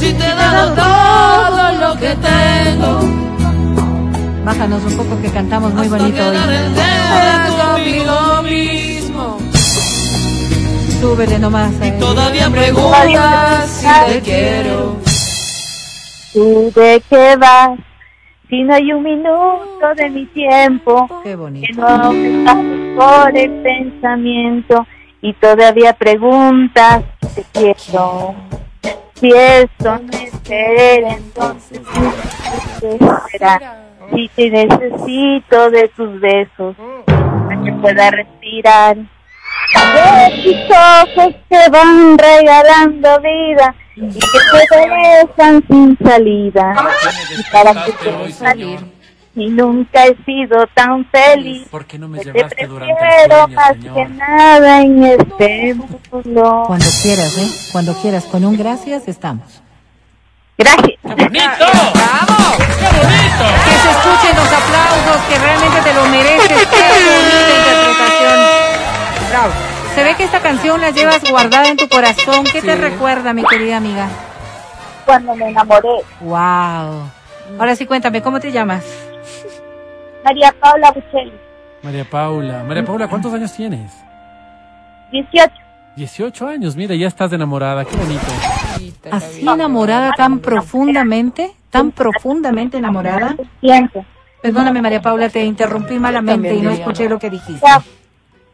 Si 0.00 0.12
te 0.12 0.24
he 0.24 0.34
dado 0.34 0.72
todo 0.74 1.72
lo 1.88 2.00
que 2.00 2.16
tengo, 2.16 3.00
Bájanos 4.48 4.82
un 4.82 4.96
poco 4.96 5.20
que 5.20 5.30
cantamos 5.30 5.74
muy 5.74 5.88
bonito 5.88 6.26
hoy. 6.26 6.36
conmigo 7.60 8.42
mismo. 8.44 9.38
Súbele 11.02 11.38
nomás. 11.38 11.70
eh. 11.82 11.94
Todavía 12.00 12.48
preguntas 12.48 13.68
si 13.68 13.86
te 14.10 14.20
quiero. 14.22 14.96
¿Tú 16.32 16.72
de 16.74 17.02
qué 17.10 17.36
vas? 17.36 17.78
Si 18.48 18.62
no 18.62 18.72
hay 18.72 18.90
un 18.90 19.02
minuto 19.02 19.94
de 19.94 20.08
mi 20.08 20.24
tiempo 20.24 21.06
Qué 21.22 21.28
que 21.28 21.36
bonito. 21.36 21.82
no 21.82 22.12
me 22.14 22.96
por 22.96 23.36
el 23.36 23.50
pensamiento 23.62 24.86
y 25.20 25.34
todavía 25.34 25.92
preguntas 25.92 27.02
si 27.34 27.42
te 27.42 27.44
quiero. 27.52 28.34
Si 29.20 29.32
eso 29.32 29.98
no 29.98 30.18
es 30.18 30.30
querer, 30.44 31.02
entonces 31.04 31.80
¿qué 32.80 32.98
será? 33.32 33.84
Si 34.14 34.28
te 34.28 34.50
necesito 34.50 35.70
de 35.70 35.88
tus 35.88 36.20
besos 36.20 36.76
para 37.06 37.64
que 37.64 37.72
pueda 37.72 38.10
respirar. 38.10 38.96
De 38.96 40.42
tus 40.44 40.76
ojos 40.76 41.34
que 41.50 41.70
van 41.70 42.16
regalando 42.16 43.20
vida 43.20 43.74
y 43.96 44.08
que 44.08 44.58
te 44.70 44.88
dejan 44.88 45.64
sin 45.68 45.98
salida. 45.98 46.74
Y 47.36 47.52
para 47.52 47.84
que 47.84 47.92
te 47.92 48.32
salir. 48.32 48.97
Y 49.38 49.50
nunca 49.50 50.04
he 50.04 50.16
sido 50.24 50.66
tan 50.74 51.04
feliz. 51.10 51.68
¿Por 51.70 51.84
qué 51.86 51.96
no 51.96 52.08
me 52.08 52.18
Te 52.18 52.32
llevaste 52.32 52.66
durante 52.66 52.92
el 52.92 52.98
prefiero 52.98 53.36
sueño, 53.44 53.54
más 53.54 53.72
que 53.72 53.82
señor? 53.82 54.10
nada 54.10 54.82
en 54.82 55.04
este 55.04 55.74
mundo. 55.74 56.64
Cuando 56.66 56.86
quieras, 57.02 57.38
¿eh? 57.38 57.48
Cuando 57.70 57.94
quieras. 58.02 58.24
Con 58.24 58.44
un 58.44 58.56
gracias 58.56 59.06
estamos. 59.06 59.62
Gracias. 60.58 60.98
¡Qué 61.02 61.14
bonito! 61.14 61.66
¡Bravo! 61.94 62.56
¡Qué 62.58 62.98
bonito! 62.98 63.44
Que 63.64 63.74
se 63.78 63.90
escuchen 63.90 64.36
los 64.36 64.52
aplausos, 64.52 65.22
que 65.28 65.38
realmente 65.38 65.80
te 65.82 65.94
lo 65.94 66.04
mereces. 66.06 66.48
Qué 66.48 66.82
bonita 67.06 67.52
interpretación. 67.58 68.38
Bravo. 69.30 69.52
Se 69.94 70.02
ve 70.02 70.14
que 70.16 70.24
esta 70.24 70.40
canción 70.40 70.80
la 70.80 70.90
llevas 70.90 71.30
guardada 71.30 71.68
en 71.68 71.76
tu 71.76 71.88
corazón. 71.88 72.44
¿Qué 72.52 72.60
te 72.60 72.74
recuerda, 72.74 73.32
mi 73.32 73.44
querida 73.44 73.76
amiga? 73.76 74.08
Cuando 75.06 75.36
me 75.36 75.50
enamoré. 75.50 75.88
Wow. 76.22 77.08
Ahora 77.58 77.76
sí, 77.76 77.86
cuéntame, 77.86 78.20
¿cómo 78.20 78.40
te 78.40 78.50
llamas? 78.50 78.84
María 80.24 80.52
Paula 80.60 80.90
Buchelli, 80.92 81.32
María 81.82 82.04
Paula. 82.04 82.64
María 82.64 82.84
Paula, 82.84 83.08
¿cuántos 83.08 83.32
años 83.32 83.52
tienes? 83.54 83.92
18. 85.12 85.52
18 85.96 86.46
años, 86.48 86.76
mira, 86.76 86.94
ya 86.94 87.08
estás 87.08 87.32
enamorada, 87.32 87.84
qué 87.84 87.96
bonito. 87.96 88.26
Así 89.10 89.40
enamorada, 89.42 90.12
tan 90.16 90.38
profundamente, 90.38 91.52
tan 91.70 91.90
profundamente 91.92 92.78
enamorada. 92.78 93.34
Siempre. 93.60 94.04
Perdóname, 94.42 94.80
María 94.80 95.02
Paula, 95.02 95.28
te 95.28 95.44
interrumpí 95.44 95.98
malamente 95.98 96.54
y 96.54 96.60
no 96.60 96.70
escuché 96.70 97.08
lo 97.08 97.18
que 97.18 97.30
dijiste. 97.30 97.66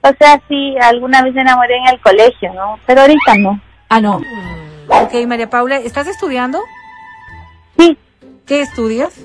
o 0.03 0.11
sea, 0.19 0.41
sí, 0.49 0.74
alguna 0.81 1.23
vez 1.23 1.35
me 1.35 1.43
enamoré 1.43 1.77
en 1.77 1.95
el 1.95 2.01
colegio, 2.01 2.53
¿no? 2.55 2.78
Pero 2.86 3.03
ahorita 3.03 3.35
no. 3.39 3.61
Ah, 3.91 4.01
no. 4.01 4.20
Ok, 4.89 5.15
María 5.27 5.51
Paula, 5.51 5.77
¿estás 5.78 6.07
estudiando? 6.07 6.61
Sí, 7.78 7.99
¿Qué 8.47 8.61
estudias? 8.62 9.19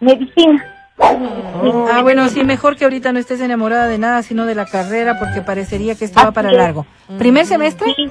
medicina. 0.00 0.64
Ah, 1.00 2.00
bueno, 2.02 2.28
sí, 2.28 2.44
mejor 2.44 2.76
que 2.76 2.84
ahorita 2.84 3.12
no 3.12 3.18
estés 3.18 3.40
enamorada 3.40 3.86
de 3.86 3.98
nada, 3.98 4.22
sino 4.22 4.46
de 4.46 4.54
la 4.54 4.66
carrera, 4.66 5.18
porque 5.18 5.42
parecería 5.42 5.94
que 5.94 6.04
esto 6.04 6.20
va 6.22 6.32
para 6.32 6.52
largo. 6.52 6.86
¿Primer 7.18 7.46
semestre? 7.46 7.94
Sí, 7.96 8.10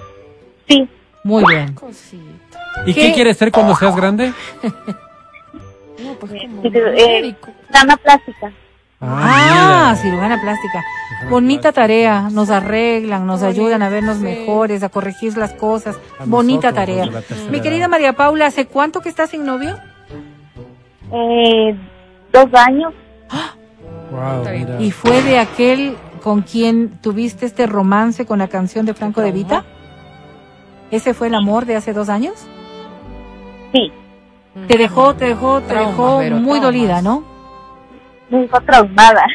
sí. 0.67 0.89
Muy 1.23 1.43
bien. 1.47 1.73
Cosita. 1.73 2.59
¿Y 2.85 2.93
¿Qué? 2.93 3.01
qué 3.01 3.13
quieres 3.13 3.37
ser 3.37 3.51
cuando 3.51 3.75
seas 3.75 3.95
grande? 3.95 4.33
No, 5.99 6.13
pues 6.13 6.31
como 6.31 6.61
eh, 6.63 7.35
plástica. 8.03 8.51
Ah, 9.01 9.93
mira. 9.93 9.95
cirujana 9.95 10.41
plástica. 10.41 10.83
Bonita 11.29 11.61
plástica. 11.61 11.81
tarea, 11.81 12.29
nos 12.31 12.51
arreglan, 12.51 13.25
nos 13.25 13.41
ayudan 13.41 13.81
a 13.81 13.89
vernos 13.89 14.17
sí. 14.17 14.23
mejores, 14.23 14.83
a 14.83 14.89
corregir 14.89 15.35
las 15.37 15.53
cosas. 15.53 15.99
A 16.19 16.25
Bonita 16.25 16.71
nosotros, 16.71 17.23
tarea. 17.25 17.49
Mi 17.49 17.61
querida. 17.61 17.87
María 17.87 18.13
Paula, 18.13 18.45
¿hace 18.45 18.67
cuánto 18.67 19.01
que 19.01 19.09
estás 19.09 19.31
sin 19.31 19.43
novio? 19.43 19.77
Eh, 21.11 21.75
dos 22.33 22.47
años. 22.53 22.93
Wow. 24.11 24.79
¿Y 24.79 24.91
fue 24.91 25.21
de 25.21 25.39
aquel 25.39 25.95
con 26.23 26.41
quien 26.41 26.89
tuviste 27.01 27.45
este 27.45 27.67
romance 27.67 28.25
con 28.25 28.39
la 28.39 28.47
canción 28.47 28.85
de 28.85 28.93
Franco 28.93 29.21
de 29.21 29.31
Vita? 29.31 29.65
¿Ese 30.91 31.13
fue 31.13 31.27
el 31.27 31.35
amor 31.35 31.65
de 31.65 31.75
hace 31.75 31.91
dos 31.93 32.07
años? 32.09 32.33
Sí, 33.73 33.91
Te 34.67 34.77
dejó, 34.77 35.13
te 35.15 35.25
dejó, 35.25 35.59
te 35.61 35.75
dejó 35.75 36.19
muy 36.21 36.27
traumas. 36.29 36.61
dolida, 36.61 37.01
¿no? 37.01 37.23
me 38.29 38.39
dejó 38.41 38.59
traumada. 38.61 39.25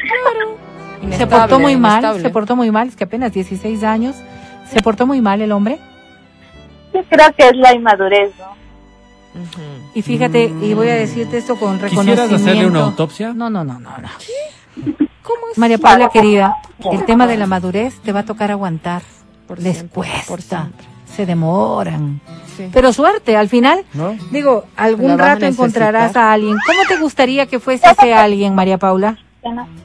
Se 1.00 1.06
Inestable, 1.06 1.36
portó 1.36 1.58
muy 1.60 1.76
mal, 1.76 1.92
inestable. 2.00 2.22
se 2.22 2.30
portó 2.30 2.56
muy 2.56 2.70
mal, 2.70 2.88
es 2.88 2.96
que 2.96 3.04
apenas 3.04 3.32
16 3.32 3.82
años. 3.84 4.16
¿Se 4.70 4.80
portó 4.80 5.06
muy 5.06 5.20
mal 5.20 5.40
el 5.42 5.52
hombre? 5.52 5.78
Yo 6.94 7.02
creo 7.08 7.32
que 7.36 7.48
es 7.48 7.56
la 7.56 7.74
inmadurez, 7.74 8.32
¿no? 8.38 8.54
Y 9.94 10.02
fíjate, 10.02 10.44
y 10.60 10.74
voy 10.74 10.88
a 10.88 10.94
decirte 10.94 11.38
esto 11.38 11.56
con 11.56 11.78
reconocimiento. 11.78 12.22
¿Quisieras 12.22 12.40
hacerle 12.42 12.66
una 12.66 12.80
autopsia? 12.84 13.32
No, 13.32 13.48
no, 13.50 13.64
no, 13.64 13.78
no, 13.80 13.90
no. 13.98 14.08
¿Cómo 15.22 15.40
es? 15.52 15.58
María 15.58 15.78
Paula, 15.78 16.08
querida, 16.10 16.56
el 16.90 17.04
tema 17.04 17.26
de 17.26 17.36
la 17.36 17.46
madurez 17.46 18.00
te 18.00 18.12
va 18.12 18.20
a 18.20 18.24
tocar 18.24 18.50
aguantar. 18.50 19.02
Por 19.46 19.58
Les 19.60 19.76
siempre, 19.78 19.94
cuesta, 19.94 20.26
por 20.28 20.40
siempre. 20.42 20.86
se 21.06 21.26
demoran. 21.26 22.20
Sí. 22.56 22.68
Pero 22.72 22.92
suerte, 22.92 23.36
al 23.36 23.48
final, 23.48 23.84
¿No? 23.94 24.14
digo, 24.30 24.64
algún 24.76 25.16
vas 25.16 25.20
a 25.20 25.34
rato 25.34 25.46
encontrarás 25.46 26.14
a 26.16 26.32
alguien. 26.32 26.56
¿Cómo 26.66 26.80
te 26.88 26.98
gustaría 26.98 27.46
que 27.46 27.58
fuese 27.58 27.86
ese 27.90 28.12
alguien, 28.14 28.54
María 28.54 28.78
Paula? 28.78 29.18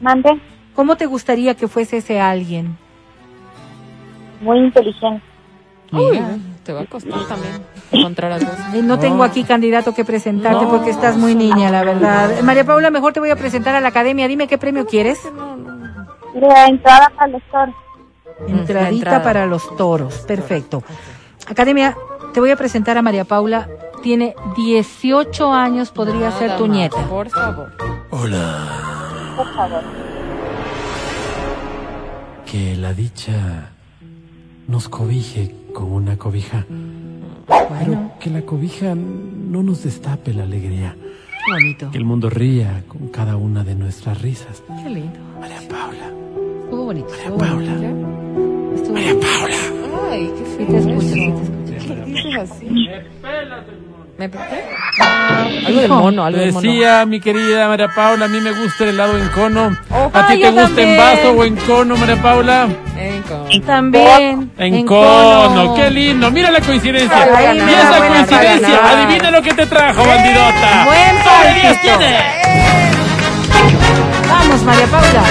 Mande, 0.01 0.39
¿Cómo 0.75 0.95
te 0.95 1.05
gustaría 1.05 1.55
que 1.55 1.67
fuese 1.67 1.97
ese 1.97 2.19
alguien? 2.19 2.77
muy 4.41 4.59
inteligente. 4.59 5.23
Uy, 5.91 6.19
te 6.67 6.73
va 6.73 6.81
a 6.81 6.85
costar 6.85 7.25
también 7.29 7.65
encontrar 7.93 8.33
algo. 8.33 8.51
Eh, 8.73 8.81
No 8.83 8.99
tengo 8.99 9.23
aquí 9.23 9.45
candidato 9.45 9.93
que 9.93 10.03
presentarte 10.03 10.65
No, 10.65 10.69
porque 10.69 10.89
estás 10.89 11.15
muy 11.15 11.33
niña, 11.33 11.71
la 11.71 11.81
verdad. 11.85 12.41
María 12.43 12.65
Paula, 12.65 12.91
mejor 12.91 13.13
te 13.13 13.21
voy 13.21 13.29
a 13.29 13.37
presentar 13.37 13.73
a 13.73 13.79
la 13.79 13.87
academia. 13.87 14.27
Dime 14.27 14.49
qué 14.49 14.57
premio 14.57 14.85
quieres. 14.85 15.17
La 16.35 16.67
entrada 16.67 17.09
para 17.15 17.27
los 17.31 17.41
toros. 17.49 17.75
Entradita 18.47 18.89
entrada. 18.89 19.23
para 19.23 19.45
los 19.45 19.77
toros. 19.77 20.13
Perfecto. 20.27 20.83
Academia, 21.47 21.95
te 22.33 22.41
voy 22.41 22.51
a 22.51 22.57
presentar 22.57 22.97
a 22.97 23.01
María 23.01 23.23
Paula. 23.23 23.69
Tiene 24.03 24.35
18 24.57 25.53
años, 25.53 25.91
podría 25.91 26.31
ser 26.31 26.57
tu 26.57 26.67
más, 26.67 26.75
nieta. 26.75 27.01
Por 27.07 27.29
favor. 27.29 27.71
Hola. 28.11 29.33
Por 29.37 29.53
favor. 29.55 29.83
Que 32.45 32.75
la 32.75 32.93
dicha 32.93 33.69
nos 34.67 34.89
cobije 34.89 35.55
con 35.77 35.91
una 35.91 36.17
cobija. 36.17 36.65
Bueno, 37.47 37.67
Pero 37.85 38.11
que 38.19 38.29
la 38.31 38.41
cobija 38.41 38.95
no 38.95 39.61
nos 39.61 39.83
destape 39.83 40.33
la 40.33 40.41
alegría. 40.41 40.95
Qué 41.45 41.51
bonito. 41.51 41.91
Que 41.91 41.99
el 41.99 42.03
mundo 42.03 42.31
ría 42.31 42.83
con 42.87 43.09
cada 43.09 43.37
una 43.37 43.63
de 43.63 43.75
nuestras 43.75 44.19
risas. 44.19 44.63
Qué 44.83 44.89
lindo. 44.89 45.19
María 45.39 45.61
Paula. 45.69 46.11
Estuvo 46.63 46.85
bonito. 46.85 47.07
Estuvo 47.13 47.37
Paula. 47.37 47.73
bonito. 47.75 48.75
Estuvo 48.75 48.93
María. 48.93 49.13
Paula. 49.19 50.09
Ay, 50.09 50.33
qué 50.35 50.45
feo. 50.45 50.67
te 50.67 50.77
escucho, 50.77 51.65
te 51.67 51.77
escucho. 51.77 52.05
¿Qué 52.05 52.11
dices 52.11 52.35
así? 52.37 52.87
¿Me 54.17 54.29
qué? 54.31 54.37
Algo 55.67 55.79
del 55.81 55.89
mono, 55.91 56.25
algo 56.25 56.39
del 56.39 56.51
mono. 56.53 56.61
Decía 56.67 57.05
mi 57.05 57.19
querida 57.19 57.67
María 57.67 57.87
Paula, 57.93 58.25
a 58.25 58.27
mí 58.27 58.39
me 58.41 58.51
gusta 58.51 58.83
el 58.85 58.89
helado 58.91 59.15
en 59.17 59.27
cono. 59.29 59.77
Oh, 59.91 60.09
¿A 60.13 60.25
ti 60.27 60.33
ay, 60.33 60.41
te 60.41 60.49
gusta 60.51 60.67
también. 60.67 60.89
en 60.89 60.97
vaso 60.97 61.31
o 61.33 61.43
en 61.43 61.55
cono, 61.57 61.97
María 61.97 62.21
Paula? 62.21 62.67
En 62.97 63.21
con- 63.23 63.61
También. 63.65 64.51
En, 64.57 64.85
cono. 64.87 65.75
qué 65.75 65.89
lindo. 65.91 66.31
Mira 66.31 66.49
la 66.49 66.61
coincidencia. 66.61 67.15
Ahí 67.37 67.57
y 67.57 67.73
esa 67.73 67.97
buena 67.99 68.25
coincidencia, 68.25 68.89
adivina 68.89 69.29
lo 69.31 69.41
que 69.43 69.53
te 69.53 69.65
trajo, 69.67 70.03
bandidota. 70.03 70.85
Buen 70.85 71.23
¡Sobre 71.23 71.53
diez 71.53 71.73
partido. 71.73 71.97
tiene! 71.99 72.17
Vamos, 74.29 74.63
María 74.63 74.87
Paula. 74.87 75.23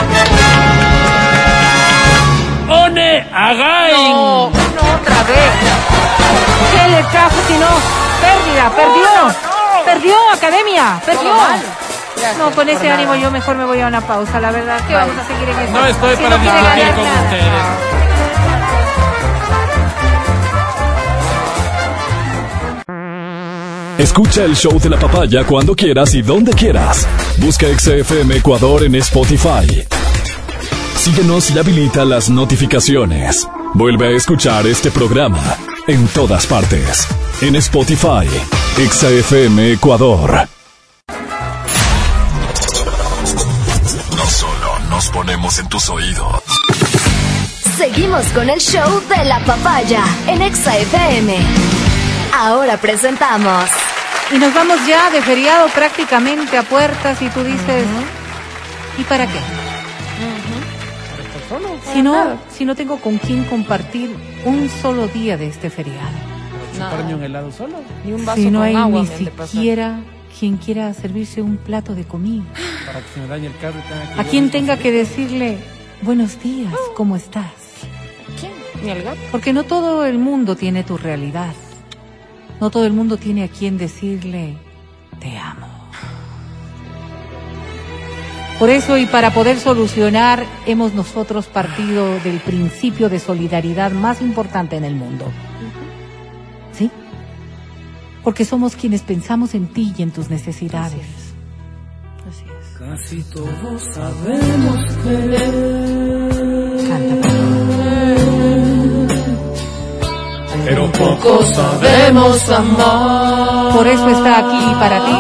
One 2.85 3.27
Again. 3.33 3.93
No, 4.13 4.51
no, 4.51 4.95
otra 5.01 5.23
vez. 5.25 5.53
¿Qué 6.73 6.89
le 6.91 7.03
trajo 7.11 7.37
si 7.49 7.55
no? 7.59 7.96
Perdió. 8.65 9.35
Perdió, 9.85 10.17
Academia, 10.33 11.01
perdió. 11.05 11.31
Gracias 12.17 12.39
No, 12.39 12.51
con 12.53 12.69
ese 12.69 12.85
nada. 12.85 12.95
ánimo 12.95 13.15
yo 13.17 13.31
mejor 13.31 13.57
me 13.57 13.65
voy 13.67 13.81
a 13.81 13.87
una 13.87 14.01
pausa, 14.01 14.41
la 14.41 14.51
verdad. 14.51 14.81
que 14.87 14.95
vamos 14.95 15.15
a 15.19 15.27
seguir 15.27 15.49
en 15.49 15.59
esto? 15.59 15.73
No 15.79 15.87
estoy 15.87 16.17
Si 16.17 16.23
para 16.23 16.37
no 16.39 16.43
discutir 16.43 16.95
con 16.95 17.05
nada. 17.05 17.23
ustedes. 17.25 17.53
Escucha 23.99 24.45
el 24.45 24.55
show 24.55 24.79
de 24.79 24.91
la 24.91 24.99
papaya 24.99 25.45
cuando 25.45 25.75
quieras 25.75 26.15
y 26.15 26.23
donde 26.23 26.53
quieras. 26.53 27.07
Busca 27.39 27.67
XFM 27.79 28.37
Ecuador 28.37 28.85
en 28.85 28.95
Spotify. 28.97 29.85
Síguenos 30.97 31.51
y 31.51 31.59
habilita 31.59 32.05
las 32.05 32.29
notificaciones. 32.29 33.49
Vuelve 33.75 34.09
a 34.09 34.17
escuchar 34.17 34.67
este 34.67 34.91
programa 34.91 35.43
en 35.87 36.09
todas 36.09 36.47
partes. 36.47 37.07
En 37.41 37.55
Spotify, 37.57 38.27
XFM 38.77 39.73
Ecuador. 39.73 40.49
No 44.17 44.27
solo 44.27 44.79
nos 44.91 45.09
ponemos 45.11 45.59
en 45.59 45.69
tus 45.69 45.89
oídos. 45.89 46.43
Seguimos 47.77 48.25
con 48.29 48.49
el 48.51 48.59
show 48.59 49.01
de 49.09 49.25
la 49.27 49.39
papaya 49.41 50.03
en 50.27 50.43
Exa 50.43 50.77
FM. 50.77 51.37
Ahora 52.35 52.77
presentamos 52.77 53.71
Y 54.35 54.39
nos 54.39 54.53
vamos 54.53 54.79
ya 54.87 55.11
de 55.11 55.23
feriado 55.23 55.69
prácticamente 55.69 56.59
a 56.59 56.65
puertas 56.65 57.23
y 57.23 57.29
tú 57.29 57.45
dices, 57.45 57.85
¿y 58.99 59.05
para 59.05 59.27
qué? 59.27 59.39
Si 61.93 62.03
no, 62.03 62.39
si 62.53 62.65
no 62.65 62.75
tengo 62.75 62.99
con 63.01 63.19
quién 63.19 63.45
compartir 63.45 64.36
un 64.47 64.69
solo 64.69 65.09
día 65.09 65.37
de 65.37 65.49
este 65.49 65.71
feriado. 65.71 66.17
Nada. 66.79 67.03
Ni 67.03 67.15
un 67.15 67.23
helado 67.23 67.51
solo. 67.51 67.75
Ni 68.05 68.13
un 68.13 68.25
vaso 68.25 68.41
Si 68.41 68.51
no 68.51 68.61
con 68.61 68.69
hay 68.69 68.75
agua 68.75 69.03
ni 69.03 69.47
siquiera 69.47 70.01
quien 70.39 70.57
quiera 70.59 70.93
servirse 70.95 71.43
un 71.43 71.57
plato 71.57 71.95
de 71.95 72.05
comida. 72.05 72.45
Para 72.87 73.01
que 73.01 73.09
se 73.13 73.21
me 73.21 73.27
dañe 73.27 73.47
el 73.47 73.57
carro 73.59 73.79
y 73.79 73.89
tenga 73.89 74.15
que 74.15 74.21
A 74.21 74.25
quien 74.25 74.51
tenga 74.51 74.77
que 74.77 74.93
decirle, 74.93 75.59
buenos 76.03 76.41
días, 76.43 76.75
¿cómo 76.95 77.17
estás? 77.17 77.53
¿Quién? 78.39 78.53
Ni 78.85 78.91
al 78.91 79.03
gato. 79.03 79.21
Porque 79.33 79.53
no 79.53 79.65
todo 79.65 80.05
el 80.05 80.19
mundo 80.19 80.55
tiene 80.55 80.85
tu 80.85 80.97
realidad. 80.97 81.55
No 82.61 82.71
todo 82.71 82.87
el 82.87 82.93
mundo 82.93 83.17
tiene 83.17 83.45
a 83.45 83.49
quien 83.49 83.79
decirle, 83.79 84.57
te 85.19 85.37
amo. 85.37 85.76
Por 88.59 88.71
eso 88.71 88.97
y 88.97 89.05
para 89.05 89.35
poder 89.35 89.59
solucionar, 89.59 90.47
hemos 90.65 90.95
nosotros 90.95 91.47
partido 91.47 92.19
del 92.21 92.41
principio 92.41 93.11
de 93.11 93.19
solidaridad 93.19 93.91
más 93.93 94.23
importante 94.23 94.77
en 94.77 94.85
el 94.85 94.95
mundo. 94.95 95.27
¿Sí? 96.73 96.91
Porque 98.25 98.47
somos 98.47 98.75
quienes 98.75 99.03
pensamos 99.03 99.55
en 99.55 99.67
ti 99.67 99.93
y 99.97 100.03
en 100.03 100.11
tus 100.11 100.31
necesidades. 100.31 101.07
Así 102.27 102.45
es. 102.59 102.79
Casi 102.79 103.23
todos 103.25 103.83
sabemos 103.93 104.93
querer, 105.05 105.51
Canta, 106.89 107.29
Pero 110.65 110.93
pocos 110.93 111.55
sabemos 111.55 112.49
amar. 112.49 113.75
Por 113.75 113.87
eso 113.87 114.09
está 114.09 114.39
aquí 114.39 114.75
para 114.81 115.05
ti, 115.05 115.13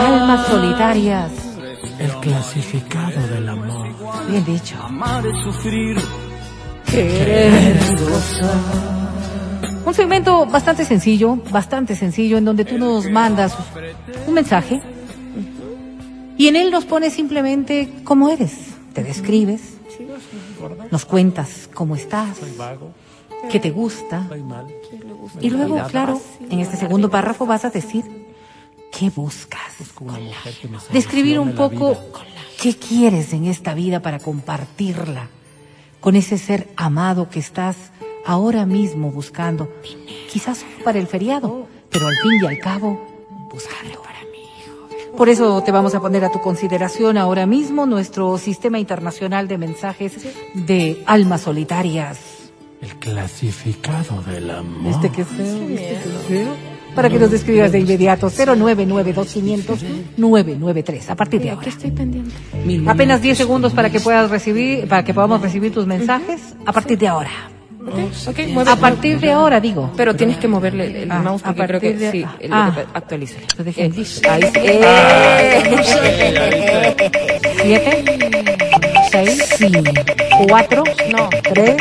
almas 0.00 0.46
solitarias. 0.48 1.46
Clasificado 2.26 3.24
del 3.28 3.48
amor. 3.48 3.86
Bien 4.28 4.44
dicho. 4.44 4.76
Amar 4.82 5.24
es 5.24 5.44
sufrir, 5.44 5.96
Querer 6.84 7.78
Un 9.84 9.94
segmento 9.94 10.44
bastante 10.44 10.84
sencillo, 10.84 11.36
bastante 11.52 11.94
sencillo, 11.94 12.36
en 12.38 12.44
donde 12.44 12.64
tú 12.64 12.78
nos 12.78 13.08
mandas 13.08 13.56
un 14.26 14.34
mensaje 14.34 14.82
y 16.36 16.48
en 16.48 16.56
él 16.56 16.72
nos 16.72 16.84
pones 16.84 17.12
simplemente 17.12 17.92
cómo 18.02 18.28
eres. 18.28 18.74
Te 18.92 19.04
describes, 19.04 19.76
nos 20.90 21.04
cuentas 21.04 21.70
cómo 21.72 21.94
estás, 21.94 22.38
Vago. 22.58 22.90
qué 23.52 23.60
te 23.60 23.70
gusta. 23.70 24.26
Y 25.40 25.50
luego, 25.50 25.80
claro, 25.86 26.20
en 26.50 26.58
este 26.58 26.76
segundo 26.76 27.08
párrafo 27.08 27.46
vas 27.46 27.64
a 27.64 27.70
decir 27.70 28.25
qué 28.98 29.10
buscas. 29.10 29.60
Una 30.00 30.18
mujer 30.18 30.54
que 30.60 30.68
me 30.68 30.78
Describir 30.92 31.38
un 31.38 31.54
poco 31.54 31.96
qué 32.60 32.74
quieres 32.74 33.32
en 33.32 33.46
esta 33.46 33.74
vida 33.74 34.00
para 34.00 34.18
compartirla 34.18 35.28
con 36.00 36.16
ese 36.16 36.38
ser 36.38 36.68
amado 36.76 37.28
que 37.28 37.38
estás 37.38 37.76
ahora 38.24 38.64
mismo 38.64 39.10
buscando. 39.10 39.70
Quizás 40.32 40.58
solo 40.58 40.84
para 40.84 40.98
el 40.98 41.06
feriado, 41.06 41.66
pero 41.90 42.06
al 42.06 42.14
fin 42.22 42.42
y 42.42 42.46
al 42.46 42.58
cabo, 42.58 43.00
buscando 43.52 44.02
para 44.02 44.20
mi 44.32 44.38
hijo. 44.38 45.16
Por 45.16 45.28
eso 45.28 45.62
te 45.62 45.72
vamos 45.72 45.94
a 45.94 46.00
poner 46.00 46.24
a 46.24 46.32
tu 46.32 46.40
consideración 46.40 47.18
ahora 47.18 47.46
mismo 47.46 47.86
nuestro 47.86 48.38
sistema 48.38 48.78
internacional 48.78 49.48
de 49.48 49.58
mensajes 49.58 50.12
de 50.54 51.02
almas 51.06 51.42
solitarias. 51.42 52.18
El 52.80 52.94
clasificado 52.96 54.22
del 54.22 54.50
amor. 54.50 54.92
¿Viste 54.92 55.10
que 55.10 55.24
feo? 55.24 55.66
¿Viste 55.66 56.00
que 56.02 56.10
feo? 56.28 56.76
Para 56.96 57.08
que 57.10 57.18
nos 57.18 57.30
describas 57.30 57.70
de 57.72 57.78
inmediato 57.80 58.28
0992500 58.30 61.10
A 61.10 61.14
partir 61.14 61.40
de 61.42 61.50
ahora. 61.50 61.60
Aquí 61.60 61.68
estoy 61.70 61.90
pendiente. 61.92 62.34
Apenas 62.90 63.20
10 63.22 63.36
segundos 63.38 63.72
para 63.74 63.90
que 63.90 64.00
puedas 64.00 64.30
recibir, 64.30 64.88
para 64.88 65.04
que 65.04 65.12
podamos 65.14 65.40
recibir 65.42 65.72
tus 65.72 65.86
mensajes 65.86 66.54
a 66.64 66.72
partir 66.72 66.98
de 66.98 67.06
ahora. 67.08 67.30
Ok, 68.26 68.38
mueve. 68.48 68.68
A 68.70 68.74
partir 68.76 69.20
de 69.20 69.30
ahora, 69.30 69.60
digo. 69.60 69.92
Pero 69.96 70.16
tienes 70.16 70.38
que 70.38 70.48
moverle 70.48 70.86
el, 70.86 70.96
el 70.96 71.08
Ah, 71.12 71.20
mouse 71.22 71.40
porque 71.42 71.66
creo 71.68 71.78
que 71.80 71.94
de- 71.94 72.10
sí. 72.10 72.24
ah. 72.26 72.34
el- 72.40 72.52
Ah. 72.52 72.72
Actualice. 72.94 73.36
Lo 73.56 73.62
dejé 73.62 73.82
ahí 73.84 74.04
sí. 74.04 74.20
Eh. 74.56 74.80
Siete, 77.62 78.04
seis, 79.12 79.48
cuatro, 80.48 80.82
no, 81.12 81.28
tres, 81.42 81.76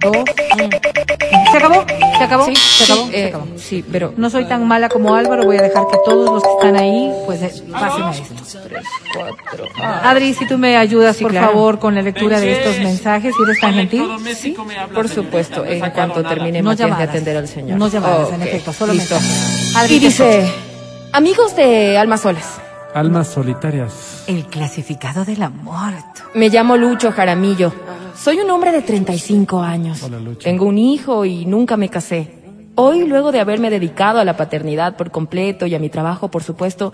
dos. 0.00 0.24
¿Se 1.52 1.58
acabó? 1.58 1.84
¿Se 2.18 2.24
acabó? 2.24 2.44
Sí, 2.46 2.54
¿Se 2.56 2.84
acabó? 2.84 3.04
sí, 3.06 3.10
Se 3.12 3.18
eh, 3.24 3.28
acabó. 3.28 3.46
sí, 3.56 3.84
pero 3.90 4.12
No 4.16 4.30
soy 4.30 4.44
tan 4.46 4.66
mala 4.66 4.88
como 4.88 5.14
Álvaro, 5.14 5.44
voy 5.44 5.56
a 5.56 5.62
dejar 5.62 5.84
que 5.90 5.98
todos 6.04 6.30
los 6.30 6.42
que 6.42 6.50
están 6.50 6.76
ahí, 6.76 7.10
pues 7.26 7.42
eh, 7.42 7.62
pasen 7.72 8.02
a 8.02 8.10
esto. 8.10 8.34
cuatro. 9.14 9.64
Adri, 10.02 10.34
si 10.34 10.46
tú 10.46 10.58
me 10.58 10.76
ayudas, 10.76 11.16
por 11.18 11.30
claro. 11.30 11.48
favor, 11.48 11.78
con 11.78 11.94
la 11.94 12.02
lectura 12.02 12.40
de 12.40 12.52
estos 12.52 12.78
mensajes, 12.80 13.34
si 13.36 13.42
eres 13.42 13.60
tan 13.60 13.74
gentil. 13.74 14.02
Habla, 14.02 14.94
Por 14.94 15.08
supuesto, 15.08 15.64
en 15.64 15.90
cuanto 15.90 16.22
termine 16.22 16.60
No 16.62 16.70
Matías 16.70 16.86
de 16.88 16.92
llamadas. 16.92 17.08
atender 17.10 17.36
al 17.36 17.48
señor. 17.48 17.78
No 17.78 17.88
llamadas, 17.88 18.28
en 18.30 18.40
Ok, 18.42 18.46
efecto, 18.48 18.72
solo 18.72 18.92
listo. 18.92 19.16
Adri, 19.76 19.94
Y 19.96 19.98
dice, 19.98 20.50
amigos 21.12 21.54
de 21.56 21.96
Almas 21.98 22.20
Solas, 22.22 22.60
Almas 22.98 23.28
solitarias. 23.28 24.24
El 24.26 24.46
clasificado 24.46 25.24
del 25.24 25.44
amor. 25.44 25.92
me 26.34 26.48
llamo 26.48 26.76
Lucho 26.76 27.12
Jaramillo. 27.12 27.72
Soy 28.16 28.40
un 28.40 28.50
hombre 28.50 28.72
de 28.72 28.82
35 28.82 29.62
años. 29.62 30.02
Hola, 30.02 30.18
Lucho. 30.18 30.40
Tengo 30.40 30.64
un 30.64 30.78
hijo 30.78 31.24
y 31.24 31.46
nunca 31.46 31.76
me 31.76 31.90
casé. 31.90 32.34
Hoy, 32.74 33.06
luego 33.06 33.30
de 33.30 33.38
haberme 33.38 33.70
dedicado 33.70 34.18
a 34.18 34.24
la 34.24 34.36
paternidad 34.36 34.96
por 34.96 35.12
completo 35.12 35.64
y 35.66 35.76
a 35.76 35.78
mi 35.78 35.90
trabajo, 35.90 36.28
por 36.28 36.42
supuesto, 36.42 36.92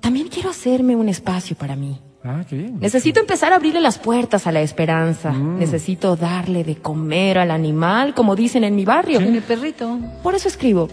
también 0.00 0.28
quiero 0.28 0.50
hacerme 0.50 0.94
un 0.94 1.08
espacio 1.08 1.56
para 1.56 1.74
mí. 1.74 1.98
Ah, 2.22 2.42
qué 2.46 2.56
bien. 2.56 2.78
Necesito 2.78 3.18
empezar 3.18 3.54
a 3.54 3.56
abrirle 3.56 3.80
las 3.80 3.98
puertas 3.98 4.46
a 4.46 4.52
la 4.52 4.60
esperanza. 4.60 5.32
Necesito 5.32 6.16
darle 6.16 6.64
de 6.64 6.76
comer 6.76 7.38
al 7.38 7.50
animal, 7.50 8.12
como 8.12 8.36
dicen 8.36 8.62
en 8.62 8.76
mi 8.76 8.84
barrio. 8.84 9.20
El 9.20 9.40
perrito. 9.40 9.98
Por 10.22 10.34
eso 10.34 10.48
escribo. 10.48 10.90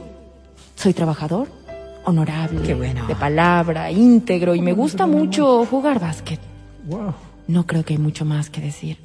Soy 0.76 0.94
trabajador, 0.94 1.50
honorable, 2.08 2.62
Qué 2.66 2.74
bueno. 2.74 3.06
de 3.06 3.16
palabra, 3.16 3.92
íntegro 3.92 4.56
y 4.56 4.62
me 4.62 4.74
gusta 4.74 5.06
mucho 5.06 5.66
jugar 5.66 6.00
básquet. 6.00 6.40
Wow. 6.86 7.14
No 7.48 7.66
creo 7.68 7.84
que 7.84 7.94
hay 7.94 8.00
mucho 8.00 8.24
más 8.26 8.50
que 8.50 8.62
decir. 8.62 8.98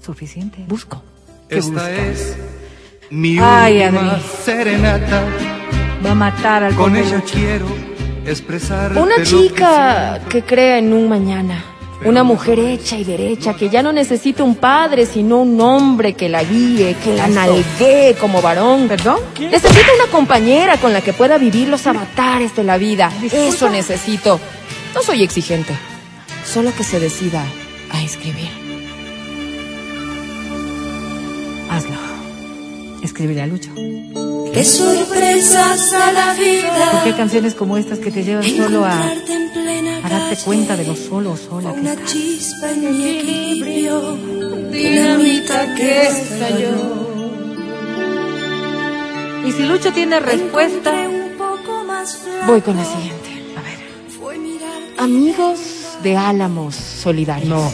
Suficiente. 0.00 0.64
Busco. 0.68 1.02
Esta 1.48 1.90
es 1.90 2.36
mi 3.10 3.38
Ay, 3.40 3.82
última 3.84 4.12
Adri. 4.12 4.22
serenata. 4.44 5.22
Va 6.04 6.10
a 6.10 6.14
matar 6.14 6.64
al 6.64 6.74
Con 6.74 6.96
ella 6.96 7.22
quiero 7.30 7.66
expresar 8.26 8.96
Una 8.98 9.22
chica 9.22 10.20
que 10.28 10.42
crea 10.42 10.78
en 10.78 10.92
un 10.92 11.08
mañana. 11.08 11.62
Una 12.04 12.24
mujer 12.24 12.58
hecha 12.58 12.96
y 12.96 13.04
derecha 13.04 13.54
que 13.54 13.70
ya 13.70 13.80
no 13.80 13.92
necesita 13.92 14.42
un 14.42 14.56
padre, 14.56 15.06
sino 15.06 15.38
un 15.38 15.60
hombre 15.60 16.14
que 16.14 16.28
la 16.28 16.42
guíe, 16.42 16.96
que 17.02 17.14
la 17.14 17.28
nalguee 17.28 18.16
como 18.20 18.42
varón. 18.42 18.88
¿Perdón? 18.88 19.20
Necesita 19.38 19.94
una 19.94 20.10
compañera 20.10 20.78
con 20.78 20.92
la 20.92 21.00
que 21.00 21.12
pueda 21.12 21.38
vivir 21.38 21.68
los 21.68 21.86
avatares 21.86 22.56
de 22.56 22.64
la 22.64 22.76
vida. 22.76 23.12
Eso 23.30 23.70
necesito. 23.70 24.40
No 24.94 25.02
soy 25.02 25.22
exigente. 25.22 25.74
Solo 26.44 26.74
que 26.76 26.82
se 26.82 26.98
decida 26.98 27.44
a 27.92 28.02
escribir. 28.02 28.50
Hazlo. 31.70 32.01
Escribiré 33.02 33.42
a 33.42 33.46
Lucho. 33.46 33.70
Qué 34.52 34.64
sorpresas 34.64 35.92
a 35.94 36.12
la 36.12 36.34
vida. 36.34 36.88
Porque 36.92 37.08
hay 37.10 37.14
canciones 37.16 37.54
como 37.54 37.76
estas 37.76 37.98
que 37.98 38.10
te 38.10 38.22
llevan 38.22 38.44
solo 38.44 38.84
a, 38.84 38.96
darte 40.08 40.36
cuenta 40.44 40.76
de 40.76 40.84
lo 40.86 40.94
solo 40.94 41.32
o 41.32 41.36
sola 41.36 41.72
que 41.72 41.80
Una 41.80 41.92
estás. 41.94 42.12
chispa 42.12 42.70
en 42.70 42.98
mi 42.98 43.06
equilibrio, 43.08 44.16
dinamita 44.70 45.74
que 45.74 46.06
estalló. 46.08 47.02
Y 49.46 49.52
si 49.52 49.62
Lucho 49.64 49.92
tiene 49.92 50.20
respuesta, 50.20 50.92
Voy 52.46 52.60
con 52.60 52.76
la 52.76 52.84
siguiente. 52.84 53.30
a 53.56 53.62
ver. 53.62 53.78
Amigos 54.98 55.60
de 56.02 56.16
Álamos 56.16 56.74
Solidarios. 56.74 57.48
No, 57.48 57.72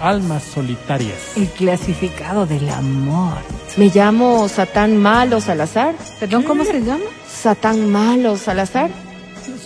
almas 0.00 0.42
solitarias. 0.42 1.36
El 1.36 1.48
clasificado 1.48 2.46
del 2.46 2.68
amor. 2.70 3.38
Me 3.76 3.88
llamo 3.88 4.48
Satán 4.48 4.96
Malo 4.96 5.40
Salazar. 5.40 5.94
Perdón, 6.18 6.42
¿cómo 6.42 6.64
se 6.64 6.80
llama? 6.80 7.04
Satán 7.28 7.90
Malo 7.90 8.36
Salazar. 8.36 8.90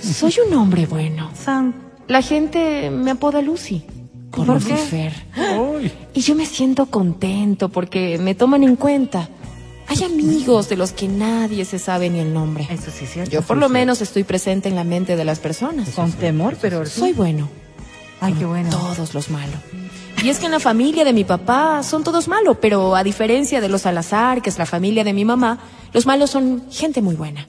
Soy 0.03 0.35
un 0.47 0.55
hombre 0.55 0.86
bueno. 0.86 1.31
San. 1.35 1.74
La 2.09 2.20
gente 2.23 2.91
me 2.91 3.12
apoda 3.12 3.41
Lucy. 3.41 3.85
Por, 4.31 4.47
¿Por 4.47 4.62
qué? 4.62 4.73
Lucifer. 4.73 5.12
Uy, 5.59 5.93
Y 6.12 6.20
yo 6.20 6.35
me 6.35 6.45
siento 6.45 6.86
contento 6.86 7.69
porque 7.69 8.19
me 8.19 8.35
toman 8.35 8.62
en 8.65 8.77
cuenta. 8.77 9.28
Hay 9.86 10.03
amigos 10.03 10.69
de 10.69 10.77
los 10.77 10.93
que 10.93 11.09
nadie 11.09 11.65
se 11.65 11.78
sabe 11.78 12.11
ni 12.11 12.19
el 12.19 12.32
nombre. 12.32 12.66
Eso 12.70 12.91
sí 12.91 13.05
es 13.05 13.12
cierto. 13.12 13.31
Yo 13.31 13.43
por 13.43 13.57
lo 13.59 13.69
menos 13.69 14.01
estoy 14.01 14.24
presente 14.24 14.69
en 14.69 14.74
la 14.74 14.85
mente 14.85 15.15
de 15.15 15.24
las 15.24 15.39
personas. 15.39 15.91
Con 15.91 16.11
temor, 16.12 16.57
pero 16.61 16.85
sí. 16.86 17.01
Soy 17.01 17.12
bueno. 17.12 17.49
Ay, 18.20 18.32
qué 18.35 18.45
bueno. 18.45 18.70
Todos 18.70 19.15
los 19.15 19.31
malos. 19.31 19.57
Y 20.24 20.30
es 20.30 20.38
que 20.38 20.46
en 20.46 20.52
la 20.52 20.59
familia 20.59 21.05
de 21.05 21.12
mi 21.12 21.24
papá 21.24 21.82
son 21.82 22.02
todos 22.02 22.28
malos, 22.28 22.56
pero 22.59 22.96
a 22.96 23.05
diferencia 23.05 23.60
de 23.60 23.68
los 23.68 23.82
Salazar, 23.82 24.40
que 24.40 24.48
es 24.48 24.56
la 24.56 24.64
familia 24.64 25.05
de 25.05 25.12
mi 25.12 25.26
mamá, 25.26 25.59
los 25.92 26.06
malos 26.06 26.30
son 26.30 26.64
gente 26.70 27.02
muy 27.02 27.14
buena. 27.14 27.46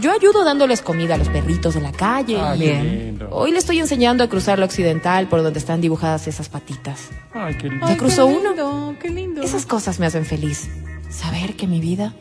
Yo 0.00 0.10
ayudo 0.10 0.42
dándoles 0.42 0.80
comida 0.80 1.16
a 1.16 1.18
los 1.18 1.28
perritos 1.28 1.74
de 1.74 1.82
la 1.82 1.92
calle. 1.92 2.40
ay, 2.40 2.56
y 2.56 2.64
qué 2.64 2.72
Bien. 2.72 3.06
lindo. 3.06 3.28
Hoy 3.30 3.52
le 3.52 3.58
estoy 3.58 3.80
enseñando 3.80 4.24
a 4.24 4.28
cruzar 4.28 4.58
la 4.58 4.64
occidental 4.64 5.28
por 5.28 5.42
donde 5.42 5.58
están 5.58 5.82
dibujadas 5.82 6.26
esas 6.26 6.48
patitas. 6.48 7.10
Ay, 7.34 7.54
qué 7.56 7.68
lindo. 7.68 7.86
Ya 7.86 7.98
cruzó 7.98 8.24
uno. 8.24 8.48
lindo, 8.48 8.94
qué 8.98 9.10
lindo. 9.10 9.42
Esas 9.42 9.66
cosas 9.66 10.00
me 10.00 10.06
hacen 10.06 10.24
feliz. 10.24 10.70
Saber 11.10 11.54
que 11.54 11.66
mi 11.66 11.80
vida 11.80 12.14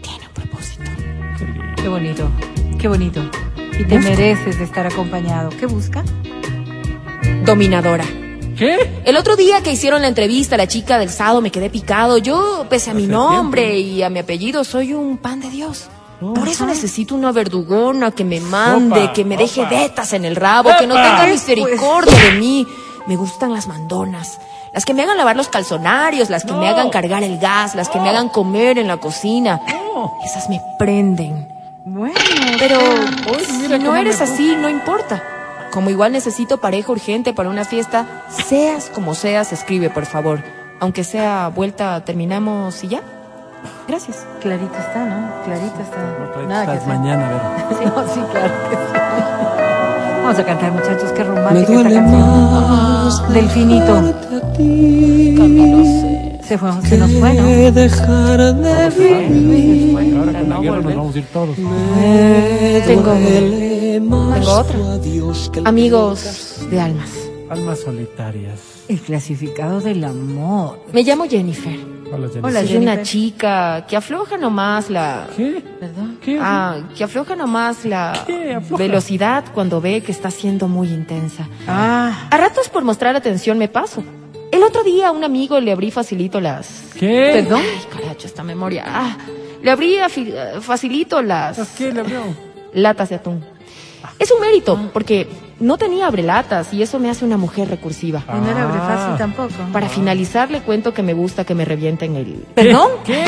tiene 0.00 0.28
un 0.28 0.32
propósito. 0.32 0.90
Qué 1.36 1.44
lindo. 1.44 1.74
Qué 1.76 1.88
bonito, 1.88 2.30
qué 2.78 2.88
bonito. 2.88 3.30
Y 3.78 3.84
te 3.84 3.98
mereces 3.98 4.58
de 4.58 4.64
estar 4.64 4.86
acompañado. 4.86 5.50
¿Qué 5.50 5.66
busca? 5.66 6.04
Dominadora. 7.44 8.06
¿Qué? 8.60 9.02
El 9.06 9.16
otro 9.16 9.36
día 9.36 9.62
que 9.62 9.72
hicieron 9.72 10.02
la 10.02 10.08
entrevista 10.08 10.54
a 10.54 10.58
la 10.58 10.68
chica 10.68 10.98
del 10.98 11.08
Sado 11.08 11.40
me 11.40 11.50
quedé 11.50 11.70
picado. 11.70 12.18
Yo, 12.18 12.66
pese 12.68 12.90
a 12.90 12.94
mi 12.94 13.06
nombre 13.06 13.78
y 13.78 14.02
a 14.02 14.10
mi 14.10 14.18
apellido, 14.18 14.64
soy 14.64 14.92
un 14.92 15.16
pan 15.16 15.40
de 15.40 15.48
Dios. 15.48 15.88
Por 16.20 16.46
eso 16.46 16.66
necesito 16.66 17.14
una 17.14 17.32
verdugona 17.32 18.10
que 18.10 18.22
me 18.24 18.38
mande, 18.38 19.04
Opa, 19.04 19.12
que 19.14 19.24
me 19.24 19.38
deje 19.38 19.62
opa. 19.62 19.70
vetas 19.70 20.12
en 20.12 20.26
el 20.26 20.36
rabo, 20.36 20.70
que 20.78 20.86
no 20.86 20.94
tenga 20.94 21.20
Pues. 21.22 21.32
misericordia 21.32 22.12
de 22.24 22.32
mí. 22.32 22.66
Me 23.06 23.16
gustan 23.16 23.54
las 23.54 23.66
mandonas. 23.66 24.38
Las 24.74 24.84
que 24.84 24.92
me 24.92 25.02
hagan 25.02 25.16
lavar 25.16 25.34
los 25.36 25.48
calzonarios, 25.48 26.28
las 26.28 26.44
que 26.44 26.52
me 26.52 26.68
hagan 26.68 26.90
cargar 26.90 27.22
el 27.24 27.38
gas, 27.38 27.74
las 27.74 27.88
que 27.88 27.98
me 27.98 28.10
hagan 28.10 28.28
comer 28.28 28.76
en 28.76 28.86
la 28.88 28.98
cocina. 28.98 29.58
No. 29.68 30.18
Esas 30.22 30.50
me 30.50 30.60
prenden. 30.78 31.48
Bueno, 31.86 32.14
Pero 32.58 32.78
si 33.46 33.78
no 33.78 33.96
eres 33.96 34.20
así, 34.20 34.54
no 34.54 34.68
importa. 34.68 35.24
Como 35.72 35.90
igual 35.90 36.12
necesito 36.12 36.58
pareja 36.58 36.90
urgente 36.92 37.32
para 37.32 37.48
una 37.48 37.64
fiesta, 37.64 38.24
seas 38.28 38.90
como 38.92 39.14
seas, 39.14 39.52
escribe, 39.52 39.88
por 39.90 40.04
favor. 40.06 40.40
Aunque 40.80 41.04
sea 41.04 41.48
vuelta, 41.54 42.04
terminamos 42.04 42.82
y 42.84 42.88
ya. 42.88 43.00
Gracias. 43.86 44.26
clarito 44.40 44.74
está, 44.78 45.04
¿no? 45.04 45.44
Clarito 45.44 45.80
está. 45.80 46.46
Nada 46.48 46.66
que 46.66 46.72
Estás 46.72 46.88
hacer. 46.88 46.98
mañana, 46.98 47.26
a 47.26 47.30
ver. 47.30 47.40
Sí, 47.78 47.84
no, 47.84 48.14
sí, 48.14 48.20
claro 48.32 48.54
que 48.70 48.76
sí. 48.76 48.82
Vamos 50.22 50.38
a 50.38 50.44
cantar, 50.44 50.72
muchachos, 50.72 51.12
qué 51.12 51.24
Me 51.24 51.30
romántica 51.30 51.60
esta 51.60 51.72
duele 51.74 51.94
canción. 51.94 52.20
más 52.20 53.20
a 54.32 54.52
ti 54.52 55.34
Camilo, 55.36 55.84
sé. 55.84 56.39
Se, 56.50 56.58
fue, 56.58 56.68
se 56.82 56.98
nos 56.98 57.12
fue, 57.12 57.32
¿no? 57.34 57.44
que 57.44 57.70
dejar 57.70 58.40
de 58.56 58.90
vivir. 58.90 60.16
Ahora 60.18 60.32
con 60.32 60.48
la 60.50 60.58
guerra 60.58 60.80
nos 60.80 60.94
vamos 60.96 61.14
a 61.14 61.18
ir 61.20 61.24
todos. 61.26 61.56
Me 61.58 62.82
Tengo- 62.88 63.14
tengo 63.14 64.50
otra. 64.58 64.78
Amigos 65.64 66.66
de 66.68 66.80
almas. 66.80 67.08
Almas 67.50 67.78
solitarias. 67.78 68.58
El 68.88 68.98
clasificado 69.00 69.80
del 69.80 70.02
amor. 70.02 70.80
Me 70.92 71.04
llamo 71.04 71.26
Jennifer. 71.28 71.72
Hola, 72.12 72.26
Jennifer. 72.28 72.44
Hola, 72.44 72.80
una 72.80 73.02
chica 73.02 73.86
que 73.86 73.96
afloja 73.96 74.36
nomás 74.36 74.90
la... 74.90 75.28
¿Qué? 75.36 75.62
¿Perdón? 75.78 76.18
¿Qué? 76.20 76.36
Ah, 76.42 76.78
que 76.98 77.04
afloja 77.04 77.36
nomás 77.36 77.84
la. 77.84 78.10
Afloja. 78.10 78.76
velocidad 78.76 79.44
cuando 79.54 79.80
ve 79.80 80.00
que 80.00 80.10
está 80.10 80.32
siendo 80.32 80.66
muy 80.66 80.88
intensa. 80.88 81.46
Ah, 81.68 82.26
A 82.28 82.36
ratos 82.36 82.68
por 82.68 82.82
mostrar 82.82 83.14
atención 83.14 83.56
me 83.56 83.68
paso. 83.68 84.02
El 84.60 84.66
otro 84.66 84.82
día 84.84 85.08
a 85.08 85.10
un 85.10 85.24
amigo 85.24 85.58
le 85.58 85.72
abrí 85.72 85.90
facilito 85.90 86.38
las... 86.38 86.82
¿Qué? 86.98 87.30
¿Perdón? 87.32 87.62
Ay, 87.64 87.80
caracho, 87.98 88.26
esta 88.26 88.42
memoria. 88.42 88.84
Ah, 88.86 89.16
le 89.62 89.70
abrí 89.70 89.94
eh, 89.94 90.06
facilito 90.60 91.22
las 91.22 91.56
¿Qué 91.78 91.90
le 91.90 92.00
abrió? 92.00 92.20
latas 92.74 93.08
de 93.08 93.14
atún. 93.14 93.42
Es 94.18 94.30
un 94.30 94.38
mérito, 94.42 94.78
porque 94.92 95.26
no 95.60 95.78
tenía 95.78 96.06
abrelatas 96.08 96.74
y 96.74 96.82
eso 96.82 96.98
me 96.98 97.08
hace 97.08 97.24
una 97.24 97.38
mujer 97.38 97.70
recursiva. 97.70 98.22
y 98.28 98.32
no 98.38 98.50
era 98.50 98.64
abre 98.68 98.78
Ah. 98.82 98.96
fácil 98.98 99.16
tampoco. 99.16 99.72
Para 99.72 99.88
finalizar, 99.88 100.50
le 100.50 100.60
cuento 100.60 100.92
que 100.92 101.02
me 101.02 101.14
gusta 101.14 101.44
que 101.46 101.54
me 101.54 101.64
revienten 101.64 102.16
el... 102.16 102.44
¿Perdón? 102.54 102.90
¿Qué? 103.06 103.24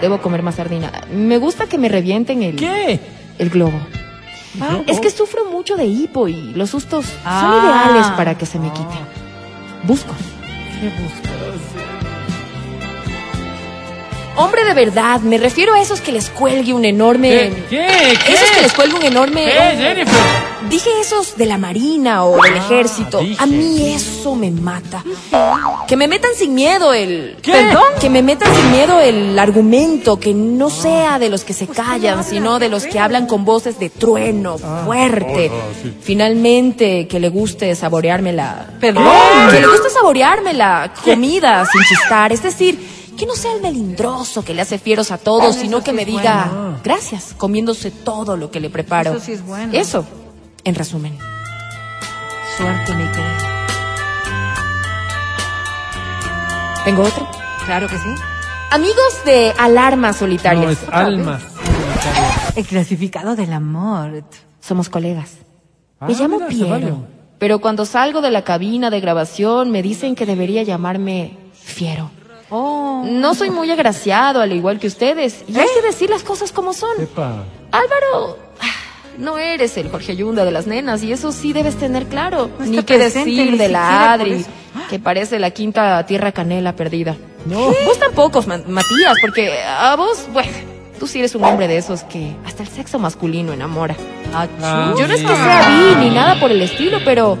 Debo 0.00 0.20
comer 0.22 0.44
más 0.44 0.54
sardina. 0.54 0.92
Me 1.12 1.38
gusta 1.38 1.66
que 1.66 1.78
me 1.78 1.88
revienten 1.88 2.44
el... 2.44 2.54
¿Qué? 2.54 3.00
El 3.40 3.50
globo. 3.50 3.80
Ah, 4.60 4.82
Es 4.86 5.00
que 5.00 5.10
sufro 5.10 5.46
mucho 5.50 5.76
de 5.76 5.86
hipo 5.86 6.28
y 6.28 6.52
los 6.54 6.70
sustos 6.70 7.06
son 7.06 7.14
Ah. 7.24 7.88
ideales 7.90 8.06
para 8.16 8.38
que 8.38 8.46
se 8.46 8.60
me 8.60 8.68
quite. 8.72 8.94
Busco. 9.82 10.14
¿Qué 10.80 10.88
buscas? 10.88 11.99
Hombre 14.36 14.64
de 14.64 14.74
verdad, 14.74 15.20
me 15.20 15.38
refiero 15.38 15.74
a 15.74 15.80
esos 15.80 16.00
que 16.00 16.12
les 16.12 16.30
cuelgue 16.30 16.72
un 16.72 16.84
enorme... 16.84 17.28
¿Qué? 17.30 17.64
¿Qué? 17.68 18.18
¿Qué? 18.24 18.32
Esos 18.32 18.50
que 18.50 18.62
les 18.62 18.72
cuelgue 18.72 18.96
un 18.96 19.02
enorme... 19.04 19.44
¿Qué, 19.44 19.76
Jennifer? 19.76 20.14
Dije 20.68 20.88
esos 21.00 21.36
de 21.36 21.46
la 21.46 21.58
marina 21.58 22.24
o 22.24 22.40
del 22.40 22.56
ejército. 22.56 23.18
Ah, 23.18 23.22
dije. 23.22 23.42
A 23.42 23.46
mí 23.46 23.92
eso 23.92 24.36
me 24.36 24.50
mata. 24.50 25.02
Que 25.88 25.96
me 25.96 26.06
metan 26.06 26.30
sin 26.36 26.54
miedo 26.54 26.94
el... 26.94 27.36
¿Qué? 27.42 27.52
¿Perdón? 27.52 27.84
Que 28.00 28.08
me 28.08 28.22
metan 28.22 28.54
sin 28.54 28.70
miedo 28.70 29.00
el 29.00 29.38
argumento, 29.38 30.20
que 30.20 30.32
no 30.32 30.70
sea 30.70 31.18
de 31.18 31.28
los 31.28 31.44
que 31.44 31.52
se 31.52 31.66
callan, 31.66 32.22
sino 32.22 32.58
de 32.58 32.68
los 32.68 32.84
que 32.84 33.00
hablan 33.00 33.26
con 33.26 33.44
voces 33.44 33.78
de 33.80 33.90
trueno, 33.90 34.58
fuerte. 34.84 35.50
oh, 35.52 35.82
sí. 35.82 35.96
Finalmente, 36.00 37.08
que 37.08 37.18
le 37.18 37.30
guste 37.30 37.74
saborearme 37.74 38.32
la... 38.32 38.68
Perdón. 38.80 39.04
Que 39.50 39.60
le 39.60 39.66
guste 39.66 39.90
saborearme 39.90 40.54
la 40.54 40.92
comida 41.04 41.66
sin 41.66 41.82
chistar. 41.82 42.32
Es 42.32 42.42
decir, 42.42 42.99
que 43.20 43.26
no 43.26 43.36
sea 43.36 43.52
el 43.52 43.60
melindroso 43.60 44.42
que 44.42 44.54
le 44.54 44.62
hace 44.62 44.78
fieros 44.78 45.10
a 45.10 45.18
todos, 45.18 45.54
sino 45.54 45.84
que 45.84 45.92
me 45.92 46.06
diga 46.06 46.50
bueno. 46.50 46.80
gracias, 46.82 47.34
comiéndose 47.36 47.90
todo 47.90 48.34
lo 48.34 48.50
que 48.50 48.60
le 48.60 48.70
preparo. 48.70 49.10
Eso 49.10 49.20
sí 49.20 49.32
es 49.32 49.44
bueno. 49.44 49.74
Eso, 49.74 50.06
en 50.64 50.74
resumen. 50.74 51.18
Suerte, 52.56 52.94
mi 52.94 53.04
querida. 53.04 53.38
¿Tengo 56.82 57.02
otro? 57.02 57.28
Claro 57.66 57.88
que 57.88 57.98
sí. 57.98 58.08
Amigos 58.70 59.24
de 59.26 59.52
Alarmas 59.58 60.16
Solitarias. 60.16 60.64
No, 60.64 60.70
es 60.70 60.78
almas 60.90 61.42
solitarias. 61.42 62.56
El 62.56 62.66
clasificado 62.66 63.36
del 63.36 63.52
amor. 63.52 64.24
Somos 64.62 64.88
colegas. 64.88 65.32
Ah, 66.00 66.06
me 66.06 66.14
llamo 66.14 66.36
mira, 66.36 66.48
Piero. 66.48 67.04
Pero 67.38 67.58
cuando 67.58 67.84
salgo 67.84 68.22
de 68.22 68.30
la 68.30 68.44
cabina 68.44 68.88
de 68.88 69.00
grabación 69.00 69.70
me 69.70 69.82
dicen 69.82 70.14
que 70.14 70.24
debería 70.24 70.62
llamarme 70.62 71.36
Fiero. 71.52 72.10
Oh. 72.50 73.02
No 73.06 73.34
soy 73.34 73.50
muy 73.50 73.70
agraciado, 73.70 74.40
al 74.40 74.52
igual 74.52 74.78
que 74.78 74.86
ustedes. 74.88 75.44
Y 75.48 75.56
hay 75.58 75.66
que 75.74 75.86
decir 75.86 76.10
las 76.10 76.22
cosas 76.22 76.52
como 76.52 76.72
son. 76.72 77.00
Epa. 77.00 77.44
Álvaro, 77.70 78.38
no 79.18 79.38
eres 79.38 79.76
el 79.76 79.88
Jorge 79.90 80.16
Yunda 80.16 80.44
de 80.44 80.50
las 80.50 80.66
nenas 80.66 81.02
y 81.02 81.12
eso 81.12 81.32
sí 81.32 81.52
debes 81.52 81.76
tener 81.76 82.06
claro. 82.06 82.50
No 82.58 82.66
ni 82.66 82.82
presente, 82.82 83.30
decir 83.30 83.52
ni 83.52 83.58
de 83.58 83.68
la 83.68 84.12
Adri, 84.12 84.44
que 84.90 84.98
parece 84.98 85.38
la 85.38 85.50
quinta 85.50 86.04
tierra 86.06 86.32
canela 86.32 86.74
perdida. 86.74 87.16
No. 87.46 87.58
Vos 87.86 87.98
tampoco, 87.98 88.42
Ma- 88.46 88.60
Matías, 88.66 89.14
porque 89.22 89.52
a 89.62 89.96
vos, 89.96 90.26
bueno, 90.32 90.50
Tú 90.98 91.06
sí 91.06 91.18
eres 91.18 91.34
un 91.34 91.42
hombre 91.44 91.66
de 91.66 91.78
esos 91.78 92.02
que 92.02 92.36
hasta 92.44 92.62
el 92.62 92.68
sexo 92.68 92.98
masculino 92.98 93.54
enamora. 93.54 93.96
Ah, 94.34 94.92
Yo 94.98 95.08
no 95.08 95.14
es 95.14 95.22
que 95.22 95.26
sea 95.28 95.68
vi 95.96 96.04
ni 96.04 96.10
nada 96.14 96.38
por 96.38 96.50
el 96.50 96.60
estilo, 96.60 96.98
pero 97.06 97.38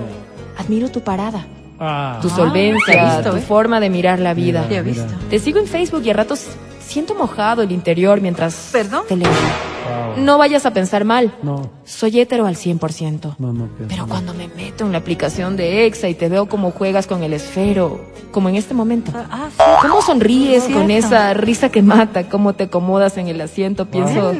admiro 0.56 0.88
tu 0.90 1.02
parada, 1.02 1.46
Ah. 1.80 2.18
tu 2.20 2.28
solvencia, 2.28 3.16
visto, 3.16 3.30
tu 3.30 3.36
¿eh? 3.38 3.40
forma 3.40 3.80
de 3.80 3.88
mirar 3.90 4.18
la 4.18 4.34
vida. 4.34 4.66
Visto. 4.82 5.06
Te 5.30 5.38
sigo 5.38 5.58
en 5.58 5.66
Facebook 5.66 6.02
y 6.04 6.10
a 6.10 6.12
ratos 6.12 6.46
siento 6.80 7.14
mojado 7.14 7.62
el 7.62 7.72
interior 7.72 8.20
mientras 8.20 8.68
¿Perdón? 8.72 9.04
te 9.08 9.16
leo. 9.16 9.28
Wow. 9.28 10.22
No 10.24 10.38
vayas 10.38 10.66
a 10.66 10.72
pensar 10.72 11.04
mal. 11.04 11.32
No, 11.42 11.70
Soy 11.84 12.20
hétero 12.20 12.46
al 12.46 12.54
100%. 12.56 13.36
no, 13.38 13.52
no. 13.52 13.68
Pero 13.88 14.02
mal. 14.02 14.08
cuando 14.08 14.34
me 14.34 14.48
meto 14.48 14.84
en 14.84 14.92
la 14.92 14.98
aplicación 14.98 15.56
de 15.56 15.86
EXA 15.86 16.08
y 16.08 16.14
te 16.14 16.28
veo 16.28 16.46
cómo 16.48 16.70
juegas 16.70 17.06
con 17.06 17.22
el 17.22 17.32
esfero, 17.32 18.04
como 18.30 18.48
en 18.50 18.56
este 18.56 18.74
momento. 18.74 19.10
Ah, 19.14 19.48
sí. 19.50 19.62
¿Cómo 19.80 20.02
sonríes 20.02 20.64
Es 20.66 20.74
con 20.74 20.90
esa 20.90 21.32
risa 21.34 21.70
que 21.70 21.82
mata? 21.82 22.28
¿Cómo 22.28 22.52
te 22.54 22.64
acomodas 22.64 23.16
en 23.16 23.28
el 23.28 23.40
asiento? 23.40 23.86
Pienso 23.86 24.32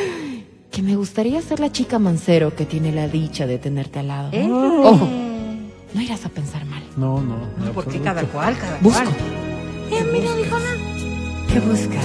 que 0.70 0.82
me 0.82 0.96
gustaría 0.96 1.40
ser 1.42 1.60
la 1.60 1.70
chica 1.70 1.98
mancero 1.98 2.54
que 2.56 2.64
tiene 2.66 2.90
la 2.92 3.06
dicha 3.06 3.46
de 3.46 3.58
tenerte 3.58 4.00
al 4.00 4.08
lado. 4.08 4.28
Eh. 4.32 4.48
Ojo, 4.50 5.08
no 5.94 6.00
irás 6.00 6.24
a 6.24 6.28
pensar 6.28 6.64
mal. 6.66 6.82
No, 6.96 7.20
no. 7.20 7.36
No, 7.58 7.72
porque 7.72 7.98
absoluto. 7.98 8.04
cada 8.04 8.22
cual, 8.22 8.56
cada 8.58 8.78
Busco. 8.80 9.02
cual. 9.02 9.14
Eh, 9.90 10.04
mira, 10.12 10.34
dijo 10.34 10.58
nada. 10.58 10.76
¿Qué 11.48 11.60
buscas? 11.60 12.04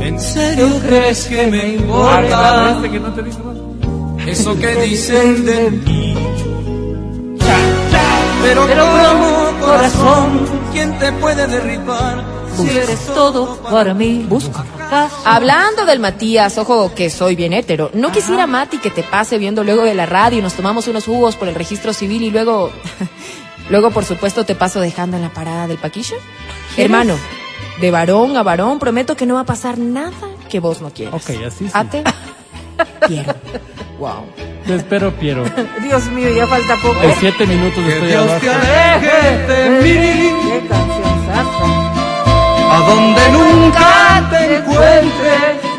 ¿En 0.00 0.20
serio 0.20 0.68
crees 0.86 1.26
que 1.26 1.46
me 1.46 1.74
importa 1.74 2.72
este 2.76 2.90
que 2.90 3.00
no 3.00 3.12
te 3.14 3.22
dice 3.22 3.38
nada. 3.38 4.30
eso 4.30 4.58
que 4.58 4.74
dicen 4.82 5.46
de 5.46 5.70
mí? 5.70 6.14
Pero 8.42 8.62
como 8.66 9.60
corazón, 9.66 10.40
¿quién 10.72 10.98
te 10.98 11.12
puede 11.12 11.46
derribar? 11.46 12.24
Si 12.56 12.68
eres 12.76 13.06
todo 13.06 13.56
para 13.62 13.94
mí. 13.94 14.24
Busco. 14.28 14.64
Hablando 15.24 15.86
del 15.86 16.00
Matías, 16.00 16.58
ojo 16.58 16.94
que 16.94 17.10
soy 17.10 17.34
bien 17.34 17.52
hétero. 17.52 17.90
No 17.94 18.12
quisiera, 18.12 18.46
Mati, 18.46 18.78
que 18.78 18.90
te 18.90 19.02
pase 19.02 19.38
viendo 19.38 19.64
luego 19.64 19.82
de 19.82 19.94
la 19.94 20.06
radio 20.06 20.38
y 20.38 20.42
nos 20.42 20.54
tomamos 20.54 20.86
unos 20.88 21.04
jugos 21.04 21.36
por 21.36 21.48
el 21.48 21.54
registro 21.54 21.92
civil 21.92 22.22
y 22.22 22.30
luego. 22.30 22.70
luego, 23.70 23.90
por 23.90 24.04
supuesto, 24.04 24.44
te 24.44 24.54
paso 24.54 24.80
dejando 24.80 25.16
en 25.16 25.22
la 25.22 25.30
parada 25.30 25.66
del 25.66 25.78
paquillo. 25.78 26.16
Hermano, 26.76 27.16
de 27.80 27.90
varón 27.90 28.36
a 28.36 28.42
varón, 28.42 28.78
prometo 28.78 29.16
que 29.16 29.26
no 29.26 29.34
va 29.34 29.40
a 29.40 29.46
pasar 29.46 29.78
nada 29.78 30.12
que 30.48 30.60
vos 30.60 30.80
no 30.82 30.90
quieras. 30.90 31.14
Ok, 31.14 31.30
así 31.46 31.64
sí. 31.66 31.70
Ate, 31.72 32.04
quiero. 33.06 33.34
Wow. 33.98 34.26
Te 34.66 34.76
espero, 34.76 35.12
Piero. 35.12 35.44
Dios 35.82 36.04
mío, 36.06 36.28
ya 36.30 36.46
falta 36.46 36.76
poco. 36.76 37.00
En 37.02 37.14
siete 37.18 37.46
minutos 37.46 37.82
Que 37.84 37.92
estoy 37.92 38.08
Dios 38.08 38.24
abajo. 38.24 38.40
te 38.40 38.50
aleje 38.50 39.46
de 39.52 39.70
mí, 39.82 40.50
Qué 40.50 40.68
canción 40.68 41.26
sasa. 41.26 42.01
A 42.72 42.80
donde 42.88 43.22
nunca 43.32 44.28
te 44.30 44.56
encuentres. 44.56 45.72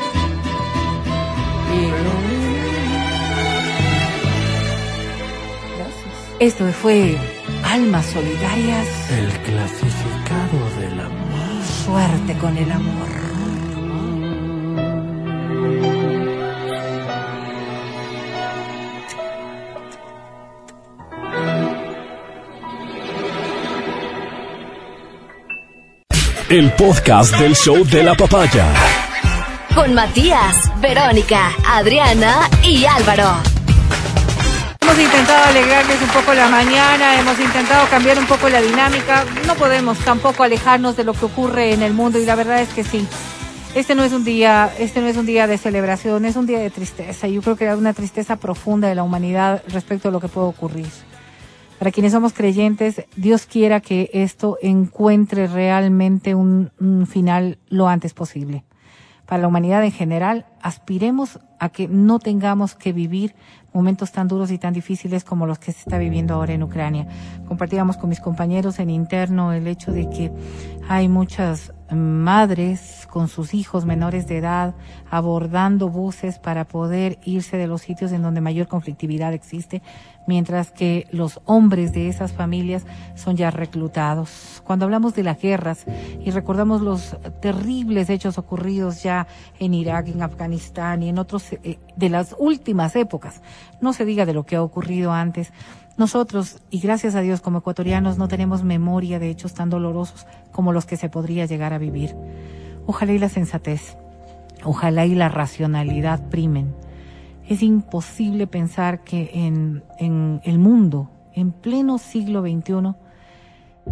Esto 6.40 6.66
fue 6.74 7.18
Almas 7.64 8.06
Solidarias. 8.08 8.88
El 9.10 9.30
clasificado 9.44 10.60
del 10.82 11.00
amor. 11.00 11.64
Suerte 11.86 12.38
con 12.38 12.58
el 12.58 12.70
amor. 12.70 13.23
El 26.54 26.72
podcast 26.74 27.36
del 27.40 27.56
show 27.56 27.84
de 27.84 28.04
la 28.04 28.14
papaya. 28.14 28.72
Con 29.74 29.96
Matías, 29.96 30.56
Verónica, 30.80 31.50
Adriana 31.68 32.48
y 32.64 32.86
Álvaro. 32.86 33.38
Hemos 34.80 35.00
intentado 35.00 35.46
alegrarles 35.46 36.00
un 36.00 36.10
poco 36.10 36.36
la 36.36 36.50
mañana, 36.50 37.20
hemos 37.20 37.40
intentado 37.40 37.90
cambiar 37.90 38.20
un 38.20 38.28
poco 38.28 38.50
la 38.50 38.62
dinámica. 38.62 39.26
No 39.48 39.56
podemos 39.56 39.98
tampoco 40.06 40.44
alejarnos 40.44 40.96
de 40.96 41.04
lo 41.04 41.14
que 41.14 41.26
ocurre 41.26 41.74
en 41.74 41.82
el 41.82 41.94
mundo 41.94 42.20
y 42.20 42.26
la 42.28 42.36
verdad 42.36 42.62
es 42.62 42.70
que 42.70 42.84
sí. 42.84 43.08
Este 43.74 43.96
no 43.96 44.04
es 44.04 44.14
un 44.14 44.24
día, 44.24 44.72
este 44.78 45.02
no 45.02 45.08
es 45.08 45.18
un 45.18 45.26
día 45.26 45.48
de 45.48 45.58
celebración, 45.58 46.24
es 46.24 46.36
un 46.36 46.46
día 46.46 46.60
de 46.60 46.70
tristeza. 46.70 47.28
Yo 47.28 47.42
creo 47.42 47.56
que 47.56 47.68
hay 47.68 47.76
una 47.76 47.94
tristeza 47.94 48.36
profunda 48.36 48.88
de 48.88 48.94
la 48.94 49.02
humanidad 49.02 49.64
respecto 49.70 50.10
a 50.10 50.12
lo 50.12 50.20
que 50.20 50.28
puede 50.28 50.50
ocurrir. 50.50 50.86
Para 51.84 51.92
quienes 51.92 52.14
somos 52.14 52.32
creyentes, 52.32 53.04
Dios 53.18 53.46
quiera 53.46 53.82
que 53.82 54.10
esto 54.14 54.58
encuentre 54.62 55.48
realmente 55.48 56.34
un, 56.34 56.72
final 57.10 57.58
lo 57.68 57.90
antes 57.90 58.14
posible. 58.14 58.64
Para 59.26 59.42
la 59.42 59.50
humanidad 59.50 59.84
en 59.84 59.92
general, 59.92 60.46
aspiremos 60.62 61.42
a 61.60 61.68
que 61.68 61.90
no 61.90 62.20
tengamos 62.20 62.74
que 62.74 62.94
vivir 62.94 63.36
momentos 63.74 64.14
tan 64.14 64.30
duros 64.30 64.50
y 64.52 64.58
tan 64.58 64.74
difíciles 64.74 65.26
como 65.26 65.46
los 65.46 65.60
que 65.60 65.74
se 65.74 65.80
está 65.80 65.98
viviendo 65.98 66.36
ahora 66.36 66.54
en 66.54 66.64
Ucrania. 66.64 67.06
Compartíamos 67.50 67.98
con 67.98 68.08
mis 68.08 68.22
compañeros 68.22 68.80
en 68.80 68.90
interno 68.90 69.52
el 69.52 69.68
hecho 69.68 69.92
de 69.92 70.10
que 70.10 70.32
hay 70.88 71.10
muchas 71.10 71.74
madres 71.96 73.08
con 73.10 73.28
sus 73.28 73.54
hijos 73.54 73.86
menores 73.86 74.28
de 74.28 74.38
edad 74.38 74.76
abordando 75.10 75.90
buses 75.90 76.40
para 76.40 76.66
poder 76.66 77.20
irse 77.24 77.58
de 77.58 77.68
los 77.68 77.82
sitios 77.82 78.12
en 78.12 78.24
donde 78.24 78.42
mayor 78.42 78.68
conflictividad 78.68 79.34
existe, 79.34 79.84
mientras 80.26 80.72
que 80.72 81.08
los 81.12 81.40
hombres 81.46 81.94
de 81.94 82.10
esas 82.10 82.32
familias 82.32 82.86
son 83.16 83.38
ya 83.38 83.52
reclutados. 83.52 84.62
Cuando 84.66 84.86
hablamos 84.86 85.14
de 85.14 85.24
las 85.24 85.40
guerras 85.40 85.86
y 86.24 86.32
recordamos 86.32 86.82
los 86.82 87.16
terribles 87.42 88.10
hechos 88.10 88.38
ocurridos 88.38 89.04
ya 89.04 89.28
en 89.60 89.74
Irak, 89.74 90.08
en 90.08 90.24
Afganistán 90.24 91.04
y 91.04 91.10
en 91.10 91.20
otros 91.20 91.54
eh, 91.54 91.78
de 91.96 92.10
las 92.10 92.36
últimas 92.40 92.96
épocas, 92.96 93.42
no 93.82 93.94
se 93.94 94.06
diga 94.06 94.26
de 94.26 94.34
lo 94.34 94.46
que 94.46 94.56
ha 94.56 94.64
ocurrido 94.64 95.12
antes, 95.12 95.54
nosotros, 95.98 96.60
y 96.72 96.80
gracias 96.80 97.14
a 97.16 97.22
Dios 97.22 97.42
como 97.42 97.60
ecuatorianos, 97.60 98.18
no 98.18 98.28
tenemos 98.28 98.64
memoria 98.64 99.20
de 99.20 99.30
hechos 99.30 99.54
tan 99.54 99.70
dolorosos 99.70 100.26
como 100.52 100.74
los 100.74 100.86
que 100.86 100.98
se 100.98 101.10
podría 101.10 101.46
llegar 101.46 101.74
a 101.74 101.78
vivir. 101.78 102.16
Ojalá 102.88 103.14
y 103.14 103.20
la 103.20 103.30
sensatez, 103.30 103.96
ojalá 104.64 105.06
y 105.06 105.14
la 105.14 105.30
racionalidad 105.30 106.30
primen. 106.30 106.74
Es 107.48 107.62
imposible 107.62 108.48
pensar 108.48 109.04
que 109.04 109.30
en, 109.34 109.84
en 110.00 110.42
el 110.44 110.58
mundo, 110.58 111.12
en 111.34 111.52
pleno 111.52 112.00
siglo 112.00 112.42
XXI, 112.42 112.96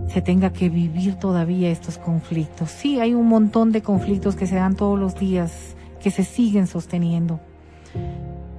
se 0.08 0.22
tenga 0.22 0.52
que 0.54 0.70
vivir 0.70 1.16
todavía 1.16 1.70
estos 1.70 1.98
conflictos. 1.98 2.72
Sí, 2.72 3.00
hay 3.00 3.14
un 3.14 3.28
montón 3.28 3.72
de 3.72 3.82
conflictos 3.82 4.36
que 4.36 4.48
se 4.48 4.56
dan 4.56 4.76
todos 4.76 4.98
los 4.98 5.20
días, 5.20 5.76
que 6.02 6.10
se 6.12 6.24
siguen 6.24 6.66
sosteniendo. 6.66 7.40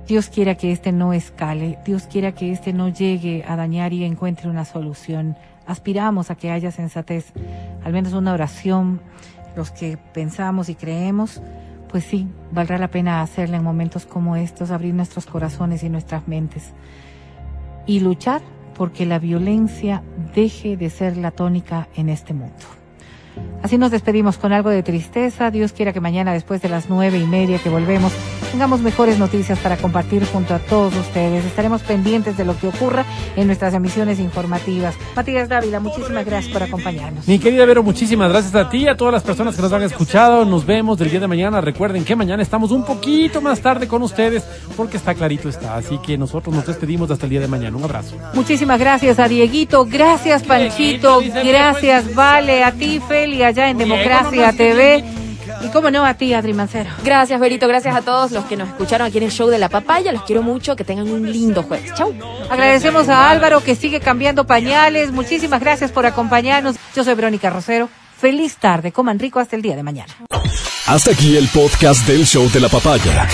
Dios 0.07 0.29
quiera 0.29 0.57
que 0.57 0.73
este 0.73 0.93
no 0.93 1.13
escale, 1.13 1.79
Dios 1.85 2.05
quiera 2.05 2.33
que 2.33 2.51
este 2.53 2.73
no 2.73 2.89
llegue 2.89 3.45
a 3.47 3.57
dañar 3.57 3.93
y 3.93 4.05
encuentre 4.05 4.49
una 4.49 4.65
solución. 4.65 5.37
Aspiramos 5.67 6.31
a 6.31 6.35
que 6.35 6.51
haya 6.51 6.71
sensatez, 6.71 7.33
al 7.85 7.93
menos 7.93 8.13
una 8.13 8.33
oración, 8.33 9.01
los 9.57 9.71
que 9.71 9.97
pensamos 10.13 10.69
y 10.69 10.75
creemos, 10.75 11.41
pues 11.89 12.05
sí, 12.05 12.27
valdrá 12.51 12.79
la 12.79 12.89
pena 12.89 13.21
hacerla 13.21 13.59
en 13.59 13.63
momentos 13.63 14.07
como 14.07 14.35
estos, 14.35 14.71
abrir 14.71 14.95
nuestros 14.95 15.27
corazones 15.27 15.83
y 15.85 15.89
nuestras 15.89 16.27
mentes 16.27 16.73
y 17.87 18.01
luchar 18.01 18.43
porque 18.75 19.07
la 19.07 19.19
violencia 19.19 20.03
deje 20.35 20.77
de 20.77 20.91
ser 20.91 21.17
la 21.17 21.31
tónica 21.31 21.89
en 21.95 22.09
este 22.09 22.33
mundo. 22.33 22.82
Así 23.63 23.79
nos 23.79 23.93
despedimos 23.93 24.39
con 24.39 24.53
algo 24.53 24.71
de 24.71 24.83
tristeza. 24.83 25.51
Dios 25.51 25.73
quiera 25.73 25.93
que 25.93 26.01
mañana, 26.01 26.33
después 26.33 26.61
de 26.63 26.69
las 26.69 26.91
nueve 26.91 27.19
y 27.19 27.27
media 27.27 27.59
que 27.59 27.71
volvemos, 27.71 28.13
tengamos 28.51 28.81
mejores 28.81 29.19
noticias 29.19 29.59
para 29.61 29.77
compartir 29.77 30.27
junto 30.27 30.55
a 30.55 30.59
todos 30.59 30.95
ustedes. 30.97 31.45
Estaremos 31.45 31.83
pendientes 31.83 32.37
de 32.37 32.45
lo 32.45 32.59
que 32.59 32.67
ocurra 32.67 33.05
en 33.37 33.47
nuestras 33.47 33.73
emisiones 33.75 34.19
informativas. 34.19 34.97
Matías 35.15 35.49
Dávila, 35.49 35.79
muchísimas 35.79 36.27
gracias 36.27 36.53
por 36.53 36.63
acompañarnos. 36.63 37.29
Mi 37.29 37.39
querida 37.39 37.65
Vero, 37.65 37.85
muchísimas 37.85 38.31
gracias 38.31 38.55
a 38.57 38.69
ti 38.69 38.79
y 38.79 38.89
a 38.89 38.97
todas 38.97 39.15
las 39.15 39.23
personas 39.23 39.55
que 39.55 39.63
nos 39.63 39.73
han 39.73 39.83
escuchado. 39.83 40.45
Nos 40.45 40.67
vemos 40.67 40.99
del 40.99 41.11
día 41.11 41.21
de 41.21 41.29
mañana. 41.29 41.61
Recuerden 41.61 42.05
que 42.05 42.17
mañana 42.17 42.43
estamos 42.43 42.73
un 42.73 42.85
poquito 42.85 43.41
más 43.41 43.61
tarde 43.61 43.87
con 43.87 44.03
ustedes 44.03 44.45
porque 44.77 44.97
está 44.97 45.15
clarito 45.15 45.49
está. 45.49 45.77
Así 45.77 45.99
que 45.99 46.19
nosotros 46.19 46.55
nos 46.55 46.67
despedimos 46.67 47.11
hasta 47.13 47.27
el 47.27 47.31
día 47.31 47.41
de 47.41 47.49
mañana. 47.49 47.77
Un 47.77 47.85
abrazo. 47.85 48.17
Muchísimas 48.35 48.81
gracias 48.81 49.21
a 49.21 49.29
Dieguito, 49.29 49.87
gracias 49.87 50.43
Panchito, 50.43 51.21
gracias 51.45 52.05
pues, 52.05 52.17
Vale, 52.17 52.65
a 52.65 52.73
ti 52.73 53.01
Feli 53.23 53.45
allá 53.45 53.71
en 53.71 53.79
Democracia 53.79 54.53
TV 54.53 55.05
y 55.63 55.69
cómo 55.69 55.93
no 55.93 56.05
a 56.05 56.15
ti 56.15 56.35
Adri 56.35 56.55
Mancero. 56.55 56.91
Gracias, 57.05 57.39
Berito. 57.39 57.69
Gracias 57.69 57.95
a 57.95 58.03
todos 58.03 58.33
los 58.33 58.45
que 58.47 58.57
nos 58.57 58.71
escucharon 58.71 59.07
aquí 59.07 59.19
en 59.19 59.25
el 59.25 59.31
show 59.31 59.49
de 59.49 59.61
la 59.61 59.69
papaya. 59.69 60.11
Los 60.11 60.25
quiero 60.25 60.43
mucho. 60.43 60.75
Que 60.75 60.83
tengan 60.83 61.09
un 61.09 61.31
lindo 61.31 61.63
jueves. 61.63 61.95
Chau. 61.95 62.13
Agradecemos 62.51 63.09
a 63.09 63.31
Álvaro 63.31 63.63
que 63.63 63.77
sigue 63.77 64.01
cambiando 64.01 64.45
pañales. 64.45 65.13
Muchísimas 65.13 65.61
gracias 65.61 65.93
por 65.93 66.05
acompañarnos. 66.05 66.75
Yo 66.97 67.05
soy 67.05 67.15
Verónica 67.15 67.49
Rosero. 67.49 67.89
Feliz 68.19 68.57
tarde. 68.57 68.91
Coman 68.91 69.21
rico 69.21 69.39
hasta 69.39 69.55
el 69.55 69.63
día 69.63 69.77
de 69.77 69.85
mañana. 69.85 70.13
Hasta 70.89 71.13
aquí 71.13 71.37
el 71.37 71.47
podcast 71.47 72.05
del 72.09 72.27
show 72.27 72.51
de 72.51 72.59
la 72.59 72.69
papaya. 72.69 73.29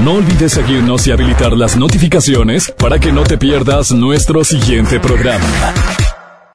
No 0.00 0.14
olvides 0.14 0.50
seguirnos 0.50 1.06
y 1.06 1.12
habilitar 1.12 1.52
las 1.52 1.76
notificaciones 1.76 2.72
para 2.76 2.98
que 2.98 3.12
no 3.12 3.22
te 3.22 3.38
pierdas 3.38 3.92
nuestro 3.92 4.42
siguiente 4.42 4.98
programa. 4.98 5.46